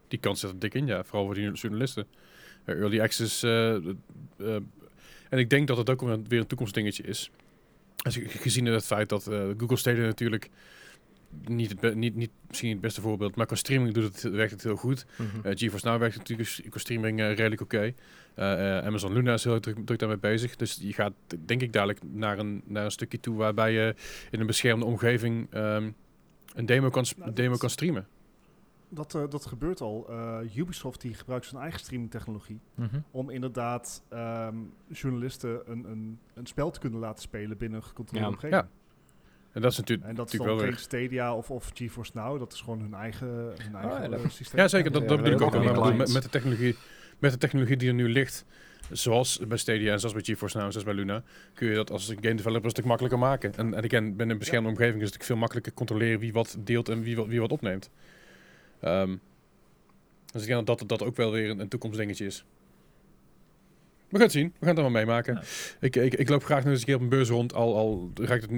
Die 0.09 0.19
kans 0.19 0.41
zit 0.41 0.51
er 0.51 0.59
dik 0.59 0.75
in, 0.75 0.87
ja. 0.87 1.05
Vooral 1.05 1.25
voor 1.25 1.35
die 1.35 1.53
journalisten. 1.53 2.07
Eh, 2.65 2.75
early 2.75 3.01
access. 3.01 3.43
eh, 3.43 3.75
eh, 3.75 3.83
en 5.29 5.39
ik 5.39 5.51
denk 5.51 5.67
dat 5.69 5.77
het 5.77 5.91
ook 5.91 6.01
weer 6.01 6.39
een, 6.39 6.47
toekomstdingetje 6.47 7.03
is. 7.03 7.31
Als 7.97 8.15
je 8.15 8.29
gezien 8.29 8.67
het 8.67 8.87
feit 8.87 9.09
dat 9.09 9.27
eh, 9.27 9.49
Google 9.57 9.77
Stadia 9.77 10.05
natuurlijk 10.05 10.51
niet, 11.47 11.81
het 11.81 11.95
niet, 11.95 12.15
niet 12.15 12.31
misschien 12.47 12.69
niet 12.69 12.77
het 12.77 12.87
beste 12.87 13.01
voorbeeld, 13.01 13.37
maar 13.37 13.47
qua 13.47 13.57
streaming 13.57 13.95
doet 13.95 14.05
het, 14.05 14.33
werkt 14.33 14.53
het 14.53 14.63
heel 14.63 14.77
goed. 14.77 15.07
Eh 15.43 15.53
GeForce 15.55 15.87
Now 15.87 16.01
werkt 16.01 16.17
natuurlijk 16.17 16.61
qua 16.71 16.79
streaming 16.79 17.21
eh, 17.21 17.35
redelijk 17.35 17.61
oké. 17.61 17.93
Eh, 18.35 18.79
eh, 18.79 18.87
Amazon 18.87 19.13
Luna 19.13 19.33
is 19.33 19.45
heel 19.45 19.61
druk, 19.61 19.77
druk 19.85 19.99
daarmee 19.99 20.19
bezig. 20.19 20.57
Dus 20.57 20.79
je 20.81 20.93
gaat 20.93 21.13
denk 21.45 21.63
ik 21.63 21.73
dadelijk 21.73 22.01
naar 22.13 22.39
een, 22.39 22.63
naar 22.65 22.85
een 22.85 22.91
stukje 22.91 23.21
toe 23.21 23.37
waarbij 23.37 23.73
je 23.73 23.95
in 24.31 24.41
een 24.41 24.47
beschermde 24.47 24.85
omgeving 24.85 25.47
ehm, 25.51 25.91
een 26.55 26.67
demo 26.67 26.91
kan, 26.91 27.05
Nou, 27.17 27.33
demo 27.33 27.51
dat- 27.51 27.59
kan 27.59 27.71
streamen. 27.71 28.07
Dat, 28.91 29.15
eh, 29.15 29.23
dat 29.29 29.47
gebeurt 29.47 29.81
al. 29.81 30.07
Eh, 30.09 30.57
Ubisoft 30.57 31.01
die 31.01 31.15
gebruikt 31.15 31.47
zijn 31.47 31.63
eigen 31.63 31.81
streaming 31.81 32.11
technologie 32.11 32.61
Mhm. 32.75 33.01
om 33.11 33.31
inderdaad 33.31 34.03
ehm, 34.09 34.55
journalisten 34.89 35.61
een, 35.71 35.85
een, 35.91 36.19
een 36.35 36.47
spel 36.47 36.71
te 36.71 36.81
kunnen 36.81 36.99
laten 36.99 37.23
spelen 37.23 37.57
binnen 37.57 37.79
een 37.79 37.85
gecontroleerde 37.85 38.31
Ja. 38.31 38.35
omgeving. 38.37 38.63
Ja. 38.63 38.69
En 39.53 39.63
dat 39.63 39.73
is 39.73 39.79
natuurlijk, 39.79 40.09
En 40.09 40.15
dat 40.15 40.27
is 40.27 40.33
natuurlijk 40.33 40.61
dan 40.61 40.69
wel 40.79 40.79
geen 40.79 40.91
weer... 40.99 41.09
Stadia 41.11 41.35
of, 41.37 41.51
of 41.51 41.71
GeForce 41.75 42.13
Now. 42.15 42.39
Dat 42.39 42.53
is 42.53 42.61
gewoon 42.61 42.81
hun 42.81 42.95
eigen, 42.95 43.29
hun 43.29 43.75
eigen 43.75 44.11
ja, 44.11 44.17
eh, 44.17 44.29
systeem. 44.29 44.61
Ja, 44.61 44.69
zeker. 44.69 44.93
Dat, 44.93 45.03
Ja, 45.03 45.09
dat 45.09 45.17
bedoel 45.17 45.35
ik 45.35 45.43
ook. 45.79 45.97
met, 45.97 46.13
met, 46.13 46.23
de 46.23 46.29
technologie, 46.29 46.77
met 47.19 47.31
de 47.33 47.39
technologie 47.39 47.77
die 47.77 47.89
er 47.89 47.95
nu 47.95 48.09
ligt, 48.09 48.45
zoals 48.91 49.39
bij 49.49 49.59
Stadia 49.59 49.93
en 49.93 49.99
zoals 49.99 50.15
bij 50.15 50.25
GeForce 50.25 50.57
Now 50.57 50.67
en 50.67 50.73
zoals 50.73 50.87
bij 50.87 50.97
Luna, 50.97 51.23
kun 51.55 51.69
je 51.69 51.75
dat 51.75 51.91
als 51.91 52.07
game 52.07 52.35
developer 52.35 52.65
een 52.65 52.71
stuk 52.71 52.85
makkelijker 52.85 53.19
maken. 53.19 53.53
En, 53.57 53.75
en 53.75 53.85
again, 53.85 54.09
binnen 54.09 54.31
een 54.31 54.39
beschermde 54.39 54.69
omgeving 54.69 55.03
is 55.03 55.13
het 55.13 55.25
veel 55.25 55.37
makkelijker 55.37 55.73
controleren 55.73 56.21
wie 56.21 56.33
wat 56.33 56.57
deelt 56.59 56.89
en 56.89 57.03
wie 57.03 57.17
wat, 57.17 57.27
wie 57.27 57.41
wat 57.41 57.53
opneemt. 57.53 57.91
Ehm, 58.81 59.17
dus 60.33 60.43
ik 60.43 60.49
denk 60.49 60.67
dat 60.67 60.83
dat, 60.87 61.03
ook 61.03 61.17
wel 61.17 61.31
weer 61.31 61.51
een, 61.51 61.61
een 61.61 61.69
toekomstdingetje 61.69 62.27
is. 62.27 62.45
We 64.09 64.17
gaan 64.17 64.27
het 64.27 64.33
zien. 64.33 64.47
We 64.47 64.67
gaan 64.67 64.69
het 64.69 64.79
allemaal 64.79 65.05
meemaken. 65.05 65.35
Ja. 65.35 65.41
Ik, 65.81 65.97
ik, 65.97 66.15
ik 66.15 66.29
loop 66.29 66.45
graag 66.45 66.63
nog 66.63 66.73
eens 66.73 66.81
een 66.81 66.87
keer 66.87 66.95
op 66.95 67.01
een 67.01 67.09
beurs 67.09 67.29
rond, 67.29 67.55
al, 67.55 67.77
al 67.77 68.11
ruikt 68.15 68.43
het 68.43 68.51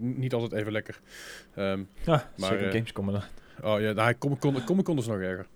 niet 0.00 0.32
altijd 0.32 0.52
even 0.52 0.72
lekker. 0.72 1.00
Ja, 1.54 1.76
Maar, 2.04 2.26
zeker 2.36 2.66
eh, 2.66 2.72
Gamescom. 2.72 3.12
dan. 3.12 3.22
oh 3.62 3.80
ja, 3.80 3.92
nou, 3.92 4.14
Comic 4.18 4.38
Con, 4.38 4.64
Comic 4.64 4.88
is 4.88 5.06
nog 5.06 5.18
erger. 5.18 5.46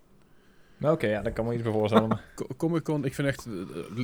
Oké, 0.85 1.07
ja, 1.07 1.23
daar 1.23 1.33
kan 1.33 1.47
me 1.47 1.55
iets 1.55 1.63
bij 1.63 1.73
voorstellen. 1.73 2.21
Co- 2.35 2.47
Comic 2.57 2.83
Con, 2.83 3.05
ik 3.05 3.15
vind 3.15 3.29
echt 3.29 3.47
eh, 3.47 3.53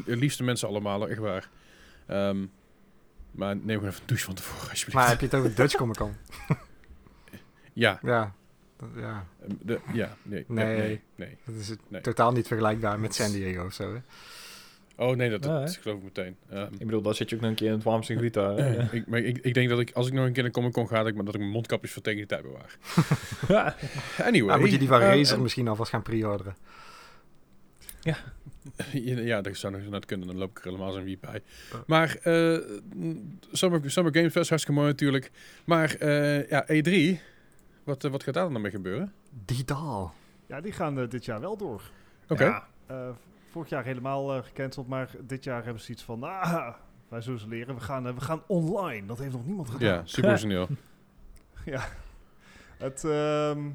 de 0.04 0.16
liefste 0.16 0.42
mensen 0.42 0.68
allemaal, 0.68 1.08
echt 1.08 1.18
waar. 1.18 1.48
Ehm, 2.06 2.46
maar 3.30 3.56
neem 3.56 3.66
gewoon 3.68 3.88
even 3.88 4.00
een 4.00 4.06
douche 4.06 4.24
van 4.24 4.34
tevoren, 4.34 4.70
alsjeblieft. 4.70 4.92
Maar 4.98 5.08
heb 5.08 5.20
je 5.20 5.26
het 5.26 5.34
over 5.34 5.54
Dutch 5.60 5.76
Comic 5.76 5.96
Con? 5.96 6.14
ja, 7.72 7.98
Ja. 8.02 8.34
Ja, 8.96 9.26
ehm, 9.42 9.52
de, 9.62 9.80
ja, 9.92 10.16
nee, 10.22 10.44
Nee. 10.48 10.66
nee, 10.66 10.76
nee, 10.78 11.00
nee. 11.14 11.36
dat 11.44 11.54
is 11.54 11.68
het 11.68 11.78
Nee. 11.88 12.00
totaal 12.00 12.32
niet 12.32 12.46
vergelijkbaar 12.46 13.00
met 13.00 13.14
San 13.14 13.30
Diego 13.32 13.64
of 13.64 13.72
zo. 13.72 13.94
Hè? 13.94 14.00
Oh 15.00 15.16
nee, 15.16 15.30
dat, 15.30 15.42
dat, 15.42 15.74
Ja, 15.74 15.80
geloof 15.80 15.96
ik 15.98 16.04
meteen. 16.04 16.36
Ehm, 16.50 16.72
ik 16.72 16.78
bedoel, 16.78 17.02
daar 17.02 17.14
zit 17.14 17.30
je 17.30 17.36
ook 17.36 17.42
nog 17.42 17.50
een 17.50 17.56
keer 17.56 17.66
in 17.66 17.72
het 17.72 17.82
warmste 17.82 18.14
gebied. 18.14 18.34
daar, 18.34 18.58
ik, 18.94 19.06
maar 19.06 19.20
ik, 19.20 19.38
ik 19.38 19.54
denk 19.54 19.68
dat 19.68 19.78
ik, 19.78 19.90
als 19.92 20.06
ik 20.06 20.12
nog 20.12 20.26
een 20.26 20.32
keer 20.32 20.42
naar 20.42 20.52
Comic 20.52 20.72
Con 20.72 20.88
ga, 20.88 20.98
dat 20.98 21.06
ik, 21.06 21.16
dat 21.16 21.34
ik 21.34 21.40
mijn 21.40 21.52
mondkapjes 21.52 21.92
voor 21.92 22.02
tegen 22.02 22.18
die 22.18 22.26
tijd 22.26 22.42
bewaar. 22.42 22.76
Ja. 23.48 23.76
Anyway. 24.18 24.48
Maar 24.48 24.60
moet 24.60 24.70
je 24.70 24.78
die 24.78 24.88
van 24.88 25.00
eh, 25.00 25.06
Razer 25.06 25.36
eh, 25.36 25.42
misschien 25.42 25.68
alvast 25.68 25.90
gaan 25.90 26.02
pre-orderen? 26.02 26.56
ja, 28.92 29.40
dat 29.42 29.56
zou 29.56 29.72
nog 29.72 29.90
net 29.90 30.04
kunnen. 30.04 30.26
Dan 30.26 30.36
loop 30.36 30.50
ik 30.50 30.58
er 30.58 30.64
helemaal 30.64 30.92
zo'n 30.92 31.04
wie 31.04 31.18
bij. 31.20 31.42
Maar 31.86 32.16
eh, 32.22 32.58
Summer, 33.52 33.90
Summer 33.90 34.14
Games 34.14 34.32
Fest, 34.32 34.48
hartstikke 34.48 34.80
mooi 34.80 34.90
natuurlijk. 34.90 35.30
Maar 35.64 35.94
eh, 35.94 36.48
ja, 36.48 36.66
E3, 36.66 37.20
wat, 37.84 38.02
wat 38.02 38.22
gaat 38.22 38.34
daar 38.34 38.50
dan 38.50 38.60
mee 38.60 38.70
gebeuren? 38.70 39.12
Digitaal. 39.44 40.14
Ja, 40.46 40.60
die 40.60 40.72
gaan 40.72 41.08
dit 41.08 41.24
jaar 41.24 41.40
wel 41.40 41.56
door. 41.56 41.82
Oké. 42.28 42.44
Ja. 42.44 42.66
Vorig 43.58 43.72
jaar 43.72 43.84
helemaal 43.84 44.34
eh, 44.34 44.42
gecanceld, 44.42 44.88
maar 44.88 45.10
dit 45.20 45.44
jaar 45.44 45.64
hebben 45.64 45.82
ze 45.82 45.92
iets 45.92 46.02
van... 46.02 46.22
Ah, 46.22 46.74
wij 47.08 47.20
zullen 47.20 47.40
ze 47.40 47.48
leren. 47.48 47.74
We 47.74 47.80
gaan, 47.80 48.06
eh, 48.06 48.14
we 48.14 48.20
gaan 48.20 48.42
online. 48.46 49.06
Dat 49.06 49.18
heeft 49.18 49.32
nog 49.32 49.46
niemand 49.46 49.70
gedaan. 49.70 49.88
Ja, 49.88 50.02
super. 50.04 50.68
Ja. 51.64 51.88
Het, 52.78 53.04
ehm, 53.04 53.70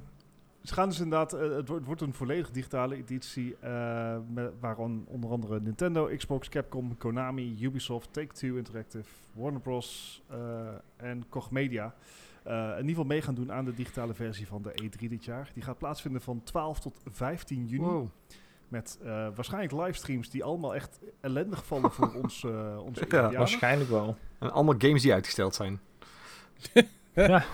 ze 0.63 0.73
gaan 0.73 0.89
dus 0.89 0.99
inderdaad, 0.99 1.34
eh, 1.34 1.41
het, 1.41 1.51
wordt, 1.51 1.69
het 1.69 1.86
wordt 1.86 2.01
een 2.01 2.13
volledig 2.13 2.51
digitale 2.51 2.95
editie, 2.95 3.55
eh 3.59 4.17
met, 4.34 4.51
waarvan 4.59 5.05
onder 5.07 5.29
andere 5.29 5.61
Nintendo, 5.61 6.05
Xbox, 6.17 6.49
Capcom, 6.49 6.97
Konami, 6.97 7.57
Ubisoft, 7.61 8.13
Take-Two 8.13 8.55
Interactive, 8.55 9.09
Warner 9.34 9.61
Bros. 9.61 10.21
eh, 10.29 10.38
en 10.97 11.29
Koch 11.29 11.51
Media 11.51 11.95
eh, 12.43 12.53
in 12.53 12.69
ieder 12.69 12.89
geval 12.89 13.03
mee 13.03 13.21
gaan 13.21 13.36
doen 13.36 13.51
aan 13.51 13.65
de 13.65 13.73
digitale 13.73 14.13
versie 14.13 14.47
van 14.47 14.61
de 14.61 14.71
E3 14.84 15.07
dit 15.09 15.25
jaar. 15.25 15.51
Die 15.53 15.63
gaat 15.63 15.77
plaatsvinden 15.77 16.21
van 16.21 16.43
12 16.43 16.79
tot 16.79 17.01
15 17.05 17.65
juni. 17.67 17.84
Wow. 17.84 18.09
Met 18.74 18.99
eh, 19.03 19.28
waarschijnlijk 19.36 19.71
livestreams 19.74 20.30
die 20.30 20.43
allemaal 20.43 20.76
echt 20.76 20.99
ellendig 21.21 21.65
vallen 21.65 21.91
voor 21.91 22.13
ons, 22.24 22.43
eh 22.43 22.78
onze 22.84 23.05
Ja. 23.09 23.32
Waarschijnlijk 23.32 23.89
wel. 23.89 24.17
En 24.39 24.51
allemaal 24.51 24.76
games 24.78 25.01
die 25.01 25.13
uitgesteld 25.13 25.55
zijn. 25.55 25.80
Ja. 27.13 27.43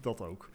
Dat 0.00 0.20
ook. 0.20 0.48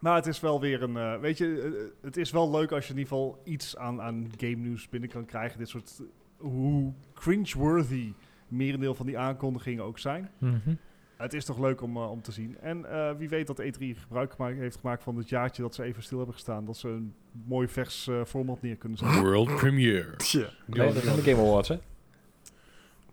Maar 0.00 0.14
het 0.14 0.26
is 0.26 0.40
wel 0.40 0.60
weer 0.60 0.82
een. 0.82 0.96
eh, 0.96 1.18
weet 1.20 1.38
je, 1.38 1.92
het 2.02 2.16
is 2.16 2.30
wel 2.30 2.50
leuk 2.50 2.72
als 2.72 2.86
je 2.86 2.92
in 2.92 2.98
ieder 2.98 3.12
geval 3.12 3.40
iets 3.44 3.76
aan, 3.76 4.00
aan 4.00 4.30
game 4.36 4.54
nieuws 4.56 4.88
binnen 4.88 5.08
kan 5.10 5.24
krijgen. 5.24 5.58
Dit 5.58 5.68
soort. 5.68 6.02
Hoe 6.36 6.92
cringeworthy 7.14 8.12
merendeel 8.48 8.94
van 8.94 9.06
die 9.06 9.18
aankondigingen 9.18 9.84
ook 9.84 9.98
zijn. 9.98 10.30
Mhm. 10.38 10.74
Het 11.22 11.32
is 11.34 11.44
toch 11.44 11.58
leuk 11.58 11.80
om, 11.82 11.96
eh, 11.96 12.10
om 12.10 12.22
te 12.22 12.32
zien. 12.32 12.56
En 12.60 12.90
eh, 12.90 13.10
wie 13.18 13.28
weet 13.28 13.46
dat 13.46 13.62
E3 13.62 13.78
gebruik 14.00 14.32
gemaakt, 14.32 14.58
heeft 14.58 14.76
gemaakt 14.80 15.02
van 15.02 15.16
het 15.16 15.28
jaartje 15.28 15.62
dat 15.62 15.74
ze 15.74 15.82
even 15.82 16.02
stil 16.02 16.16
hebben 16.16 16.34
gestaan. 16.34 16.64
Dat 16.64 16.76
ze 16.76 16.88
een 16.88 17.14
mooi 17.46 17.68
vers 17.68 18.08
eh, 18.08 18.24
format 18.26 18.62
neer 18.62 18.76
kunnen 18.76 18.98
zetten. 18.98 19.20
World 19.20 19.56
Premiere. 19.56 20.16
Tja. 20.16 20.48
Nee, 20.66 20.92
dat 20.92 21.02
zijn 21.02 21.16
de 21.16 21.22
Game 21.22 21.42
Awards, 21.48 21.68
hè? 21.68 21.78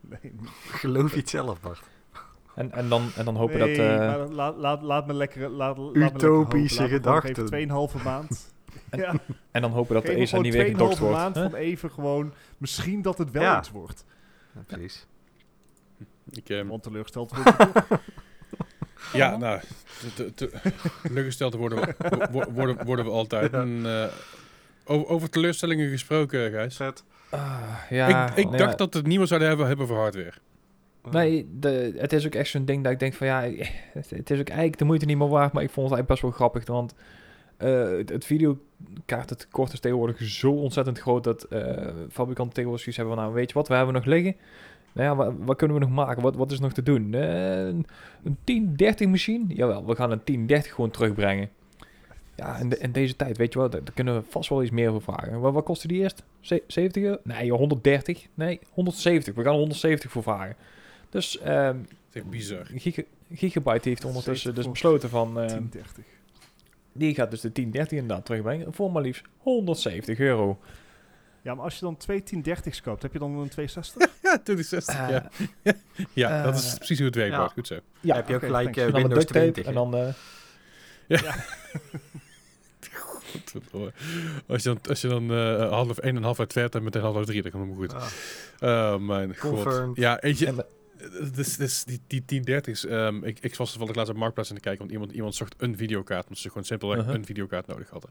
Nee, 0.01 0.34
Geloof 0.68 1.12
je 1.12 1.20
het 1.20 1.30
zelf, 1.30 1.62
Bart? 1.62 1.82
En, 2.55 2.72
en, 2.72 2.89
dan, 2.89 3.10
en 3.16 3.26
dan 3.26 3.36
hopen 3.36 3.60
nee, 3.60 3.78
dat... 3.78 3.86
eh, 3.86 3.97
maar 3.97 4.28
laat, 4.28 4.57
laat, 4.57 4.82
laat 4.82 5.07
me 5.07 5.14
lekker. 5.14 5.49
Laat, 5.49 5.78
laat 5.78 5.93
me 5.93 5.99
lekker 5.99 6.16
Utopische 6.16 6.82
me 6.82 6.88
gewoon 6.88 7.22
gedachten. 7.22 7.97
2,5 7.97 8.03
maand. 8.03 8.53
ja. 8.91 9.14
en 9.51 9.62
dan 9.62 9.72
hopen 9.72 9.93
dat 9.93 10.03
de 10.03 10.10
Geef 10.10 10.18
me 10.18 10.24
ESA 10.24 10.39
niet 10.39 10.53
weer 10.53 10.66
gedokt 10.66 10.95
2,5 10.95 10.99
wordt. 10.99 11.16
maand 11.16 11.36
hè? 11.36 11.49
van 11.49 11.60
even 11.60 11.91
gewoon, 11.91 12.34
misschien 12.57 13.01
dat 13.01 13.18
het 13.18 13.32
wel 13.32 13.41
Ja. 13.41 13.60
iets 13.60 13.72
wordt. 13.72 14.05
Ja, 14.55 14.62
precies. 14.68 15.07
Ik, 16.32 16.50
ehm, 16.50 16.68
Want 16.68 16.84
teleurgesteld 16.84 17.30
toch. 17.30 17.44
ja, 19.14 19.38
nou, 19.38 19.60
te- 20.16 20.34
te- 20.34 20.50
te- 20.50 20.72
teleurgesteld 21.04 21.54
worden, 21.54 21.80
we- 21.98 22.28
wo- 22.32 22.52
worden, 22.52 22.86
worden 22.86 23.06
we 23.06 23.12
altijd. 23.12 23.52
Ja. 23.52 23.60
En, 23.62 23.82
eh, 23.86 24.06
over, 24.86 25.08
over 25.08 25.30
teleurstellingen 25.30 25.90
gesproken, 25.90 26.52
Gijs. 26.52 26.76
Zet. 26.76 27.04
Ah, 27.30 27.62
ja, 27.90 28.30
ik 28.30 28.38
ik 28.38 28.58
dacht 28.58 28.72
ja. 28.72 28.76
dat 28.76 28.94
het 28.94 29.08
niemand 29.08 29.28
zouden 29.30 29.50
hebben, 29.50 29.68
hebben 29.68 29.88
voor 29.88 29.98
hardware. 29.98 30.34
Nee, 31.12 31.50
de, 31.60 31.94
het 31.98 32.14
is 32.14 32.26
ook 32.26 32.36
echt 32.36 32.50
zo'n 32.50 32.66
ding 32.66 32.84
dat 32.84 32.92
ik 32.92 33.00
denk 33.00 33.14
van 33.14 33.28
ja, 33.28 33.42
het, 33.94 34.10
het 34.10 34.30
is 34.30 34.40
ook 34.40 34.48
eigenlijk 34.48 34.78
de 34.78 34.86
moeite 34.86 35.06
niet 35.06 35.18
meer 35.18 35.28
waard, 35.30 35.54
maar 35.54 35.64
ik 35.64 35.70
vond 35.70 35.90
het 35.90 35.98
eigenlijk 36.00 36.08
best 36.08 36.22
wel 36.22 36.32
grappig, 36.32 36.66
want 36.66 36.94
eh, 37.58 37.98
het, 37.98 38.10
het 38.10 38.26
videokaartentekort 38.26 39.74
is 39.74 39.80
tegenwoordig 39.80 40.22
zo 40.22 40.52
ontzettend 40.52 41.00
groot 41.00 41.24
dat 41.24 41.44
eh, 41.44 41.62
fabrikanten 42.12 42.54
tegenwoordig 42.54 42.82
zoiets 42.82 42.98
hebben 42.98 43.16
van, 43.16 43.24
nou 43.24 43.34
weet 43.34 43.48
je 43.48 43.54
wat, 43.54 43.68
we 43.68 43.74
hebben 43.74 43.94
nog 43.94 44.06
liggen. 44.06 44.36
Nou 44.94 45.08
ja, 45.10 45.16
wat, 45.16 45.34
wat 45.46 45.58
kunnen 45.58 45.78
we 45.78 45.84
nog 45.86 45.94
maken? 45.94 46.22
Wat, 46.22 46.36
wat 46.36 46.52
is 46.52 46.60
nog 46.60 46.74
te 46.74 46.84
doen? 46.84 47.14
Eh, 47.14 47.58
een 47.66 47.86
een 48.24 48.38
1030 48.44 49.08
machine? 49.08 49.46
Jawel, 49.48 49.86
we 49.86 49.96
gaan 49.96 50.12
een 50.12 50.22
1030 50.24 50.74
gewoon 50.74 50.90
terugbrengen. 50.92 51.50
Ja, 52.36 52.58
in, 52.58 52.70
de, 52.70 52.78
in 52.78 52.92
deze 52.92 53.16
tijd, 53.16 53.38
weet 53.38 53.54
je 53.54 53.60
wel, 53.60 53.70
daar, 53.70 53.84
daar 53.84 53.94
kunnen 53.94 54.16
we 54.16 54.24
vast 54.30 54.50
wel 54.50 54.62
iets 54.62 54.72
meer 54.72 54.92
voor 54.92 55.02
vragen. 55.02 55.40
Wat, 55.40 55.54
wat 55.54 55.64
kostte 55.64 55.88
die 55.88 56.02
eerst? 56.02 56.24
Ze- 56.40 56.64
70 56.68 57.04
euro? 57.04 57.18
Nee, 57.24 57.46
joh, 57.46 57.58
130? 57.58 58.28
Nee, 58.34 58.60
170. 58.74 59.36
We 59.36 59.42
gaan 59.44 59.52
er 59.54 59.58
170 59.60 60.12
voor 60.12 60.24
vragen. 60.24 60.56
Dus 61.10 61.40
ehm, 61.40 61.78
is 62.10 62.16
echt 62.16 62.30
bizar. 62.30 62.66
Giga- 62.66 63.04
Gigabyte 63.34 63.90
heeft 63.90 64.06
ondertussen 64.06 64.54
70 64.54 64.64
dus 64.64 64.72
besloten 64.72 65.10
van... 65.10 65.28
eh, 65.40 65.48
1030. 65.48 66.04
die 66.94 67.14
gaat 67.14 67.32
dus 67.32 67.42
de 67.42 67.52
1030 67.52 67.98
inderdaad 68.00 68.26
terugbrengen 68.26 68.74
voor 68.74 68.92
maar 68.92 69.02
liefst 69.02 69.24
170 69.38 70.20
euro. 70.20 70.58
Ja, 71.50 71.56
maar 71.56 71.64
als 71.64 71.74
je 71.80 71.86
dan 71.86 71.97
twee 71.97 72.24
1030's 72.36 72.82
koopt, 72.82 73.02
heb 73.02 73.14
je 73.14 73.20
dan 73.20 73.32
een 73.38 73.50
260? 73.50 74.10
Ja, 74.24 74.39
2060. 74.43 74.95
Eh, 74.95 75.10
ja, 76.14 76.30
ja 76.30 76.43
dat 76.43 76.56
is 76.56 76.72
eh, 76.72 76.78
precies 76.78 76.97
hoe 76.97 77.06
het 77.08 77.16
werkt. 77.16 77.34
ja. 77.36 77.47
Goed 77.47 77.68
zo. 77.68 77.80
Ja, 78.00 78.16
heb 78.16 78.28
je 78.28 78.34
ook 78.36 78.39
oké, 78.43 78.45
gelijk 78.47 78.78
eh, 78.78 78.84
met 78.86 78.93
Windows 78.93 79.26
duct 79.26 79.28
tape 79.34 79.52
20. 79.52 79.66
en 79.66 79.74
dan... 79.74 79.95
eh, 79.95 80.14
Godverdomme. 82.93 83.93
Als 84.47 84.64
je 84.64 84.70
dan, 84.70 84.80
als 84.89 85.02
je 85.02 85.08
dan 85.08 85.32
eh, 85.32 85.70
half 85.70 85.97
1 85.97 86.16
en 86.16 86.24
half 86.24 86.39
uit 86.39 86.50
twee 86.50 86.64
hebt 86.64 86.76
en 86.76 86.84
meteen 86.84 87.02
half 87.02 87.16
uit 87.16 87.26
drie, 87.26 87.41
dan 87.41 87.52
komt 87.52 87.68
het 87.82 87.91
goed. 87.93 88.12
Ah, 88.60 88.95
mijn 89.00 89.38
god. 89.38 89.95
Ja, 89.97 90.22
eentje. 90.22 90.45
en, 90.47 90.66
Dus, 91.36 91.58
dus 91.58 91.84
die, 91.84 92.24
die 92.26 92.41
1030's. 92.62 92.86
ehm, 92.86 93.24
ik, 93.24 93.39
ik 93.39 93.56
was 93.56 93.70
toevallig 93.72 93.95
laatst 93.95 94.12
op 94.12 94.18
Marktplaats 94.18 94.50
aan 94.50 94.56
het 94.56 94.64
kijken, 94.66 94.82
want 94.84 94.93
iemand, 94.93 95.12
iemand 95.12 95.36
zocht 95.36 95.56
een 95.58 95.78
videokaart, 95.78 96.24
omdat 96.24 96.38
ze 96.39 96.47
gewoon 96.47 96.64
simpelweg 96.64 96.97
Uh-huh. 97.00 97.14
een 97.14 97.26
videokaart 97.26 97.68
nodig 97.68 97.89
hadden. 97.89 98.10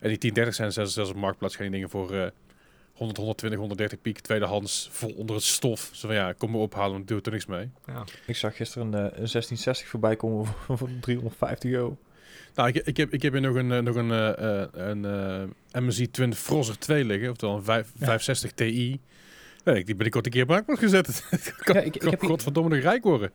En 0.00 0.08
die 0.08 0.18
1030 0.18 0.54
zijn 0.54 0.72
zelfs, 0.72 0.94
zelfs 0.94 1.10
op 1.10 1.16
Marktplaats 1.16 1.56
geen 1.56 1.70
dingen 1.70 1.90
voor 1.90 2.14
eh 2.14 2.26
100, 3.02 3.16
120, 3.18 3.58
130 3.58 4.00
piek, 4.00 4.18
tweedehands, 4.20 4.88
vol 4.92 5.10
onder 5.16 5.36
het 5.36 5.44
stof. 5.44 5.90
Zo 5.92 6.06
van 6.06 6.16
ja, 6.16 6.32
kom 6.32 6.50
maar 6.50 6.60
ophalen, 6.60 6.92
want 6.92 7.08
doe 7.08 7.20
er 7.22 7.30
niks 7.32 7.46
mee. 7.46 7.70
ja. 7.86 8.04
ik 8.26 8.36
zag 8.36 8.56
gisteren 8.56 8.86
een, 8.86 8.94
eh, 8.94 9.00
een 9.04 9.08
1660 9.28 9.88
voorbij 9.88 10.16
komen 10.16 10.46
voor, 10.46 10.78
voor 10.78 10.88
350 11.00 11.70
euro. 11.70 11.96
Nou, 12.54 12.68
ik, 12.68 12.76
ik, 12.86 12.96
heb, 12.96 13.12
ik 13.12 13.22
heb 13.22 13.32
hier 13.32 13.40
nog 13.42 13.54
een, 13.56 13.72
eh, 13.72 13.78
nog 13.78 13.94
een, 13.96 14.10
eh, 14.10 14.60
eh, 14.62 14.68
een 14.72 15.04
eh, 15.72 15.80
MSI 15.82 16.10
Twin 16.10 16.34
Frozzer 16.34 16.78
2 16.78 17.04
liggen, 17.04 17.30
oftewel 17.30 17.56
een 17.56 17.64
5, 17.64 17.86
Ja. 17.86 18.06
560 18.06 18.52
Ti. 18.52 19.00
Nee, 19.64 19.84
die 19.84 19.94
ben 19.94 20.06
ik 20.06 20.16
ooit 20.16 20.26
een 20.26 20.32
keer 20.32 20.46
op 20.68 20.78
gezet. 20.78 21.24
kan, 21.58 21.74
Ja, 21.76 21.80
ik- 21.80 21.94
ik 21.94 22.00
kan 22.00 22.10
heb 22.10 22.20
hier- 22.20 22.28
godverdomme 22.30 22.70
nog 22.74 22.78
rijk 22.82 23.02
worden. 23.04 23.30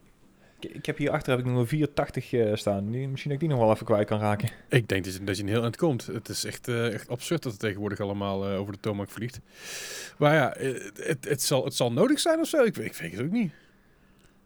Ik, 0.60 0.72
ik 0.72 0.86
heb 0.86 0.98
hierachter 0.98 1.32
heb 1.32 1.40
ik 1.40 1.46
nog 1.46 1.60
een 1.60 1.68
480 1.68 2.34
eh, 2.34 2.56
staan. 2.56 2.92
Die, 2.92 3.08
misschien 3.08 3.32
dat 3.32 3.42
ik 3.42 3.48
die 3.48 3.58
nog 3.58 3.66
wel 3.66 3.74
even 3.74 3.86
kwijt 3.86 4.08
kan 4.08 4.20
raken. 4.20 4.50
Ik 4.70 4.88
denk 4.88 5.04
dat 5.04 5.14
je, 5.14 5.24
dat 5.24 5.38
je 5.38 5.44
een 5.44 5.50
heel 5.50 5.64
eind 5.64 5.78
komt. 5.78 6.06
Het 6.06 6.30
is 6.30 6.46
echt, 6.46 6.68
eh, 6.68 6.94
echt 6.94 7.10
absurd 7.10 7.44
dat 7.44 7.52
het 7.52 7.62
tegenwoordig 7.62 8.00
allemaal 8.00 8.50
eh, 8.50 8.60
over 8.60 8.74
de 8.74 8.80
toonbank 8.80 9.10
vliegt. 9.10 9.40
Maar 10.18 10.34
ja, 10.34 10.56
het, 11.04 11.26
het, 11.30 11.42
zal, 11.42 11.64
het 11.64 11.74
zal 11.74 11.92
nodig 11.92 12.20
zijn 12.20 12.40
of 12.40 12.48
zo. 12.48 12.64
Ik, 12.64 12.78
ik 12.78 12.94
weet 12.94 13.12
het 13.12 13.22
ook 13.22 13.32
niet. 13.32 13.52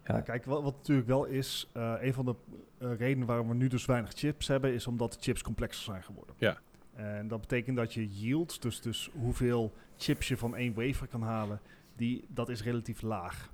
Ja, 0.06 0.20
Kijk, 0.20 0.44
wat, 0.44 0.62
wat 0.62 0.76
natuurlijk 0.76 1.08
wel 1.08 1.24
is, 1.24 1.68
eh, 1.72 1.94
een 2.00 2.14
van 2.14 2.24
de 2.24 2.34
redenen 2.78 3.26
waarom 3.26 3.48
we 3.48 3.54
nu 3.54 3.68
dus 3.68 3.84
weinig 3.84 4.12
chips 4.12 4.48
hebben, 4.48 4.72
is 4.72 4.86
omdat 4.86 5.12
de 5.12 5.18
chips 5.20 5.42
complexer 5.42 5.84
zijn 5.84 6.02
geworden. 6.02 6.34
Ja. 6.38 6.58
En 6.94 7.28
dat 7.28 7.40
betekent 7.40 7.76
dat 7.76 7.94
je 7.94 8.08
yield, 8.08 8.62
dus, 8.62 8.80
dus 8.80 9.10
hoeveel 9.12 9.72
chips 9.96 10.28
je 10.28 10.36
van 10.36 10.56
één 10.56 10.74
wafer 10.74 11.06
kan 11.06 11.22
halen, 11.22 11.60
die, 11.96 12.24
dat 12.28 12.48
is 12.48 12.62
relatief 12.62 13.02
laag. 13.02 13.50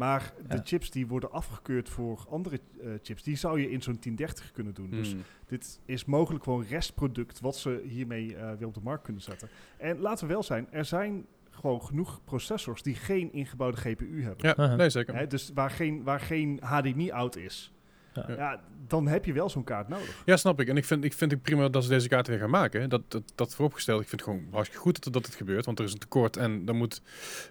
Maar 0.00 0.32
de 0.48 0.60
chips 0.64 0.90
die 0.90 1.06
worden 1.06 1.32
afgekeurd 1.32 1.88
voor 1.88 2.24
andere 2.28 2.60
eh, 2.80 2.90
chips, 3.02 3.22
die 3.22 3.36
zou 3.36 3.60
je 3.60 3.70
in 3.70 3.82
zo'n 3.82 3.96
1030 4.00 4.50
kunnen 4.52 4.74
doen. 4.74 4.90
Dus 4.90 5.12
Hmm. 5.12 5.22
dit 5.46 5.80
is 5.84 6.04
mogelijk 6.04 6.44
gewoon 6.44 6.64
restproduct 6.68 7.40
wat 7.40 7.56
ze 7.56 7.82
hiermee 7.88 8.36
eh, 8.36 8.52
weer 8.58 8.66
op 8.66 8.74
de 8.74 8.80
markt 8.82 9.02
kunnen 9.04 9.22
zetten. 9.22 9.48
En 9.78 9.98
laten 9.98 10.26
we 10.26 10.32
wel 10.32 10.42
zijn, 10.42 10.66
er 10.70 10.84
zijn 10.84 11.26
gewoon 11.50 11.82
genoeg 11.82 12.20
processors 12.24 12.82
die 12.82 12.94
geen 12.94 13.32
ingebouwde 13.32 13.76
GPU 13.76 14.22
hebben. 14.22 14.54
Ja, 14.56 14.76
nee 14.76 14.90
zeker. 14.90 15.14
Hè, 15.16 15.26
dus 15.26 15.50
waar 15.54 15.70
geen, 15.70 16.02
waar 16.02 16.20
geen 16.20 16.58
HDMI-out 16.62 17.36
is. 17.36 17.72
Ja. 18.14 18.24
Ja. 18.28 18.60
dan 18.86 19.06
heb 19.08 19.24
je 19.24 19.32
wel 19.32 19.48
zo'n 19.50 19.64
kaart 19.64 19.88
nodig. 19.88 20.22
Ja, 20.24 20.36
snap 20.36 20.60
ik. 20.60 20.68
En 20.68 20.76
ik 20.76 20.84
vind, 20.84 21.04
ik 21.04 21.12
vind 21.12 21.30
het 21.30 21.42
prima 21.42 21.68
dat 21.68 21.82
ze 21.82 21.88
deze 21.88 22.08
kaarten 22.08 22.32
weer 22.32 22.40
gaan 22.42 22.50
maken. 22.50 22.88
Dat, 22.88 23.02
dat, 23.08 23.22
dat 23.34 23.54
vooropgesteld. 23.54 24.00
Ik 24.02 24.08
vind 24.08 24.20
het 24.20 24.30
gewoon 24.30 24.46
hartstikke 24.50 24.82
goed 24.84 25.04
dat, 25.04 25.12
dat 25.12 25.26
het 25.26 25.34
gebeurt. 25.34 25.64
Want 25.64 25.78
er 25.78 25.84
is 25.84 25.92
een 25.92 25.98
tekort 25.98 26.36
en 26.36 26.64
dat 26.64 26.74
moet 26.74 27.02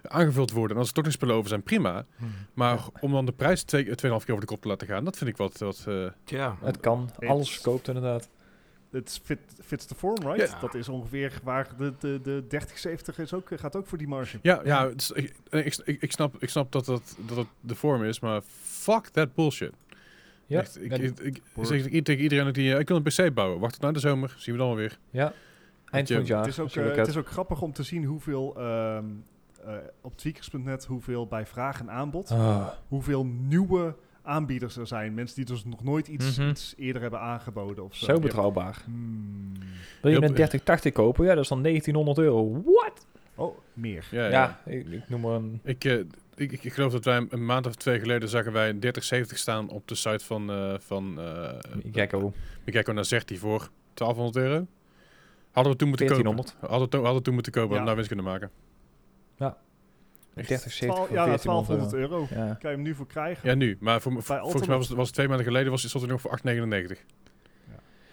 aangevuld 0.02 0.50
worden. 0.50 0.70
En 0.72 0.78
als 0.78 0.88
er 0.88 0.94
toch 0.94 1.04
nog 1.04 1.12
spullen 1.12 1.34
over 1.34 1.48
zijn, 1.48 1.62
prima. 1.62 2.04
Maar 2.54 2.78
om 3.00 3.12
dan 3.12 3.26
de 3.26 3.32
prijs 3.32 3.62
twee- 3.62 3.84
2,5 3.86 3.94
keer 3.96 4.10
over 4.12 4.40
de 4.40 4.46
kop 4.46 4.60
te 4.62 4.68
laten 4.68 4.86
gaan, 4.86 5.04
dat 5.04 5.16
vind 5.16 5.30
ik 5.30 5.36
wat... 5.36 5.58
wat 5.58 5.84
eh, 5.88 6.06
Tja, 6.24 6.56
het 6.62 6.80
kan. 6.80 7.10
Het- 7.18 7.28
Alles 7.28 7.50
verkoopt 7.52 7.88
inderdaad. 7.88 8.28
Het 8.90 9.20
fit, 9.24 9.38
fits 9.64 9.84
the 9.86 9.94
form, 9.94 10.22
right? 10.22 10.50
Ja. 10.50 10.58
Dat 10.60 10.74
is 10.74 10.88
ongeveer 10.88 11.40
waar 11.42 11.68
de, 11.78 11.92
de, 11.98 12.20
de 12.22 12.44
3070 12.48 13.18
is 13.18 13.32
ook, 13.34 13.48
gaat 13.54 13.76
ook 13.76 13.86
voor 13.86 13.98
die 13.98 14.08
marge. 14.08 14.38
ja, 14.42 14.60
ja 14.64 14.88
het 14.88 15.12
ik, 15.50 15.76
ik, 15.84 16.02
ik 16.02 16.12
snap, 16.12 16.42
ik 16.42 16.48
snap 16.48 16.72
dat, 16.72 16.84
dat, 16.84 17.16
dat 17.26 17.36
het 17.36 17.46
de 17.60 17.74
vorm 17.74 18.04
is, 18.04 18.20
maar 18.20 18.40
fuck 18.62 19.06
that 19.06 19.34
bullshit. 19.34 19.72
Ja, 20.50 20.60
Echt, 20.60 20.82
ik, 20.82 20.92
ik, 20.98 21.20
ik 21.20 21.42
zeg 21.64 21.90
i- 21.92 22.02
tegen 22.02 22.22
iedereen 22.22 22.52
die, 22.52 22.72
eh, 22.74 22.80
ik 22.80 22.88
wil 22.88 22.96
een 22.96 23.02
PC 23.02 23.34
bouwen. 23.34 23.60
Wacht 23.60 23.72
tot 23.72 23.82
na 23.82 23.92
de 23.92 23.98
zomer, 23.98 24.34
zien 24.38 24.54
we 24.54 24.60
dan 24.60 24.68
wel 24.68 24.76
weer. 24.76 24.98
ja. 25.10 25.32
eind 25.90 26.08
van 26.08 26.16
het 26.16 26.26
jaar. 26.26 26.38
het, 26.40 26.48
is 26.48 26.58
ook, 26.58 26.70
eh, 26.70 26.96
het 26.96 27.08
is 27.08 27.16
ook 27.16 27.28
grappig 27.28 27.62
om 27.62 27.72
te 27.72 27.82
zien 27.82 28.04
hoeveel 28.04 28.54
ehm, 28.58 29.04
eh, 29.64 29.74
op 30.00 30.16
tweakers.net, 30.16 30.84
hoeveel 30.84 31.26
bij 31.26 31.46
vraag 31.46 31.80
en 31.80 31.90
aanbod, 31.90 32.30
Ah, 32.30 32.66
hoeveel 32.88 33.24
nieuwe 33.24 33.94
aanbieders 34.22 34.76
er 34.76 34.86
zijn. 34.86 35.14
Mensen 35.14 35.36
die 35.36 35.44
dus 35.44 35.64
nog 35.64 35.84
nooit 35.84 36.08
iets, 36.08 36.38
Mhm. 36.38 36.48
iets 36.48 36.74
eerder 36.76 37.02
hebben 37.02 37.20
aangeboden 37.20 37.84
of 37.84 37.94
zo. 37.96 38.04
zo 38.04 38.18
betrouwbaar. 38.18 38.82
Hmm. 38.84 39.52
Wil 40.02 40.10
je 40.10 40.22
een 40.22 40.34
3080 40.34 40.92
kopen? 40.92 41.24
Ja, 41.24 41.34
dat 41.34 41.42
is 41.42 41.48
dan 41.48 41.62
1900 41.62 42.18
euro. 42.18 42.62
What? 42.64 43.06
Oh, 43.34 43.58
meer. 43.72 44.06
Ja, 44.10 44.22
Ja, 44.24 44.30
ja. 44.30 44.60
ik, 44.72 44.86
ik 44.88 45.08
noem 45.08 45.20
maar 45.20 45.32
een... 45.34 45.60
Ik, 45.64 45.84
eh, 45.84 45.98
ik, 46.40 46.64
ik 46.64 46.72
geloof 46.72 46.92
dat 46.92 47.04
wij 47.04 47.26
een- 47.28 47.44
maand 47.44 47.66
of 47.66 47.74
twee 47.74 47.98
geleden 47.98 48.28
zagen 48.28 48.52
wij 48.52 48.68
een 48.68 48.80
3070 48.80 49.38
staan 49.38 49.68
op 49.68 49.88
de 49.88 49.94
site 49.94 50.24
van, 50.24 50.50
eh 50.50 50.74
van 50.78 51.20
eh 51.20 51.58
Gecko. 51.92 52.32
Gekko 52.64 52.92
Nazerti 52.92 53.38
voor 53.38 53.68
1200 53.94 54.46
euro. 54.46 54.66
Hadden 55.50 55.72
we 55.72 55.78
toen 55.78 55.88
moeten 55.88 56.06
1400. 56.06 56.52
kopen. 56.54 56.68
Hadden 56.68 56.88
we, 56.90 56.96
hadden 56.96 57.14
we 57.16 57.22
toen 57.22 57.34
moeten 57.34 57.52
kopen, 57.52 57.76
Ja. 57.76 57.76
hadden 57.76 57.96
we 57.96 58.02
nou 58.02 58.18
winst 58.20 58.32
kunnen 58.32 58.50
maken. 58.50 58.50
Echt? 60.34 60.46
3070 60.46 60.94
Twaalf- 60.94 61.08
voor 61.08 61.16
ja, 61.16 61.24
1400 61.24 61.90
1200 61.90 62.30
euro. 62.30 62.46
Ja. 62.48 62.54
Kan 62.54 62.70
je 62.70 62.76
hem 62.76 62.84
nu 62.84 62.94
voor 62.94 63.06
krijgen? 63.06 63.48
Ja, 63.48 63.54
nu. 63.54 63.76
Maar 63.80 64.00
voor, 64.00 64.12
voor- 64.22 64.38
volgens 64.40 64.66
mij 64.66 64.76
was 64.76 64.88
het, 64.88 64.96
was 64.96 65.06
het 65.06 65.14
twee 65.14 65.28
maanden 65.28 65.46
geleden, 65.46 65.70
was, 65.70 65.88
stond 65.88 66.02
het 66.02 66.12
nog 66.12 66.20
voor 66.20 66.30
8,99. 66.30 66.98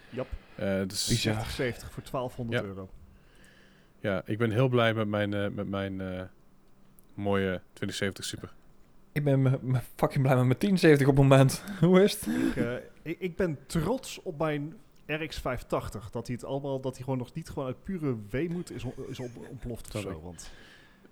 Jap. 0.09 0.27
Eh, 0.55 0.79
dus, 0.87 1.07
Bizar. 1.07 1.45
70 1.45 1.91
voor 1.91 2.03
1200 2.03 2.61
Ja. 2.61 2.67
euro. 2.67 2.89
ja, 3.99 4.21
ik 4.25 4.37
ben 4.37 4.51
heel 4.51 4.67
blij 4.67 4.93
met 4.93 5.07
mijn, 5.07 5.33
eh, 5.33 5.47
met 5.49 5.69
mijn 5.69 6.01
eh, 6.01 6.21
mooie 7.17 7.61
2070 7.73 8.25
Super. 8.25 8.53
Ik 9.11 9.23
ben 9.23 9.59
fucking 9.95 10.23
blij 10.23 10.35
met 10.35 10.45
mijn 10.45 10.59
1070 10.59 11.07
op 11.07 11.17
het 11.17 11.23
moment. 11.27 11.63
Hoe 11.79 12.03
is 12.03 12.13
het? 12.13 12.27
Ik, 12.27 12.55
eh, 12.55 12.73
ik, 13.01 13.19
ik 13.19 13.35
ben 13.35 13.57
trots 13.67 14.21
op 14.23 14.37
mijn 14.37 14.73
RX 15.05 15.37
580. 15.39 16.09
Dat 16.09 16.27
hij 16.27 16.35
het 16.35 16.45
allemaal, 16.45 16.79
dat 16.81 16.93
hij 16.95 17.03
gewoon 17.03 17.19
nog 17.19 17.33
niet 17.33 17.49
gewoon 17.49 17.65
uit 17.67 17.83
pure 17.83 18.15
weemoed 18.29 18.71
is, 18.71 18.83
is 19.07 19.19
op, 19.19 19.29
ontploft 19.49 19.95
of 19.95 20.01
zo. 20.01 20.21
Want 20.23 20.51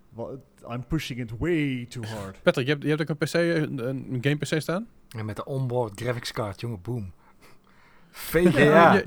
wa- 0.10 0.30
I'm 0.74 0.88
pushing 0.88 1.20
it 1.20 1.32
way 1.38 1.86
too 1.90 2.04
hard. 2.04 2.42
Patrick, 2.44 2.66
je 2.66 2.72
hebt, 2.72 2.84
je 2.84 2.90
hebt 2.90 3.02
ook 3.02 3.10
een 3.10 3.18
PC, 3.28 3.34
een, 3.34 3.88
een 3.88 4.18
game 4.22 4.36
PC 4.36 4.62
staan? 4.62 4.88
En 5.18 5.26
met 5.26 5.36
de 5.36 5.46
onboard 5.46 6.00
graphics 6.02 6.32
card, 6.32 6.60
jongen, 6.62 6.82
boom. 6.82 7.12
VGA. 8.12 8.60
Ja, 8.60 8.94
je- 8.94 9.04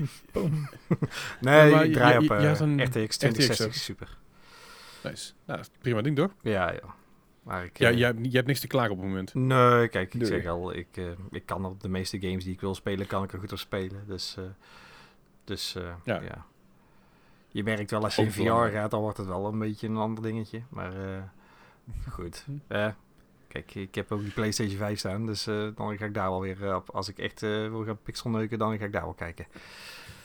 nee, 1.41 1.83
ik 1.87 1.93
draai 1.93 2.13
je- 2.13 2.19
op 2.33 2.39
je 2.39 2.47
eh, 2.47 2.59
een 2.59 2.83
RTX 2.83 3.17
2060 3.17 3.65
RTX 3.67 3.83
Super. 3.83 4.17
Nice. 5.03 5.33
Nou, 5.45 5.63
prima 5.81 6.01
ding 6.01 6.15
toch? 6.15 6.31
Ja, 6.41 6.71
ja. 6.71 6.95
Maar 7.43 7.63
ik, 7.63 7.77
Ja, 7.77 7.89
eh, 7.89 7.97
je, 7.97 8.03
hebt, 8.03 8.19
je 8.21 8.31
hebt 8.35 8.47
niks 8.47 8.59
te 8.59 8.67
klagen 8.67 8.91
op 8.91 8.97
het 8.97 9.07
moment. 9.07 9.33
Nee, 9.33 9.87
kijk, 9.87 10.13
ik 10.13 10.19
Nee. 10.19 10.25
zeg 10.29 10.45
al, 10.45 10.73
ik, 10.75 10.87
eh, 10.91 11.05
ik 11.31 11.45
kan 11.45 11.65
op 11.65 11.81
de 11.81 11.89
meeste 11.89 12.19
games 12.19 12.43
die 12.43 12.53
ik 12.53 12.61
wil 12.61 12.75
spelen, 12.75 13.07
kan 13.07 13.23
ik 13.23 13.33
er 13.33 13.39
goed 13.39 13.51
op 13.51 13.57
spelen. 13.57 14.03
Dus, 14.07 14.35
eh, 14.37 14.43
dus 15.43 15.73
Ja. 16.03 16.21
ja. 16.21 16.45
Je 17.51 17.63
merkt 17.63 17.91
wel 17.91 18.03
als 18.03 18.15
je 18.15 18.21
in 18.21 18.31
VR 18.31 18.71
gaat, 18.71 18.91
dan 18.91 19.01
wordt 19.01 19.17
het 19.17 19.27
wel 19.27 19.45
een 19.47 19.59
beetje 19.59 19.87
een 19.87 19.97
ander 19.97 20.23
dingetje. 20.23 20.61
Maar 20.69 20.93
goed. 22.09 22.45
Hm. 22.67 22.91
Kijk, 23.47 23.75
ik 23.75 23.95
heb 23.95 24.11
ook 24.11 24.21
die 24.21 24.31
PlayStation 24.31 24.77
5 24.77 24.99
staan, 24.99 25.25
dus 25.25 25.43
dan 25.75 25.97
ga 25.97 26.05
ik 26.05 26.13
daar 26.13 26.29
wel 26.29 26.41
weer 26.41 26.75
op. 26.75 26.89
Als 26.89 27.09
ik 27.09 27.17
echt 27.17 27.39
wil 27.41 27.83
gaan 27.85 28.01
pixelneuken, 28.03 28.57
dan 28.59 28.77
ga 28.77 28.85
ik 28.85 28.91
daar 28.91 29.01
wel 29.03 29.13
kijken. 29.13 29.45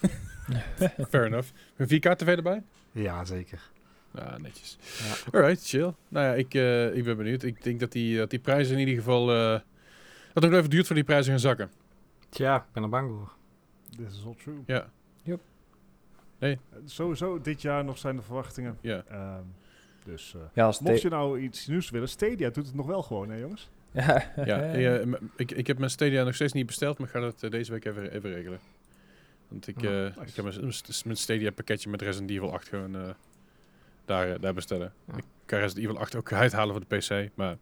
Fair 1.10 1.24
enough. 1.24 1.48
Een 1.76 1.86
4K 1.88 2.16
TV 2.16 2.26
erbij? 2.36 2.62
Ja, 2.92 3.24
zeker. 3.24 3.70
Ja, 4.14 4.38
netjes. 4.38 4.78
Ja. 5.32 5.38
Alright, 5.38 5.66
chill. 5.68 5.92
Nou 6.08 6.26
ja, 6.26 6.34
ik, 6.34 6.54
eh, 6.54 6.96
ik 6.96 7.04
ben 7.04 7.16
benieuwd. 7.16 7.42
Ik 7.42 7.62
denk 7.62 7.80
dat 7.80 7.92
die, 7.92 8.16
dat 8.18 8.30
die 8.30 8.38
prijzen 8.38 8.72
in 8.74 8.78
ieder 8.80 8.94
geval... 8.94 9.30
eh, 9.32 9.60
dat 10.32 10.42
het 10.42 10.52
nog 10.52 10.52
even 10.58 10.70
duurt 10.70 10.86
voor 10.86 10.94
die 10.94 11.04
prijzen 11.04 11.30
gaan 11.30 11.40
zakken. 11.40 11.70
Tja, 12.28 12.56
ik 12.56 12.62
ben 12.72 12.82
er 12.82 12.88
bang 12.88 13.10
voor. 13.10 13.32
This 13.96 14.18
is 14.18 14.24
all 14.26 14.34
true. 14.42 14.62
Ja, 14.66 14.90
Eh, 16.38 16.56
Sowieso 16.84 17.40
dit 17.40 17.62
jaar 17.62 17.84
nog 17.84 17.98
zijn 17.98 18.16
de 18.16 18.22
verwachtingen. 18.22 18.78
ja. 18.80 19.04
Ehm, 19.08 19.42
dus 20.04 20.34
eh, 20.34 20.40
Ja, 20.52 20.64
als 20.64 20.80
mocht 20.80 21.00
je 21.02 21.08
nou 21.08 21.40
iets 21.40 21.66
nieuws 21.66 21.90
willen, 21.90 22.08
Stadia 22.08 22.50
doet 22.50 22.66
het 22.66 22.74
nog 22.74 22.86
wel 22.86 23.02
gewoon, 23.02 23.30
hè 23.30 23.36
jongens? 23.36 23.70
ja, 23.92 24.32
ja 24.74 25.00
ik, 25.36 25.50
ik 25.50 25.66
heb 25.66 25.78
mijn 25.78 25.90
Stadia 25.90 26.24
nog 26.24 26.34
steeds 26.34 26.52
niet 26.52 26.66
besteld, 26.66 26.98
maar 26.98 27.06
ik 27.06 27.12
ga 27.14 27.20
dat 27.20 27.50
deze 27.52 27.72
week 27.72 27.84
even, 27.84 28.12
even 28.12 28.32
regelen. 28.32 28.58
Want 29.48 29.66
ik, 29.68 29.82
eh, 29.82 29.90
nice. 29.90 30.20
ik 30.26 30.34
heb 30.36 30.44
mijn, 30.44 30.72
mijn 31.04 31.16
Stadia 31.16 31.50
pakketje 31.50 31.90
met 31.90 32.02
Resident 32.02 32.30
Evil 32.30 32.52
8 32.52 32.68
gewoon 32.68 32.96
eh, 32.96 33.08
daar, 34.04 34.28
eh, 34.30 34.34
daar 34.40 34.54
bestellen. 34.54 34.92
Ja. 35.06 35.16
Ik 35.16 35.24
kan 35.46 35.58
Resident 35.58 35.84
Evil 35.86 36.00
8 36.00 36.16
ook 36.16 36.32
uithalen 36.32 36.74
voor 36.74 36.84
de 36.88 36.96
PC, 36.96 37.30
maar 37.34 37.56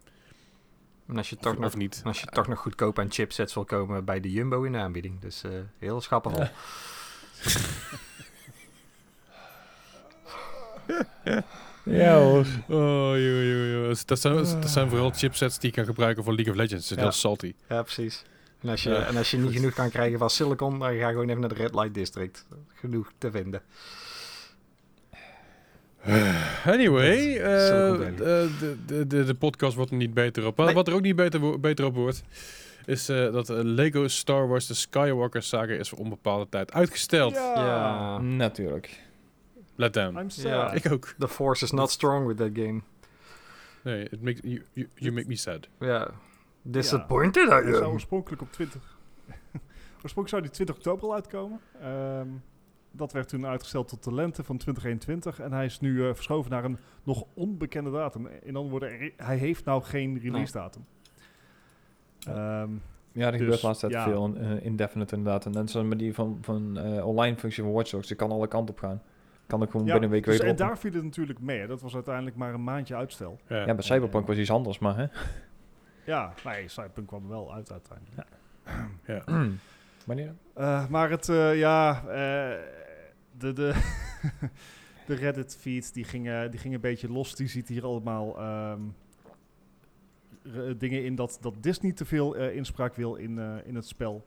En 1.07 1.17
als 1.17 1.29
je, 1.29 1.35
of, 1.35 1.41
toch 1.41 1.57
nog, 1.57 1.65
of 1.65 1.75
niet. 1.75 1.99
en 2.03 2.07
als 2.07 2.19
je 2.19 2.25
toch 2.25 2.47
nog 2.47 2.59
goedkoop 2.59 2.99
aan 2.99 3.11
chipsets 3.11 3.53
wil 3.53 3.65
komen 3.65 4.05
bij 4.05 4.19
de 4.19 4.31
Jumbo 4.31 4.63
in 4.63 4.71
de 4.71 4.77
aanbieding. 4.77 5.19
Dus 5.21 5.43
eh, 5.43 5.51
heel 5.77 6.01
schappig. 6.01 6.37
Ja. 6.37 6.51
Ja 11.85 12.19
hoor. 12.19 12.45
Oh, 12.67 13.17
joh, 13.17 13.43
joh, 13.43 13.71
joh. 13.71 13.95
Dat 14.05 14.19
zijn, 14.19 14.35
dat 14.35 14.69
zijn 14.69 14.89
vooral 14.89 15.11
chipsets 15.11 15.59
die 15.59 15.69
je 15.69 15.75
kan 15.75 15.85
gebruiken 15.85 16.23
voor 16.23 16.33
League 16.33 16.53
of 16.53 16.59
Legends. 16.59 16.87
Dat 16.89 16.97
is 16.97 17.03
Ja. 17.03 17.09
heel 17.09 17.19
salty. 17.19 17.53
Ja, 17.69 17.81
precies. 17.81 18.23
En 18.61 18.69
als 18.69 18.83
je, 18.83 18.89
Ja. 18.89 19.05
en 19.05 19.17
als 19.17 19.31
je 19.31 19.37
niet 19.37 19.53
genoeg 19.53 19.73
kan 19.73 19.89
krijgen 19.89 20.19
van 20.19 20.29
Silicon, 20.29 20.79
dan 20.79 20.87
ga 20.87 20.93
je 20.93 21.05
gewoon 21.05 21.29
even 21.29 21.39
naar 21.39 21.49
de 21.49 21.55
Red 21.55 21.73
Light 21.75 21.93
District. 21.93 22.45
Genoeg 22.73 23.11
te 23.17 23.31
vinden. 23.31 23.61
Anyway, 26.65 27.37
eh, 27.37 27.89
eh, 27.91 27.99
de, 28.59 28.75
de, 28.85 29.07
de, 29.07 29.23
de 29.23 29.33
podcast 29.33 29.75
wordt 29.75 29.91
er 29.91 29.97
niet 29.97 30.13
beter 30.13 30.45
op. 30.45 30.57
Wat- 30.57 30.65
Nee. 30.65 30.75
Wat 30.75 30.87
er 30.87 30.93
ook 30.93 31.01
niet 31.01 31.15
beter, 31.15 31.59
beter 31.59 31.85
op 31.85 31.95
wordt, 31.95 32.23
is 32.85 33.09
eh, 33.09 33.31
dat 33.31 33.49
Lego 33.49 34.07
Star 34.07 34.47
Wars 34.47 34.67
de 34.67 34.73
Skywalker 34.73 35.43
saga 35.43 35.73
is 35.73 35.89
voor 35.89 35.97
onbepaalde 35.97 36.49
tijd 36.49 36.73
uitgesteld. 36.73 37.33
Ja. 37.33 38.17
Natuurlijk. 38.17 39.01
Let 39.75 39.93
down. 39.93 40.17
I'm 40.17 40.29
sad. 40.29 40.43
Ja. 40.45 40.71
Ik 40.73 40.91
ook. 40.91 41.13
The 41.19 41.27
Force 41.27 41.63
is 41.63 41.71
not 41.71 41.91
strong 41.91 42.27
with 42.27 42.37
that 42.37 42.49
game. 42.53 42.81
Nee, 43.81 44.03
it 44.03 44.21
makes, 44.21 44.39
you, 44.43 44.61
you, 44.73 44.87
you 44.95 45.13
make 45.13 45.27
me 45.27 45.35
sad. 45.35 45.67
Ja. 45.79 46.09
Disappointed 46.61 47.47
I 47.47 47.51
Hij 47.51 47.73
zou 47.73 47.85
oorspronkelijk 47.93 48.41
op 48.41 48.51
20... 48.51 48.81
oorspronkelijk 50.03 50.29
zou 50.29 50.41
die 50.41 50.51
20 50.51 50.75
oktober 50.75 51.03
al 51.07 51.13
uitkomen. 51.13 51.59
Ehm, 51.81 52.27
dat 52.95 53.11
werd 53.11 53.27
toen 53.27 53.45
uitgesteld 53.45 53.87
tot 53.87 54.03
de 54.03 54.13
lente 54.13 54.43
van 54.43 54.57
2021. 54.57 55.39
En 55.39 55.53
hij 55.53 55.65
is 55.65 55.79
nu 55.79 56.07
eh, 56.07 56.13
verschoven 56.13 56.51
naar 56.51 56.63
een 56.63 56.77
nog 57.03 57.25
onbekende 57.33 57.91
datum. 57.91 58.27
In 58.27 58.55
andere 58.55 58.69
woorden, 58.69 59.11
hij 59.17 59.37
heeft 59.37 59.65
nou 59.65 59.83
geen 59.83 60.19
release 60.19 60.51
datum. 60.53 60.85
Ehm, 62.27 62.69
Ja, 63.11 63.25
er 63.25 63.31
Dus, 63.31 63.41
gebeurt 63.41 63.61
laatst 63.61 63.87
ja. 63.87 64.03
veel 64.03 64.37
uh, 64.37 64.65
indefinite 64.65 65.15
inderdaad. 65.15 65.45
En 65.45 65.51
net 65.51 65.69
zoals 65.69 65.87
met 65.87 65.99
die 65.99 66.13
van, 66.13 66.37
van 66.41 66.77
eh, 66.77 67.07
online 67.07 67.37
functie 67.37 67.63
van 67.63 67.71
Watch 67.71 67.91
Dogs, 67.91 68.15
kan 68.15 68.31
alle 68.31 68.47
kanten 68.47 68.75
op 68.75 68.79
gaan. 68.79 69.01
Kan 69.47 69.61
ik 69.61 69.69
gewoon 69.69 69.85
ja, 69.85 69.91
binnen 69.91 70.09
een 70.09 70.15
week 70.15 70.25
dus, 70.25 70.37
weer 70.37 70.49
en 70.49 70.55
daar 70.55 70.77
viel 70.77 70.93
het 70.93 71.03
natuurlijk 71.03 71.39
mee. 71.39 71.59
hè. 71.59 71.67
Dat 71.67 71.81
was 71.81 71.93
uiteindelijk 71.93 72.35
maar 72.35 72.53
een 72.53 72.63
maandje 72.63 72.95
uitstel. 72.95 73.39
Ja, 73.47 73.65
bij 73.65 73.81
Cyberpunk 73.83 74.27
was 74.27 74.37
iets 74.37 74.51
anders, 74.51 74.79
maar 74.79 74.97
hè. 74.97 75.05
Ja, 76.05 76.33
nee, 76.45 76.67
Cyberpunk 76.67 77.07
kwam 77.07 77.27
wel 77.27 77.53
uit 77.53 77.71
uiteindelijk. 77.71 78.27
Ja. 79.05 79.23
Wanneer? 80.05 80.25
dan? 80.53 80.63
Eh, 80.63 80.87
maar 80.87 81.09
het, 81.09 81.25
ja, 81.53 82.03
eh, 82.07 82.59
de, 83.37 83.53
de, 83.53 83.73
de 85.07 85.13
Reddit 85.13 85.55
feed 85.55 85.93
die 85.93 86.03
ging, 86.03 86.29
eh, 86.29 86.49
die 86.49 86.59
ging 86.59 86.73
een 86.73 86.81
beetje 86.81 87.11
los. 87.11 87.35
Die 87.35 87.47
ziet 87.47 87.67
hier 87.67 87.83
allemaal 87.83 88.39
ehm, 88.39 88.81
dingen 90.77 91.03
in 91.03 91.15
dat, 91.15 91.37
dat 91.41 91.53
Disney 91.59 91.91
te 91.91 92.05
veel 92.05 92.35
eh, 92.35 92.55
inspraak 92.55 92.95
wil 92.95 93.15
in, 93.15 93.39
eh, 93.39 93.55
in 93.65 93.75
het 93.75 93.87
spel. 93.87 94.25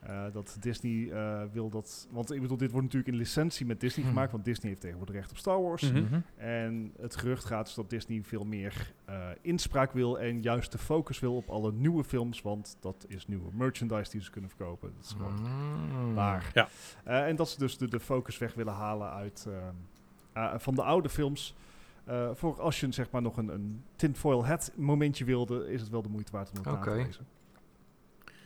Eh, 0.00 0.24
dat 0.32 0.56
Disney 0.60 1.10
eh, 1.12 1.42
wil 1.52 1.68
dat. 1.68 2.08
Want 2.10 2.32
ik 2.32 2.40
bedoel, 2.40 2.56
dit 2.56 2.70
wordt 2.70 2.86
natuurlijk 2.86 3.12
in 3.12 3.18
licentie 3.18 3.66
met 3.66 3.80
Disney 3.80 4.04
Hmm. 4.04 4.14
gemaakt. 4.14 4.32
Want 4.32 4.44
Disney 4.44 4.68
heeft 4.68 4.80
tegenwoordig 4.80 5.14
recht 5.14 5.30
op 5.30 5.36
Star 5.36 5.62
Wars. 5.62 5.90
Mhm. 5.92 6.02
Mhm. 6.02 6.20
En 6.36 6.92
het 7.00 7.16
gerucht 7.16 7.44
gaat 7.44 7.64
dus 7.64 7.74
dat 7.74 7.90
Disney 7.90 8.22
veel 8.22 8.44
meer 8.44 8.92
eh, 9.04 9.28
inspraak 9.40 9.92
wil 9.92 10.18
en 10.20 10.42
juist 10.42 10.72
de 10.72 10.78
focus 10.78 11.18
wil 11.18 11.36
op 11.36 11.48
alle 11.48 11.72
nieuwe 11.72 12.04
films, 12.04 12.42
want 12.42 12.76
dat 12.80 13.04
is 13.08 13.26
nieuwe 13.26 13.48
merchandise 13.52 14.10
die 14.10 14.22
ze 14.22 14.30
kunnen 14.30 14.50
verkopen. 14.50 14.92
Dat 14.96 15.04
is 15.04 15.12
gewoon 15.12 15.40
Mm. 15.40 16.14
waar. 16.14 16.50
Ja. 16.54 16.68
Eh, 17.04 17.26
en 17.26 17.36
dat 17.36 17.48
ze 17.48 17.58
dus 17.58 17.78
de, 17.78 17.88
de 17.88 18.00
focus 18.00 18.38
weg 18.38 18.54
willen 18.54 18.72
halen 18.74 19.10
uit 19.10 19.46
van 20.56 20.74
de 20.74 20.82
oude 20.82 21.08
films. 21.08 21.54
Eh, 22.04 22.30
voor 22.34 22.60
als 22.60 22.80
je 22.80 22.92
zeg 22.92 23.10
maar 23.10 23.22
nog 23.22 23.36
een, 23.36 23.48
een 23.48 23.82
tinfoil 23.96 24.46
hat 24.46 24.72
momentje 24.76 25.24
wilde, 25.24 25.72
is 25.72 25.80
het 25.80 25.90
wel 25.90 26.02
de 26.02 26.08
moeite 26.08 26.32
waard 26.32 26.50
om 26.50 26.56
het 26.56 26.64
na 26.64 26.72
Oké. 26.72 26.90
te 26.90 26.96
lezen. 26.96 27.26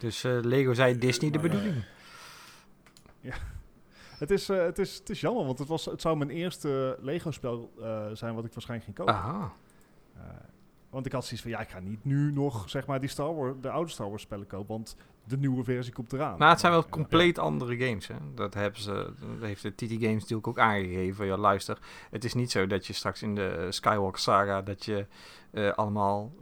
Dus 0.05 0.25
eh, 0.25 0.39
Lego 0.43 0.73
zei 0.73 0.99
Disney 0.99 1.31
de 1.31 1.37
eh, 1.37 1.43
bedoeling. 1.43 1.85
Het 4.19 4.31
is, 4.31 4.49
eh, 4.49 4.63
het, 4.63 4.79
is, 4.79 4.95
het 4.95 5.11
is 5.11 5.21
jammer, 5.21 5.45
want 5.45 5.59
het, 5.59 5.69
was, 5.69 5.85
het 5.85 6.01
zou 6.01 6.17
mijn 6.17 6.31
eerste 6.31 6.99
Lego-spel 7.01 7.73
zijn 8.13 8.35
wat 8.35 8.45
ik 8.45 8.53
waarschijnlijk 8.53 8.85
ging 8.85 8.97
kopen. 8.97 9.15
Aha. 9.15 9.53
Want 10.91 11.07
ik 11.07 11.13
had 11.13 11.25
zoiets 11.25 11.43
van, 11.43 11.51
ja, 11.51 11.61
ik 11.61 11.69
ga 11.69 11.79
niet 11.79 12.05
nu 12.05 12.33
nog, 12.33 12.71
zeg 12.71 12.87
maar, 12.87 13.01
die 13.01 13.09
Star 13.09 13.35
Wars, 13.35 13.55
de 13.61 13.71
oude 13.71 13.91
Star 13.91 14.09
Wars 14.09 14.23
spellen 14.23 14.47
kopen, 14.47 14.69
want 14.69 14.97
de 15.25 15.37
nieuwe 15.37 15.65
versie 15.65 15.93
komt 15.93 16.13
eraan. 16.13 16.39
Maar 16.39 16.51
het 16.51 16.61
zijn 16.61 16.73
wel 16.73 16.83
Ja. 16.83 16.89
compleet 16.91 17.39
andere 17.39 17.77
games. 17.77 18.07
Hè? 18.07 18.15
Dat, 18.35 18.55
hebben 18.55 18.81
ze, 18.81 19.13
dat 19.21 19.49
heeft 19.49 19.63
de 19.63 19.75
TT 19.75 19.91
Games 19.91 20.21
natuurlijk 20.21 20.47
ook 20.47 20.59
aangegeven. 20.59 21.27
Ja, 21.27 21.37
luister, 21.37 21.79
het 22.11 22.25
is 22.25 22.35
niet 22.35 22.51
zo 22.51 22.67
dat 22.67 22.87
je 22.87 22.93
straks 22.93 23.23
in 23.23 23.35
de 23.35 23.67
Skywalker 23.71 24.21
saga... 24.21 24.63
dat 24.63 24.85
je 24.85 25.07
allemaal 25.75 26.33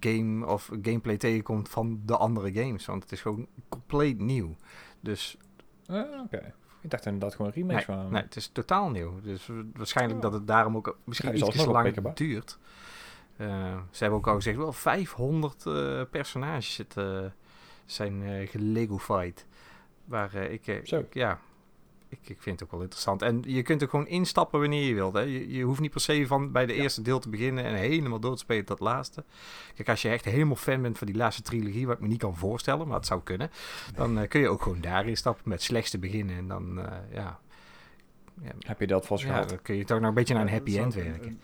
game 0.00 0.46
of 0.46 0.70
gameplay 0.82 1.16
tegenkomt 1.16 1.68
van 1.68 2.00
de 2.04 2.16
andere 2.16 2.52
games. 2.52 2.86
Want 2.86 3.02
het 3.02 3.12
is 3.12 3.20
gewoon 3.22 3.46
compleet 3.68 4.18
nieuw. 4.20 4.56
Dus 5.00 5.36
Ah, 5.86 6.20
Oké. 6.24 6.52
Ik 6.80 6.90
dacht 6.90 7.06
inderdaad 7.06 7.34
gewoon 7.34 7.50
remakes 7.50 7.86
nee, 7.86 7.96
van. 7.96 8.12
nee, 8.12 8.22
het 8.22 8.36
is 8.36 8.48
totaal 8.48 8.90
nieuw. 8.90 9.20
Dus 9.20 9.48
uh, 9.48 9.56
waarschijnlijk 9.74 10.22
Ja. 10.22 10.28
dat 10.28 10.38
het 10.38 10.46
daarom 10.46 10.76
ook 10.76 10.98
misschien 11.04 11.28
je 11.28 11.34
iets 11.34 11.44
zelfs 11.44 11.58
nog 11.64 11.74
lang 11.74 11.86
oppikken, 11.88 12.14
duurt. 12.14 12.58
Eh, 13.36 13.76
ze 13.90 13.98
hebben 14.02 14.18
ook 14.18 14.26
al 14.28 14.34
gezegd, 14.34 14.56
wel 14.56 14.72
500 14.72 15.66
eh, 15.66 16.02
personages 16.10 16.74
zitten, 16.74 17.34
zijn 17.84 18.22
eh 18.22 18.48
gelegofied. 18.48 19.46
Waar 20.04 20.34
ik, 20.34 20.80
Zo. 20.84 20.98
ik- 20.98 21.14
ja, 21.14 21.38
ik, 22.22 22.28
ik 22.28 22.42
vind 22.42 22.60
het 22.60 22.64
ook 22.68 22.70
wel 22.74 22.80
interessant. 22.82 23.22
En 23.22 23.42
je 23.46 23.62
kunt 23.62 23.82
er 23.82 23.88
gewoon 23.88 24.06
instappen 24.06 24.60
wanneer 24.60 24.88
je 24.88 24.94
wilt. 24.94 25.12
Hè. 25.14 25.20
Je, 25.20 25.48
je 25.52 25.62
hoeft 25.62 25.80
niet 25.80 25.90
per 25.90 26.00
se 26.00 26.26
van 26.26 26.52
bij 26.52 26.66
de 26.66 26.72
eerste 26.72 27.02
deel 27.02 27.18
te 27.18 27.28
beginnen 27.28 27.64
en 27.64 27.74
helemaal 27.74 28.20
door 28.20 28.32
te 28.32 28.38
spelen 28.38 28.64
tot 28.64 28.78
het 28.78 28.88
laatste. 28.88 29.24
Kijk, 29.74 29.88
als 29.88 30.02
je 30.02 30.08
echt 30.08 30.24
helemaal 30.24 30.56
fan 30.56 30.82
bent 30.82 30.98
van 30.98 31.06
die 31.06 31.16
laatste 31.16 31.42
trilogie, 31.42 31.86
wat 31.86 31.96
ik 31.96 32.02
me 32.02 32.08
niet 32.08 32.18
kan 32.18 32.36
voorstellen, 32.36 32.86
maar 32.88 32.96
het 32.96 33.06
zou 33.06 33.20
kunnen, 33.22 33.50
dan 33.94 34.18
eh, 34.18 34.28
kun 34.28 34.40
je 34.40 34.48
ook 34.48 34.62
gewoon 34.62 34.80
daar 34.80 35.06
instappen 35.06 35.42
met 35.48 35.58
het 35.58 35.66
slechtste 35.66 35.98
beginnen. 35.98 36.36
En 36.36 36.48
dan, 36.48 36.78
eh, 36.80 36.92
ja, 37.12 37.38
ja, 38.42 38.50
Heb 38.58 38.80
je 38.80 38.86
dat 38.86 39.06
vast 39.06 39.22
ja, 39.24 39.28
gehad? 39.32 39.48
dan 39.48 39.62
kun 39.62 39.76
je 39.76 39.84
toch 39.84 39.98
nog 40.00 40.08
een 40.08 40.14
beetje 40.14 40.34
naar 40.34 40.42
een 40.42 40.48
happy 40.52 40.78
end 40.78 40.94
werken. 40.94 41.28
een- 41.28 41.40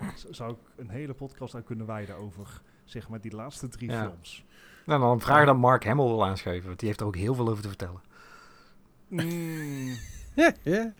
een- 0.00 0.10
z- 0.14 0.24
zou 0.30 0.50
ik 0.52 0.56
een 0.76 0.88
hele 0.90 1.12
podcast 1.14 1.54
aan 1.54 1.64
kunnen 1.64 1.86
wijden 1.86 2.16
over, 2.16 2.60
zeg 2.84 3.08
maar, 3.08 3.20
die 3.20 3.34
laatste 3.34 3.68
drie 3.68 3.90
Ja. 3.90 4.02
films. 4.02 4.44
Nou, 4.86 5.00
dan 5.00 5.20
vraag 5.20 5.46
dat 5.46 5.56
Mark 5.56 5.84
Hamill 5.84 6.04
wil 6.06 6.24
aanschuiven, 6.26 6.66
want 6.66 6.78
die 6.78 6.88
heeft 6.88 7.00
er 7.00 7.06
ook 7.06 7.16
heel 7.16 7.34
veel 7.34 7.48
over 7.48 7.62
te 7.62 7.68
vertellen. 7.68 8.00
Mm, 9.08 9.88
Ja, 10.34 10.52
ja. 10.62 10.92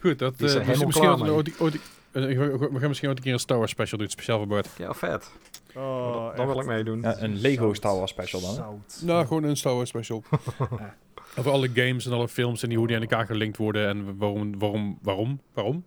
Goed, 0.00 0.18
dat 0.18 0.40
is 0.40 0.54
eh, 0.54 0.66
misschien 0.86 1.30
ooit- 1.30 1.60
ooit- 1.60 1.74
eh, 2.12 2.22
we 2.22 2.68
gaan 2.78 2.88
misschien 2.88 3.08
ooit 3.08 3.18
een 3.18 3.24
keer 3.24 3.32
een 3.32 3.38
Star 3.38 3.58
Wars 3.58 3.70
special 3.70 3.98
doen, 3.98 4.08
speciaal 4.08 4.38
voor 4.38 4.46
Bart. 4.46 4.68
Ja, 4.78 4.94
vet. 4.94 5.30
oh, 5.74 6.12
dan, 6.26 6.36
dan 6.36 6.46
wil 6.46 6.60
ik 6.60 6.66
meedoen. 6.66 7.00
Ja, 7.00 7.22
een 7.22 7.36
Lego 7.40 7.62
Zout. 7.64 7.76
Star 7.76 7.96
Wars 7.96 8.10
special 8.10 8.40
dan. 8.40 8.54
hè? 8.54 9.04
Nou, 9.06 9.26
gewoon 9.26 9.42
een 9.44 9.56
Star 9.56 9.74
Wars 9.74 9.88
special. 9.88 10.22
Over 11.38 11.50
alle 11.50 11.68
games 11.74 12.06
en 12.06 12.12
alle 12.12 12.28
films 12.28 12.62
en 12.62 12.68
die, 12.68 12.78
hoe 12.78 12.86
die 12.86 12.96
aan 12.96 13.02
elkaar 13.02 13.26
gelinkt 13.26 13.56
worden 13.56 13.88
en 13.88 14.16
waarom, 14.18 14.58
waarom, 14.58 14.98
waarom, 15.02 15.40
waarom. 15.52 15.84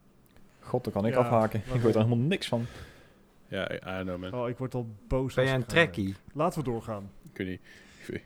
God, 0.59 0.83
daar 0.83 0.93
kan 0.93 1.05
ik 1.05 1.13
Ja, 1.13 1.19
afhaken. 1.19 1.59
Ik 1.73 1.81
weet 1.81 1.95
er 1.95 2.01
helemaal 2.03 2.25
niks 2.27 2.47
van. 2.47 2.65
Ja, 3.47 3.71
I 3.71 3.79
don't 3.83 4.03
know 4.03 4.17
man. 4.17 4.33
Oh, 4.41 4.49
ik 4.49 4.57
word 4.57 4.73
al 4.75 4.87
boos. 5.07 5.33
Ben 5.33 5.45
jij 5.45 5.53
een 5.55 5.65
trekkie? 5.65 6.15
Laten 6.33 6.59
we 6.63 6.65
doorgaan. 6.69 7.09
Ik 7.31 7.37
weet 7.37 7.47
niet. 7.47 7.61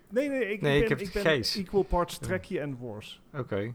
Nee, 0.09 0.29
nee, 0.29 0.51
ik, 0.51 0.61
Nee, 0.61 0.75
ik 0.77 0.81
ik 0.83 0.87
ben, 0.89 0.97
heb 0.97 1.07
ik 1.07 1.13
ben 1.13 1.21
Gijs. 1.21 1.57
equal 1.57 1.83
parts 1.83 2.17
trekkie 2.17 2.59
en 2.59 2.77
wars. 2.79 3.21
Oké. 3.33 3.73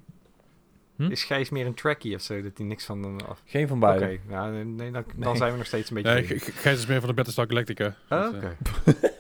Hm? 0.96 1.10
Is 1.10 1.24
Gijs 1.24 1.50
meer 1.50 1.66
een 1.66 1.74
trekkie 1.74 2.14
of 2.14 2.20
zo, 2.22 2.42
dat 2.42 2.52
hij 2.58 2.66
niks 2.66 2.84
van 2.84 3.02
hem 3.02 3.16
af... 3.20 3.42
Geen 3.44 3.68
van 3.68 3.82
Oké, 3.84 3.98
beide. 3.98 4.18
nou, 4.28 4.64
nee, 4.64 4.90
dan, 4.90 4.92
dan 4.92 5.04
Nee. 5.16 5.36
zijn 5.36 5.50
we 5.52 5.56
nog 5.58 5.66
steeds 5.66 5.90
een 5.90 5.94
beetje... 6.02 6.12
Nee, 6.12 6.38
Gijs 6.40 6.78
is 6.78 6.86
meer 6.86 6.98
van 6.98 7.08
de 7.08 7.14
Battlestar 7.14 7.46
Galactica. 7.46 7.96
Ah, 8.08 8.32
Dus, 8.32 8.42
eh, 8.42 8.48
Oké. 8.48 8.56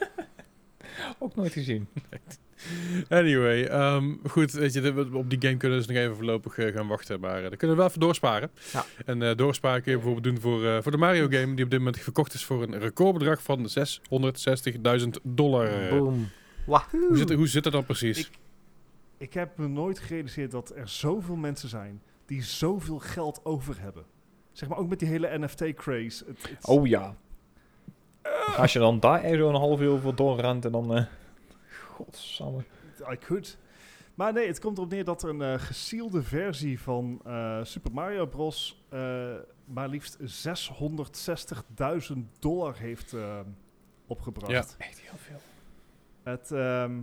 Ook 1.18 1.34
nooit 1.34 1.52
gezien. 1.52 1.88
Anyway, 3.08 3.64
ehm, 3.64 4.14
goed, 4.28 4.52
weet 4.52 4.72
je, 4.72 5.08
op 5.12 5.30
die 5.30 5.38
game 5.40 5.56
kunnen 5.56 5.78
we 5.78 5.84
dus 5.86 5.94
nog 5.94 6.04
even 6.04 6.16
voorlopig 6.16 6.58
eh, 6.58 6.74
gaan 6.74 6.86
wachten. 6.88 7.20
Maar 7.20 7.36
eh, 7.36 7.40
dan 7.48 7.56
kunnen 7.56 7.70
we 7.70 7.76
wel 7.76 7.86
even 7.86 8.00
doorsparen. 8.00 8.50
Ja. 8.72 8.84
En 9.06 9.22
eh, 9.22 9.36
doorsparen 9.36 9.82
kun 9.82 9.90
je 9.92 9.98
bijvoorbeeld 9.98 10.24
doen 10.34 10.40
voor, 10.42 10.66
eh, 10.66 10.82
voor 10.82 10.92
de 10.92 10.98
Mario 10.98 11.26
game, 11.30 11.54
die 11.54 11.64
op 11.64 11.70
dit 11.70 11.78
moment 11.78 11.98
verkocht 11.98 12.34
is 12.34 12.44
voor 12.44 12.62
een 12.62 12.78
recordbedrag 12.78 13.42
van 13.42 13.68
660.000 13.68 15.08
dollar. 15.22 15.88
Boom. 15.88 16.28
Wahoo. 16.66 17.06
Hoe 17.08 17.16
zit, 17.16 17.32
hoe 17.32 17.46
zit 17.48 17.64
het 17.64 17.72
dan 17.72 17.84
precies? 17.84 18.18
Ik- 18.18 18.40
Ik 19.16 19.34
heb 19.34 19.56
me 19.56 19.68
nooit 19.68 19.98
gerealiseerd 19.98 20.50
dat 20.50 20.76
er 20.76 20.88
zoveel 20.88 21.36
mensen 21.36 21.68
zijn 21.68 22.02
die 22.26 22.42
zoveel 22.42 22.98
geld 22.98 23.40
over 23.44 23.80
hebben. 23.80 24.04
Zeg 24.52 24.68
maar 24.68 24.78
ook 24.78 24.88
met 24.88 24.98
die 24.98 25.08
hele 25.08 25.38
NFT-craze. 25.38 26.24
Oh 26.62 26.86
ja. 26.86 27.16
Als 28.56 28.72
je 28.72 28.78
dan 28.78 29.00
daar 29.00 29.22
even 29.22 29.46
een 29.46 29.54
half 29.54 29.80
uur 29.80 29.98
voor 29.98 30.14
doorrent 30.14 30.64
en 30.64 30.72
dan... 30.72 30.96
eh 30.96 31.04
Godsamme. 31.88 32.64
I 33.12 33.16
could. 33.18 33.58
Maar 34.14 34.32
nee, 34.32 34.46
het 34.46 34.60
komt 34.60 34.78
erop 34.78 34.90
neer 34.90 35.04
dat 35.04 35.22
er 35.22 35.28
een 35.28 35.42
eh 35.42 35.58
gesielde 35.60 36.22
versie 36.22 36.80
van 36.80 37.20
eh, 37.24 37.58
Super 37.64 37.92
Mario 37.92 38.26
Bros. 38.26 38.84
eh, 38.88 39.34
maar 39.64 39.88
liefst 39.88 40.18
660.000 40.20 42.18
dollar 42.38 42.76
heeft 42.78 43.14
opgebracht. 44.06 44.52
Ja. 44.78 44.84
Echt 44.86 45.00
heel 45.00 45.18
veel. 45.18 45.40
Het, 46.22 46.50
ehm, 46.50 47.00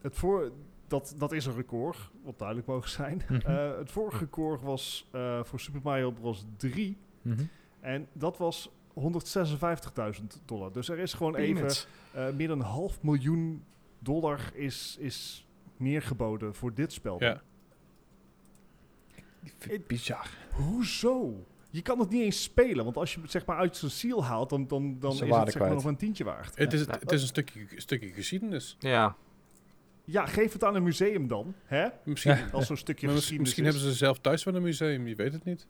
het 0.00 0.16
voor, 0.16 0.52
dat, 0.86 1.14
dat 1.18 1.32
is 1.32 1.46
een 1.46 1.54
record, 1.54 2.10
wat 2.24 2.38
duidelijk 2.38 2.68
mogen 2.68 2.90
zijn. 2.90 3.22
Mhm. 3.28 3.40
Eh, 3.46 3.76
het 3.76 3.90
vorige 3.90 4.18
record 4.18 4.62
was 4.62 5.08
eh, 5.10 5.44
voor 5.44 5.60
Super 5.60 5.80
Mario 5.82 6.10
Bros. 6.10 6.44
3. 6.56 6.96
Mhm. 7.22 7.44
En 7.80 8.08
dat 8.12 8.38
was 8.38 8.70
156.000 8.94 10.40
dollar. 10.44 10.72
Dus 10.72 10.88
er 10.88 10.98
is 10.98 11.12
gewoon 11.12 11.36
even 11.36 11.68
eh, 12.12 12.30
meer 12.30 12.48
dan 12.48 12.58
een 12.60 12.66
half 12.66 13.02
miljoen 13.02 13.64
dollar 13.98 14.50
is, 14.54 14.96
is 15.00 15.46
neergeboden 15.76 16.54
voor 16.54 16.74
dit 16.74 16.92
spel. 16.92 17.16
Ja. 17.22 17.42
Ik 19.42 19.54
vind 19.58 19.72
het 19.72 19.86
bizar. 19.86 20.30
Hoezo? 20.52 21.44
Je 21.72 21.82
kan 21.82 21.98
het 21.98 22.10
niet 22.10 22.22
eens 22.22 22.42
spelen, 22.42 22.84
want 22.84 22.96
als 22.96 23.14
je 23.14 23.20
het 23.20 23.30
zeg 23.30 23.46
maar 23.46 23.56
uit 23.56 23.76
zijn 23.76 23.90
ziel 23.90 24.24
haalt, 24.24 24.50
dan, 24.50 24.66
dan, 24.66 24.96
dan 25.00 25.12
Is 25.12 25.18
het 25.20 25.52
zeg 25.52 25.58
maar 25.62 25.74
nog 25.74 25.84
een 25.84 25.96
tientje 25.96 26.24
waard. 26.24 26.58
Het, 26.58 26.72
is, 26.72 26.80
het 26.80 27.12
is 27.12 27.22
een 27.22 27.28
stukje, 27.28 27.66
stukje 27.76 28.08
geschiedenis. 28.08 28.76
Ja, 28.78 29.16
Ja, 30.04 30.26
geef 30.26 30.52
het 30.52 30.64
aan 30.64 30.74
een 30.74 30.82
museum 30.82 31.28
dan, 31.28 31.54
hè? 31.64 31.88
Misschien, 32.04 32.36
Ja. 32.36 32.48
Als 32.52 32.66
zo'n 32.66 32.76
stukje 32.76 33.08
geschiedenis 33.08 33.38
misschien 33.38 33.64
is. 33.64 33.72
hebben 33.72 33.90
ze 33.92 33.98
zelf 33.98 34.18
thuis 34.18 34.44
wel 34.44 34.54
een 34.54 34.62
museum, 34.62 35.06
je 35.06 35.14
weet 35.14 35.32
het 35.32 35.44
niet. 35.44 35.66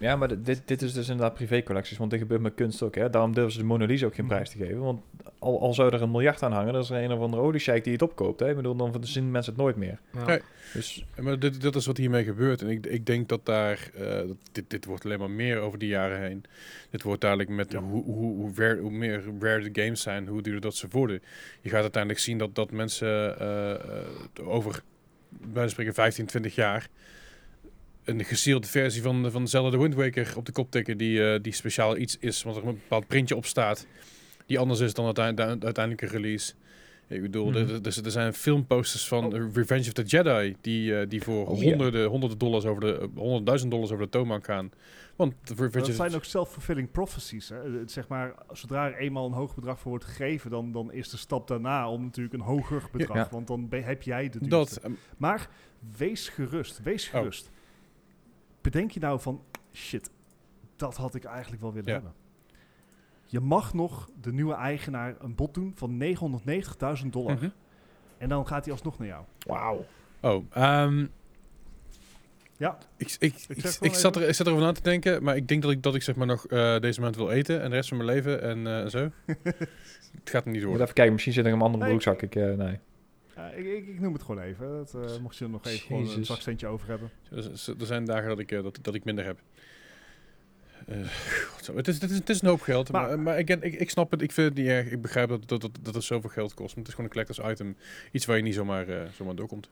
Ja, 0.00 0.16
maar 0.16 0.28
dit- 0.28 0.44
dit, 0.46 0.62
dit 0.64 0.82
is 0.82 0.92
dus 0.92 1.08
inderdaad 1.08 1.34
privécollecties, 1.34 1.98
want 1.98 2.10
dit 2.10 2.20
gebeurt 2.20 2.40
met 2.40 2.54
kunst 2.54 2.82
ook. 2.82 2.94
Hè? 2.94 3.10
Daarom 3.10 3.34
durven 3.34 3.52
ze 3.52 3.58
de 3.58 3.64
Mona 3.64 3.84
Lisa 3.84 4.06
ook 4.06 4.14
geen 4.14 4.24
Mhm. 4.24 4.34
prijs 4.34 4.50
te 4.50 4.56
geven. 4.58 4.78
Want 4.78 5.00
al, 5.38 5.60
al 5.60 5.74
zou 5.74 5.92
er 5.92 6.02
een 6.02 6.10
miljard 6.10 6.42
aan 6.42 6.52
hangen, 6.52 6.72
dan 6.72 6.82
is 6.82 6.90
er 6.90 7.02
een 7.02 7.12
of 7.12 7.20
andere 7.20 7.42
oliesheik 7.42 7.84
die 7.84 7.92
het 7.92 8.02
opkoopt. 8.02 8.40
Hè? 8.40 8.48
Ik 8.50 8.56
bedoel, 8.56 8.74
dan 8.76 8.94
zien 9.00 9.30
mensen 9.30 9.52
het 9.52 9.62
nooit 9.62 9.76
meer. 9.76 9.98
ja. 10.12 10.24
Nee. 10.24 10.40
Dus 10.72 11.04
Maar 11.20 11.38
dit, 11.38 11.60
dat 11.60 11.74
is 11.74 11.86
wat 11.86 11.96
hiermee 11.96 12.24
gebeurt. 12.24 12.62
En 12.62 12.68
ik, 12.68 12.86
ik 12.86 13.06
denk 13.06 13.28
dat 13.28 13.46
daar... 13.46 13.90
eh, 13.94 14.02
dat 14.08 14.36
dit, 14.52 14.70
dit 14.70 14.84
wordt 14.84 15.04
alleen 15.04 15.18
maar 15.18 15.30
meer 15.30 15.58
over 15.58 15.78
de 15.78 15.86
jaren 15.86 16.20
heen. 16.22 16.44
Dit 16.90 17.02
wordt 17.02 17.20
dadelijk 17.20 17.48
met 17.48 17.72
Ja. 17.72 17.80
hoe, 17.80 18.04
hoe, 18.04 18.34
hoe, 18.36 18.50
rare- 18.54 18.80
hoe 18.80 18.90
meer 18.90 19.22
rare 19.40 19.70
de 19.70 19.82
games 19.82 20.00
zijn, 20.02 20.26
hoe 20.26 20.42
duurder 20.42 20.60
dat 20.62 20.74
ze 20.74 20.86
worden. 20.90 21.22
Je 21.60 21.70
gaat 21.70 21.82
uiteindelijk 21.82 22.22
zien 22.22 22.38
dat, 22.38 22.54
dat 22.54 22.70
mensen 22.70 23.38
eh, 23.40 23.70
eh, 23.74 23.78
over, 24.44 24.82
bij 25.28 25.68
spreken, 25.68 25.94
15, 25.94 26.26
20 26.26 26.54
jaar... 26.54 26.88
een 28.08 28.24
gesealde 28.24 28.66
versie 28.66 29.02
van, 29.02 29.30
van 29.30 29.48
Zelda 29.48 29.70
The 29.70 29.78
Wind 29.78 29.94
Waker 29.94 30.32
op 30.36 30.46
de 30.46 30.52
kop 30.52 30.70
tikken... 30.70 30.98
Die, 30.98 31.32
eh, 31.32 31.38
die 31.42 31.52
speciaal 31.52 31.96
iets 31.96 32.16
is, 32.18 32.42
want 32.42 32.56
er 32.56 32.66
een 32.66 32.74
bepaald 32.74 33.06
printje 33.06 33.36
op 33.36 33.46
staat... 33.46 33.86
die 34.46 34.58
anders 34.58 34.80
is 34.80 34.94
dan 34.94 35.04
uitein- 35.04 35.34
de 35.34 35.42
uiteindelijke 35.42 36.06
release... 36.06 36.52
Ik 37.08 37.22
bedoel, 37.22 37.46
Mhm. 37.50 37.56
er, 37.56 37.70
er, 37.86 38.04
er 38.04 38.10
zijn 38.10 38.34
filmposters 38.34 39.08
van 39.08 39.24
Oh. 39.34 39.54
Revenge 39.54 39.80
of 39.86 39.92
the 39.92 40.02
Jedi 40.02 40.56
die, 40.60 40.98
eh, 41.00 41.08
die 41.08 41.22
voor 41.22 41.46
Oh, 41.46 41.60
honderden, 41.62 42.06
honderden 42.08 42.38
dollars 42.38 42.64
over 42.64 42.80
de, 42.80 42.98
eh, 42.98 43.06
honderdduizend 43.16 43.70
dollars 43.70 43.90
over 43.92 44.04
de 44.04 44.10
toonbank 44.10 44.44
gaan. 44.44 44.70
Want 45.16 45.34
de 45.44 45.54
Revenge 45.56 45.86
Dat 45.86 45.94
zijn 45.96 46.14
ook 46.14 46.24
self-fulfilling 46.24 46.90
prophecies. 46.90 47.48
Hè? 47.48 47.56
Het, 47.78 47.92
zeg 47.92 48.08
maar, 48.08 48.34
zodra 48.52 48.86
er 48.86 48.96
eenmaal 48.98 49.26
een 49.26 49.32
hoog 49.32 49.54
bedrag 49.54 49.80
voor 49.80 49.90
wordt 49.90 50.04
gegeven, 50.04 50.50
dan, 50.50 50.72
dan 50.72 50.92
is 50.92 51.08
de 51.08 51.16
stap 51.16 51.48
daarna 51.48 51.90
om 51.90 52.02
natuurlijk 52.02 52.34
een 52.34 52.40
hoger 52.40 52.82
bedrag. 52.92 53.16
Ja. 53.16 53.28
Want 53.30 53.46
dan 53.46 53.66
heb 53.70 54.02
jij 54.02 54.22
de 54.28 54.38
duurste. 54.38 54.48
dat, 54.48 54.76
eh, 54.82 54.90
Maar 55.16 55.48
wees 55.96 56.28
gerust, 56.28 56.82
wees 56.82 57.10
Oh. 57.14 57.30
Bedenk 58.60 58.90
je 58.90 59.00
nou 59.00 59.20
van, 59.20 59.42
shit, 59.72 60.10
dat 60.76 60.96
had 60.96 61.14
ik 61.14 61.24
eigenlijk 61.24 61.62
wel 61.62 61.72
willen 61.72 61.88
Ja. 61.88 61.94
hebben. 61.94 62.12
Je 63.26 63.40
mag 63.40 63.74
nog 63.74 64.08
de 64.20 64.32
nieuwe 64.32 64.54
eigenaar 64.54 65.14
een 65.20 65.34
bod 65.34 65.54
doen 65.54 65.72
van 65.74 65.96
990.000 67.02 67.12
dollar. 67.12 67.34
mhm. 67.34 67.48
En 68.18 68.28
dan 68.28 68.46
gaat 68.46 68.64
hij 68.64 68.72
alsnog 68.72 68.98
naar 68.98 69.08
jou. 69.08 69.24
wauw. 69.46 69.84
Oh, 70.20 70.44
ehm, 70.50 71.06
Ja, 72.56 72.78
ik, 72.96 73.16
ik, 73.18 73.34
ik, 73.48 73.76
ik, 73.80 73.94
zat 73.94 74.16
er, 74.16 74.28
ik 74.28 74.34
zat 74.34 74.46
erover 74.46 74.64
na 74.64 74.72
te 74.72 74.82
denken, 74.82 75.22
maar 75.22 75.36
ik 75.36 75.48
denk 75.48 75.62
dat 75.62 75.70
ik, 75.70 75.82
dat 75.82 75.94
ik 75.94 76.02
zeg 76.02 76.16
maar 76.16 76.26
nog 76.26 76.46
eh, 76.46 76.78
deze 76.78 77.00
maand 77.00 77.16
wil 77.16 77.30
eten 77.30 77.62
en 77.62 77.70
de 77.70 77.76
rest 77.76 77.88
van 77.88 77.96
mijn 77.98 78.08
leven 78.10 78.42
en 78.42 78.66
eh, 78.82 78.86
zo. 78.90 78.98
het 79.26 80.30
gaat 80.30 80.44
hem 80.44 80.52
niet 80.52 80.54
moet 80.54 80.62
worden. 80.62 80.82
even 80.82 80.94
kijken, 80.94 81.12
misschien 81.12 81.32
zit 81.34 81.46
er 81.46 81.52
een 81.52 81.60
andere 81.60 81.78
Nee, 81.78 81.88
broekzak. 81.88 82.22
Ik, 82.22 82.34
eh, 82.34 82.52
nee. 82.54 82.78
Ja, 83.38 83.48
ik, 83.50 83.66
ik, 83.66 83.88
ik 83.88 84.00
noem 84.00 84.12
het 84.12 84.22
gewoon 84.22 84.40
even. 84.42 84.68
Dat, 84.68 84.94
eh, 84.94 85.18
mocht 85.18 85.36
je 85.36 85.44
er 85.44 85.50
nog 85.50 85.64
even 85.66 85.86
gewoon 85.86 86.08
een 86.10 86.24
zakcentje 86.24 86.66
over 86.66 86.88
hebben. 86.88 87.10
Er, 87.30 87.50
er 87.80 87.86
zijn 87.86 88.04
dagen 88.04 88.28
dat 88.28 88.38
ik, 88.38 88.52
eh, 88.52 88.62
dat, 88.62 88.78
dat 88.82 88.94
ik 88.94 89.04
minder 89.04 89.24
heb. 89.24 89.38
Eh, 90.86 90.96
God, 91.48 91.64
zo. 91.64 91.76
het, 91.76 91.88
is, 91.88 92.00
het, 92.00 92.10
is, 92.10 92.16
het 92.18 92.28
is 92.28 92.42
een 92.42 92.48
hoop 92.48 92.60
geld, 92.60 92.92
maar, 92.92 93.06
Maar- 93.06 93.18
maar, 93.20 93.38
ik, 93.38 93.48
ik, 93.50 93.74
ik 93.74 93.90
snap 93.90 94.10
het, 94.10 94.22
ik 94.22 94.32
vind 94.32 94.48
het 94.48 94.56
niet 94.58 94.66
erg. 94.66 94.90
Ik 94.90 95.02
begrijp 95.02 95.28
dat, 95.28 95.48
dat, 95.48 95.60
dat, 95.60 95.78
dat 95.82 95.94
het 95.94 96.04
zoveel 96.04 96.30
geld 96.30 96.54
kost. 96.54 96.68
Maar 96.68 96.84
het 96.84 96.88
is 96.88 96.94
gewoon 96.94 97.10
een 97.10 97.24
collectors 97.24 97.52
item. 97.52 97.76
Iets 98.12 98.26
waar 98.26 98.36
je 98.36 98.42
niet 98.42 98.54
zomaar, 98.54 98.88
eh, 98.88 99.08
zomaar 99.10 99.34
doorkomt. 99.34 99.70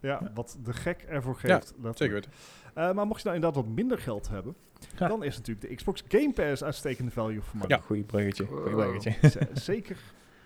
Ja, 0.00 0.30
wat 0.34 0.58
de 0.64 0.72
gek 0.72 1.02
ervoor 1.08 1.36
geeft. 1.36 1.74
Zeker 1.94 2.14
weten. 2.14 2.30
Eh, 2.74 2.92
maar 2.92 3.06
mocht 3.06 3.18
je 3.22 3.24
nou 3.28 3.36
inderdaad 3.36 3.64
wat 3.64 3.74
minder 3.74 3.98
geld 3.98 4.28
hebben, 4.28 4.54
Ja. 4.98 5.08
dan 5.08 5.24
is 5.24 5.36
natuurlijk 5.36 5.68
de 5.68 5.74
Xbox 5.74 6.02
Game 6.08 6.32
Pass 6.32 6.64
uitstekende 6.64 7.10
value 7.10 7.42
for 7.42 7.56
money. 7.56 7.76
Ja. 7.76 7.82
Goeie 7.82 8.02
bruggetje. 8.02 8.44
Goeie 8.44 8.70
bruggetje. 8.74 9.14
Zeker, 9.54 9.96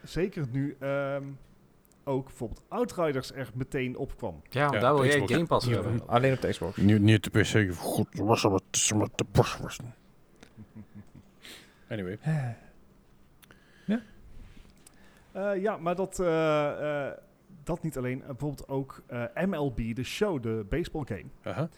zeker 0.05 0.45
nu 0.51 0.77
ehm, 0.79 1.23
ook 2.11 2.25
bijvoorbeeld 2.27 2.63
Outriders 2.69 3.33
er 3.33 3.51
meteen 3.55 3.97
opkwam. 3.97 4.43
Ja, 4.51 4.61
Ja, 4.61 4.69
daar 4.81 4.93
wil 4.95 5.03
de 5.03 5.07
jij 5.07 5.15
Xbox. 5.15 5.33
Game 5.33 5.47
Pass 5.47 5.67
Ja. 5.67 5.73
hebben. 5.73 6.09
Alleen 6.09 6.33
op 6.33 6.41
de 6.41 6.49
Xbox. 6.49 6.77
Niet, 6.77 7.01
niet 7.01 7.33
de 7.33 7.41
PC. 7.41 7.75
God, 7.77 8.09
was 8.15 8.43
wat, 8.43 8.63
wat 8.95 9.11
de 9.19 9.25
borst 9.33 9.59
was. 9.59 9.79
Anyway. 11.89 12.19
Eh, 15.33 15.63
ja, 15.63 15.77
maar 15.77 15.95
dat, 15.95 16.19
eh, 16.21 17.07
eh, 17.07 17.13
dat 17.65 17.83
niet 17.83 17.97
alleen. 17.99 18.21
Eh, 18.23 18.27
bijvoorbeeld 18.27 18.69
ook 18.69 19.03
eh, 19.07 19.25
MLB, 19.47 19.95
de 19.95 20.05
show, 20.05 20.43
de 20.43 20.67
baseball 20.69 21.05
game. 21.05 21.69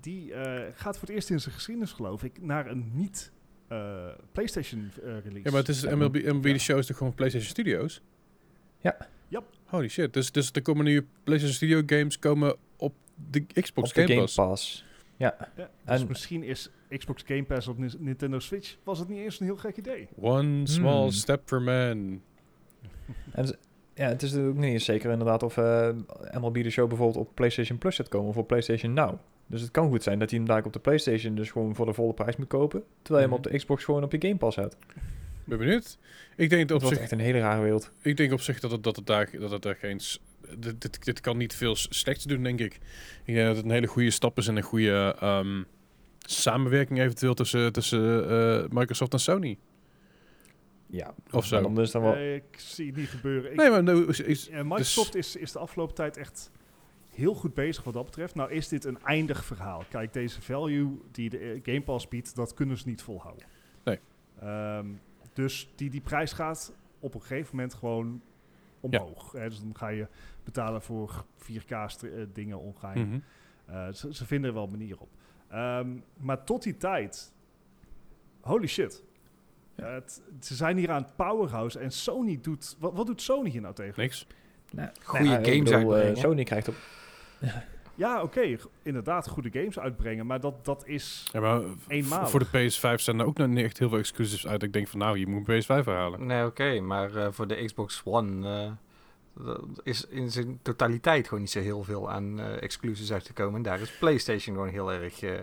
Die 0.00 0.34
eh, 0.34 0.66
gaat 0.74 0.98
voor 0.98 1.06
het 1.08 1.16
eerst 1.16 1.30
in 1.30 1.40
zijn 1.40 1.54
geschiedenis, 1.54 1.92
geloof 1.92 2.22
ik, 2.24 2.42
naar 2.42 2.66
een 2.66 2.90
niet 2.94 3.32
eh, 3.68 4.06
PlayStation 4.32 4.90
eh, 4.96 5.02
release. 5.02 5.40
Ja, 5.42 5.50
maar 5.50 5.60
het 5.60 5.68
is 5.68 5.80
Ja. 5.80 5.94
MLB, 5.96 6.14
MLB 6.14 6.44
Ja. 6.46 6.52
de 6.52 6.58
show 6.58 6.78
is 6.78 6.86
toch 6.86 6.96
gewoon 6.96 7.14
PlayStation 7.14 7.50
Studios? 7.50 8.02
Ja. 8.78 8.96
Yep. 9.30 9.42
Holy 9.64 9.88
shit. 9.88 10.12
Dus, 10.12 10.32
dus 10.32 10.50
er 10.52 10.62
komen 10.62 10.84
nu 10.84 11.06
PlayStation 11.24 11.56
Studio 11.56 11.82
games 11.86 12.18
komen 12.18 12.56
op 12.76 12.94
de 13.30 13.40
Xbox 13.60 13.88
op 13.88 13.94
de 13.94 14.00
Game 14.00 14.06
Game 14.14 14.20
Pass. 14.20 14.34
Pass. 14.34 14.84
Ja. 15.16 15.34
Ja, 15.56 15.70
dus 15.86 16.00
En- 16.00 16.06
misschien 16.08 16.42
is 16.42 16.70
Xbox 16.98 17.22
Game 17.26 17.44
Pass 17.44 17.68
op 17.68 17.76
Nintendo 17.98 18.38
Switch 18.38 18.76
was 18.82 18.98
het 18.98 19.08
niet 19.08 19.18
eens 19.18 19.40
een 19.40 19.46
heel 19.46 19.56
gek 19.56 19.76
idee. 19.76 20.08
One 20.20 20.66
small 20.66 21.00
Hmm. 21.02 21.10
step 21.10 21.42
for 21.44 21.62
man. 21.62 22.20
En 23.32 23.56
ja, 23.94 24.08
het 24.08 24.22
is 24.22 24.34
ook 24.36 24.54
niet 24.54 24.72
eens 24.72 24.84
zeker 24.84 25.10
inderdaad 25.10 25.42
of 25.42 25.56
eh 25.56 25.88
MLB 26.40 26.54
de 26.62 26.70
Show 26.70 26.88
bijvoorbeeld 26.88 27.26
op 27.26 27.34
PlayStation 27.34 27.78
Plus 27.78 27.96
gaat 27.96 28.08
komen 28.08 28.28
of 28.28 28.36
op 28.36 28.46
PlayStation 28.46 28.92
Now. 28.92 29.14
Dus 29.46 29.60
het 29.60 29.70
kan 29.70 29.88
goed 29.88 30.02
zijn 30.02 30.18
dat 30.18 30.30
hij 30.30 30.38
hem 30.38 30.48
daar 30.48 30.64
op 30.64 30.72
de 30.72 30.78
PlayStation 30.78 31.34
dus 31.34 31.50
gewoon 31.50 31.74
voor 31.74 31.86
de 31.86 31.92
volle 31.92 32.12
prijs 32.14 32.36
moet 32.36 32.46
kopen, 32.46 32.82
terwijl 33.02 33.24
je 33.24 33.30
hem 33.30 33.38
Mhm. 33.38 33.46
op 33.46 33.52
de 33.52 33.58
Xbox 33.58 33.84
gewoon 33.84 34.02
op 34.04 34.12
je 34.12 34.18
Game 34.20 34.36
Pass 34.36 34.56
hebt. 34.56 34.76
Ben 35.50 35.58
benieuwd. 35.58 35.98
Ik 36.36 36.50
denk 36.50 36.68
Dat 36.68 36.82
op 36.82 36.88
zich, 36.88 36.98
echt 36.98 37.10
een 37.10 37.18
hele 37.18 37.38
rare 37.38 37.62
wereld. 37.62 37.92
ik 38.02 38.16
denk 38.16 38.32
op 38.32 38.40
zich 38.40 38.60
dat 38.60 38.70
het, 38.70 38.82
dat 38.82 38.96
het 38.96 39.06
daar, 39.06 39.30
dat 39.38 39.50
het 39.50 39.62
daar 39.62 39.74
geen... 39.76 40.00
Dit, 40.58 40.80
dit, 40.80 41.04
dit 41.04 41.20
kan 41.20 41.36
niet 41.36 41.54
veel 41.54 41.76
slechts 41.76 42.24
doen, 42.24 42.42
denk 42.42 42.60
ik. 42.60 42.74
Ik 43.24 43.34
denk 43.34 43.46
dat 43.46 43.56
het 43.56 43.64
een 43.64 43.70
hele 43.70 43.86
goede 43.86 44.10
stap 44.10 44.38
is 44.38 44.46
en 44.48 44.56
een 44.56 44.62
goede 44.62 45.16
ehm, 45.20 45.62
samenwerking 46.18 47.00
eventueel 47.00 47.34
tussen, 47.34 47.72
tussen 47.72 48.28
eh, 48.30 48.68
Microsoft 48.68 49.12
en 49.12 49.20
Sony. 49.20 49.58
Ja, 50.86 51.14
Of 51.30 51.46
zo. 51.46 51.72
Dan 51.74 52.02
wel... 52.02 52.16
Ik 52.18 52.42
zie 52.56 52.86
het 52.86 52.96
niet 52.96 53.08
gebeuren. 53.08 53.50
Ik, 53.50 53.56
Nee, 53.56 53.70
maar 53.70 53.82
nou, 53.82 54.08
is, 54.08 54.20
is- 54.20 54.48
eh, 54.48 54.62
Microsoft 54.62 55.14
is, 55.14 55.36
is 55.36 55.52
de 55.52 55.58
afgelopen 55.58 55.94
tijd 55.94 56.16
echt 56.16 56.50
heel 57.08 57.34
goed 57.34 57.54
bezig 57.54 57.84
wat 57.84 57.94
dat 57.94 58.04
betreft. 58.04 58.34
Nou 58.34 58.50
is 58.50 58.68
dit 58.68 58.84
een 58.84 58.98
eindig 59.04 59.44
verhaal. 59.44 59.84
Kijk, 59.88 60.12
deze 60.12 60.42
value 60.42 61.00
die 61.10 61.30
de 61.30 61.38
eh, 61.38 61.60
Game 61.62 61.82
Pass 61.82 62.08
biedt, 62.08 62.36
dat 62.36 62.54
kunnen 62.54 62.76
ze 62.78 62.88
niet 62.88 63.02
volhouden. 63.02 63.46
Nee. 63.84 63.98
Ehm, 64.40 64.86
dus 65.40 65.72
die, 65.74 65.90
die 65.90 66.00
prijs 66.00 66.32
gaat 66.32 66.72
op 66.98 67.14
een 67.14 67.20
gegeven 67.20 67.56
moment 67.56 67.74
gewoon 67.74 68.22
omhoog. 68.80 69.32
Hè, 69.32 69.48
dus 69.48 69.60
dan 69.60 69.76
ga 69.76 69.88
je 69.88 70.06
betalen 70.44 70.82
voor 70.82 71.24
4K 71.38 71.74
stre- 71.86 72.08
eh, 72.10 72.26
dingen 72.32 72.58
online. 72.58 73.04
Mhm. 73.04 73.18
Eh, 73.66 73.88
ze, 73.92 74.14
ze 74.14 74.26
vinden 74.26 74.48
er 74.48 74.54
wel 74.54 74.64
een 74.64 74.70
manier 74.70 74.98
op. 74.98 75.08
Ehm, 75.48 75.88
maar 76.16 76.44
tot 76.44 76.62
die 76.62 76.76
tijd, 76.76 77.32
holy 78.40 78.66
shit. 78.66 79.02
Ja. 79.74 79.92
Het, 79.92 80.22
ze 80.40 80.54
zijn 80.54 80.76
hier 80.76 80.90
aan 80.90 81.02
het 81.02 81.16
powerhouse 81.16 81.78
en 81.78 81.92
Sony 81.92 82.38
doet... 82.40 82.76
Wat, 82.78 82.92
wat 82.94 83.06
doet 83.06 83.22
Sony 83.22 83.50
hier 83.50 83.60
nou 83.60 83.74
tegen? 83.74 84.02
niks. 84.02 84.26
Nou, 84.72 84.88
Goeie 85.02 85.24
nou 85.24 85.42
bedoel, 85.42 85.72
eh, 85.72 85.76
uitbrengen. 85.76 86.16
Sony 86.16 86.44
krijgt 86.44 86.68
op... 86.68 86.74
Ja, 87.94 88.22
oké, 88.22 88.56
inderdaad 88.82 89.28
goede 89.28 89.50
games 89.52 89.78
uitbrengen, 89.78 90.26
maar 90.26 90.40
dat, 90.40 90.64
dat 90.64 90.82
is... 90.86 91.28
Ja, 91.32 91.40
maar 91.40 91.60
Eenmalig. 91.88 92.30
voor 92.30 92.40
de 92.50 92.70
PS5 92.70 92.94
zijn 93.02 93.18
er 93.18 93.26
ook 93.26 93.36
nog 93.36 93.48
niet 93.48 93.64
echt 93.64 93.78
heel 93.78 93.88
veel 93.88 93.98
exclusives 93.98 94.46
uit. 94.46 94.62
Ik 94.62 94.72
denk 94.72 94.88
van 94.88 94.98
nou, 94.98 95.18
je 95.18 95.26
moet 95.26 95.48
een 95.48 95.62
PS5 95.62 95.66
herhalen. 95.66 96.26
Nee, 96.26 96.44
oké, 96.44 96.80
maar 96.80 97.16
eh, 97.16 97.26
voor 97.30 97.46
de 97.46 97.64
Xbox 97.64 98.00
One 98.04 98.48
eh, 99.46 99.54
is 99.82 100.06
in 100.06 100.30
zijn 100.30 100.58
totaliteit 100.62 101.24
gewoon 101.24 101.40
niet 101.40 101.50
zo 101.50 101.60
heel 101.60 101.84
veel 101.84 102.10
aan 102.10 102.40
eh 102.40 102.62
exclusives 102.62 103.12
uitgekomen. 103.12 103.54
En 103.56 103.62
daar 103.62 103.80
is 103.80 103.98
PlayStation 103.98 104.54
gewoon 104.54 104.70
heel 104.70 104.92
erg 104.92 105.22
eh 105.22 105.38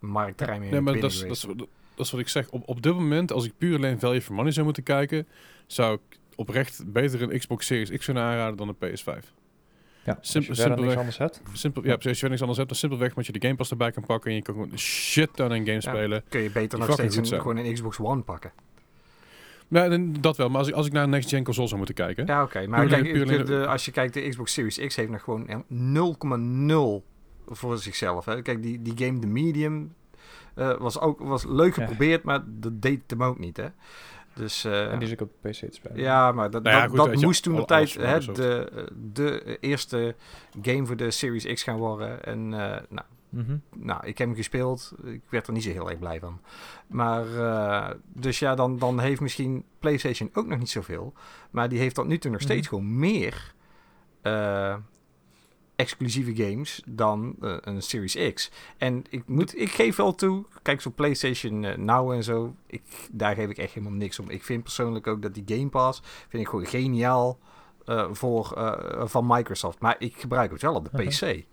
marktruim 0.00 0.62
in 0.62 0.70
Nee, 0.70 0.80
maar 0.80 1.00
dat 1.00 1.10
is, 1.10 1.18
dat, 1.18 1.38
geweest. 1.38 1.44
is, 1.44 1.66
dat 1.94 2.06
is 2.06 2.10
wat 2.10 2.20
ik 2.20 2.28
zeg. 2.28 2.48
Op, 2.48 2.68
op 2.68 2.82
dit 2.82 2.92
moment, 2.94 3.32
als 3.32 3.44
ik 3.44 3.52
puur 3.58 3.76
alleen 3.76 3.98
value 3.98 4.22
for 4.22 4.34
money 4.34 4.52
zou 4.52 4.64
moeten 4.64 4.82
kijken, 4.82 5.26
zou 5.66 5.94
ik 5.94 6.18
oprecht 6.34 6.92
beter 6.92 7.22
een 7.22 7.38
Xbox 7.38 7.66
Series 7.66 7.90
X 7.90 8.04
kunnen 8.04 8.22
aanraden 8.22 8.56
dan 8.56 8.68
een 8.78 8.98
PS5. 8.98 9.24
Ja, 10.06 10.18
Simpel- 10.20 10.50
als 10.50 10.58
je 10.62 10.68
niks 10.84 10.96
anders 10.96 11.18
hebt. 11.18 11.42
Simpel, 11.52 11.82
ja, 11.84 11.92
precies. 11.92 12.08
Als 12.10 12.20
je 12.20 12.28
niks 12.28 12.40
anders 12.40 12.58
hebt, 12.58 12.70
dan 12.70 12.78
simpelweg 12.78 13.08
omdat 13.08 13.26
je 13.26 13.32
de 13.32 13.40
Game 13.40 13.54
Pass 13.54 13.70
erbij 13.70 13.90
kan 13.92 14.04
pakken 14.04 14.30
en 14.30 14.36
je 14.36 14.42
kan 14.42 14.54
gewoon 14.54 14.70
een 14.72 14.78
shit 14.78 15.28
ton 15.34 15.50
aan 15.52 15.66
games 15.66 15.84
Ja. 15.84 15.90
spelen. 15.90 16.22
Kun 16.28 16.40
je 16.40 16.50
beter 16.50 16.78
nog 16.78 16.92
steeds 16.92 17.16
een, 17.16 17.26
gewoon 17.26 17.56
een 17.56 17.72
Xbox 17.74 17.98
One 18.00 18.22
pakken. 18.22 18.52
Nou, 19.68 20.10
dat 20.20 20.36
wel. 20.36 20.48
Maar 20.48 20.58
als 20.58 20.68
ik, 20.68 20.74
als 20.74 20.86
ik 20.86 20.92
naar 20.92 21.02
een 21.04 21.10
next-gen 21.10 21.44
console 21.44 21.66
zou 21.66 21.76
moeten 21.78 21.94
kijken... 21.96 22.26
Ja, 22.26 22.42
oké. 22.42 22.66
Maar 22.66 22.86
kijk, 22.86 23.26
de- 23.26 23.42
de- 23.42 23.66
als 23.66 23.84
je 23.84 23.90
kijkt, 23.90 24.14
de 24.14 24.28
Xbox 24.28 24.52
Series 24.52 24.78
X 24.86 24.96
heeft 24.96 25.10
nog 25.10 25.22
gewoon 25.22 25.64
0,0 25.68 27.04
voor 27.46 27.78
zichzelf. 27.78 28.24
Hè. 28.24 28.42
Kijk, 28.42 28.62
die, 28.62 28.82
die 28.82 29.06
game 29.06 29.18
The 29.18 29.26
Medium 29.26 29.94
eh, 30.54 30.76
was 30.78 31.00
ook 31.00 31.20
was 31.20 31.44
leuk 31.44 31.76
Ja. 31.76 31.82
geprobeerd, 31.82 32.22
maar 32.22 32.42
dat 32.46 32.82
deed 32.82 33.00
hem 33.06 33.22
ook 33.22 33.38
niet, 33.38 33.56
hè. 33.56 33.66
Dus, 34.36 34.64
eh, 34.64 34.92
En 34.92 34.98
die 34.98 35.08
is 35.08 35.14
ook 35.14 35.20
op 35.20 35.32
PC 35.40 35.52
te 35.52 35.66
spelen. 35.70 35.98
ja, 35.98 36.32
maar 36.32 36.50
dat, 36.50 36.62
Nou 36.62 36.74
ja, 36.74 36.80
dat, 36.80 36.88
goed, 36.90 36.98
dat 36.98 37.06
weet 37.08 37.20
je, 37.20 37.26
moest 37.26 37.42
toen 37.42 37.52
de 37.54 37.60
al- 37.60 37.66
tijd 37.66 37.94
hè, 37.94 38.18
de, 38.32 38.88
de 39.12 39.56
eerste 39.60 40.14
game 40.62 40.86
voor 40.86 40.96
de 40.96 41.10
Series 41.10 41.44
X 41.52 41.62
gaan 41.62 41.76
worden. 41.78 42.24
En 42.24 42.38
eh, 42.54 42.80
nou, 42.88 43.06
Mhm. 43.28 43.56
nou, 43.76 44.06
ik 44.06 44.18
heb 44.18 44.26
hem 44.26 44.36
gespeeld. 44.36 44.92
Ik 45.04 45.20
werd 45.28 45.46
er 45.46 45.52
niet 45.52 45.62
zo 45.62 45.70
heel 45.70 45.90
erg 45.90 45.98
blij 45.98 46.20
van. 46.20 46.40
Maar, 46.86 47.36
eh, 47.36 47.90
dus 48.12 48.38
ja, 48.38 48.54
dan, 48.54 48.78
dan 48.78 49.00
heeft 49.00 49.20
misschien 49.20 49.64
PlayStation 49.78 50.30
ook 50.32 50.46
nog 50.46 50.58
niet 50.58 50.70
zoveel. 50.70 51.12
Maar 51.50 51.68
die 51.68 51.78
heeft 51.78 51.94
tot 51.94 52.06
nu 52.06 52.18
toe 52.18 52.30
nog 52.30 52.40
steeds 52.40 52.68
gewoon 52.68 52.98
meer 52.98 53.54
eh, 54.22 54.76
exclusieve 55.76 56.34
games 56.44 56.82
dan 56.86 57.36
eh, 57.40 57.56
een 57.60 57.82
Series 57.82 58.32
X. 58.34 58.50
En 58.78 59.04
ik, 59.10 59.22
moet, 59.28 59.58
ik 59.60 59.70
geef 59.70 59.96
wel 59.96 60.14
toe, 60.14 60.44
kijk 60.62 60.80
zo 60.80 60.92
PlayStation 60.94 61.64
eh, 61.64 61.76
Now 61.76 62.12
en 62.12 62.24
zo, 62.24 62.54
ik, 62.66 62.82
daar 63.12 63.34
geef 63.34 63.48
ik 63.48 63.58
echt 63.58 63.72
helemaal 63.72 63.96
niks 63.96 64.18
om. 64.18 64.30
Ik 64.30 64.44
vind 64.44 64.62
persoonlijk 64.62 65.06
ook 65.06 65.22
dat 65.22 65.34
die 65.34 65.44
Game 65.46 65.68
Pass, 65.68 66.02
vind 66.28 66.42
ik 66.42 66.48
gewoon 66.48 66.66
geniaal 66.66 67.38
eh, 67.84 68.06
voor, 68.12 68.52
van 69.04 69.26
Microsoft. 69.26 69.80
Maar 69.80 69.96
ik 69.98 70.16
gebruik 70.16 70.50
het 70.50 70.62
wel 70.62 70.74
op 70.74 70.84
de 70.84 71.02
Mhm. 71.02 71.08
PC. 71.08 71.44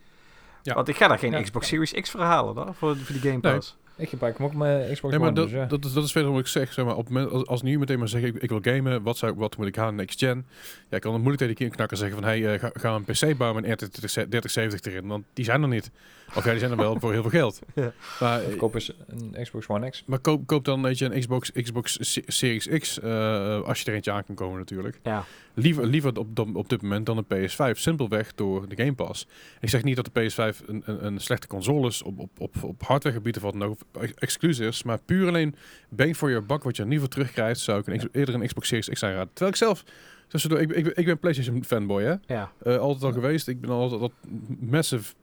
Ja. 0.61 0.73
Want 0.73 0.87
ik 0.87 0.95
ga 0.95 1.07
daar 1.07 1.19
geen 1.19 1.31
Ja. 1.31 1.41
Xbox 1.41 1.67
Series 1.67 1.91
X 1.91 2.09
verhalen 2.09 2.55
dan, 2.55 2.75
voor, 2.75 2.97
voor 2.97 3.15
die 3.19 3.31
Game 3.31 3.39
Nee. 3.41 3.59
Ik 3.97 4.09
gebruik 4.09 4.37
hem 4.37 4.45
ook 4.47 4.53
mijn 4.53 4.93
Xbox 4.93 5.01
Nee, 5.13 5.19
maar 5.19 5.29
One, 5.29 5.39
dat, 5.39 5.49
dus 5.49 5.57
ja. 5.59 5.65
dat, 5.65 5.85
is, 5.85 5.93
dat 5.93 6.03
is 6.03 6.11
verder 6.11 6.31
wat 6.31 6.39
ik 6.39 6.47
zeg. 6.47 6.73
zeg 6.73 6.85
maar, 6.85 6.95
op 6.95 7.09
moment, 7.09 7.31
als, 7.31 7.45
als 7.45 7.61
nu 7.61 7.79
meteen 7.79 7.99
maar 7.99 8.07
zeggen, 8.07 8.35
ik, 8.35 8.41
ik 8.41 8.49
wil 8.49 8.59
gamen, 8.61 9.03
wat, 9.03 9.17
zou, 9.17 9.33
wat 9.35 9.57
moet 9.57 9.67
ik 9.67 9.75
gaan 9.75 9.95
next 9.95 10.19
gen? 10.19 10.45
Ja, 10.89 10.95
ik 10.95 11.01
kan 11.01 11.13
het 11.13 11.21
moeilijk 11.21 11.41
tegen 11.41 11.55
die 11.55 11.69
knakker 11.69 11.97
zeggen 11.97 12.15
van, 12.17 12.25
hey, 12.27 12.53
eh, 12.53 12.59
ga, 12.59 12.69
ga 12.73 12.95
een 12.95 13.03
PC 13.03 13.37
bouwen 13.37 13.61
met 13.61 13.81
een 13.81 13.87
RTX 13.87 14.13
3070 14.13 14.93
erin, 14.93 15.07
want 15.07 15.25
die 15.33 15.45
zijn 15.45 15.61
er 15.61 15.67
niet. 15.67 15.91
Of 16.35 16.43
ja, 16.45 16.49
die 16.51 16.59
zijn 16.59 16.71
er 16.71 16.77
wel 16.77 16.99
voor 16.99 17.11
heel 17.11 17.21
veel 17.21 17.31
geld. 17.31 17.59
Ja. 17.75 17.91
Maar, 18.19 18.41
Of 18.43 18.51
eh, 18.51 18.57
koop 18.57 18.73
eens 18.73 18.93
een 19.07 19.35
Xbox 19.43 19.67
One 19.67 19.89
X. 19.89 20.03
maar 20.05 20.19
koop, 20.19 20.47
koop 20.47 20.65
dan 20.65 20.81
weet 20.81 20.97
je, 20.97 21.05
een 21.05 21.19
Xbox, 21.19 21.51
Xbox 21.51 21.97
Se- 22.01 22.23
Series 22.27 22.67
X, 22.67 22.99
eh, 22.99 23.61
als 23.61 23.79
je 23.81 23.85
er 23.85 23.93
eentje 23.93 24.11
aan 24.11 24.23
kan 24.25 24.35
komen 24.35 24.59
natuurlijk. 24.59 24.99
Ja. 25.03 25.23
Liever, 25.55 25.85
liever 25.85 26.17
op, 26.17 26.39
op, 26.53 26.69
dit 26.69 26.81
moment 26.81 27.05
dan 27.05 27.17
een 27.17 27.49
PS5. 27.49 27.80
Simpelweg 27.80 28.34
door 28.35 28.69
de 28.69 28.75
Game 28.75 28.93
Pass. 28.93 29.27
Ik 29.59 29.69
zeg 29.69 29.84
niet 29.84 29.95
dat 29.95 30.09
de 30.13 30.21
PS5 30.21 30.65
een, 30.65 30.81
een, 30.85 31.05
een 31.05 31.19
slechte 31.19 31.47
console 31.47 31.88
is 31.88 32.03
op, 32.03 32.19
op, 32.19 32.39
op, 32.39 32.63
op 32.63 32.84
hardwaregebied 32.84 33.35
of 33.35 33.41
wat 33.41 33.53
dan 33.53 33.63
ook, 33.63 33.77
exclusives. 34.15 34.84
Maar 34.84 34.99
puur 34.99 35.27
alleen 35.27 35.55
bang 35.89 36.17
voor 36.17 36.30
je 36.30 36.41
bak, 36.41 36.63
wat 36.63 36.75
je 36.75 36.84
in 36.84 36.91
ieder 36.91 37.05
geval 37.05 37.23
terugkrijgt, 37.23 37.59
zou 37.59 37.80
ik 37.80 37.88
een, 37.88 38.09
eerder 38.11 38.35
een 38.35 38.45
Xbox 38.45 38.67
Series 38.67 38.89
X 38.89 39.03
aanraden. 39.03 39.27
Terwijl 39.34 39.49
ik 39.49 39.57
zelf, 39.57 39.84
tussendoor, 40.27 40.59
ik, 40.59 40.71
ik, 40.71 40.84
ben- 40.84 40.95
ik 40.95 41.05
ben 41.05 41.19
PlayStation 41.19 41.63
fanboy, 41.63 42.03
hè. 42.03 42.15
Ja. 42.25 42.51
Eh, 42.63 42.77
altijd 42.77 43.03
al 43.03 43.11
geweest. 43.11 43.47
Ik 43.47 43.61
ben 43.61 43.69
altijd 43.69 44.01
dat 44.01 44.11
massive 44.59 45.13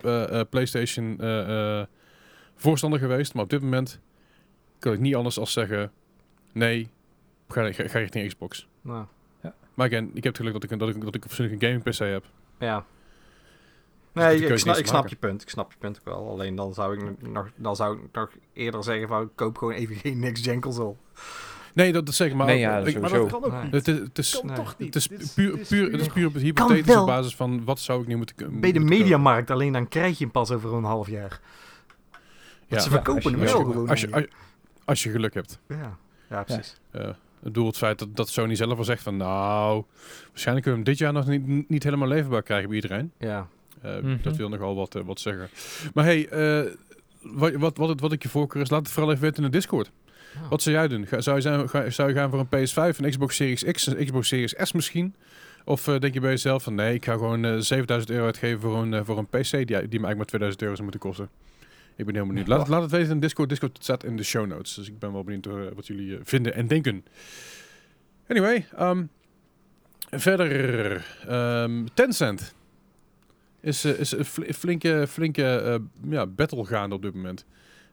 eh, 0.00 0.40
eh, 0.40 0.46
PlayStation 0.50 1.18
voorstander 2.54 2.98
geweest. 2.98 3.34
Maar 3.34 3.42
op 3.42 3.50
dit 3.50 3.60
moment 3.60 4.00
kan 4.78 4.92
ik 4.92 5.00
niet 5.00 5.14
anders 5.14 5.38
als 5.38 5.52
zeggen: 5.52 5.92
nee, 6.52 6.88
ga, 7.48 7.72
ga, 7.72 7.88
ga 7.88 7.98
richting 7.98 8.28
Xbox. 8.28 8.68
Nou, 8.80 9.06
Maar 9.74 9.86
again, 9.86 10.04
ik 10.14 10.24
heb 10.24 10.24
het 10.24 10.36
geluk 10.36 10.52
dat 10.52 10.64
ik, 10.64 10.70
een- 10.70 10.78
dat 10.78 10.88
ik, 10.88 11.04
dat 11.04 11.14
ik 11.14 11.20
persoonlijk 11.20 11.62
een 11.62 11.68
gaming 11.68 11.82
PC 11.84 11.98
heb. 11.98 12.24
ja. 12.58 12.84
die 14.12 14.22
Nee, 14.22 14.46
ik, 14.46 14.58
snap, 14.58 14.76
ik 14.76 14.86
je 15.08 15.16
punt. 15.16 15.42
Ik 15.42 15.48
snap 15.48 15.72
je 15.72 15.78
punt 15.78 15.98
ook 15.98 16.04
wel. 16.04 16.28
Alleen 16.30 16.54
dan 16.54 16.74
zou 16.74 16.98
ik 16.98 17.28
nog, 17.28 17.48
dan 17.56 17.76
zou 17.76 17.96
ik 17.96 18.02
nog 18.12 18.30
eerder 18.52 18.84
zeggen 18.84 19.08
van 19.08 19.30
koop 19.34 19.58
gewoon 19.58 19.74
even 19.74 19.96
geen 19.96 20.18
next-gen 20.18 20.60
console. 20.60 20.94
Nee, 21.72 21.92
dat, 21.92 22.06
dat 22.06 22.14
zeg 22.14 22.28
ik 22.28 22.34
maar. 22.34 22.46
Nee, 22.46 22.58
ja, 22.58 22.78
ik- 22.78 22.84
dat 22.92 23.00
Maar 23.00 23.10
Sowieso. 23.10 23.30
dat 23.40 23.40
kan 23.40 23.52
ook 23.52 23.62
Nee. 23.62 23.62
niet. 23.62 23.72
het 23.72 23.88
is, 23.88 23.98
het 23.98 24.18
is, 24.18 24.32
kan 24.32 24.46
nee. 24.46 24.56
toch 24.56 24.74
niet. 24.78 24.94
het 24.94 24.96
is 25.02 25.08
Dit 25.08 25.20
is- 25.20 25.32
puur, 25.32 25.58
puur, 25.68 25.92
het 25.92 26.00
is 26.00 26.06
puur 26.08 26.26
op 26.26 26.34
hypothetische 26.34 27.04
basis 27.04 27.36
van 27.36 27.64
wat 27.64 27.80
zou 27.80 28.00
ik 28.02 28.06
nu 28.06 28.16
moeten 28.16 28.36
moeten 28.36 28.60
Bij 28.60 28.72
de 28.72 28.78
mediamarkt 28.80 29.50
alleen 29.50 29.72
dan 29.72 29.88
krijg 29.88 30.18
je 30.18 30.24
hem 30.24 30.32
pas 30.32 30.50
over 30.50 30.74
een 30.74 30.84
half 30.84 31.08
jaar. 31.08 31.40
Ja, 32.66 32.78
ze 32.78 32.84
Ja, 32.90 32.90
verkopen 32.90 33.14
als 33.14 33.24
je- 33.24 33.30
hem 33.30 33.40
als 33.40 33.52
wel 33.52 33.60
je, 33.60 33.66
gewoon. 33.66 33.88
als, 33.88 34.00
je, 34.00 34.06
niet. 34.06 34.14
als, 34.14 34.24
je, 34.24 34.30
als 34.84 35.02
je 35.02 35.10
geluk 35.10 35.34
hebt. 35.34 35.58
ja. 35.68 35.96
ja, 36.30 36.42
precies. 36.42 36.76
Eh, 36.90 37.08
ik 37.08 37.14
bedoel 37.52 37.66
het 37.66 37.76
feit 37.76 37.98
dat, 37.98 38.16
dat 38.16 38.28
Sony 38.28 38.54
zelf 38.54 38.78
al 38.78 38.84
zegt 38.84 39.02
van 39.02 39.16
nou, 39.16 39.84
waarschijnlijk 40.30 40.66
kunnen 40.66 40.84
we 40.84 40.90
hem 40.90 40.96
dit 40.96 40.98
jaar 40.98 41.12
nog 41.12 41.26
niet, 41.26 41.68
niet 41.68 41.82
helemaal 41.82 42.08
leverbaar 42.08 42.42
krijgen 42.42 42.66
bij 42.68 42.76
iedereen. 42.76 43.12
Ja. 43.18 43.48
Eh, 43.82 43.96
Mhm. 44.02 44.16
Dat 44.22 44.36
wil 44.36 44.48
nogal 44.48 44.74
wat, 44.74 44.94
eh, 44.94 45.02
wat 45.04 45.20
zeggen. 45.20 45.48
Maar 45.94 46.04
hey, 46.04 46.28
eh, 46.28 46.70
wat, 47.20 47.52
wat, 47.54 47.76
wat, 47.76 47.88
het, 47.88 48.00
wat 48.00 48.12
ik 48.12 48.22
je 48.22 48.28
voorkeur 48.28 48.62
is, 48.62 48.70
laat 48.70 48.80
het 48.82 48.90
vooral 48.90 49.10
even 49.10 49.22
weten 49.24 49.44
in 49.44 49.50
de 49.50 49.56
Discord. 49.56 49.90
Ja. 50.34 50.48
Wat 50.48 50.62
zou 50.62 50.74
jij 50.76 50.88
doen? 50.88 51.06
Ga, 51.06 51.20
zou, 51.20 51.36
je 51.36 51.42
zijn, 51.42 51.68
ga- 51.68 51.90
zou 51.90 52.08
je 52.08 52.14
gaan 52.14 52.30
voor 52.30 52.38
een 52.50 52.68
PS5, 52.68 52.98
een 52.98 53.10
Xbox 53.10 53.36
Series 53.36 53.64
X, 53.64 53.86
een 53.86 54.04
Xbox 54.04 54.28
Series 54.28 54.54
S 54.62 54.72
misschien? 54.72 55.14
Of 55.64 55.84
denk 55.84 56.14
je 56.14 56.20
bij 56.20 56.30
jezelf 56.30 56.62
van 56.62 56.74
nee, 56.74 56.94
ik 56.94 57.04
ga 57.04 57.12
gewoon 57.12 57.44
eh 57.44 57.56
7000 57.58 58.10
euro 58.12 58.24
uitgeven 58.24 58.60
voor 58.60 58.76
een, 58.82 59.04
voor 59.04 59.18
een 59.18 59.26
PC 59.26 59.50
die, 59.50 59.64
die 59.66 59.76
me 59.76 59.78
eigenlijk 59.78 60.16
maar 60.16 60.24
2000 60.26 60.62
euro 60.62 60.74
zou 60.74 60.82
moeten 60.82 61.00
kosten? 61.00 61.28
Ik 61.96 62.04
ben 62.06 62.14
heel 62.14 62.26
benieuwd. 62.26 62.46
Laat, 62.46 62.58
het- 62.58 62.68
laat 62.68 62.82
het 62.82 62.90
weten 62.90 63.10
in 63.10 63.20
Discord. 63.20 63.48
Discord 63.48 63.78
staat 63.82 64.04
in 64.04 64.16
de 64.16 64.22
show 64.22 64.46
notes. 64.46 64.74
Dus 64.74 64.88
ik 64.88 64.98
ben 64.98 65.12
wel 65.12 65.24
benieuwd 65.24 65.46
eh, 65.46 65.52
wat 65.74 65.86
jullie 65.86 66.14
eh, 66.14 66.20
vinden 66.24 66.54
en 66.54 66.66
denken. 66.66 67.04
Anyway, 68.28 68.66
ehm, 68.76 69.04
verder. 70.10 71.06
ehm, 71.28 71.84
Tencent 71.94 72.54
is, 73.60 73.84
eh, 73.84 73.98
is 73.98 74.12
een 74.12 74.24
fl- 74.24 74.52
flinke, 74.52 75.04
flinke 75.08 75.80
ja, 76.08 76.26
battle 76.26 76.64
gaande 76.64 76.94
op 76.94 77.02
dit 77.02 77.14
moment. 77.14 77.44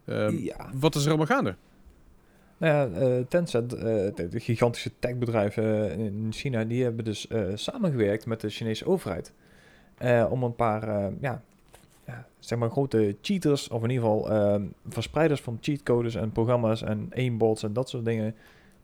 Ehm, 0.05 0.35
ja. 0.35 0.69
Wat 0.73 0.95
is 0.95 1.01
er 1.03 1.07
allemaal 1.09 1.25
gaande? 1.25 1.55
Nou 2.57 2.73
ja, 2.93 3.23
Tencent, 3.29 3.73
eh, 3.73 3.81
de, 4.15 4.27
gigantische 4.31 4.91
techbedrijven 4.99 5.89
in 5.99 6.27
China, 6.31 6.63
die 6.63 6.83
hebben 6.83 7.05
dus 7.05 7.27
samengewerkt 7.53 8.25
met 8.25 8.41
de 8.41 8.49
Chinese 8.49 8.85
overheid. 8.85 9.33
om 10.29 10.43
een 10.43 10.55
paar, 10.55 11.11
ja, 11.21 11.43
zeg 12.39 12.59
maar 12.59 12.69
grote 12.69 13.17
cheaters, 13.21 13.69
of 13.69 13.83
in 13.83 13.89
ieder 13.89 14.05
geval 14.05 14.31
eh, 14.31 14.61
verspreiders 14.87 15.41
van 15.41 15.57
cheatcodes 15.61 16.15
en 16.15 16.31
programma's 16.31 16.81
en 16.81 17.09
aimbots 17.15 17.63
en 17.63 17.73
dat 17.73 17.89
soort 17.89 18.05
dingen, 18.05 18.35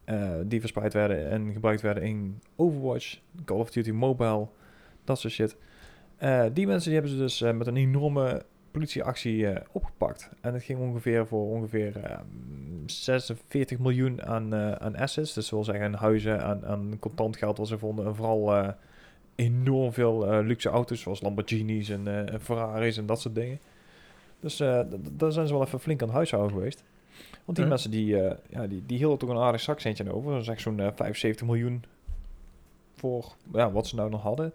eh, 0.04 0.30
die 0.44 0.60
verspreid 0.60 0.92
werden 0.92 1.30
en 1.30 1.52
gebruikt 1.52 1.80
werden 1.80 2.02
in 2.02 2.40
Overwatch, 2.56 3.18
Call 3.44 3.58
of 3.58 3.70
Duty 3.70 3.90
Mobile, 3.90 4.48
dat 5.04 5.18
soort 5.18 5.32
shit. 5.32 5.56
Eh, 6.18 6.44
die 6.52 6.66
mensen 6.66 6.90
die 6.90 7.00
hebben 7.00 7.16
ze 7.16 7.22
dus 7.22 7.40
eh, 7.42 7.52
met 7.52 7.66
een 7.66 7.76
enorme 7.76 8.42
politieactie 8.70 9.46
opgepakt. 9.72 10.30
En 10.40 10.54
het 10.54 10.62
ging 10.62 10.80
ongeveer 10.80 11.26
voor 11.26 11.48
ongeveer 11.48 11.96
eh, 11.96 12.18
46 12.86 13.78
miljoen 13.78 14.22
aan, 14.22 14.54
aan 14.54 14.96
assets. 14.96 15.32
Dus 15.32 15.48
dat 15.48 15.50
wil 15.50 15.64
zeggen 15.64 15.84
aan 15.84 15.94
huizen, 15.94 16.44
aan, 16.44 16.66
aan 16.66 16.96
contant 17.00 17.36
geld 17.36 17.58
wat 17.58 17.68
ze 17.68 17.78
vonden. 17.78 18.06
En 18.06 18.14
vooral 18.14 18.74
enorm 19.44 19.92
veel 19.92 20.26
eh, 20.32 20.46
luxe 20.46 20.68
auto's 20.68 21.00
zoals 21.00 21.20
Lamborghinis 21.20 21.88
en, 21.88 22.06
eh, 22.08 22.32
en 22.32 22.40
Ferraris 22.40 22.96
en 22.96 23.06
dat 23.06 23.20
soort 23.20 23.34
dingen. 23.34 23.58
Dus 24.40 24.60
eh, 24.60 24.80
daar 25.12 25.32
zijn 25.32 25.46
ze 25.46 25.52
wel 25.52 25.62
even 25.62 25.80
flink 25.80 26.00
aan 26.00 26.06
het 26.08 26.16
huishouden 26.16 26.52
geweest. 26.56 26.84
Want 27.44 27.56
die 27.56 27.62
Ja. 27.66 27.70
mensen 27.70 27.90
die, 27.90 28.06
ja, 28.48 28.66
die, 28.66 28.82
die 28.86 28.98
hielden 28.98 29.18
toch 29.18 29.28
een 29.30 29.36
aardig 29.38 29.60
zakcentje 29.60 30.04
aan 30.04 30.10
over. 30.12 30.32
Dat 30.32 30.40
is 30.40 30.48
echt 30.48 30.60
zo'n 30.60 30.80
eh, 30.80 30.88
75 30.94 31.46
miljoen 31.46 31.84
voor 32.94 33.34
ja, 33.52 33.72
wat 33.72 33.86
ze 33.86 33.94
nou 33.94 34.10
nog 34.10 34.22
hadden. 34.22 34.52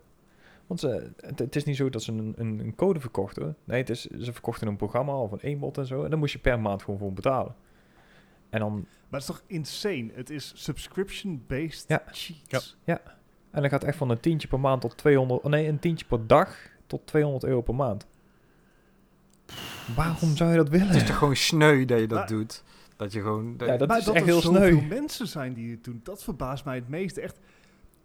Want 0.68 0.80
ze, 0.80 1.12
het, 1.18 1.40
het 1.40 1.56
is 1.56 1.64
niet 1.64 1.76
zo 1.76 1.90
dat 1.90 2.04
ze 2.04 2.12
een, 2.12 2.34
een, 2.38 2.60
een 2.60 2.76
code 2.76 3.00
verkochten. 3.00 3.56
Nee, 3.64 3.80
het 3.80 3.90
is, 3.90 4.02
ze 4.06 4.32
verkochten 4.34 4.68
een 4.68 4.76
programma 4.76 5.14
of 5.18 5.32
een 5.32 5.40
eenbot 5.40 5.78
en 5.78 5.86
zo. 5.86 6.04
En 6.04 6.10
dan 6.10 6.20
moest 6.20 6.34
je 6.34 6.40
per 6.40 6.60
maand 6.60 6.84
gewoon 6.84 7.00
voor 7.00 7.14
betalen. 7.14 7.56
En 8.50 8.60
dan, 8.60 8.74
Maar 9.10 9.20
het 9.20 9.30
is 9.30 9.36
toch 9.36 9.44
insane? 9.48 10.10
Het 10.14 10.30
is 10.30 10.52
subscription-based 10.56 11.86
Ja. 11.88 12.04
cheats. 12.12 12.78
En 13.54 13.62
dan 13.62 13.70
gaat 13.70 13.84
echt 13.84 13.98
van 13.98 14.10
een 14.10 14.20
tientje 14.20 14.48
per 14.48 14.60
maand 14.60 14.82
tot 14.82 14.98
200... 14.98 15.42
Oh 15.44 15.52
nee, 15.52 15.68
een 15.68 15.80
tientje 15.80 16.06
per 16.06 16.28
dag 16.28 16.56
tot 16.88 17.08
200 17.08 17.44
euro 17.44 17.62
per 17.62 17.76
maand. 17.76 18.08
Waarom 19.96 20.36
zou 20.38 20.50
je 20.50 20.56
dat 20.56 20.70
willen? 20.70 20.88
Het 20.88 20.96
is 20.96 21.04
toch 21.08 21.18
gewoon 21.18 21.36
sneu 21.36 21.86
dat 21.86 22.00
je 22.00 22.08
dat 22.08 22.18
Maar- 22.18 22.28
doet. 22.28 22.64
Dat 22.96 23.14
je 23.14 23.22
gewoon... 23.22 23.58
dat- 23.58 23.68
Ja, 23.68 23.78
dat 23.78 23.88
maar 23.88 23.98
is 23.98 24.04
dat 24.06 24.14
echt 24.16 24.24
er 24.26 24.30
heel 24.32 24.42
zoveel 24.42 24.62
sneu. 24.80 24.82
mensen 24.88 25.28
zijn 25.28 25.54
die 25.54 25.72
het 25.72 25.84
doen, 25.84 26.00
dat 26.04 26.24
verbaast 26.24 26.66
mij 26.66 26.76
het 26.76 26.90
meest. 26.90 27.18
Echt, 27.18 27.40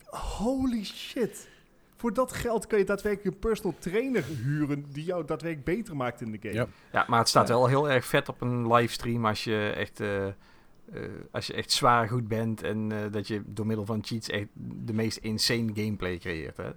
holy 0.07 0.85
shit. 0.85 1.49
Voor 1.97 2.12
dat 2.15 2.33
geld 2.33 2.66
kan 2.66 2.79
je 2.79 2.85
daadwerkelijk 2.85 3.35
een 3.35 3.41
personal 3.41 3.75
trainer 3.79 4.25
huren 4.25 4.85
die 4.93 5.05
jou 5.05 5.25
daadwerkelijk 5.25 5.77
beter 5.77 5.97
maakt 5.97 6.20
in 6.20 6.31
de 6.33 6.39
game. 6.43 6.55
Ja. 6.55 6.66
Ja, 6.93 7.05
maar 7.09 7.19
het 7.19 7.29
staat 7.29 7.49
Ja. 7.49 7.55
wel 7.55 7.66
heel 7.66 7.91
erg 7.91 8.05
vet 8.05 8.29
op 8.29 8.41
een 8.41 8.73
livestream 8.73 9.27
als 9.27 9.45
je 9.45 9.73
echt, 9.77 10.01
eh, 10.01 10.27
eh, 10.93 11.01
als 11.31 11.47
je 11.47 11.52
echt 11.52 11.70
zwaar 11.73 12.09
goed 12.09 12.28
bent 12.28 12.62
en 12.62 12.93
eh, 12.93 12.98
dat 13.12 13.27
je 13.28 13.43
door 13.47 13.66
middel 13.66 13.85
van 13.85 14.05
cheats 14.05 14.28
echt 14.28 14.47
de 14.85 14.93
meest 14.93 15.16
insane 15.16 15.70
gameplay 15.74 16.16
creëert. 16.19 16.56
Hè. 16.56 16.69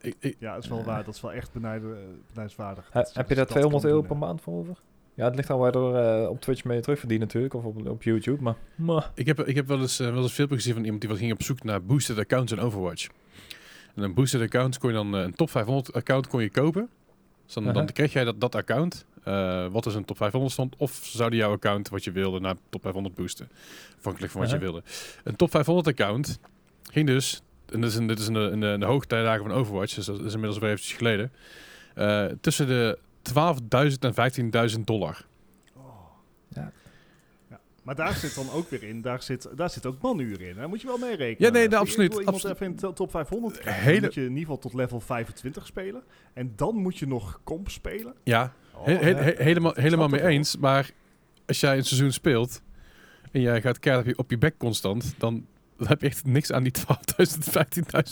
Ik, 0.00 0.16
ik, 0.18 0.36
Ja, 0.38 0.54
dat 0.54 0.62
is 0.62 0.68
wel 0.68 0.78
Ja. 0.78 0.84
waar. 0.84 1.04
Dat 1.04 1.14
is 1.14 1.20
wel 1.20 1.32
echt 1.32 1.52
benijden- 1.52 1.96
eh, 1.96 2.02
benijdenswaardig. 2.28 2.90
Dat- 2.92 3.14
heb 3.14 3.28
je 3.28 3.34
daar 3.34 3.46
200 3.46 3.82
kan 3.82 3.92
euro 3.92 4.06
per 4.06 4.16
maand 4.16 4.40
voor 4.40 4.54
over? 4.58 4.76
Ja, 5.14 5.24
het 5.24 5.34
ligt 5.36 5.50
al 5.50 5.58
waar 5.58 5.72
je 5.72 5.78
er 5.78 6.22
eh, 6.22 6.28
op 6.28 6.40
Twitch 6.40 6.64
mee 6.64 6.80
terugverdient 6.80 7.20
natuurlijk. 7.20 7.54
Of 7.54 7.64
op, 7.64 7.88
op 7.88 8.02
YouTube. 8.02 8.42
Maar, 8.42 8.56
maar 8.74 9.10
ik, 9.14 9.26
heb, 9.26 9.40
ik 9.40 9.54
heb 9.54 9.66
wel 9.66 9.80
eens, 9.80 10.00
eh, 10.00 10.06
wel 10.06 10.16
eens 10.16 10.24
een 10.24 10.30
filmpje 10.30 10.56
gezien 10.56 10.72
van 10.74 10.82
iemand 10.82 11.00
die 11.00 11.10
wat 11.10 11.18
ging 11.18 11.32
op 11.32 11.42
zoek 11.42 11.62
naar 11.62 11.82
boosted 11.84 12.18
accounts 12.18 12.52
in 12.52 12.60
Overwatch. 12.60 13.08
En 13.94 14.02
een 14.02 14.14
boosted 14.14 14.40
account 14.40 14.78
kon 14.78 14.88
je 14.90 14.96
dan, 14.96 15.14
eh, 15.16 15.22
een 15.22 15.34
top 15.34 15.50
500 15.50 15.92
account 15.92 16.26
kon 16.26 16.42
je 16.42 16.50
kopen. 16.50 16.88
Dus 17.44 17.54
dan, 17.54 17.72
dan 17.72 17.86
kreeg 17.86 18.12
jij 18.12 18.24
dat, 18.24 18.40
dat 18.40 18.54
account. 18.54 19.06
Eh, 19.22 19.66
wat 19.70 19.86
is 19.86 19.94
een 19.94 20.04
top 20.04 20.16
500 20.16 20.52
stond. 20.52 20.74
Of 20.76 21.00
zou 21.04 21.30
die 21.30 21.38
jouw 21.38 21.52
account 21.52 21.88
wat 21.88 22.04
je 22.04 22.12
wilde 22.12 22.40
naar 22.40 22.54
top 22.70 22.82
500 22.82 23.14
boosten. 23.14 23.48
Afhankelijk 23.98 24.32
van 24.32 24.40
wat 24.40 24.50
je 24.50 24.58
wilde. 24.58 24.82
Een 25.24 25.36
top 25.36 25.50
500 25.50 25.86
account 25.86 26.38
ging 26.90 27.06
dus, 27.06 27.42
en 27.72 27.80
dit 27.80 27.90
is 27.90 27.96
in, 27.96 28.06
dit 28.06 28.18
is 28.18 28.26
in, 28.26 28.34
de, 28.34 28.48
in, 28.52 28.60
de, 28.60 28.66
in 28.66 28.80
de 28.80 28.86
hoogtijdagen 28.86 29.42
van 29.42 29.52
Overwatch, 29.52 29.94
dus 29.94 30.04
dat 30.06 30.20
is 30.20 30.32
inmiddels 30.32 30.58
weer 30.58 30.70
eventjes 30.70 30.96
geleden. 30.96 31.32
eh, 31.94 32.26
tussen 32.40 32.66
de 32.66 32.98
12.000 33.30 33.98
en 34.00 34.70
15.000 34.74 34.80
dollar. 34.84 35.26
Oh. 35.76 35.82
Ja. 36.48 36.72
Ja. 37.50 37.60
Maar 37.82 37.94
daar 37.94 38.14
zit 38.14 38.34
dan 38.34 38.50
ook 38.50 38.70
weer 38.70 38.82
in, 38.82 39.00
daar 39.00 39.22
zit, 39.22 39.48
daar 39.56 39.70
zit 39.70 39.86
ook 39.86 40.00
manuren 40.02 40.48
in. 40.48 40.54
Daar 40.56 40.68
moet 40.68 40.80
je 40.80 40.86
wel 40.86 40.98
mee 40.98 41.16
rekenen. 41.16 41.52
Ja, 41.52 41.58
nee, 41.58 41.76
absoluut, 41.76 42.08
iemand 42.10 42.26
absoluut. 42.28 42.54
even 42.54 42.66
in 42.66 42.76
de 42.76 42.92
top 42.92 43.10
500 43.10 43.58
krijgen. 43.58 43.82
Hele- 43.82 43.94
Dan 43.94 44.04
moet 44.04 44.14
je 44.14 44.20
in 44.20 44.26
ieder 44.28 44.40
geval 44.42 44.58
tot 44.58 44.74
level 44.74 45.00
25 45.00 45.66
spelen. 45.66 46.02
En 46.32 46.52
dan 46.56 46.76
moet 46.76 46.98
je 46.98 47.06
nog 47.06 47.40
comp 47.44 47.70
spelen. 47.70 48.14
Ja, 48.24 48.52
he- 48.76 48.94
he- 48.94 49.08
ja, 49.08 49.16
he- 49.16 49.42
helemaal, 49.42 49.72
helemaal 49.74 50.08
mee 50.08 50.22
eens. 50.26 50.56
Maar 50.56 50.90
als 51.46 51.60
jij 51.60 51.76
een 51.76 51.84
seizoen 51.84 52.12
speelt 52.12 52.62
en 53.32 53.40
jij 53.40 53.60
gaat 53.60 53.78
keihard 53.78 54.06
op 54.08 54.12
je, 54.14 54.18
op 54.18 54.30
je 54.30 54.38
bek 54.38 54.58
constant, 54.58 55.14
dan, 55.18 55.46
dan 55.76 55.86
heb 55.86 56.00
je 56.00 56.06
echt 56.06 56.24
niks 56.26 56.52
aan 56.52 56.62
die 56.62 56.72
12.000, 56.72 57.48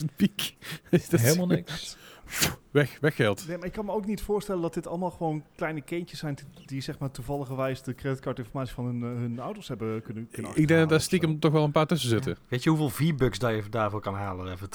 15.000 0.01 0.05
piek. 0.17 0.57
Helemaal 1.11 1.47
niks. 1.47 1.97
Weg, 2.71 2.99
weggeld. 3.01 3.47
Nee, 3.49 3.57
maar 3.57 3.67
ik 3.67 3.73
kan 3.73 3.85
me 3.85 3.93
ook 3.93 4.07
niet 4.07 4.23
voorstellen 4.23 4.63
dat 4.63 4.75
dit 4.75 4.87
allemaal 4.87 5.11
gewoon 5.11 5.45
kleine 5.57 5.81
kindjes 5.81 6.19
zijn 6.19 6.39
die, 6.67 6.81
zeg 6.81 6.99
maar 6.99 7.11
toevalligerwijs 7.11 7.83
de 7.83 7.95
creditcardinformatie 7.95 8.75
van 8.75 8.85
hun, 8.85 9.03
eh, 9.03 9.09
hun 9.21 9.39
ouders 9.41 9.69
hebben 9.69 10.03
kunnen, 10.03 10.29
kunnen 10.33 10.51
Ik 10.55 10.69
denk 10.69 10.81
dat 10.81 10.89
daar 10.89 11.01
stiekem 11.01 11.39
toch 11.39 11.53
wel 11.53 11.65
een 11.65 11.71
paar 11.73 11.87
tussen 11.87 12.09
zitten. 12.09 12.37
Weet 12.49 12.63
je 12.63 12.71
hoeveel 12.71 12.89
V-Bucks 12.91 13.39
dat 13.39 13.51
je 13.55 13.63
daarvoor 13.71 14.01
kan 14.01 14.15
halen? 14.15 14.53
Even 14.53 14.69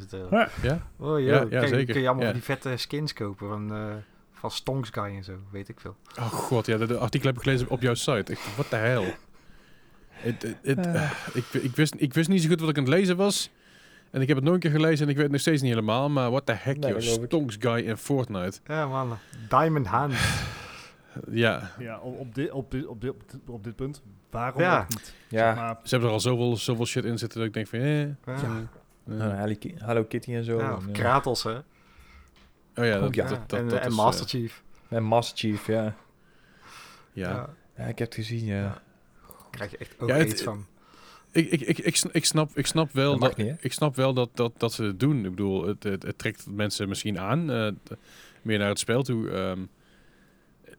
12.000 0.00 0.06
euro. 0.10 0.36
Ja. 0.36 0.48
Ja? 0.62 0.86
Oh 0.98 1.20
Ja, 1.20 1.26
ja, 1.26 1.40
ja, 1.40 1.46
Kijk, 1.48 1.68
zeker. 1.68 1.92
kun 1.92 2.02
je 2.02 2.08
allemaal 2.08 2.32
die 2.32 2.42
vette 2.42 2.76
skins 2.76 3.12
kopen 3.12 3.48
van, 3.48 3.74
eh 3.74 3.94
van 4.38 4.50
Stonks 4.50 4.90
Guy 4.90 5.04
en 5.16 5.24
zo, 5.24 5.32
weet 5.50 5.68
ik 5.68 5.80
veel. 5.80 5.96
Oh 6.18 6.26
god, 6.26 6.66
ja, 6.66 6.76
de, 6.76 6.86
de 6.86 6.98
artikel 6.98 7.26
heb 7.28 7.36
ik 7.36 7.42
gelezen 7.42 7.68
op 7.68 7.80
jouw 7.82 7.94
site. 7.94 8.32
Ik, 8.32 8.38
what 8.38 8.68
the 8.68 8.76
hell? 8.76 9.16
Het, 10.10 10.42
het, 10.42 10.56
het, 10.62 10.86
Eh. 10.86 10.94
eh, 11.04 11.10
ik, 11.34 11.44
ik, 11.52 11.76
wist, 11.76 11.94
ik 11.98 12.14
wist 12.14 12.28
niet 12.28 12.42
zo 12.42 12.48
goed 12.48 12.60
wat 12.60 12.68
ik 12.68 12.76
aan 12.78 12.84
het 12.84 12.92
lezen 12.92 13.16
was. 13.16 13.50
En 14.10 14.20
ik 14.20 14.28
heb 14.28 14.36
het 14.36 14.44
nog 14.46 14.54
een 14.54 14.60
keer 14.60 14.70
gelezen 14.70 15.04
en 15.04 15.10
ik 15.10 15.14
weet 15.14 15.24
het 15.24 15.32
nog 15.32 15.40
steeds 15.40 15.62
niet 15.62 15.70
helemaal. 15.70 16.10
Maar 16.10 16.30
what 16.30 16.46
the 16.46 16.52
heck, 16.52 16.76
Nee, 16.78 16.90
joh. 16.98 17.24
Stonks 17.24 17.56
guy 17.58 17.78
in 17.78 17.96
Fortnite. 17.96 18.58
Ja 18.66 18.86
man, 18.86 19.18
Diamond 19.48 19.86
Hand. 19.86 20.14
Ja, 21.30 21.70
Ja, 21.78 21.98
op, 21.98 22.18
op, 22.18 22.34
dit, 22.34 22.50
op, 22.50 22.70
dit, 22.70 22.86
op, 22.86 23.00
dit, 23.00 23.12
op 23.46 23.64
dit- 23.64 23.76
punt, 23.76 24.02
waarom 24.30 24.60
Ja. 24.62 24.80
ook 24.80 24.88
niet? 24.88 25.14
Ja, 25.28 25.46
Zeg 25.46 25.56
maar, 25.56 25.76
ze 25.82 25.88
hebben 25.90 26.08
er 26.08 26.14
al 26.14 26.20
zoveel, 26.20 26.56
zoveel 26.56 26.86
shit 26.86 27.04
in 27.04 27.18
zitten 27.18 27.38
dat 27.38 27.48
ik 27.48 27.54
denk 27.54 27.66
van... 27.66 27.78
Eh, 27.78 28.06
Ja. 29.18 29.84
Hello 29.86 30.04
Kitty 30.04 30.34
en 30.34 30.44
zo. 30.44 30.58
Ja, 30.58 30.68
En, 30.68 30.74
of 30.76 30.86
eh, 30.86 30.92
Kratos 30.92 31.42
hè. 31.42 31.58
Oh 32.76 32.84
ja, 32.84 32.98
dat, 32.98 33.14
Ja, 33.14 33.28
dat, 33.28 33.48
dat, 33.50 33.58
en, 33.60 33.68
dat 33.68 33.78
en 33.80 33.88
is, 33.88 33.94
Master 33.96 34.24
eh, 34.24 34.30
Chief. 34.30 34.62
En 34.88 35.02
Master 35.02 35.38
Chief, 35.38 35.66
ja. 35.66 35.94
ja. 37.12 37.48
Ja, 37.76 37.84
ik 37.84 37.98
heb 37.98 38.08
het 38.08 38.14
gezien, 38.14 38.44
ja. 38.44 38.60
Ja. 38.62 38.82
Krijg 39.50 39.70
je 39.70 39.76
echt 39.76 39.94
ook 39.98 40.08
Ja, 40.08 40.14
het- 40.14 40.30
iets 40.30 40.42
van. 40.42 40.66
Ik, 41.30 41.50
ik, 41.50 41.60
ik, 41.60 41.78
ik, 41.78 41.98
ik, 42.12 42.24
snap, 42.24 42.50
ik 42.56 42.66
snap 42.66 42.92
wel 42.92 43.18
Dat 43.18 43.36
niet, 43.36 43.56
ik 43.60 43.72
snap 43.72 43.96
wel 43.96 44.14
dat, 44.14 44.30
dat, 44.34 44.52
dat 44.56 44.72
ze 44.72 44.82
het 44.84 45.00
doen. 45.00 45.24
Ik 45.24 45.30
bedoel, 45.30 45.66
het, 45.66 45.82
het, 45.82 46.02
het 46.02 46.18
trekt 46.18 46.46
mensen 46.50 46.88
misschien 46.88 47.18
aan, 47.18 47.50
eh, 47.50 47.68
meer 48.42 48.58
naar 48.58 48.68
het 48.68 48.78
spel 48.78 49.02
toe. 49.02 49.30
ehm. 49.30 49.60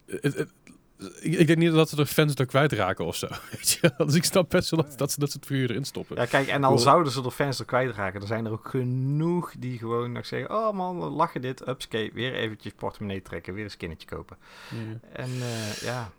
het, 0.05 0.35
het- 0.35 0.51
ik, 0.97 1.33
ik 1.33 1.47
denk 1.47 1.59
niet 1.59 1.71
dat 1.71 1.89
ze 1.89 1.97
er 1.97 2.05
fans 2.05 2.35
door 2.35 2.45
kwijtraken 2.45 3.05
of 3.05 3.15
zo. 3.15 3.27
Weet 3.51 3.69
je? 3.69 3.93
Dus 3.97 4.15
ik 4.15 4.23
snap 4.23 4.49
best 4.49 4.69
wel 4.69 4.83
dat, 4.83 4.97
dat, 4.97 5.11
ze, 5.11 5.19
dat 5.19 5.31
ze 5.31 5.37
het 5.37 5.45
vuur 5.45 5.69
erin 5.69 5.85
stoppen. 5.85 6.15
Ja, 6.15 6.25
kijk, 6.25 6.47
en 6.47 6.63
al 6.63 6.77
zouden 6.77 7.11
ze 7.11 7.23
er 7.23 7.31
fans 7.31 7.59
er 7.59 7.65
kwijtraken, 7.65 8.21
er 8.21 8.27
zijn 8.27 8.45
er 8.45 8.51
ook 8.51 8.67
genoeg 8.69 9.53
die 9.59 9.77
gewoon 9.77 10.11
nog 10.11 10.25
zeggen: 10.25 10.49
Oh 10.49 10.73
man, 10.73 10.95
lachen 10.97 11.41
dit, 11.41 11.67
upskate, 11.67 12.11
weer 12.13 12.33
eventjes 12.33 12.73
portemonnee 12.73 13.21
trekken, 13.21 13.53
weer 13.53 13.63
een 13.63 13.69
skinnetje 13.71 14.07
kopen. 14.07 14.37
Ja. 14.69 14.77
En 15.13 15.29
eh, 15.29 15.73
ja, 15.73 16.11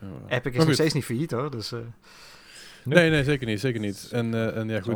Ja. 0.00 0.06
Epic 0.36 0.52
is 0.54 0.64
nog 0.64 0.74
steeds 0.74 0.94
niet 0.94 1.04
failliet 1.04 1.30
hoor, 1.30 1.50
dus 1.50 1.72
eh, 1.72 1.78
Nee, 2.84 3.10
nee, 3.10 3.24
zeker 3.24 3.46
niet. 3.46 3.60
Zeker 3.60 3.80
niet. 3.80 4.08
En, 4.12 4.34
eh, 4.34 4.56
en 4.56 4.68
ja, 4.68 4.80
goed, 4.80 4.94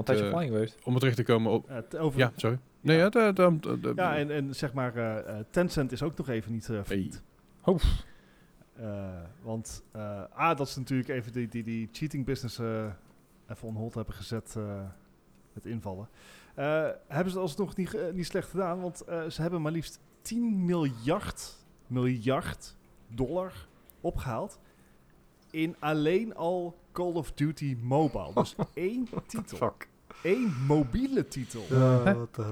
om 0.82 0.94
er 0.94 1.00
terug 1.00 1.14
te 1.14 1.22
komen 1.22 1.52
op... 1.52 1.70
over, 1.98 2.18
Ja, 2.18 2.32
sorry. 2.36 2.58
Nee, 2.80 2.96
ja, 2.96 3.08
de, 3.08 3.30
de, 3.34 3.56
de- 3.60 3.80
de- 3.80 3.92
Ja, 3.96 4.16
en, 4.16 4.30
en 4.30 4.54
zeg 4.54 4.72
maar, 4.72 5.22
Tencent 5.50 5.92
is 5.92 6.02
ook 6.02 6.16
nog 6.16 6.28
even 6.28 6.52
niet 6.52 6.68
uh, 6.68 6.80
failliet. 6.84 7.22
Oef. 7.66 7.84
Eh, 8.82 9.22
want 9.42 9.82
A, 10.38 10.54
dat 10.54 10.68
ze 10.68 10.78
natuurlijk 10.78 11.08
even 11.08 11.32
die, 11.32 11.48
die, 11.48 11.62
die 11.62 11.88
cheating 11.92 12.24
business 12.24 12.58
eh, 12.58 12.84
even 13.48 13.68
on 13.68 13.74
hold 13.74 13.94
hebben 13.94 14.14
gezet 14.14 14.56
met 15.52 15.66
invallen. 15.66 16.08
Hebben 17.06 17.32
ze 17.32 17.38
alsnog 17.38 17.76
niet, 17.76 17.96
niet 18.12 18.26
slecht 18.26 18.50
gedaan, 18.50 18.80
want 18.80 18.96
ze 19.28 19.42
hebben 19.42 19.62
maar 19.62 19.72
liefst 19.72 20.00
10 20.22 20.64
miljard, 20.64 21.56
miljard 21.86 22.76
dollar 23.08 23.52
opgehaald 24.00 24.58
in 25.50 25.76
alleen 25.78 26.34
al 26.36 26.78
Call 26.92 27.12
of 27.12 27.32
Duty 27.32 27.76
Mobile. 27.82 28.30
Dus 28.34 28.54
één 28.74 29.08
titel, 29.26 29.56
fuck. 29.56 29.88
één 30.22 30.64
mobiele 30.66 31.28
titel, 31.28 31.64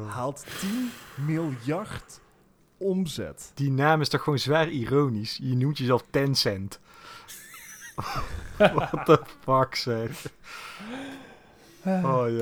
haalt 0.07 0.47
10 0.61 0.90
miljard 1.27 2.20
omzet. 2.81 3.51
Die 3.55 3.70
naam 3.70 4.01
is 4.01 4.09
toch 4.09 4.23
gewoon 4.23 4.39
zwaar 4.39 4.69
ironisch? 4.69 5.39
Je 5.43 5.55
noemt 5.57 5.78
jezelf 5.78 6.05
Tencent. 6.11 6.78
What 8.57 9.05
the 9.07 9.20
fuck 9.40 9.74
zeg. 9.74 10.27
Oi. 11.86 12.39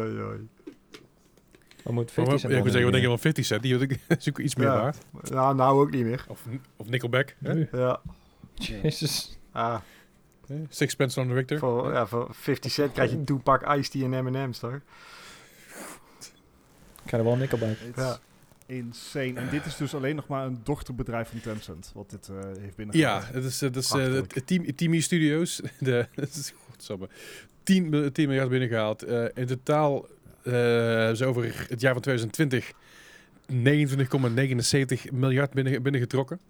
Wat 1.83 1.93
moet 1.93 2.09
Ja, 2.09 2.15
50 2.15 2.35
ik 2.35 2.39
cent 2.41 2.41
zeggen, 2.41 2.63
wat 2.63 2.73
denk 2.73 2.95
je 2.95 3.01
doen? 3.01 3.03
van 3.03 3.19
50 3.19 3.45
cent? 3.45 3.63
Die 3.63 3.79
ik- 3.79 4.01
is 4.19 4.29
ook 4.29 4.39
iets 4.39 4.55
meer 4.55 4.67
Ja. 4.67 4.81
waard. 4.81 4.99
Nou, 5.31 5.55
nou 5.55 5.81
ook 5.81 5.91
niet 5.91 6.05
meer. 6.05 6.25
Of, 6.29 6.43
of 6.77 6.89
Nickelback. 6.89 7.35
hè? 7.43 7.67
Ja. 7.73 8.01
Jezus. 8.55 9.39
Ah, 9.53 9.77
Sixpence 10.69 11.21
on 11.21 11.29
the 11.29 11.35
Victor. 11.35 11.59
voor, 11.59 11.93
ja, 11.93 12.07
voor 12.07 12.29
50 12.31 12.73
cent 12.73 12.93
krijg 12.93 13.11
je 13.11 13.25
Tupac, 13.25 13.75
Ice 13.77 13.91
Tea 13.91 14.11
en 14.13 14.25
M&M's 14.25 14.59
toch? 14.59 14.75
Ik 17.05 17.11
ga 17.11 17.17
er 17.17 17.25
wel 17.25 17.33
een. 17.33 17.41
Het 17.41 17.93
Ja. 17.97 18.19
Insane. 18.69 19.33
En 19.35 19.49
dit 19.51 19.65
is 19.67 19.77
dus 19.77 19.95
alleen 19.95 20.17
nog 20.17 20.27
maar 20.27 20.47
een 20.47 20.61
dochterbedrijf 20.63 21.29
van 21.29 21.41
Tencent, 21.41 21.91
wat 21.95 22.11
dit 22.11 22.29
eh, 22.29 22.35
heeft 22.45 22.59
Ja, 22.59 22.73
binnengehaald. 22.77 23.33
het 23.33 23.45
is, 23.45 23.61
het 23.61 23.77
is 23.77 23.91
eh, 23.91 24.13
het 24.13 24.47
team, 24.47 24.75
Team 24.75 25.01
Studios. 25.01 25.61
De, 25.81 26.07
het 26.15 26.35
is, 26.35 26.53
godsamme, 26.71 27.09
10, 27.63 27.89
mil- 27.89 28.13
10 28.13 28.27
miljard 28.29 28.49
binnengehaald. 28.49 29.03
Eh, 29.03 29.25
in 29.35 29.47
totaal 29.47 30.07
ze 31.15 31.25
over 31.25 31.67
het 31.69 31.81
jaar 31.81 31.93
van 31.93 32.03
2020 32.03 32.73
29,79 35.07 35.13
miljard 35.13 35.53
binnen, 35.53 35.83
binnengetrokken. 35.83 36.41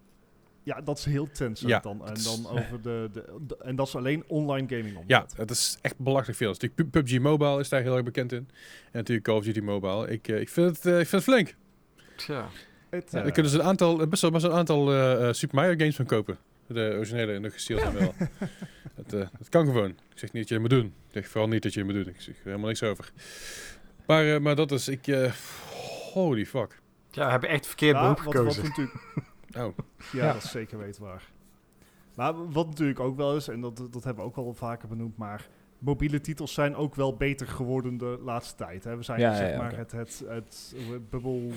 Ja, 0.63 0.81
dat 0.81 0.97
is 0.97 1.05
heel 1.05 1.25
Tencent 1.31 1.69
Ja, 1.69 1.79
dan. 1.79 2.05
En 2.07 2.13
is- 2.13 2.23
dan 2.23 2.47
over 2.51 2.81
de, 2.81 3.09
de, 3.13 3.23
de- 3.47 3.57
En 3.57 3.75
dat 3.75 3.87
is 3.87 3.95
alleen 3.95 4.23
online 4.27 4.67
gaming 4.67 4.95
omzet. 4.95 5.09
Ja, 5.09 5.25
het 5.35 5.51
is 5.51 5.77
echt 5.81 5.97
belachelijk 5.97 6.37
veel. 6.37 6.49
Dus 6.53 6.57
natuurlijk 6.59 6.91
PUBG 6.91 7.19
Mobile 7.19 7.59
is 7.59 7.69
daar 7.69 7.81
heel 7.81 7.95
erg 7.95 8.03
bekend 8.03 8.31
in. 8.31 8.37
En 8.37 8.47
natuurlijk 8.91 9.27
Call 9.27 9.37
of 9.37 9.43
Duty 9.43 9.59
Mobile. 9.59 10.07
Ik, 10.09 10.27
ik, 10.27 10.49
vind, 10.49 10.67
het, 10.67 10.85
ik 10.85 10.93
vind 11.07 11.11
het 11.11 11.23
flink. 11.23 11.55
Tja. 12.19 12.47
Het, 12.89 13.11
Ja, 13.11 13.17
eh, 13.17 13.23
daar 13.23 13.31
kunnen 13.33 13.51
ze 13.51 13.59
een 13.59 13.65
aantal, 13.65 14.07
best 14.07 14.21
wel, 14.21 14.31
best 14.31 14.43
wel 14.43 14.51
een 14.51 14.57
aantal 14.59 14.91
eh, 14.91 15.27
eh, 15.27 15.33
Super 15.33 15.55
Mario 15.55 15.73
games 15.77 15.95
van 15.95 16.05
kopen. 16.05 16.37
De 16.67 16.93
originele 16.97 17.33
en 17.33 17.41
de 17.41 17.49
gesteeld 17.49 17.81
en 17.81 17.93
wel. 17.93 18.13
het, 19.03 19.13
eh, 19.13 19.27
het 19.37 19.49
kan 19.49 19.65
gewoon. 19.65 19.89
Ik 19.89 20.17
zeg 20.19 20.31
niet 20.31 20.41
dat 20.41 20.47
je 20.47 20.53
het 20.53 20.61
moet 20.63 20.69
doen. 20.81 20.85
Ik 20.85 21.13
zeg 21.13 21.27
vooral 21.27 21.49
niet 21.49 21.63
dat 21.63 21.73
je 21.73 21.79
het 21.83 21.93
moet 21.93 22.03
doen. 22.03 22.13
Ik 22.13 22.21
zeg 22.21 22.35
er 22.35 22.43
helemaal 22.43 22.67
niks 22.67 22.83
over. 22.83 23.11
Maar, 24.05 24.33
eh, 24.33 24.39
maar 24.39 24.55
dat 24.55 24.71
is, 24.71 24.87
ik, 24.87 25.07
eh, 25.07 25.31
holy 26.13 26.45
fuck. 26.45 26.81
Ja, 27.11 27.25
we 27.25 27.31
hebben 27.31 27.49
echt 27.49 27.67
verkeerd 27.67 27.95
ja, 27.95 28.01
beroep 28.01 28.17
wat, 28.17 28.33
wat 28.33 28.35
gekozen. 28.35 28.63
natuurlijk, 28.63 28.95
Oh, 29.57 29.77
ja, 30.11 30.23
Ja. 30.25 30.33
dat 30.33 30.43
is 30.43 30.51
zeker 30.51 30.77
weten 30.77 31.01
waar. 31.03 31.29
Maar 32.15 32.51
wat 32.51 32.67
natuurlijk 32.67 32.99
ook 32.99 33.17
wel 33.17 33.35
is, 33.35 33.47
en 33.47 33.61
dat, 33.61 33.77
dat 33.77 34.03
hebben 34.03 34.23
we 34.23 34.29
ook 34.29 34.35
wel 34.35 34.53
vaker 34.53 34.87
benoemd, 34.87 35.17
maar 35.17 35.47
mobiele 35.77 36.21
titels 36.21 36.53
zijn 36.53 36.75
ook 36.75 36.95
wel 36.95 37.15
beter 37.15 37.47
geworden 37.47 37.97
de 37.97 38.19
laatste 38.23 38.55
tijd. 38.55 38.83
Hè. 38.83 38.97
We 38.97 39.03
zijn 39.03 39.19
Ja, 39.19 39.35
zeg 39.35 39.51
ja, 39.51 39.57
maar 39.57 39.77
het, 39.77 39.91
het, 39.91 40.23
het, 40.27 40.75
Bubble, 41.09 41.51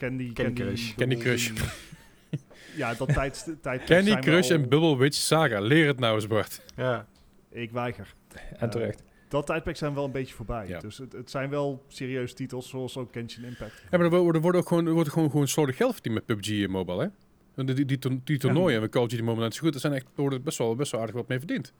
Candy, 0.00 0.32
Candy 0.32 0.62
Crush. 0.62 0.94
Candy 0.94 1.16
Crush. 1.16 1.50
ja, 2.76 2.94
dat 2.94 3.08
tijd, 3.12 3.56
tijd 3.62 3.84
Candy 3.84 4.14
Crush 4.14 4.50
al- 4.50 4.56
en 4.56 4.68
Bubble 4.68 4.96
Witch 4.96 5.16
Saga. 5.16 5.60
Leer 5.60 5.86
het 5.86 5.98
nou 5.98 6.14
eens, 6.14 6.26
Bart. 6.26 6.62
Ja. 6.76 7.06
Ik 7.50 7.70
weiger. 7.70 8.14
En 8.58 8.70
terecht. 8.70 9.02
Dat 9.28 9.46
tijdperk 9.46 9.76
zijn 9.76 9.90
we 9.90 9.96
wel 9.96 10.04
een 10.04 10.12
beetje 10.12 10.34
voorbij. 10.34 10.68
Ja. 10.68 10.78
Dus 10.78 10.98
het, 10.98 11.12
het 11.12 11.30
zijn 11.30 11.50
wel 11.50 11.84
serieuze 11.88 12.34
titels, 12.34 12.68
zoals 12.68 12.96
ook 12.96 13.12
Genshin 13.12 13.44
Impact. 13.44 13.72
Ja, 13.90 13.98
maar 13.98 14.12
er 14.12 14.18
wordt, 14.18 14.36
er 14.36 14.42
wordt 14.42 14.58
ook 14.58 14.68
gewoon, 14.68 14.86
er 14.86 14.92
wordt 14.92 15.08
gewoon, 15.10 15.30
gewoon 15.30 15.48
slordig 15.48 15.76
geld 15.76 15.92
verdiend 15.92 16.14
met 16.14 16.26
PUBG 16.26 16.68
Mobile, 16.68 17.02
hè? 17.02 17.08
Want 17.54 17.76
Die, 17.76 17.84
die, 17.86 17.98
die, 17.98 18.20
die 18.24 18.38
toernooien 18.38 18.82
en 18.82 18.88
Call 18.90 19.02
of 19.02 19.08
Duty 19.08 19.22
Mobile 19.22 19.50
goed. 19.58 19.74
Er 19.74 19.80
zijn 19.80 19.92
echt, 19.92 20.04
er 20.04 20.22
wordt 20.22 20.42
best 20.44 20.58
wel, 20.58 20.74
best 20.74 20.92
wel 20.92 21.00
aardig 21.00 21.16
wat 21.16 21.28
mee 21.28 21.38
verdiend. 21.38 21.72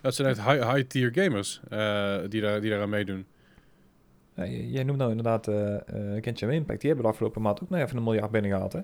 Dat 0.00 0.14
zijn 0.14 0.28
echt 0.28 0.42
high- 0.44 0.72
high-tier 0.72 1.10
gamers 1.14 1.60
eh, 1.68 2.18
die, 2.28 2.40
daar, 2.40 2.60
die 2.60 2.70
daaraan 2.70 2.88
meedoen. 2.88 3.26
Jij 4.46 4.82
noemt 4.84 4.98
nou 4.98 5.10
inderdaad 5.10 5.48
eh 5.48 5.74
eh 5.74 5.82
Genshin 6.22 6.50
Impact. 6.50 6.80
Die 6.80 6.88
hebben 6.88 7.06
de 7.06 7.12
afgelopen 7.12 7.42
maand 7.42 7.62
ook 7.62 7.70
nog 7.70 7.80
even 7.80 7.96
een 7.96 8.02
miljard 8.02 8.30
binnengehaald, 8.30 8.72
hè? 8.72 8.80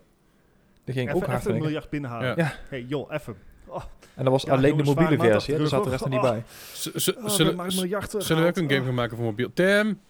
Die 0.84 0.94
ging 0.94 1.08
Even, 1.08 1.20
ook 1.20 1.26
hard 1.26 1.40
even 1.40 1.54
een 1.54 1.60
miljard 1.62 1.90
binnenhalen. 1.90 2.28
Ja. 2.28 2.34
Ja. 2.36 2.52
Hey, 2.68 2.82
joh, 2.88 3.12
even. 3.12 3.36
Oh, 3.66 3.82
En 4.14 4.22
dat 4.24 4.32
was 4.32 4.42
Ja, 4.42 4.52
alleen 4.52 4.70
jongens, 4.70 4.88
de 4.88 4.94
mobiele 5.00 5.22
versie, 5.22 5.52
hè? 5.54 5.58
Daar 5.60 5.68
zat 5.68 5.84
de 5.84 5.90
rest 5.90 6.04
er 6.04 6.10
niet 6.10 6.18
Oh. 6.18 6.30
bij. 6.30 6.42
Z- 6.72 6.86
z- 6.94 7.08
oh, 7.08 7.14
zullen, 7.14 7.36
hebben 7.36 7.56
maar 7.56 7.66
een 7.66 7.74
miljard 7.74 8.14
zullen 8.18 8.42
we 8.42 8.48
ook 8.48 8.56
een 8.56 8.70
game 8.70 8.84
gaan 8.84 8.94
maken 8.94 9.16
voor 9.16 9.26
mobiel? 9.26 9.50
Tim! 9.54 10.00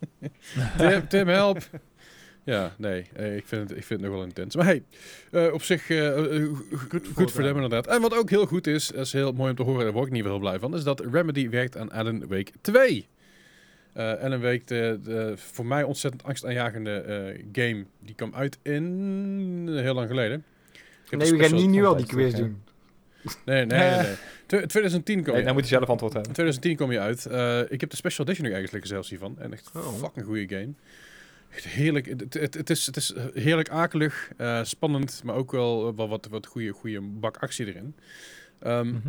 Tim, 0.78 1.08
Tim, 1.08 1.28
help! 1.28 1.58
Ja, 2.44 2.74
nee, 2.78 3.06
eh, 3.14 3.36
ik, 3.36 3.46
vind 3.46 3.68
het, 3.68 3.78
ik 3.78 3.84
vind 3.84 4.00
het 4.00 4.08
nog 4.10 4.18
wel 4.18 4.26
intens. 4.28 4.56
Maar 4.56 4.64
hey, 4.64 4.82
eh, 5.30 5.52
op 5.52 5.62
zich 5.62 5.90
eh, 5.90 6.36
eh, 6.36 6.48
goed, 7.14 7.32
voor 7.32 7.42
them. 7.42 7.54
inderdaad. 7.54 7.86
En 7.86 8.00
wat 8.00 8.14
ook 8.16 8.30
heel 8.30 8.46
goed 8.46 8.66
is, 8.66 8.86
dat 8.88 9.06
is 9.06 9.12
heel 9.12 9.32
mooi 9.32 9.50
om 9.50 9.56
te 9.56 9.62
horen, 9.62 9.84
daar 9.84 9.92
word 9.92 10.06
ik 10.06 10.12
niet 10.12 10.24
heel 10.24 10.38
blij 10.38 10.58
van, 10.58 10.74
is 10.74 10.84
dat 10.84 11.00
Remedy 11.10 11.48
werkt 11.48 11.76
aan 11.76 11.90
Alan 11.92 12.18
Wake 12.28 12.52
2. 12.60 13.08
Eh 13.98 14.12
Alan 14.24 14.40
Wake, 14.40 14.62
de, 14.64 14.98
de 15.02 15.32
voor 15.36 15.66
mij 15.66 15.82
ontzettend 15.82 16.24
angstaanjagende 16.24 16.90
eh, 17.00 17.44
game, 17.52 17.84
die 18.00 18.14
kwam 18.14 18.34
uit 18.34 18.58
in 18.62 19.68
heel 19.70 19.94
lang 19.94 20.08
geleden. 20.08 20.44
Nee, 21.10 21.30
we 21.32 21.38
gaan 21.44 21.54
niet 21.54 21.68
nu 21.70 21.84
al 21.84 21.96
die 21.96 22.06
quiz 22.06 22.34
doen. 22.34 22.62
Nee, 23.44 23.64
nee, 23.66 23.78
nee. 23.78 23.96
nee. 24.00 24.14
Tw- 24.46 24.66
2010 24.66 25.02
kwam 25.22 25.26
Nee, 25.34 25.36
je 25.38 25.44
dan 25.46 25.52
moet 25.56 25.68
hij 25.68 25.78
zelf 25.78 25.88
antwoord 25.90 26.12
hebben. 26.12 26.28
in 26.30 26.34
2010 26.34 26.76
kwam 26.76 26.92
je 26.92 27.00
uit. 27.00 27.26
Eh, 27.26 27.60
ik 27.72 27.80
heb 27.80 27.90
de 27.90 27.96
special 27.96 28.26
edition 28.26 28.48
nu 28.48 28.54
eigenlijk 28.54 28.86
zelfs 28.86 29.08
hiervan. 29.08 29.36
En 29.38 29.52
echt 29.52 29.70
Oh. 29.74 29.94
fucking 29.94 30.26
goede 30.26 30.48
game. 30.56 30.72
Echt 31.50 31.64
heerlijk. 31.66 32.06
Het, 32.06 32.34
het, 32.34 32.54
het 32.54 32.70
is, 32.70 32.86
het 32.86 32.96
is 32.96 33.14
heerlijk 33.34 33.68
akelig, 33.68 34.30
eh, 34.36 34.62
spannend, 34.64 35.20
maar 35.24 35.34
ook 35.34 35.50
wel, 35.52 35.94
wel 35.96 36.08
wat, 36.08 36.26
wat 36.30 36.46
goede, 36.46 36.70
goede 36.70 37.00
bak 37.00 37.36
actie 37.36 37.66
erin. 37.66 37.94
Ehm, 38.60 38.86
Mhm. 38.88 39.08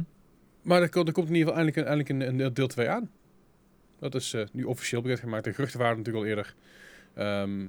Maar 0.61 0.82
er, 0.82 0.90
komt- 0.90 1.07
er 1.07 1.14
komt 1.14 1.28
in 1.30 1.36
ieder 1.36 1.49
geval 1.53 1.66
eindelijk, 1.66 1.90
een, 2.10 2.14
eindelijk 2.16 2.32
een, 2.40 2.45
een 2.45 2.53
deel 2.53 2.68
2 2.68 2.90
aan. 2.90 3.10
Dat 3.99 4.15
is 4.15 4.34
eh, 4.34 4.45
nu 4.51 4.63
officieel 4.63 5.01
bekendgemaakt. 5.01 5.43
De 5.43 5.53
geruchten 5.53 5.80
waren 5.80 5.97
natuurlijk 5.97 6.23
al 6.26 6.30
eerder. 6.30 6.55
Ehm, 7.13 7.59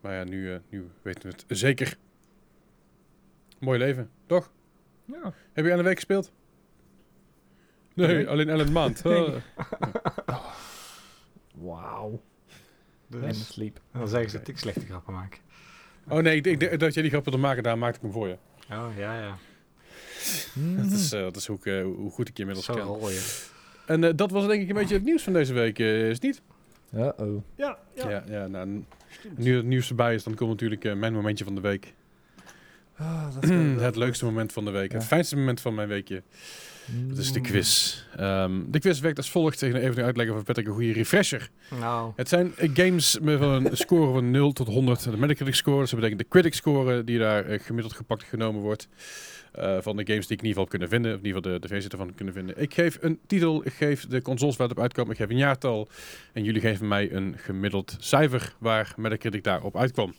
maar 0.00 0.14
ja, 0.14 0.24
nu, 0.24 0.52
eh, 0.52 0.58
nu 0.68 0.88
weten 1.02 1.22
we 1.22 1.28
het 1.28 1.44
zeker. 1.58 1.96
Mooi 3.58 3.78
leven, 3.78 4.10
toch? 4.26 4.50
Ja. 5.04 5.32
Heb 5.52 5.64
je 5.64 5.70
aan 5.70 5.78
de 5.78 5.84
week 5.84 5.94
gespeeld? 5.94 6.32
Nee, 7.94 8.06
Nee. 8.06 8.28
alleen 8.28 8.48
Ellen 8.48 8.72
Maand. 8.72 9.02
Nee. 9.04 9.34
Ah. 10.26 10.44
Wauw. 11.54 12.22
Dus- 13.06 13.22
En 13.24 13.34
sleep. 13.34 13.80
Dan 13.92 14.08
zeggen 14.08 14.30
ze 14.30 14.38
dat 14.38 14.48
ik 14.48 14.58
slechte 14.58 14.84
grappen 14.86 15.14
maak. 15.14 15.40
Oh 16.08 16.18
nee, 16.18 16.36
ik 16.40 16.60
denk 16.60 16.80
dat 16.80 16.92
jij 16.94 17.02
die 17.02 17.10
grap 17.12 17.24
wilde 17.24 17.38
maken, 17.40 17.62
daar 17.62 17.78
maakte 17.78 17.96
ik 17.96 18.02
hem 18.02 18.12
voor 18.12 18.28
je. 18.28 18.36
Oh, 18.70 18.88
ja, 18.96 19.18
ja. 19.20 19.36
Dat 20.82 20.90
is, 20.90 21.12
eh, 21.12 21.20
dat 21.20 21.36
is 21.36 21.46
hoe, 21.46 21.56
ik, 21.56 21.66
eh, 21.66 21.82
hoe 21.82 22.10
goed 22.10 22.28
ik 22.28 22.36
je 22.36 22.40
inmiddels 22.42 22.66
Zo 22.66 22.74
ken. 22.74 22.82
rol 22.82 23.10
je. 23.10 23.48
En 23.90 24.04
eh, 24.04 24.10
dat 24.16 24.30
was 24.30 24.46
denk 24.46 24.62
ik 24.62 24.68
een 24.68 24.74
beetje 24.74 24.94
het 24.94 25.04
nieuws 25.04 25.22
van 25.22 25.32
deze 25.32 25.52
week, 25.52 25.78
eh, 25.78 26.08
is 26.08 26.14
het 26.14 26.22
niet? 26.22 26.42
Uh-oh. 26.94 27.42
Ja, 27.54 27.78
ja. 27.94 28.10
Ja, 28.10 28.24
ja, 28.28 28.46
nou, 28.46 28.84
nu 29.36 29.56
het 29.56 29.64
nieuws 29.64 29.88
erbij 29.88 30.14
is, 30.14 30.24
dan 30.24 30.34
komt 30.34 30.50
natuurlijk 30.50 30.84
eh, 30.84 30.94
mijn 30.94 31.12
momentje 31.12 31.44
van 31.44 31.54
de 31.54 31.60
week. 31.60 31.94
Ah, 32.96 33.34
dat 33.34 33.44
het 33.88 33.96
leukste 33.96 34.24
moment 34.24 34.52
van 34.52 34.64
de 34.64 34.70
week. 34.70 34.92
Ja. 34.92 34.98
Het 34.98 35.06
fijnste 35.06 35.36
moment 35.36 35.60
van 35.60 35.74
mijn 35.74 35.88
weekje. 35.88 36.22
Dat 37.08 37.18
is 37.18 37.32
de 37.32 37.38
Mm. 37.38 37.44
quiz. 37.44 38.02
Ehm, 38.16 38.60
de 38.66 38.78
quiz 38.78 39.00
werkt 39.00 39.16
als 39.16 39.30
volgt. 39.30 39.58
Tegen 39.58 39.80
even 39.80 40.04
uitleggen 40.04 40.36
of 40.36 40.44
Patrick 40.44 40.66
een 40.66 40.72
goede 40.72 40.92
refresher. 40.92 41.50
Nou, 41.80 42.12
Het 42.16 42.28
zijn 42.28 42.52
games 42.56 43.18
met 43.22 43.38
van 43.38 43.50
een 43.66 43.76
score 43.76 44.12
van 44.12 44.30
0 44.30 44.52
tot 44.52 44.66
100. 44.66 45.02
De 45.04 45.16
Metacritic 45.16 45.54
score, 45.54 45.80
dus 45.80 45.90
dat 45.90 46.00
betekent 46.00 46.20
de 46.22 46.28
critic 46.28 46.54
score 46.54 47.04
die 47.04 47.18
daar 47.18 47.44
eh, 47.46 47.60
gemiddeld 47.60 47.94
gepakt 47.94 48.22
genomen 48.24 48.60
wordt. 48.62 48.88
eh, 49.52 49.76
van 49.80 49.96
de 49.96 50.06
games 50.06 50.26
die 50.26 50.36
ik 50.36 50.42
in 50.42 50.48
ieder 50.48 50.48
geval 50.48 50.62
heb 50.62 50.68
kunnen 50.70 50.88
vinden. 50.88 51.12
Of 51.12 51.18
in 51.18 51.26
ieder 51.26 51.36
geval 51.42 51.52
de, 51.58 51.60
de 51.66 51.68
versie 51.72 51.90
ervan 51.90 52.14
kunnen 52.14 52.34
vinden. 52.34 52.60
Ik 52.62 52.74
geef 52.74 52.98
een 53.00 53.18
titel, 53.26 53.66
ik 53.66 53.72
geef 53.72 54.06
de 54.06 54.22
consoles 54.22 54.56
waar 54.56 54.68
het 54.68 54.76
op 54.76 54.82
uitkwam. 54.82 55.10
Ik 55.10 55.16
geef 55.16 55.28
een 55.30 55.36
jaartal. 55.36 55.88
En 56.32 56.44
jullie 56.44 56.60
geven 56.60 56.88
mij 56.88 57.12
een 57.12 57.34
gemiddeld 57.38 57.96
cijfer 57.98 58.54
waar 58.58 58.92
Metacritic 58.96 59.44
daarop 59.44 59.76
uitkwam. 59.76 60.14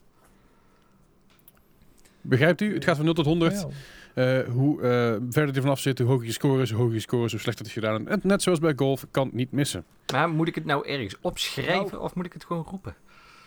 Begrijpt 2.22 2.62
u? 2.62 2.74
Het 2.74 2.84
gaat 2.84 2.96
van 2.96 3.06
0 3.06 3.14
tot 3.14 3.26
100. 3.26 3.54
Ja. 3.54 3.68
Eh, 4.14 4.40
hoe 4.40 4.82
eh, 4.82 4.90
verder 5.30 5.56
je 5.56 5.62
vanaf 5.62 5.80
zit, 5.80 6.00
hoe 6.00 6.08
hoger 6.08 6.26
je 6.26 6.32
score 6.32 6.62
is, 6.62 6.70
hoe 6.70 6.80
hoger 6.80 6.94
je 6.94 7.00
score 7.00 7.26
is, 7.26 7.32
hoe 7.32 7.40
slechter 7.40 7.66
het 7.66 7.76
is 7.76 7.82
gedaan. 7.82 8.08
En 8.08 8.20
net 8.24 8.42
zoals 8.42 8.60
bij 8.60 8.74
golf, 8.76 9.06
kan 9.12 9.30
niet 9.34 9.52
missen. 9.52 9.86
maar 10.12 10.30
moet 10.30 10.48
ik 10.48 10.56
het 10.56 10.66
nou 10.66 10.88
ergens 10.88 11.16
opschrijven 11.22 11.88
Nou. 11.92 12.04
of 12.04 12.16
moet 12.16 12.26
ik 12.26 12.34
het 12.34 12.46
gewoon 12.46 12.66
roepen? 12.70 12.96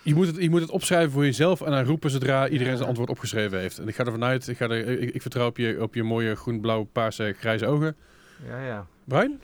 Je 0.02 0.14
moet, 0.14 0.26
het, 0.26 0.36
je 0.36 0.50
moet 0.50 0.60
het 0.60 0.70
opschrijven 0.70 1.10
voor 1.12 1.24
jezelf 1.24 1.60
en 1.60 1.70
dan 1.70 1.84
roepen 1.84 2.10
zodra 2.10 2.48
iedereen 2.48 2.76
zijn 2.76 2.88
antwoord 2.88 3.10
opgeschreven 3.10 3.58
heeft. 3.58 3.78
En 3.78 3.88
ik 3.88 3.94
ga 3.94 4.04
ervan 4.04 4.24
uit, 4.24 4.48
ik, 4.48 4.56
ga 4.56 4.68
er, 4.68 5.00
ik, 5.00 5.14
ik 5.14 5.22
vertrouw 5.22 5.46
op 5.46 5.56
je, 5.56 5.82
op 5.82 5.94
je 5.94 6.02
mooie 6.02 6.34
groen, 6.34 6.60
blauw, 6.60 6.82
paarse, 6.92 7.34
grijze 7.38 7.66
ogen. 7.66 7.96
Ja, 8.48 8.64
ja. 8.66 8.86
Brian? 9.04 9.38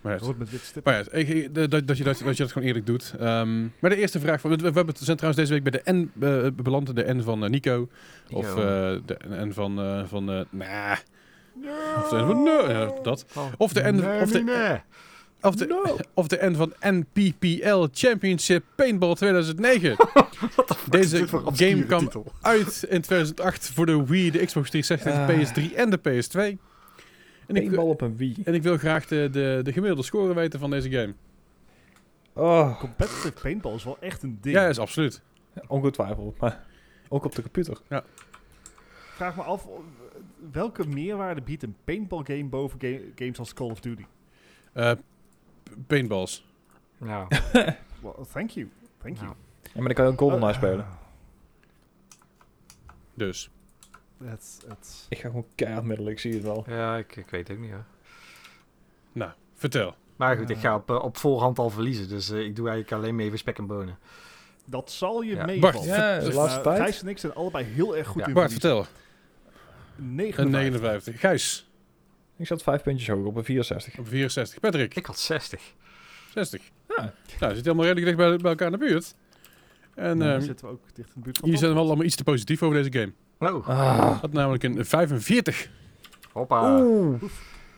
Maar 0.00 0.12
ja, 0.12 0.18
Rood 0.18 0.38
met 0.38 0.48
maar 0.84 0.94
ja, 0.94 1.18
ik- 1.18 1.54
dat, 1.54 1.70
dat, 1.70 1.96
je, 1.96 2.04
dat, 2.04 2.18
dat 2.24 2.36
je 2.36 2.42
dat 2.42 2.52
gewoon 2.52 2.68
eerlijk 2.68 2.86
doet. 2.86 3.14
Ehm, 3.18 3.60
maar 3.78 3.90
de 3.90 3.96
eerste 3.96 4.20
vraag, 4.20 4.40
van, 4.40 4.50
we, 4.50 4.56
we 4.56 4.62
hebben 4.62 4.86
het, 4.86 4.98
we 4.98 5.04
zijn 5.04 5.16
trouwens 5.16 5.48
deze 5.48 5.60
week 5.62 5.70
bij 5.72 5.82
de 5.84 5.92
N 5.92 6.12
eh, 6.20 6.62
beland, 6.62 6.96
de 6.96 7.14
N 7.14 7.20
van 7.22 7.50
Nico. 7.50 7.88
Of 8.30 8.48
eh, 8.48 8.54
de 9.06 9.16
N 9.28 9.52
van, 9.52 9.78
eh 9.80 10.02
van 10.06 10.30
eh 10.32 10.40
nah. 10.50 10.96
Of 11.96 12.08
de 12.08 12.16
N 12.16 12.26
van 12.26 13.02
dat. 13.02 13.24
Oh. 13.34 13.46
Of 13.56 13.72
de 13.72 13.92
N, 13.92 13.94
Nee, 13.94 14.20
of 14.20 14.30
de, 14.30 14.42
nee. 14.42 14.80
Of 15.40 15.54
de, 15.54 15.96
of 16.14 16.26
de 16.28 16.38
N 16.50 16.54
van 16.54 16.72
NPPL 16.80 17.86
Championship 17.92 18.64
Paintball 18.76 19.14
2009. 19.14 19.96
Deze 20.90 21.26
game 21.54 21.84
kwam 21.84 22.00
titel? 22.00 22.32
uit 22.40 22.86
in 22.88 23.00
2008 23.00 23.70
voor 23.74 23.86
de 23.86 24.04
Wii, 24.06 24.30
de 24.30 24.44
Xbox 24.44 24.70
360, 24.70 25.12
de 25.26 25.32
Ah. 25.32 25.70
PS3 25.70 25.74
en 25.76 25.90
de 25.90 25.98
PS2. 25.98 26.58
En 27.46 27.56
ik, 27.56 27.78
op 27.78 28.00
een 28.00 28.16
Wii. 28.16 28.36
en 28.44 28.54
ik 28.54 28.62
wil 28.62 28.76
graag 28.78 29.06
de, 29.06 29.28
de, 29.32 29.60
de 29.62 29.72
gemiddelde 29.72 30.02
score 30.02 30.34
weten 30.34 30.60
van 30.60 30.70
deze 30.70 30.90
game. 30.90 31.14
Oh, 32.32 32.78
Competitive 32.80 33.32
paintball 33.42 33.74
is 33.74 33.84
wel 33.84 33.96
echt 34.00 34.22
een 34.22 34.38
ding. 34.40 34.54
Ja, 34.56 34.66
is 34.66 34.78
absoluut. 34.78 35.22
ongetwijfeld. 35.66 36.38
Maar 36.40 36.66
ook 37.08 37.24
op 37.24 37.34
de 37.34 37.42
computer. 37.42 37.78
Vraag 39.14 39.36
me 39.36 39.42
af, 39.42 39.64
eh, 39.66 39.70
welke 40.52 40.86
meerwaarde 40.88 41.40
biedt 41.42 41.62
een 41.62 41.76
paintball 41.84 42.22
game 42.24 42.44
boven 42.44 42.80
ga- 42.80 42.98
games 43.14 43.38
als 43.38 43.52
Call 43.54 43.70
of 43.70 43.80
Duty? 43.80 44.04
Eh, 44.72 44.90
p- 44.92 45.00
paintballs. 45.86 46.46
Nou, 46.98 47.26
Well, 48.02 48.12
thank 48.32 48.50
you. 48.50 48.68
Thank 48.98 49.14
you. 49.16 49.26
nou. 49.26 49.36
Ja, 49.62 49.70
maar 49.74 49.84
dan 49.84 49.94
kan 49.94 50.04
je 50.04 50.10
ook 50.10 50.18
GoldenEye 50.18 50.50
Eh, 50.52 50.56
spelen. 50.56 50.86
Dus. 53.14 53.50
Het, 54.24 54.64
het, 54.68 55.06
Ik 55.08 55.18
ga 55.18 55.28
gewoon 55.28 55.46
keihard 55.54 55.84
middelen, 55.84 56.12
ik 56.12 56.18
zie 56.18 56.32
het 56.32 56.42
wel. 56.42 56.64
Ja, 56.68 56.96
ik, 56.96 57.16
ik 57.16 57.30
weet 57.30 57.48
het 57.48 57.56
ook 57.56 57.62
niet 57.62 57.72
hoor. 57.72 57.84
Nou, 59.12 59.30
vertel. 59.54 59.94
Maar 60.16 60.36
goed, 60.36 60.50
ik 60.50 60.56
ga 60.56 60.74
op, 60.74 60.90
eh, 60.90 61.02
op 61.02 61.16
voorhand 61.16 61.58
al 61.58 61.70
verliezen. 61.70 62.08
Dus 62.08 62.30
eh, 62.30 62.38
ik 62.40 62.56
doe 62.56 62.68
eigenlijk 62.68 63.02
alleen 63.02 63.14
maar 63.16 63.24
even 63.24 63.38
spek 63.38 63.58
en 63.58 63.66
bonen. 63.66 63.98
dat 64.64 64.90
zal 64.90 65.22
je 65.22 65.34
Ja. 65.34 65.44
meevallen. 65.44 65.74
Bart, 65.74 66.64
Ja. 66.64 66.76
Gijs 66.76 67.02
en 67.02 67.08
ik 67.08 67.18
zijn 67.18 67.34
allebei 67.34 67.64
heel 67.64 67.96
erg 67.96 68.06
goed 68.06 68.20
Ja. 68.20 68.26
in 68.26 68.32
Bart, 68.34 68.50
vertel. 68.52 68.86
59. 69.96 70.44
Een 70.44 70.50
59. 70.50 71.20
Gijs, 71.20 71.70
Ik 72.36 72.46
zat 72.46 72.62
vijf 72.62 72.82
puntjes 72.82 73.08
hoger 73.08 73.26
op 73.26 73.36
een 73.36 73.44
64. 73.44 73.98
op 73.98 74.08
64. 74.08 74.60
Patrick, 74.60 74.94
Ik 74.94 75.06
had 75.06 75.18
60. 75.18 75.74
60. 76.32 76.62
Ja. 76.88 76.94
Nou, 76.96 77.12
we 77.26 77.36
zitten 77.38 77.62
helemaal 77.62 77.84
redelijk 77.84 78.06
dicht 78.06 78.16
bij, 78.28 78.36
bij 78.36 78.50
elkaar 78.50 78.72
in 78.72 78.78
de 78.78 78.86
buurt. 78.86 79.14
En 79.94 80.18
Dan 80.18 80.28
ehm 80.28 80.40
zitten 80.40 80.66
we 80.66 80.72
ook 80.72 80.80
dicht 80.94 81.08
in 81.08 81.14
de 81.14 81.20
buurt 81.20 81.38
van 81.38 81.48
jullie 81.48 81.62
zijn 81.64 81.74
wel 81.74 81.86
allemaal 81.86 82.04
iets 82.04 82.16
te 82.16 82.24
positief 82.24 82.62
over 82.62 82.82
deze 82.82 82.98
game. 83.00 83.12
Oh, 83.46 83.68
Ah. 83.68 84.20
had 84.20 84.32
namelijk 84.32 84.62
een 84.62 84.84
45. 84.84 85.68
hoppa. 86.32 86.80
Oeh. 86.80 87.22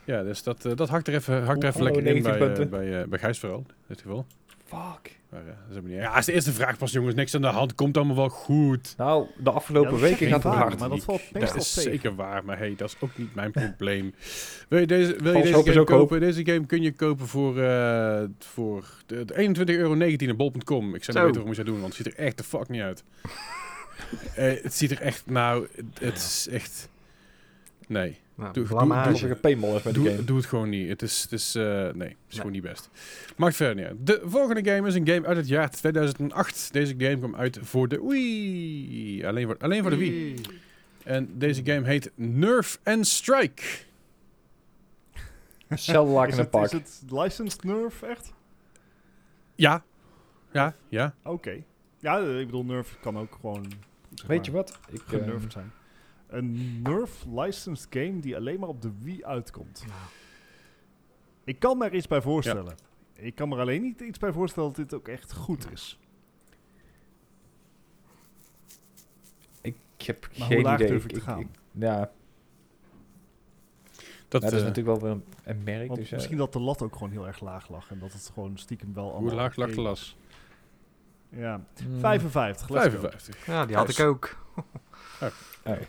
Ja, 0.05 0.23
dus 0.23 0.43
dat, 0.43 0.65
eh, 0.65 0.73
dat 0.75 0.89
hakt 0.89 1.09
er 1.09 1.15
even, 1.15 1.35
hakt 1.45 1.49
er 1.49 1.57
Oeh, 1.57 1.67
even 1.69 1.83
lekker 1.83 2.07
in 2.07 2.23
90 2.23 2.39
bij, 2.39 2.65
eh, 2.65 2.71
bij, 2.71 3.03
eh, 3.03 3.09
bij 3.09 3.19
Gijs 3.19 3.39
vooral, 3.39 3.59
in 3.69 3.75
dit 3.87 4.01
geval. 4.01 4.27
Fuck. 4.65 5.19
Maar, 5.31 5.41
ja, 5.47 5.57
dat 5.75 5.85
is 5.85 5.91
ja, 5.93 6.17
is 6.19 6.25
de 6.25 6.33
eerste 6.33 6.53
vraag 6.53 6.79
pas 6.79 6.93
jongens, 6.93 7.15
niks 7.15 7.35
aan 7.35 7.41
de 7.41 7.47
hand, 7.47 7.75
komt 7.75 7.97
allemaal 7.97 8.17
wel 8.17 8.29
goed. 8.29 8.95
Nou, 8.97 9.27
de 9.39 9.51
afgelopen 9.51 9.91
dat 9.91 10.01
weken 10.01 10.29
gaat 10.29 10.43
het 10.43 10.53
hard. 10.53 10.79
Maar 10.79 10.89
dat 10.89 11.05
valt 11.05 11.21
Dat 11.33 11.41
meestal 11.41 11.61
is 11.61 11.75
tegen. 11.75 11.91
zeker 11.91 12.15
waar, 12.15 12.45
maar 12.45 12.59
hey, 12.59 12.75
dat 12.77 12.89
is 12.89 12.97
ook 13.01 13.17
niet 13.19 13.35
mijn 13.35 13.51
probleem. 13.51 14.15
Wil 14.69 14.79
je 14.81 14.87
deze, 14.87 15.17
wil 15.23 15.37
je 15.37 15.43
deze 15.43 15.63
game 15.63 15.85
kopen? 15.85 16.21
Deze 16.21 16.45
game 16.47 16.67
kun 16.67 16.83
je 16.83 16.93
kopen 16.93 17.27
voor, 17.27 17.59
eh 17.61 18.23
voor 18.39 18.85
de, 19.07 19.25
de 19.25 19.55
21,19 19.57 19.65
euro 19.65 20.31
op 20.31 20.37
bol.com. 20.37 20.95
Ik 20.95 21.05
zou 21.05 21.17
Zo. 21.19 21.25
niet 21.25 21.35
weten 21.35 21.41
hoe 21.41 21.49
je 21.49 21.55
zou 21.55 21.67
doen, 21.67 21.81
want 21.81 21.97
het 21.97 22.07
ziet 22.07 22.15
er 22.19 22.25
echt 22.25 22.37
de 22.39 22.45
fuck 22.45 22.69
niet 22.69 22.83
uit. 22.83 23.05
Eh, 24.35 24.63
het 24.63 24.75
ziet 24.75 24.91
er 24.91 25.01
echt, 25.01 25.27
nou, 25.27 25.69
het, 26.01 26.17
is 26.17 26.49
echt... 26.51 26.89
Nee. 27.87 28.19
Nou, 28.35 28.53
Doe- 28.53 28.67
doe- 28.67 29.13
is 29.13 29.23
met 29.23 29.83
de 29.85 29.93
Doe, 29.93 30.09
game. 30.11 30.25
doe 30.25 30.37
het 30.37 30.47
gewoon 30.47 30.69
niet. 30.69 30.89
Het 30.89 31.03
is, 31.03 31.23
het 31.23 31.33
is 31.33 31.55
eh, 31.55 31.63
nee, 31.65 32.09
het 32.09 32.17
is 32.29 32.37
gewoon 32.37 32.53
niet 32.53 32.63
best. 32.63 32.91
Maakt 33.37 33.57
verder 33.57 33.75
niet 33.75 33.85
uit. 33.85 33.97
De 34.07 34.21
volgende 34.25 34.71
game 34.73 34.89
is 34.89 34.95
een 34.95 35.09
game 35.09 35.27
uit 35.27 35.37
het 35.37 35.49
jaar 35.49 35.71
2008. 35.71 36.73
Deze 36.73 36.95
game 36.99 37.19
kwam 37.19 37.37
uit 37.37 37.59
voor 37.63 37.89
de 37.89 38.01
Wii. 38.09 39.27
Alleen 39.27 39.47
voor, 39.47 39.57
alleen 39.59 39.83
voor 39.83 39.91
de 39.91 39.97
Wii. 39.97 40.41
En 41.05 41.39
deze 41.39 41.61
game 41.65 41.87
heet 41.87 42.11
Nerf 42.15 42.79
and 42.85 43.07
Strike. 43.07 43.63
Zelfde 45.69 46.27
in 46.27 46.33
een 46.33 46.39
het, 46.39 46.51
pak. 46.51 46.65
is 46.65 46.73
het 46.73 47.03
licensed 47.09 47.65
Nerf 47.65 48.03
echt? 48.03 48.33
Ja. 49.55 49.85
Ja, 50.53 50.75
ja. 50.89 51.15
Oké. 51.25 51.63
Ja, 51.99 52.19
eh, 52.21 52.41
ik 52.41 52.47
bedoel, 52.47 52.65
Nerf 52.65 52.99
kan 53.01 53.19
ook 53.19 53.35
gewoon 53.41 53.73
zeg 54.15 54.27
Weet 54.27 54.47
je 54.47 54.53
wat? 54.53 54.79
Ik, 54.91 55.01
eh, 55.03 55.09
genurfd 55.09 55.53
zijn. 55.53 55.73
Een 56.27 56.83
Nerf 56.83 57.25
licensed 57.35 57.87
game 57.91 58.21
die 58.21 58.37
alleen 58.37 58.61
maar 58.61 58.69
op 58.69 58.83
de 58.83 58.93
Wii 58.99 59.25
uitkomt. 59.25 59.85
Nou, 59.87 60.01
Ik 61.45 61.59
kan 61.59 61.79
me 61.79 61.85
er 61.85 61.95
iets 61.95 62.07
bij 62.07 62.23
voorstellen. 62.23 62.75
Ik 63.15 63.35
kan 63.35 63.49
me 63.49 63.55
er 63.55 63.61
alleen 63.61 63.83
niet 63.83 64.01
iets 64.01 64.19
bij 64.19 64.33
voorstellen 64.33 64.69
dat 64.73 64.77
dit 64.79 64.95
ook 64.95 65.09
echt 65.09 65.33
goed 65.35 65.73
is. 65.73 65.99
ik 69.61 69.77
heb 69.97 70.29
Maar 70.39 70.47
hoe 70.47 70.47
geen 70.57 70.63
laag 70.65 70.75
idee. 70.75 70.89
durf 70.89 71.05
ik 71.05 71.11
Ik- 71.11 71.17
te 71.17 71.23
gaan? 71.23 71.41
ik- 71.41 71.49
ja, 71.73 72.11
Dat, 74.29 74.43
dat 74.43 74.53
is 74.53 74.61
eh, 74.61 74.67
natuurlijk 74.67 75.01
wel 75.01 75.09
weer 75.09 75.23
een, 75.45 75.57
een 75.57 75.63
merk. 75.65 75.95
Dus, 75.95 76.07
eh, 76.07 76.13
misschien 76.13 76.37
dat 76.37 76.53
de 76.53 76.61
lat 76.61 76.83
ook 76.83 76.93
gewoon 76.93 77.11
heel 77.11 77.27
erg 77.27 77.41
laag 77.41 77.69
lag. 77.69 77.91
En 77.91 77.99
dat 77.99 78.13
het 78.13 78.31
gewoon 78.35 78.59
stiekem 78.59 78.95
wel 78.95 79.05
hoe 79.05 79.13
allemaal 79.13 79.35
laag 79.35 79.57
lag 79.57 79.71
de 79.75 79.81
las? 79.81 80.17
Ja. 81.37 81.61
Mm, 81.87 82.01
55, 82.01 82.69
let's 82.69 82.85
go. 82.85 82.91
55. 82.91 83.47
Ja, 83.47 83.67
die 83.67 83.77
had 83.77 83.89
ik 83.89 84.01
ook. 84.01 84.37
hey. 85.63 85.89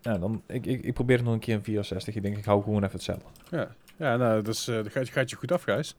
Ja, 0.00 0.18
dan, 0.18 0.42
ik, 0.46 0.66
ik, 0.66 0.84
ik 0.84 0.94
probeer 0.94 1.16
het 1.16 1.24
nog 1.24 1.34
een 1.34 1.40
keer 1.40 1.54
een 1.54 1.64
64. 1.64 2.14
Ik 2.14 2.22
denk, 2.22 2.36
ik 2.36 2.44
hou 2.44 2.62
gewoon 2.62 2.82
even 2.82 2.94
hetzelfde. 2.94 3.24
Ja, 3.50 3.74
ja 3.96 4.16
nou, 4.16 4.42
dat, 4.42 4.54
is, 4.54 4.68
eh, 4.68 4.74
dat 4.74 4.92
gaat, 4.92 5.08
gaat 5.08 5.30
je 5.30 5.36
goed 5.36 5.52
af, 5.52 5.62
Gijs. 5.62 5.96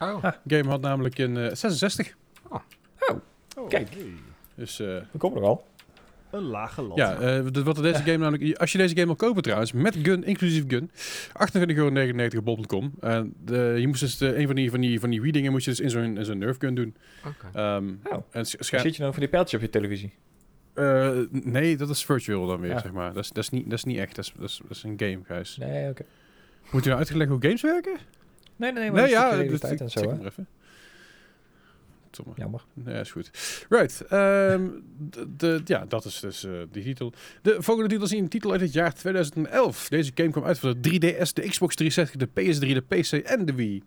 Oh. 0.00 0.24
De 0.42 0.56
game 0.56 0.70
had 0.70 0.80
namelijk 0.80 1.18
een 1.18 1.36
eh, 1.36 1.54
66. 1.54 2.16
Oh, 2.48 3.68
Kijk. 3.68 3.94
hey. 3.94 4.12
Dus 4.54 4.80
eh, 4.80 4.86
We 5.10 5.18
komen 5.18 5.42
er 5.42 5.48
al. 5.48 5.66
Een 6.34 6.42
lage 6.42 6.82
lat. 6.82 6.96
ja, 6.96 7.14
eh, 7.14 7.44
de- 7.52 7.62
wat 7.62 7.76
er 7.76 7.82
deze 7.82 8.02
game 8.02 8.16
namelijk... 8.16 8.56
Als 8.58 8.72
je 8.72 8.78
deze 8.78 8.94
game 8.94 9.06
wil 9.06 9.16
kopen 9.16 9.42
trouwens, 9.42 9.72
met 9.72 9.96
gun, 10.02 10.24
inclusief 10.24 10.64
gun, 10.68 10.90
28,99 10.90 11.76
euro 11.76 12.38
op 12.38 12.44
bol.com. 12.44 12.92
En 13.00 13.34
de, 13.44 13.74
je 13.78 13.86
moest 13.86 14.00
dus 14.00 14.18
de, 14.18 14.36
een 14.38 14.46
van 14.46 14.54
die, 14.56 14.70
van 14.70 14.80
die, 14.80 15.00
van 15.00 15.10
die 15.10 15.20
Wii 15.20 15.32
dingen 15.32 15.52
moest 15.52 15.64
je 15.64 15.70
dus 15.70 15.80
in 15.80 15.90
zo'n 15.90 16.18
zo'n 16.20 16.38
Nerf 16.38 16.56
gun 16.58 16.74
doen. 16.74 16.96
Oké. 17.26 17.58
Ehm, 17.58 17.84
Oh. 18.04 18.22
en 18.30 18.46
Zit 18.46 18.68
je 18.68 18.94
nou 18.98 19.10
voor 19.10 19.20
die 19.20 19.28
pijltjes 19.28 19.60
op 19.60 19.66
je 19.66 19.70
televisie? 19.72 20.12
eh, 20.74 21.18
nee, 21.30 21.76
dat 21.76 21.88
is 21.90 22.04
virtual 22.04 22.46
dan 22.46 22.60
weer, 22.60 22.70
Ja. 22.70 22.80
zeg 22.80 22.92
maar. 22.92 23.12
Dat 23.12 23.22
is, 23.24 23.28
dat, 23.30 23.44
is 23.44 23.50
niet, 23.50 23.64
dat 23.64 23.78
is 23.78 23.84
niet 23.84 23.98
echt, 23.98 24.16
dat 24.16 24.24
is, 24.24 24.32
dat 24.38 24.48
is, 24.48 24.60
dat 24.62 24.76
is 24.76 24.82
een 24.82 24.94
game, 24.96 25.18
Gijs. 25.24 25.56
Nee, 25.56 25.90
oké. 25.90 26.02
Moet 26.70 26.82
je 26.82 26.88
nou 26.90 27.00
uitleggen 27.00 27.28
hoe 27.36 27.42
games 27.42 27.62
werken? 27.62 27.96
Nee, 28.56 28.72
nee, 28.72 28.82
nee, 28.82 28.92
maar 28.92 29.08
ja, 29.08 29.24
de 29.30 29.36
dat- 29.36 29.40
realiteit 29.44 29.80
en 29.80 29.90
zo, 29.90 30.18
Jammer. 32.36 32.64
Ja, 32.84 33.00
is 33.00 33.10
goed. 33.12 33.30
Right. 33.68 34.00
ehm, 34.08 34.68
de, 35.10 35.26
de- 35.36 35.60
ja, 35.64 35.84
dat 35.88 36.04
is 36.04 36.20
dus 36.20 36.44
eh, 36.44 36.52
die 36.70 36.82
titel. 36.82 37.12
De 37.42 37.56
volgende 37.58 37.88
titel 37.90 38.04
is 38.06 38.12
een 38.12 38.28
titel 38.28 38.52
uit 38.52 38.60
het 38.60 38.72
jaar 38.72 38.94
2011. 38.94 39.88
Deze 39.88 40.10
game 40.14 40.30
kwam 40.30 40.44
uit 40.44 40.58
voor 40.58 40.74
de 40.80 40.90
3DS, 40.90 41.32
de 41.32 41.48
Xbox 41.48 41.74
360, 41.74 42.16
de 42.16 42.28
PS3, 42.28 42.84
de 42.86 42.96
PC 42.96 43.12
en 43.12 43.44
de 43.44 43.54
Wii. 43.54 43.82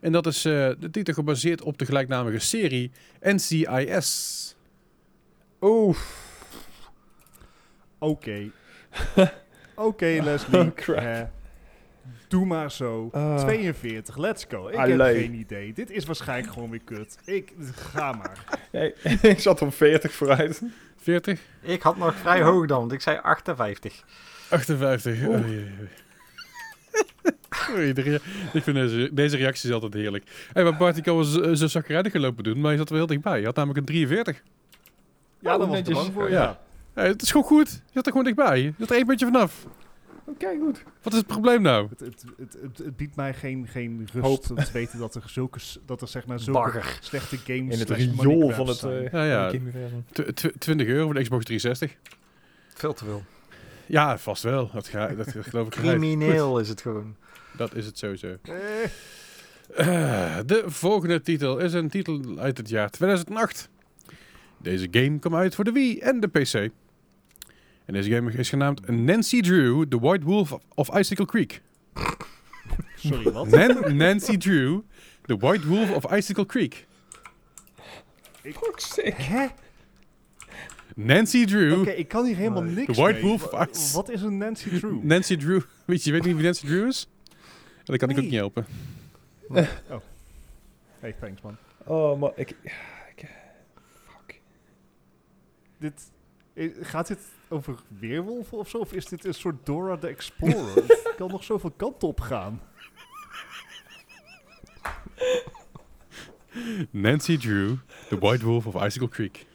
En 0.00 0.12
dat 0.12 0.26
is 0.26 0.44
eh, 0.44 0.70
de 0.78 0.90
titel 0.90 1.14
gebaseerd 1.14 1.62
op 1.62 1.78
de 1.78 1.84
gelijknamige 1.86 2.38
serie 2.38 2.90
NCIS. 3.20 4.54
Oeh. 5.60 5.98
Oké. 7.98 8.50
Oké, 9.74 10.18
Leslie. 10.22 10.60
Oh, 10.60 10.74
crap. 10.74 11.30
Doe 12.32 12.46
maar 12.46 12.70
zo. 12.70 13.08
Ah. 13.12 13.38
42, 13.38 14.16
let's 14.16 14.46
go. 14.48 14.68
Ik 14.68 14.76
Allee. 14.76 14.98
heb 15.06 15.16
geen 15.16 15.34
idee. 15.34 15.72
Dit 15.72 15.90
is 15.90 16.04
waarschijnlijk 16.04 16.52
gewoon 16.52 16.70
weer 16.70 16.80
kut. 16.84 17.18
Ik, 17.24 17.52
ga 17.74 18.12
maar. 18.12 18.44
Hey, 18.70 18.94
ik 19.32 19.40
zat 19.40 19.62
om 19.62 19.72
40 19.72 20.12
vooruit. 20.12 20.62
40? 20.96 21.40
Ik 21.60 21.82
had 21.82 21.96
nog 21.96 22.14
vrij 22.14 22.42
hoog 22.42 22.66
dan, 22.66 22.78
want 22.78 22.92
ik 22.92 23.00
zei 23.00 23.18
58. 23.18 24.04
58. 24.50 25.26
Oeh. 25.26 25.40
Oei, 27.70 27.88
ik 28.52 28.62
vind 28.62 28.76
deze, 28.76 29.10
deze 29.12 29.36
reacties 29.36 29.72
altijd 29.72 29.94
heerlijk. 29.94 30.24
Hey, 30.52 30.62
maar 30.62 30.76
Bart, 30.76 30.96
ik 30.96 31.02
kan 31.02 31.14
wel 31.14 31.24
zo, 31.54 31.66
zakkerijdig 31.66 32.12
gelopen 32.12 32.44
doen, 32.44 32.60
maar 32.60 32.72
je 32.72 32.78
zat 32.78 32.86
er 32.86 32.96
wel 32.96 33.06
heel 33.06 33.14
dichtbij. 33.14 33.38
Je 33.40 33.46
had 33.46 33.56
namelijk 33.56 33.78
een 33.78 33.94
43. 33.94 34.42
Ja, 35.38 35.52
Oh, 35.52 35.58
daar 35.58 35.68
was 35.68 35.78
ik 35.78 35.84
netjes. 35.86 35.96
bang 35.96 36.12
voor. 36.12 36.30
Ja. 36.30 36.42
Ja. 36.42 36.60
Hey, 36.94 37.06
het 37.08 37.22
is 37.22 37.30
gewoon 37.30 37.46
goed. 37.46 37.70
Je 37.70 37.80
zat 37.92 38.06
er 38.06 38.10
gewoon 38.12 38.26
dichtbij. 38.26 38.60
Je 38.60 38.72
zat 38.78 38.90
er 38.90 38.96
één 38.96 39.06
puntje 39.06 39.26
vanaf. 39.26 39.66
Oké, 40.34 40.58
goed. 40.60 40.82
Wat 41.02 41.12
is 41.12 41.18
het 41.18 41.26
probleem 41.28 41.62
nou? 41.62 41.88
Het, 41.90 42.00
het, 42.00 42.24
het, 42.36 42.56
het, 42.62 42.78
het 42.78 42.96
biedt 42.96 43.16
mij 43.16 43.34
geen, 43.34 43.66
geen 43.68 44.08
Hoop. 44.20 44.24
rust 44.38 44.50
om 44.50 44.56
te 44.56 44.72
weten 44.72 44.98
dat 44.98 45.14
er, 45.14 45.22
zulke, 45.26 45.58
dat 45.86 46.00
er 46.00 46.08
zeg 46.08 46.26
maar 46.26 46.40
zulke 46.40 46.80
slechte 47.00 47.36
games 47.36 47.72
In 47.74 47.78
het 47.78 47.90
riool 47.90 48.50
van 48.50 48.66
het 48.68 48.82
eh 48.82 49.10
Ja, 49.12 49.24
ja. 49.24 49.50
van 49.50 49.60
het 49.60 49.72
gameuniversum. 49.72 50.04
Tw- 50.12 50.22
tw- 50.34 50.58
20 50.58 50.86
euro 50.86 51.04
voor 51.04 51.14
de 51.14 51.22
Xbox 51.22 51.44
360. 51.44 51.96
Veel 52.74 52.92
te 52.94 53.04
veel. 53.04 53.22
Ja, 53.86 54.18
vast 54.18 54.42
wel. 54.42 54.70
Dat, 54.72 54.88
ga, 54.88 55.06
dat 55.06 55.28
geloof 55.40 55.66
ik 55.66 55.74
gelijk. 55.74 55.98
Crimineel 55.98 56.58
is 56.58 56.68
het 56.68 56.80
gewoon. 56.80 57.16
Dat 57.56 57.74
is 57.74 57.86
het 57.86 57.98
sowieso. 57.98 58.36
Eh, 58.42 58.54
Eh, 59.76 60.38
de 60.46 60.62
volgende 60.66 61.20
titel 61.20 61.58
is 61.58 61.72
een 61.72 61.88
titel 61.88 62.20
uit 62.38 62.58
het 62.58 62.68
jaar 62.68 62.90
2008. 62.90 63.68
Deze 64.58 64.88
game 64.90 65.18
kwam 65.18 65.34
uit 65.34 65.54
voor 65.54 65.64
de 65.64 65.72
Wii 65.72 65.98
en 65.98 66.20
de 66.20 66.28
PC. 66.28 66.70
En 67.84 67.92
deze 67.92 68.10
game 68.10 68.32
is 68.32 68.48
genaamd 68.48 68.88
Nancy 68.88 69.40
Drew, 69.40 69.84
The 69.88 69.98
White 70.00 70.24
Wolf 70.24 70.58
of 70.74 70.98
Icicle 70.98 71.26
Creek. 71.26 71.62
sorry, 72.96 73.32
wat? 73.32 73.48
Nan- 73.48 73.96
Nancy 73.96 74.36
Drew, 74.36 74.80
The 75.26 75.36
White 75.36 75.66
Wolf 75.68 75.90
of 75.90 76.12
Icicle 76.12 76.46
Creek. 76.46 76.86
Fuck's 78.42 78.94
sake. 78.94 79.22
Hè? 79.22 79.46
Nancy 80.94 81.44
Drew, 81.44 81.80
Oké, 81.80 81.90
ik 81.90 82.08
kan 82.08 82.24
hier 82.24 82.36
helemaal 82.36 82.62
niks 82.62 82.94
The 82.96 83.02
White 83.02 83.18
mee. 83.20 83.22
Wolf 83.28 83.52
of 83.52 83.68
Ice. 83.68 83.94
Wat 83.96 84.08
is 84.08 84.22
een 84.22 84.36
Nancy 84.36 84.78
Drew? 84.78 85.02
Nancy 85.02 85.36
Drew. 85.36 85.60
Weet 85.86 86.04
je, 86.04 86.10
je 86.10 86.16
weet 86.16 86.24
niet 86.26 86.34
wie 86.34 86.44
Nancy 86.44 86.66
Drew 86.66 86.86
is? 86.86 87.08
Dat 87.84 87.96
kan 87.96 88.10
ik 88.10 88.16
ook 88.18 88.22
niet 88.22 88.32
helpen. 88.32 88.66
Hey, 91.00 91.12
thanks 91.20 91.40
man. 91.42 91.56
Oh, 91.84 92.20
maar 92.20 92.32
ik... 92.34 92.50
ik 93.16 93.28
fuck. 94.06 94.40
Dit, 95.78 95.92
eh, 95.94 96.21
gaat 96.80 97.06
dit 97.06 97.18
over 97.48 97.74
weerwolven 97.88 98.58
of 98.58 98.68
zo? 98.68 98.78
Of 98.78 98.92
is 98.92 99.06
dit 99.06 99.24
een 99.24 99.34
soort 99.34 99.66
Dora 99.66 99.96
the 99.96 100.06
Explorer? 100.08 100.74
Het 100.86 101.14
kan 101.16 101.30
nog 101.30 101.44
zoveel 101.44 101.70
kanten 101.70 102.08
op 102.08 102.20
gaan. 102.20 102.60
Nancy 106.90 107.38
Drew, 107.38 107.74
The 108.08 108.18
White 108.18 108.44
Wolf 108.44 108.66
of 108.66 108.84
Icicle 108.84 109.08
Creek. 109.08 109.46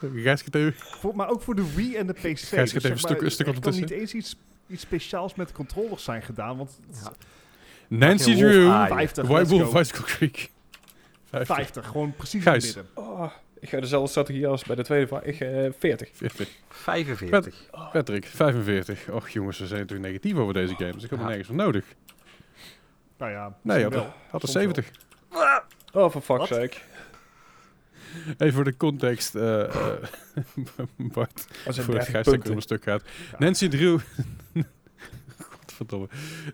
Zo, 0.00 0.10
Gijs 0.14 0.42
gaat 0.42 0.54
even... 0.54 0.74
Voor, 0.74 1.16
maar 1.16 1.28
ook 1.30 1.42
voor 1.42 1.54
de 1.54 1.74
Wii 1.74 1.96
en 1.96 2.06
de 2.06 2.12
PC. 2.12 2.22
Dus 2.22 2.42
gaat 2.42 2.58
even 2.58 2.80
zeg 2.80 2.90
een 2.90 2.98
stuk- 2.98 3.10
maar, 3.16 3.22
een 3.22 3.30
stuk 3.30 3.46
er 3.46 3.52
kan 3.52 3.62
ondertussen. 3.64 3.82
niet 3.82 3.90
eens 4.00 4.14
iets, 4.14 4.36
iets 4.66 4.82
speciaals 4.82 5.34
met 5.34 5.52
controllers 5.52 6.04
zijn 6.04 6.22
gedaan. 6.22 6.56
Want 6.56 6.80
Ja. 7.04 7.12
Nancy 7.88 8.34
Drew, 8.34 8.68
aaien. 8.70 8.88
The 8.88 8.94
50, 8.94 9.24
White 9.24 9.38
let's 9.38 9.50
Wolf 9.50 9.62
go. 9.62 9.68
of 9.78 9.80
Icicle 9.80 10.04
Creek. 10.04 10.50
50. 11.44 11.56
50, 11.56 11.86
gewoon 11.86 12.14
precies 12.16 12.42
Gijs. 12.42 12.70
in 12.72 12.78
het 12.78 12.86
midden. 12.94 13.12
Oh, 13.12 13.32
ik 13.60 13.68
ga 13.68 13.80
dezelfde 13.80 14.10
strategie 14.10 14.46
als 14.46 14.64
bij 14.64 14.76
de 14.76 14.82
tweede 14.84 15.06
vraag. 15.06 15.22
Ik, 15.22 15.40
eh 15.40 15.70
40. 15.78 16.08
40. 16.12 16.48
45. 16.68 17.54
Patrick, 17.92 18.26
45. 18.26 19.08
Och 19.10 19.28
jongens, 19.28 19.58
we 19.58 19.66
zijn 19.66 19.80
natuurlijk 19.80 20.08
negatief 20.08 20.36
over 20.36 20.54
deze 20.54 20.74
games. 20.74 21.04
Ik 21.04 21.10
heb 21.10 21.18
er 21.18 21.18
Ja. 21.18 21.26
nergens 21.26 21.46
voor 21.46 21.56
nodig. 21.56 21.84
Nou 23.18 23.32
ja, 23.32 23.44
Nee, 23.46 23.56
misschien 23.62 23.82
had, 23.82 23.92
wel. 23.92 24.12
had 24.30 24.42
er 24.42 24.48
Soms 24.48 24.52
70. 24.64 24.90
Oh, 25.92 26.10
voor 26.10 26.22
fuck's 26.22 26.48
Wat? 26.48 26.48
sake. 26.48 26.76
Even 28.38 28.52
voor 28.54 28.64
de 28.64 28.76
context, 28.76 29.34
eh, 29.34 29.62
eh, 29.64 29.70
Bart, 30.96 31.46
voor 31.64 31.74
het 31.74 31.86
30 31.86 32.04
Gijs 32.04 32.12
lekker 32.12 32.32
om 32.32 32.32
punten. 32.32 32.54
een 32.56 32.62
stuk 32.62 32.82
gaat. 32.82 33.02
Ja. 33.30 33.36
Nancy 33.38 33.68
Drew... 33.68 33.98
Godverdomme. 35.76 36.08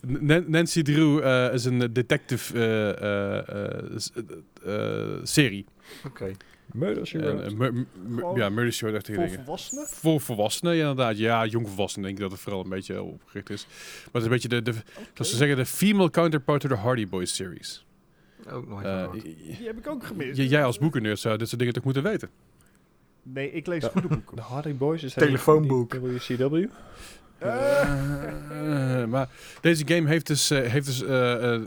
N- 0.07 0.45
Nancy 0.51 0.83
Drew 0.83 1.19
eh, 1.25 1.53
is 1.55 1.65
een 1.65 1.93
detective 1.93 2.55
eh, 2.55 2.91
eh, 2.91 3.39
eh, 3.75 3.99
s- 3.99 4.11
eh, 4.65 5.13
eh, 5.15 5.19
serie. 5.23 5.65
Oké. 6.07 6.31
Murder, 6.73 7.07
she 7.07 7.19
wrote. 7.19 7.43
eh, 7.43 8.37
ja, 8.37 8.49
Murder 8.49 8.73
Show, 8.73 8.93
dat 8.93 9.07
Voor 9.07 9.15
dingen. 9.15 9.31
volwassenen? 9.45 9.87
Voor 9.89 10.21
volwassenen, 10.21 10.75
ja, 10.75 10.81
inderdaad. 10.91 11.19
Ja, 11.19 11.47
jong 11.47 11.69
volwassenen 11.69 12.05
denk 12.07 12.17
ik 12.17 12.23
dat 12.23 12.33
het 12.33 12.41
vooral 12.41 12.63
een 12.65 12.69
beetje 12.71 13.03
opgericht 13.03 13.51
is. 13.51 13.67
Maar 13.67 14.05
het 14.05 14.17
is 14.17 14.23
een 14.25 14.31
beetje 14.31 14.49
de, 14.49 14.63
de 14.63 14.73
zoals 15.15 15.31
ze 15.31 15.37
zeggen, 15.37 15.57
de 15.57 15.67
female 15.67 16.11
counterpart 16.11 16.61
to 16.61 16.69
the 16.69 16.75
Hardy 16.75 17.09
Boys 17.09 17.35
series. 17.35 17.87
Ook 18.51 18.69
nog 18.69 18.83
Eh, 18.83 19.09
j- 19.15 19.23
Die 19.23 19.67
heb 19.67 19.79
ik 19.79 19.87
ook 19.89 20.05
gemist. 20.07 20.37
j- 20.39 20.43
jij 20.43 20.65
als 20.65 20.79
boekennerd 20.79 21.19
zou 21.19 21.37
dit 21.39 21.47
soort 21.49 21.59
dingen 21.59 21.75
toch 21.75 21.85
moeten 21.85 22.03
weten? 22.03 22.29
Nee, 23.23 23.53
ik 23.53 23.67
lees 23.67 23.83
Ja. 23.83 23.89
goede 23.89 24.09
boeken. 24.09 24.37
De 24.37 24.43
Hardy 24.43 24.75
Boys 24.75 25.03
is 25.03 25.13
Telefoonboek. 25.15 25.95
WCW. 25.95 26.57
Eh, 27.43 29.05
maar 29.05 29.29
deze 29.61 29.83
game 29.89 30.09
heeft 30.09 30.27
dus, 30.27 30.51
eh, 30.51 30.61
heeft 30.71 30.87
dus 30.87 31.03
eh, 31.03 31.61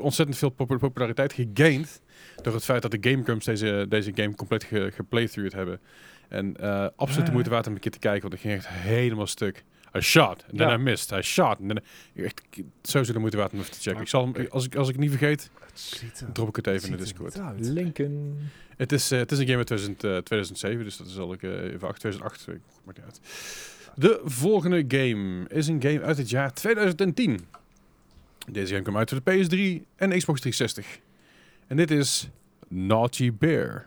ontzettend 0.00 0.38
veel 0.38 0.48
pop- 0.50 0.76
populariteit 0.78 1.32
gegained. 1.32 2.00
Door 2.42 2.54
het 2.54 2.64
feit 2.64 2.82
dat 2.82 2.90
de 2.90 3.10
Game 3.10 3.22
Grumps 3.22 3.44
deze, 3.44 3.86
deze 3.88 4.12
game 4.14 4.34
compleet 4.34 4.64
ge 4.64 4.90
geplaythroughd 4.94 5.52
hebben. 5.52 5.80
En 6.28 6.56
eh, 6.56 6.86
absoluut 6.96 7.20
de 7.20 7.26
Ah. 7.26 7.32
moeite 7.32 7.50
waard 7.50 7.66
om 7.66 7.72
een 7.74 7.80
keer 7.80 7.90
te 7.90 7.98
kijken, 7.98 8.22
want 8.22 8.34
ik 8.34 8.40
ging 8.40 8.54
echt 8.54 8.68
helemaal 8.68 9.26
stuk. 9.26 9.64
I 9.96 10.00
shot, 10.00 10.44
and 10.50 10.58
then 10.58 10.68
Ja. 10.68 10.74
I 10.74 10.78
missed. 10.78 11.18
I 11.18 11.22
shot, 11.22 11.58
and 11.60 11.68
then 11.68 11.82
I- 12.16 12.22
echt, 12.22 12.42
sowieso 12.82 13.12
de 13.12 13.18
moeite 13.18 13.36
waard 13.36 13.52
om 13.52 13.58
even 13.58 13.72
te 13.72 13.80
checken. 13.80 14.00
Ik 14.00 14.08
zal 14.08 14.32
hem, 14.32 14.46
als 14.50 14.64
ik, 14.64 14.74
als 14.76 14.88
ik 14.88 14.94
het 14.94 15.02
niet 15.02 15.10
vergeet, 15.18 15.50
er, 16.20 16.32
drop 16.32 16.48
ik 16.48 16.56
het 16.56 16.66
even 16.66 16.84
in 16.90 16.96
de 16.96 17.02
Discord. 17.02 17.38
Lincoln. 17.58 18.38
Het 18.76 18.92
is, 18.92 19.10
eh, 19.10 19.18
het 19.18 19.32
is 19.32 19.38
een 19.38 19.44
game 19.46 19.56
uit 19.58 19.66
2000, 19.66 20.04
eh, 20.04 20.16
2007, 20.16 20.84
dus 20.84 20.96
dat 20.96 21.06
is 21.06 21.18
al 21.18 21.32
ik, 21.32 21.42
eh, 21.42 21.50
even 21.50 21.88
8, 21.88 21.98
2008, 22.00 22.40
eh, 22.48 22.54
maakt 22.84 22.96
niet 22.98 23.06
uit. 23.06 23.20
De 23.96 24.20
volgende 24.24 24.84
game 24.88 25.48
is 25.48 25.66
een 25.66 25.82
game 25.82 26.00
uit 26.02 26.16
het 26.18 26.30
jaar 26.30 26.52
2010. 26.54 27.40
Deze 28.50 28.70
game 28.72 28.82
kwam 28.82 28.96
uit 28.96 29.10
voor 29.10 29.20
de 29.24 29.32
PS3 29.32 29.86
en 29.96 30.08
Xbox 30.18 30.40
360. 30.40 30.98
En 31.66 31.76
dit 31.76 31.90
is 31.90 32.28
Naughty 32.68 33.32
Bear. 33.32 33.86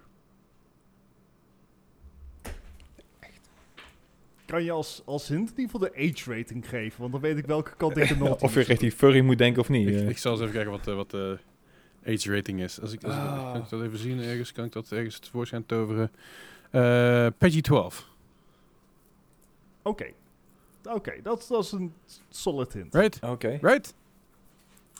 Kan 4.45 4.63
je 4.63 4.71
als, 4.71 5.01
als 5.05 5.27
hint 5.27 5.49
in 5.51 5.59
ieder 5.59 5.71
geval 5.79 5.89
de 5.93 6.09
age 6.11 6.33
rating 6.35 6.69
geven? 6.69 6.99
Want 6.99 7.11
dan 7.11 7.21
weet 7.21 7.37
ik 7.37 7.45
welke 7.45 7.71
kant 7.77 7.97
ik 7.97 8.07
de 8.07 8.15
not 8.23 8.41
of 8.41 8.53
je 8.53 8.59
richting 8.61 8.93
furry 8.93 9.19
moet 9.21 9.37
denken 9.37 9.61
of 9.61 9.69
niet. 9.69 9.87
Ik, 9.87 9.95
eh. 9.95 10.09
ik 10.09 10.17
zal 10.17 10.31
eens 10.31 10.41
even 10.41 10.53
kijken 10.53 10.71
wat, 10.71 10.87
eh, 10.87 10.95
wat 10.95 11.11
de 11.11 11.37
age 12.05 12.33
rating 12.35 12.59
is. 12.61 12.81
Als 12.81 12.91
ik, 12.93 13.03
als 13.03 13.13
ik- 13.13 13.19
Ah. 13.19 13.51
kan 13.51 13.61
ik 13.61 13.69
dat 13.69 13.81
even 13.81 13.97
zien 13.97 14.19
ergens? 14.21 14.51
Kan 14.51 14.65
ik 14.65 14.71
dat 14.71 14.91
ergens 14.91 15.19
tevoorschijn 15.19 15.65
toveren? 15.65 16.11
Eh 16.71 17.27
Peggy 17.37 17.61
12, 17.61 18.09
Oké. 19.87 20.11
Oké, 20.83 21.21
dat, 21.23 21.45
dat 21.49 21.63
is 21.63 21.71
een 21.71 21.93
solid 22.29 22.73
hint. 22.73 22.93
right? 22.93 23.23
Oké. 23.23 23.57
Right? 23.61 23.93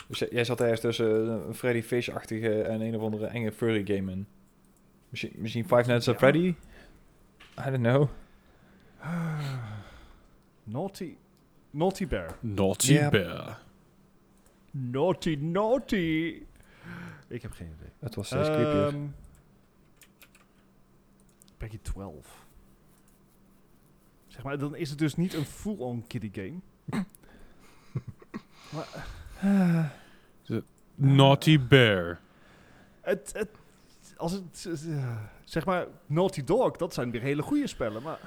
Dus 0.08 0.18
jij- 0.18 0.44
zat 0.44 0.60
ergens 0.60 0.80
tussen 0.80 1.28
een 1.46 1.54
Freddy 1.54 1.82
Fish-achtige 1.82 2.62
en 2.62 2.80
een 2.80 2.96
of 2.96 3.02
andere 3.02 3.26
enge 3.26 3.52
furry 3.52 3.84
game 3.96 4.12
in. 4.12 4.26
Misschien, 5.08 5.32
misschien 5.36 5.62
Five 5.64 5.82
Nights 5.86 6.08
at 6.08 6.12
Ja. 6.14 6.18
Freddy? 6.18 6.54
I 7.66 7.70
don't 7.70 7.76
know. 7.82 8.08
Naughty... 10.64 11.16
Naughty 11.70 12.06
Bear. 12.06 12.36
Naughty. 12.40 13.08
Bear. 13.08 13.58
Naughty, 14.70 15.34
naughty. 15.40 16.42
Ik 17.28 17.42
heb 17.42 17.52
geen 17.52 17.72
idee. 17.78 17.90
Het 17.98 18.14
was 18.14 18.26
steeds 18.26 18.48
creepier. 18.48 18.86
Ehm, 18.86 19.06
Peggy 21.56 21.78
12. 21.82 22.46
Zeg 24.38 24.46
maar, 24.46 24.58
dan 24.58 24.76
is 24.76 24.90
het 24.90 24.98
dus 24.98 25.16
niet 25.16 25.34
een 25.34 25.44
full-on 25.44 26.06
kiddie 26.06 26.30
game. 26.32 26.60
maar 28.70 28.86
Naughty 30.94 31.60
Bear. 31.60 32.20
het, 33.00 33.32
het, 33.32 33.48
als 34.16 34.32
het, 34.32 34.68
zeg 35.44 35.64
maar, 35.64 35.86
Naughty 36.06 36.44
Dog, 36.44 36.76
dat 36.76 36.94
zijn 36.94 37.10
weer 37.10 37.20
hele 37.20 37.42
goede 37.42 37.66
spellen, 37.66 38.02
maar... 38.02 38.18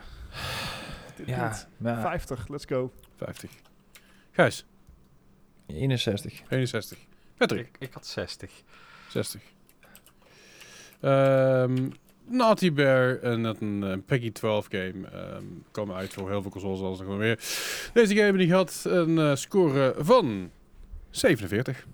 dit 1.15 1.27
ja, 1.27 1.47
niet. 1.49 1.67
maar 1.77 2.01
50, 2.01 2.47
let's 2.47 2.65
go. 2.65 2.91
50. 3.15 3.51
Gijs, 4.31 4.65
61. 5.65 6.41
61. 6.49 6.97
Patrick, 7.37 7.67
Ik, 7.67 7.75
ik 7.79 7.93
had 7.93 8.05
60. 8.05 8.63
60. 9.09 9.41
Ehm 10.99 11.89
Naughty 12.27 12.73
Bear 12.73 13.19
en 13.19 13.41
net 13.41 13.61
een 13.61 13.83
eh, 13.83 13.97
Peggy 14.05 14.31
12 14.31 14.67
game 14.69 15.07
ehm 15.07 15.43
komen 15.71 15.95
uit 15.95 16.13
voor 16.13 16.29
heel 16.29 16.41
veel 16.41 16.51
consoles 16.51 16.79
als 16.79 16.99
nog 16.99 17.07
wel 17.07 17.17
weer. 17.17 17.39
Deze 17.93 18.15
game 18.15 18.37
die 18.37 18.53
had 18.53 18.81
een 18.87 19.17
eh, 19.17 19.35
score 19.35 19.95
van 19.97 20.49
47. 21.09 21.85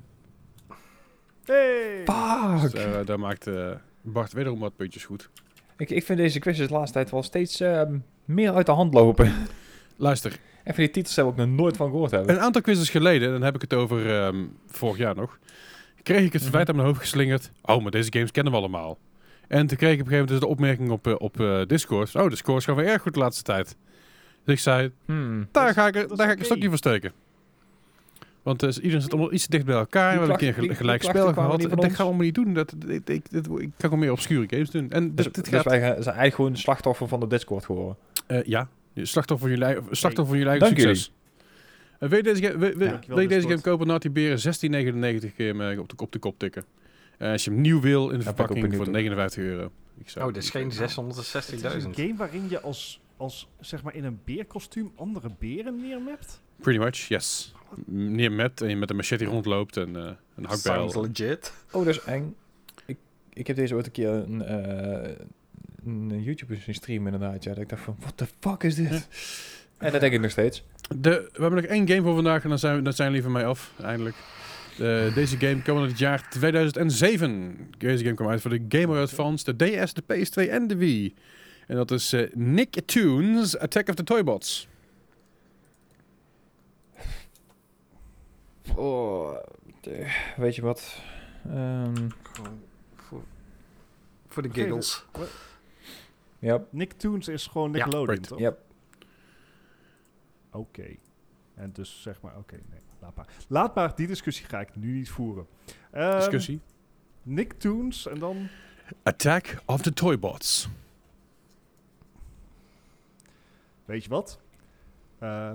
Hey! 1.45 2.03
Fuck! 2.05 2.71
Dus, 2.71 2.83
eh, 2.83 3.05
daar 3.05 3.19
maakt 3.19 3.47
eh, 3.47 3.69
Bart 4.01 4.33
wederom 4.33 4.59
wat 4.59 4.75
puntjes 4.75 5.05
goed. 5.05 5.29
Ik, 5.77 5.89
ik 5.89 6.03
vind 6.05 6.17
deze 6.17 6.39
quizzes 6.39 6.67
de 6.67 6.73
laatste 6.73 6.93
tijd 6.93 7.11
wel 7.11 7.23
steeds 7.23 7.59
ehm, 7.59 7.97
meer 8.25 8.53
uit 8.53 8.65
de 8.65 8.71
hand 8.71 8.93
lopen. 8.93 9.33
Luister, 9.95 10.31
en 10.63 10.73
van 10.73 10.83
die 10.83 10.91
titels 10.91 11.15
heb 11.15 11.27
ik 11.27 11.35
nog 11.35 11.47
nooit 11.47 11.77
van 11.77 11.89
gehoord 11.89 12.11
hebben. 12.11 12.35
een 12.35 12.41
aantal 12.41 12.61
quizzes 12.61 12.89
geleden, 12.89 13.31
dan 13.31 13.41
heb 13.41 13.55
ik 13.55 13.61
het 13.61 13.73
over 13.73 14.15
ehm, 14.15 14.45
vorig 14.67 14.97
jaar 14.97 15.15
nog, 15.15 15.39
kreeg 16.03 16.25
ik 16.25 16.33
het 16.33 16.41
verwijt 16.41 16.69
aan 16.69 16.75
mijn 16.75 16.87
hoofd 16.87 16.99
geslingerd. 16.99 17.51
Oh, 17.61 17.81
maar 17.81 17.91
deze 17.91 18.11
games 18.13 18.31
kennen 18.31 18.53
we 18.53 18.59
allemaal. 18.59 18.97
En 19.47 19.67
toen 19.67 19.77
kreeg 19.77 19.93
ik 19.93 19.99
op 19.99 20.05
een 20.05 20.11
gegeven 20.11 20.11
moment 20.11 20.29
dus 20.29 20.39
de 20.39 20.47
opmerking 20.47 20.89
op, 20.89 21.07
eh, 21.07 21.13
op 21.17 21.39
eh, 21.39 21.61
Discord. 21.67 22.15
Oh, 22.15 22.29
de 22.29 22.35
scores 22.35 22.65
gaan 22.65 22.75
weer 22.75 22.85
erg 22.87 23.01
goed 23.01 23.13
de 23.13 23.19
laatste 23.19 23.43
tijd. 23.43 23.75
Dus 24.43 24.53
ik 24.55 24.59
zei, 24.61 24.91
Hmm. 25.05 25.47
Daar 25.51 25.65
Dat 25.65 25.73
ga 25.73 25.87
ik, 25.87 25.93
daar 25.93 26.07
dat 26.07 26.21
ga 26.21 26.31
ik 26.31 26.39
een 26.39 26.45
stokje 26.45 26.67
voor 26.67 26.77
steken. 26.77 27.11
Want 28.43 28.63
eh, 28.63 28.75
iedereen 28.75 29.01
zit 29.01 29.11
allemaal 29.11 29.33
iets 29.33 29.43
te 29.43 29.49
dicht 29.49 29.65
bij 29.65 29.75
elkaar. 29.75 30.11
Die 30.11 30.19
We 30.21 30.27
hebben 30.27 30.47
een 30.47 30.53
keer 30.53 30.75
gelijk 30.75 31.03
spel 31.03 31.33
gehad. 31.33 31.61
Dat 31.61 31.71
gaan 31.71 31.89
we 31.91 32.03
allemaal 32.03 32.21
niet 32.25 32.35
doen. 32.35 32.53
Dat, 32.53 32.73
ik, 32.87 33.09
ik, 33.09 33.31
dit, 33.31 33.45
ik 33.45 33.51
kan 33.57 33.69
gewoon 33.77 33.99
meer 33.99 34.11
obscure 34.11 34.45
games 34.49 34.69
doen. 34.71 34.91
En 34.91 35.15
Dus, 35.15 35.25
dit, 35.25 35.35
dit 35.35 35.43
dus 35.43 35.53
gaat... 35.53 35.63
wij 35.65 35.79
zijn 35.79 35.95
eigenlijk 36.03 36.35
gewoon 36.35 36.57
slachtoffer 36.57 37.07
van 37.07 37.19
de 37.19 37.27
Discord 37.27 37.65
geworden. 37.65 37.95
eh, 38.27 38.43
ja, 38.43 38.69
slachtoffer 38.93 39.47
van 39.49 39.57
jullie, 39.57 39.73
eigen- 39.73 39.95
slachtoffer 39.95 40.35
van 40.35 40.43
jullie 40.43 40.59
eigen 40.59 40.75
Dank 40.75 40.79
succes. 40.87 41.11
Eh, 41.99 42.09
wil 42.09 42.17
je 42.17 42.23
deze, 42.23 42.57
wil, 42.57 42.73
wil- 42.73 42.99
wil 43.07 43.19
je 43.19 43.27
deze 43.27 43.47
game 43.47 43.61
kopen? 43.61 43.87
Naughty 43.87 44.09
Beren 44.11 44.39
16,99 44.39 45.35
keer 45.35 45.79
op, 45.79 45.89
de, 45.89 45.95
op 45.97 46.11
de 46.11 46.19
kop 46.19 46.39
tikken. 46.39 46.63
Eh, 47.17 47.31
als 47.31 47.43
je 47.43 47.51
hem 47.51 47.61
nieuw 47.61 47.79
wil 47.81 48.09
in 48.09 48.17
de 48.17 48.23
verpakking 48.23 48.59
voor 48.59 48.69
benieuwd 48.69 48.91
59 48.91 49.43
euro. 49.43 49.71
Ik 49.97 50.09
zou 50.09 50.27
Oh, 50.27 50.33
dit 50.33 50.43
is 50.43 50.49
geen 50.49 50.69
Het 50.69 50.79
is 50.79 50.95
660.000. 50.95 51.85
een 51.85 51.93
game 51.95 52.15
waarin 52.15 52.49
je 52.49 52.61
als, 52.61 53.01
als 53.17 53.47
zeg 53.59 53.83
maar 53.83 53.95
in 53.95 54.03
een 54.03 54.19
beerkostuum 54.25 54.91
andere 54.95 55.29
beren 55.39 55.81
neermapt. 55.81 56.41
Pretty 56.61 56.79
much, 56.83 56.95
yes. 56.95 57.53
Neer 57.85 58.31
met 58.31 58.61
en 58.61 58.69
je 58.69 58.75
met 58.75 58.89
een 58.89 58.95
machete 58.95 59.25
rondloopt 59.25 59.77
en 59.77 59.95
eh 59.95 60.11
een 60.35 60.45
hakbijl. 60.45 60.89
Sounds 60.89 61.19
legit. 61.19 61.53
Oh, 61.71 61.85
dat 61.85 61.95
is 61.95 62.03
eng. 62.03 62.35
Ik, 62.85 62.97
ik 63.33 63.47
heb 63.47 63.55
deze 63.55 63.75
ooit 63.75 63.85
een 63.85 63.91
keer 63.91 64.09
een, 64.09 64.41
eh, 64.41 65.15
een 65.85 66.23
YouTube 66.23 66.55
zien 66.55 66.75
streamen 66.75 67.13
inderdaad. 67.13 67.43
Ja, 67.43 67.53
dat 67.53 67.63
ik 67.63 67.69
dacht 67.69 67.81
van, 67.83 67.95
what 67.99 68.17
the 68.17 68.27
fuck 68.39 68.63
is 68.63 68.75
dit? 68.75 69.07
En 69.77 69.91
dat 69.91 70.01
denk 70.01 70.13
ik 70.13 70.21
nog 70.21 70.31
steeds. 70.31 70.63
De, 70.95 71.29
we 71.33 71.41
hebben 71.41 71.61
nog 71.61 71.71
één 71.71 71.87
game 71.87 72.01
voor 72.01 72.13
vandaag 72.15 72.43
en 72.43 72.49
dan 72.49 72.59
zijn, 72.59 72.75
we, 72.75 72.81
dan 72.81 72.93
zijn 72.93 73.07
we 73.07 73.13
liever 73.13 73.31
mee 73.31 73.45
af, 73.45 73.71
eindelijk. 73.81 74.15
Eh, 74.79 75.13
deze 75.13 75.37
game 75.37 75.61
kwam 75.61 75.77
uit 75.77 75.89
het 75.89 75.99
jaar 75.99 76.29
2007. 76.29 77.57
Deze 77.77 78.03
game 78.03 78.15
kwam 78.15 78.27
uit 78.29 78.41
voor 78.41 78.51
de 78.51 78.65
Game 78.69 78.87
Boy 78.87 78.97
Advance, 78.97 79.53
de 79.53 79.81
DS, 79.85 79.93
de 79.93 80.01
PS2 80.01 80.49
en 80.49 80.67
de 80.67 80.75
Wii. 80.75 81.15
En 81.67 81.75
dat 81.75 81.91
is 81.91 82.13
eh, 82.13 82.33
Nicktoons 82.33 83.57
Attack 83.57 83.87
of 83.89 83.95
the 83.95 84.03
Toybots. 84.03 84.67
Oh, 88.75 89.37
de- 89.81 90.15
weet 90.37 90.55
je 90.55 90.61
wat? 90.61 91.01
Ehm, 91.49 92.09
Gewoon 92.23 92.61
voor, 92.95 93.23
voor 94.27 94.43
de 94.43 94.49
giggles. 94.51 95.05
ja, 96.39 96.63
Nicktoons 96.69 97.27
is 97.27 97.47
gewoon 97.47 97.71
Ja, 97.71 97.75
Nickelodeon, 97.77 98.15
right. 98.15 98.27
toch? 98.27 98.39
ja. 98.39 98.55
Oké. 100.51 100.95
En 101.57 101.71
dus 101.71 102.01
zeg 102.01 102.21
maar, 102.21 102.37
oké, 102.37 102.55
nee, 102.69 102.79
laat 102.99 103.15
maar. 103.15 103.27
Laat 103.47 103.75
maar, 103.75 103.95
die 103.95 104.07
discussie 104.07 104.45
ga 104.45 104.59
ik 104.59 104.75
nu 104.75 104.93
niet 104.93 105.09
voeren. 105.09 105.47
Ehm, 105.91 106.17
Discussie. 106.17 106.61
Nicktoons 107.23 108.07
en 108.07 108.19
dan... 108.19 108.47
Attack 109.03 109.61
of 109.65 109.81
the 109.81 109.93
Toybots. 109.93 110.69
Weet 113.85 114.03
je 114.03 114.09
wat? 114.09 114.39
Eh, 115.19 115.51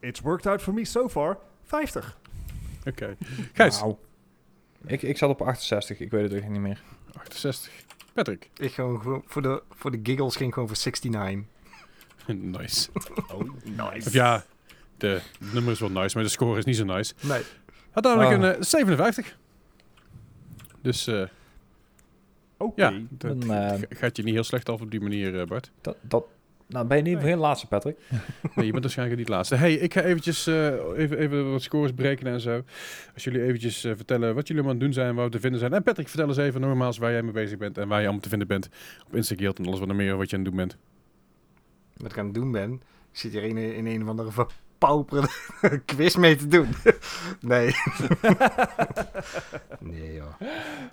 it's 0.00 0.20
worked 0.20 0.46
out 0.46 0.62
for 0.62 0.74
me 0.74 0.84
so 0.84 1.08
far. 1.08 1.38
50. 1.62 2.18
Oké. 2.84 3.16
Gijs, 3.52 3.80
Wauw. 3.80 3.98
Ik, 4.86 5.02
ik 5.02 5.18
zat 5.18 5.30
op 5.30 5.42
68, 5.42 6.00
ik 6.00 6.10
weet 6.10 6.22
het 6.22 6.40
echt 6.40 6.48
niet 6.48 6.60
meer. 6.60 6.82
68. 7.12 7.72
Patrick. 8.12 8.50
Ik 8.56 8.72
gewoon, 8.72 9.00
gewoon 9.00 9.22
voor, 9.26 9.42
de, 9.42 9.62
voor 9.70 9.90
de 9.90 10.00
giggles 10.02 10.36
ging 10.36 10.48
ik 10.48 10.54
gewoon 10.54 10.68
voor 10.68 10.92
69. 10.92 11.46
nice. 12.26 12.90
Oh, 13.34 13.50
nice. 13.64 14.06
Of 14.06 14.12
ja, 14.12 14.44
de 14.98 15.20
nummer 15.52 15.72
is 15.72 15.80
wel 15.80 15.90
nice, 15.90 16.14
maar 16.16 16.24
de 16.24 16.30
score 16.30 16.58
is 16.58 16.64
niet 16.64 16.76
zo 16.76 16.84
nice. 16.84 17.14
Nee. 17.20 17.42
Had 17.90 18.04
namelijk 18.04 18.30
Ah. 18.30 18.36
een 18.48 18.54
eh, 18.54 18.62
57. 18.62 19.36
Dus 20.82 21.06
eh, 21.06 21.22
Oké. 22.58 22.82
ja, 22.88 23.00
dat 23.10 23.40
Dan, 23.40 23.50
eh, 23.54 23.68
ga- 23.68 23.78
gaat 23.88 24.16
je 24.16 24.22
niet 24.22 24.34
heel 24.34 24.44
slecht 24.44 24.68
af 24.68 24.80
op 24.80 24.90
die 24.90 25.00
manier, 25.00 25.40
eh, 25.40 25.46
Bart. 25.46 25.70
Dat, 25.80 25.96
dat, 26.00 26.24
nou, 26.66 26.86
ben 26.86 26.96
je 26.96 27.02
niet 27.02 27.14
Nee. 27.14 27.24
heel 27.26 27.36
laatste, 27.36 27.66
Patrick? 27.66 27.96
Nee, 28.54 28.64
je 28.66 28.70
bent 28.70 28.82
waarschijnlijk 28.82 29.18
niet 29.18 29.28
laatste. 29.28 29.54
Hey, 29.54 29.74
ik 29.74 29.92
ga 29.94 30.00
eventjes 30.02 30.46
eh, 30.46 30.66
even, 30.96 31.18
even 31.18 31.50
wat 31.50 31.62
scores 31.62 31.94
berekenen 31.94 32.32
en 32.32 32.40
zo. 32.40 32.62
Als 33.14 33.24
jullie 33.24 33.42
eventjes 33.42 33.84
eh, 33.84 33.92
vertellen 33.96 34.34
wat 34.34 34.46
jullie 34.48 34.62
allemaal 34.62 34.80
aan 34.82 34.86
het 34.86 34.94
doen 34.94 35.04
zijn, 35.04 35.14
waar 35.14 35.24
we 35.24 35.30
te 35.30 35.40
vinden 35.40 35.60
zijn. 35.60 35.72
En 35.72 35.82
Patrick, 35.82 36.08
vertel 36.08 36.28
eens 36.28 36.36
even 36.36 36.60
nogmaals 36.60 36.98
waar 36.98 37.10
jij 37.12 37.22
mee 37.22 37.32
bezig 37.32 37.58
bent 37.58 37.78
en 37.78 37.88
waar 37.88 37.98
je 37.98 38.04
allemaal 38.04 38.22
te 38.22 38.28
vinden 38.28 38.48
bent 38.48 38.68
op 39.06 39.14
Instagram 39.14 39.52
en 39.56 39.66
alles 39.66 39.78
wat 39.78 39.88
er 39.88 39.94
meer 39.94 40.16
wat 40.16 40.30
je 40.30 40.36
aan 40.36 40.42
het 40.42 40.48
doen 40.50 40.58
bent. 40.58 40.76
Wat 41.96 42.10
ik 42.12 42.18
aan 42.18 42.24
het 42.24 42.34
doen 42.34 42.52
ben, 42.52 42.72
ik 43.12 43.18
zit 43.18 43.32
hier 43.32 43.42
in, 43.42 43.56
in 43.56 43.86
een 43.86 44.02
of 44.02 44.08
andere 44.08 44.30
verpauperende 44.78 45.28
quiz 45.86 46.16
mee 46.16 46.36
te 46.36 46.46
doen. 46.48 46.68
nee. 47.40 47.70
nee 49.80 50.14
joh. 50.14 50.32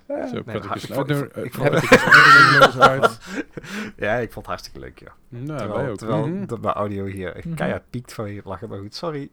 Zo, 0.08 0.14
is 0.14 0.32
ik 0.32 0.42
vond- 0.44 1.36
ik 1.36 1.54
vond- 1.54 1.72
een 1.72 1.88
uitnodiging 1.88 2.82
uit. 2.82 3.18
Ja, 3.96 4.14
ik 4.14 4.32
vond 4.32 4.34
het 4.34 4.46
hartstikke 4.46 4.78
leuk 4.78 4.98
ja. 4.98 5.12
Nou, 5.28 5.46
wij 5.46 5.56
terwijl 5.58 5.90
ook. 5.90 5.96
terwijl 5.98 6.26
Mhm. 6.28 6.46
dat 6.46 6.60
mijn 6.60 6.74
audio 6.74 7.04
hier 7.04 7.34
echt 7.34 7.44
Mhm. 7.44 7.54
keihard 7.54 7.90
piekt 7.90 8.12
van 8.12 8.30
je 8.32 8.40
lachen. 8.44 8.68
Maar 8.68 8.78
goed, 8.78 8.94
sorry. 8.94 9.30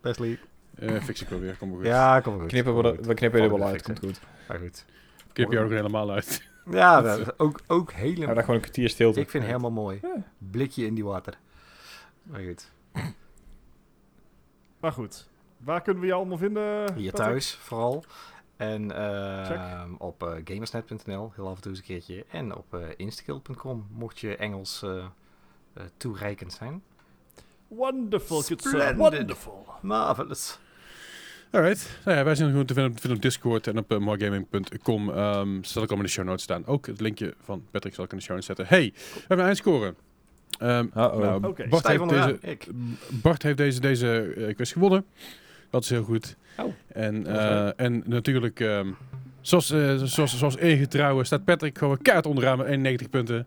Leslie. 0.00 0.38
Eh, 0.78 1.02
fix 1.02 1.22
ik 1.22 1.28
wel 1.28 1.38
weer, 1.40 1.56
kom 1.56 1.68
maar 1.68 1.76
goed. 1.78 1.86
Ja, 1.86 2.20
kom 2.20 2.32
maar 2.32 2.40
goed. 2.40 2.50
Knippen 2.50 2.74
we, 2.76 2.80
Kom 2.82 2.90
er, 2.90 2.96
maar 2.98 3.08
we 3.08 3.14
knippen 3.14 3.40
er 3.42 3.48
wel 3.48 3.58
we 3.58 3.64
uit, 3.64 3.82
komt 3.82 3.98
goed. 3.98 4.20
Maar 4.48 4.58
goed. 4.58 4.84
Knip 5.32 5.52
je 5.52 5.58
ook 5.58 5.70
helemaal 5.70 6.10
uit. 6.10 6.42
Ja, 6.70 7.00
dat 7.02 7.38
ook, 7.38 7.60
ook 7.66 7.90
Ja, 7.90 7.96
helemaal... 7.96 8.34
dan 8.34 8.40
gewoon 8.40 8.56
een 8.56 8.60
kwartier 8.62 8.88
stilte. 8.88 9.20
ik 9.20 9.30
vind 9.30 9.42
het 9.42 9.52
helemaal 9.52 9.82
mooi. 9.82 9.98
Ja. 10.02 10.14
Blikje 10.38 10.86
in 10.86 10.94
die 10.94 11.04
water. 11.04 11.38
Maar 12.22 12.40
goed. 12.40 12.70
Maar 14.84 14.92
goed. 14.92 15.28
Waar 15.56 15.82
kunnen 15.82 16.02
we 16.02 16.08
jou 16.08 16.20
allemaal 16.20 16.38
vinden? 16.38 16.94
Hier 16.94 17.10
Patrick? 17.10 17.12
thuis 17.12 17.54
vooral. 17.54 18.04
En 18.56 18.90
Check. 19.46 19.56
eh, 19.56 19.82
op 19.98 20.22
eh, 20.22 20.32
gamersnet.nl, 20.44 21.32
heel 21.34 21.48
af 21.48 21.56
en 21.56 21.62
toe 21.62 21.70
eens 21.70 21.80
een 21.80 21.86
keertje. 21.86 22.24
En 22.30 22.56
op 22.56 22.78
instakill.com, 22.96 23.86
mocht 23.90 24.18
je 24.18 24.36
Engels 24.36 24.82
eh, 24.82 25.04
toereikend 25.96 26.52
zijn. 26.52 26.82
Wonderful. 27.68 28.42
Splendid. 28.42 28.96
Wonderful. 28.96 29.66
Marvelous. 29.82 30.58
Alright. 31.50 31.98
Nou 32.04 32.18
ja, 32.18 32.24
wij 32.24 32.34
zijn 32.34 32.50
gewoon 32.50 32.66
te 32.66 32.74
vinden, 32.74 32.92
te 32.92 33.00
vinden 33.00 33.16
op 33.18 33.22
Discord 33.24 33.66
en 33.66 33.78
op 33.78 33.92
uh, 33.92 33.98
moregaming.com. 33.98 35.10
Ehm 35.10 35.62
zal 35.62 35.82
ik 35.82 35.88
allemaal 35.88 35.96
in 35.96 36.02
de 36.02 36.08
show 36.08 36.24
notes 36.24 36.42
staan. 36.42 36.66
Ook 36.66 36.86
het 36.86 37.00
linkje 37.00 37.34
van 37.40 37.66
Patrick 37.70 37.94
zal 37.94 38.04
ik 38.04 38.10
in 38.10 38.16
de 38.16 38.22
show 38.22 38.32
notes 38.36 38.46
zetten. 38.46 38.66
Hey, 38.66 38.92
we 38.94 39.18
hebben 39.18 39.38
een 39.38 39.44
eindscore. 39.44 39.94
Ehm 40.58 40.86
nou, 40.94 41.44
Oké. 41.46 41.68
Bart, 41.68 41.86
heeft 41.86 42.08
deze, 42.08 42.38
Ik. 42.40 42.66
Bart 43.10 43.42
heeft 43.42 43.56
deze, 43.56 43.80
deze 43.80 44.34
eh, 44.36 44.54
quiz 44.54 44.72
gewonnen. 44.72 45.04
Dat 45.70 45.82
is 45.82 45.90
heel 45.90 46.02
goed. 46.02 46.36
Oh. 46.58 46.72
En, 46.92 47.26
eh, 47.26 47.68
en 47.76 48.02
natuurlijk, 48.06 48.60
ehm, 48.60 48.88
zoals, 49.40 49.70
eh, 49.70 49.94
zoals, 50.02 50.38
zoals 50.38 50.56
ingetrouwen, 50.56 51.26
staat 51.26 51.44
Patrick 51.44 51.78
gewoon 51.78 51.98
kaart 52.02 52.26
onderaan 52.26 52.58
met 52.58 52.66
91 52.66 53.10
punten. 53.10 53.46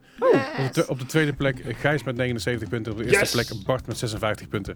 Op, 0.66 0.74
de, 0.74 0.88
op 0.88 1.00
de 1.00 1.06
tweede 1.06 1.34
plek 1.34 1.62
Gijs 1.66 2.04
met 2.04 2.16
79 2.16 2.70
punten. 2.70 2.92
Op 2.92 2.98
de 2.98 3.04
eerste 3.04 3.20
Yes! 3.38 3.48
plek 3.48 3.66
Bart 3.66 3.88
met 3.88 3.98
56 3.98 4.48
punten. 4.48 4.76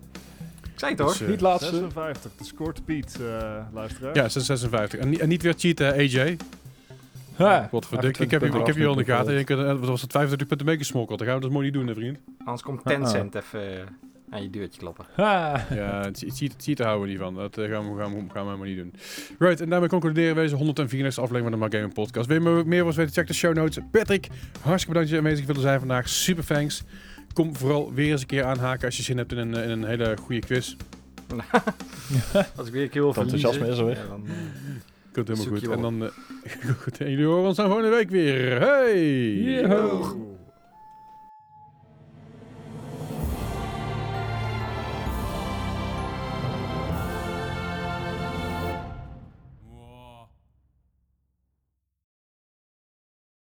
zei 0.76 0.92
het 0.92 1.00
toch? 1.02 1.18
Dus, 1.18 1.28
Niet 1.28 1.42
laatste. 1.42 1.70
56, 1.76 2.32
de 2.38 2.44
beat, 2.86 3.18
eh 3.22 3.58
luisteraar. 3.74 4.16
ja, 4.16 4.30
56. 4.30 5.00
En, 5.00 5.10
niet- 5.10 5.20
en 5.20 5.30
niet 5.30 5.42
weer 5.42 5.54
cheaten, 5.58 5.94
AJ. 5.94 6.38
Wat 7.72 7.86
voor 7.86 8.02
dik. 8.02 8.18
Ik 8.20 8.32
heb, 8.32 8.44
ik 8.44 8.66
heb 8.66 8.76
je 8.76 8.86
al 8.86 8.92
in 8.92 8.98
de 8.98 9.04
gaten. 9.12 9.38
Ik, 9.38 9.50
eh, 9.50 9.58
wat 9.58 9.80
was 9.80 10.02
het 10.02 10.12
25 10.12 10.48
punten 10.48 10.66
meegesmokkeld. 10.68 11.20
Dan 11.20 11.28
gaan 11.28 11.36
we 11.36 11.42
dat 11.42 11.52
mooi 11.52 11.66
niet 11.66 11.74
doen, 11.74 11.88
hè, 11.88 11.94
vriend. 11.94 12.18
Anders 12.40 12.62
komt 12.62 12.84
Ah. 12.86 12.94
Tencent 12.94 13.36
even 13.36 13.74
eh, 13.78 13.84
aan 14.30 14.42
je 14.44 14.50
deurtje 14.50 14.80
kloppen. 14.80 15.06
Ha. 15.16 15.66
Ja, 15.74 16.02
het 16.04 16.24
cheat- 16.34 16.56
cheaten 16.58 16.86
houden 16.86 17.06
we 17.08 17.12
niet 17.14 17.22
van. 17.22 17.36
Dat 17.36 17.58
eh, 17.58 17.70
gaan, 17.72 17.94
we, 17.96 18.02
gaan, 18.02 18.12
we, 18.14 18.18
gaan 18.34 18.44
we 18.46 18.50
helemaal 18.52 18.68
niet 18.68 18.78
doen. 18.78 18.94
Right, 19.40 19.62
en 19.62 19.70
daarmee 19.70 19.90
concluderen 19.90 20.36
we 20.36 20.42
deze 20.42 20.56
134 20.56 21.24
aflevering 21.24 21.44
van 21.44 21.52
de 21.52 21.58
Mark 21.60 21.74
Gaming 21.74 21.94
Podcast. 21.94 22.28
Wil 22.28 22.36
je 22.36 22.42
me- 22.42 22.64
meer 22.66 22.78
van 22.78 22.88
ons 22.88 22.96
weten, 22.96 23.14
check 23.14 23.28
de 23.28 23.34
show 23.34 23.54
notes. 23.56 23.78
Patrick, 23.92 24.28
hartstikke 24.62 24.88
bedankt 24.88 24.94
dat 24.94 25.10
je 25.10 25.18
aanwezig 25.18 25.46
wilde 25.46 25.62
zijn 25.62 25.80
vandaag. 25.80 26.10
Super 26.10 26.46
thanks. 26.46 26.84
Kom 27.34 27.56
vooral 27.56 27.94
weer 27.94 28.12
eens 28.12 28.22
een 28.22 28.28
keer 28.28 28.44
aanhaken 28.44 28.86
als 28.86 28.98
je 28.98 29.04
zin 29.04 29.18
hebt 29.18 29.32
in 29.32 29.38
een, 29.38 29.54
in 29.54 29.70
een 29.70 29.84
hele 29.86 30.18
goede 30.22 30.40
quiz. 30.42 30.76
Als 32.56 32.68
ik 32.68 32.74
weer 32.74 32.84
een 32.84 32.90
keer 32.90 33.02
wil 33.02 33.10
Het 33.14 33.18
enthousiasme 33.20 33.68
is 33.68 33.78
er 33.78 33.86
weer. 33.86 33.96
ja, 33.96 34.08
dan, 34.08 34.24
Komt 35.14 35.28
helemaal 35.28 35.48
Zoek 35.48 35.58
goed. 35.58 35.72
En 35.72 35.82
dan, 35.82 36.04
eh, 36.04 36.76
goed. 36.82 37.00
En 37.02 37.10
jullie 37.10 37.26
horen 37.26 37.48
ons 37.48 37.58
dan 37.58 37.66
volgende 37.68 37.90
week 37.90 38.10
weer. 38.10 38.60
Hey! 38.60 39.34
Yo. 39.34 40.40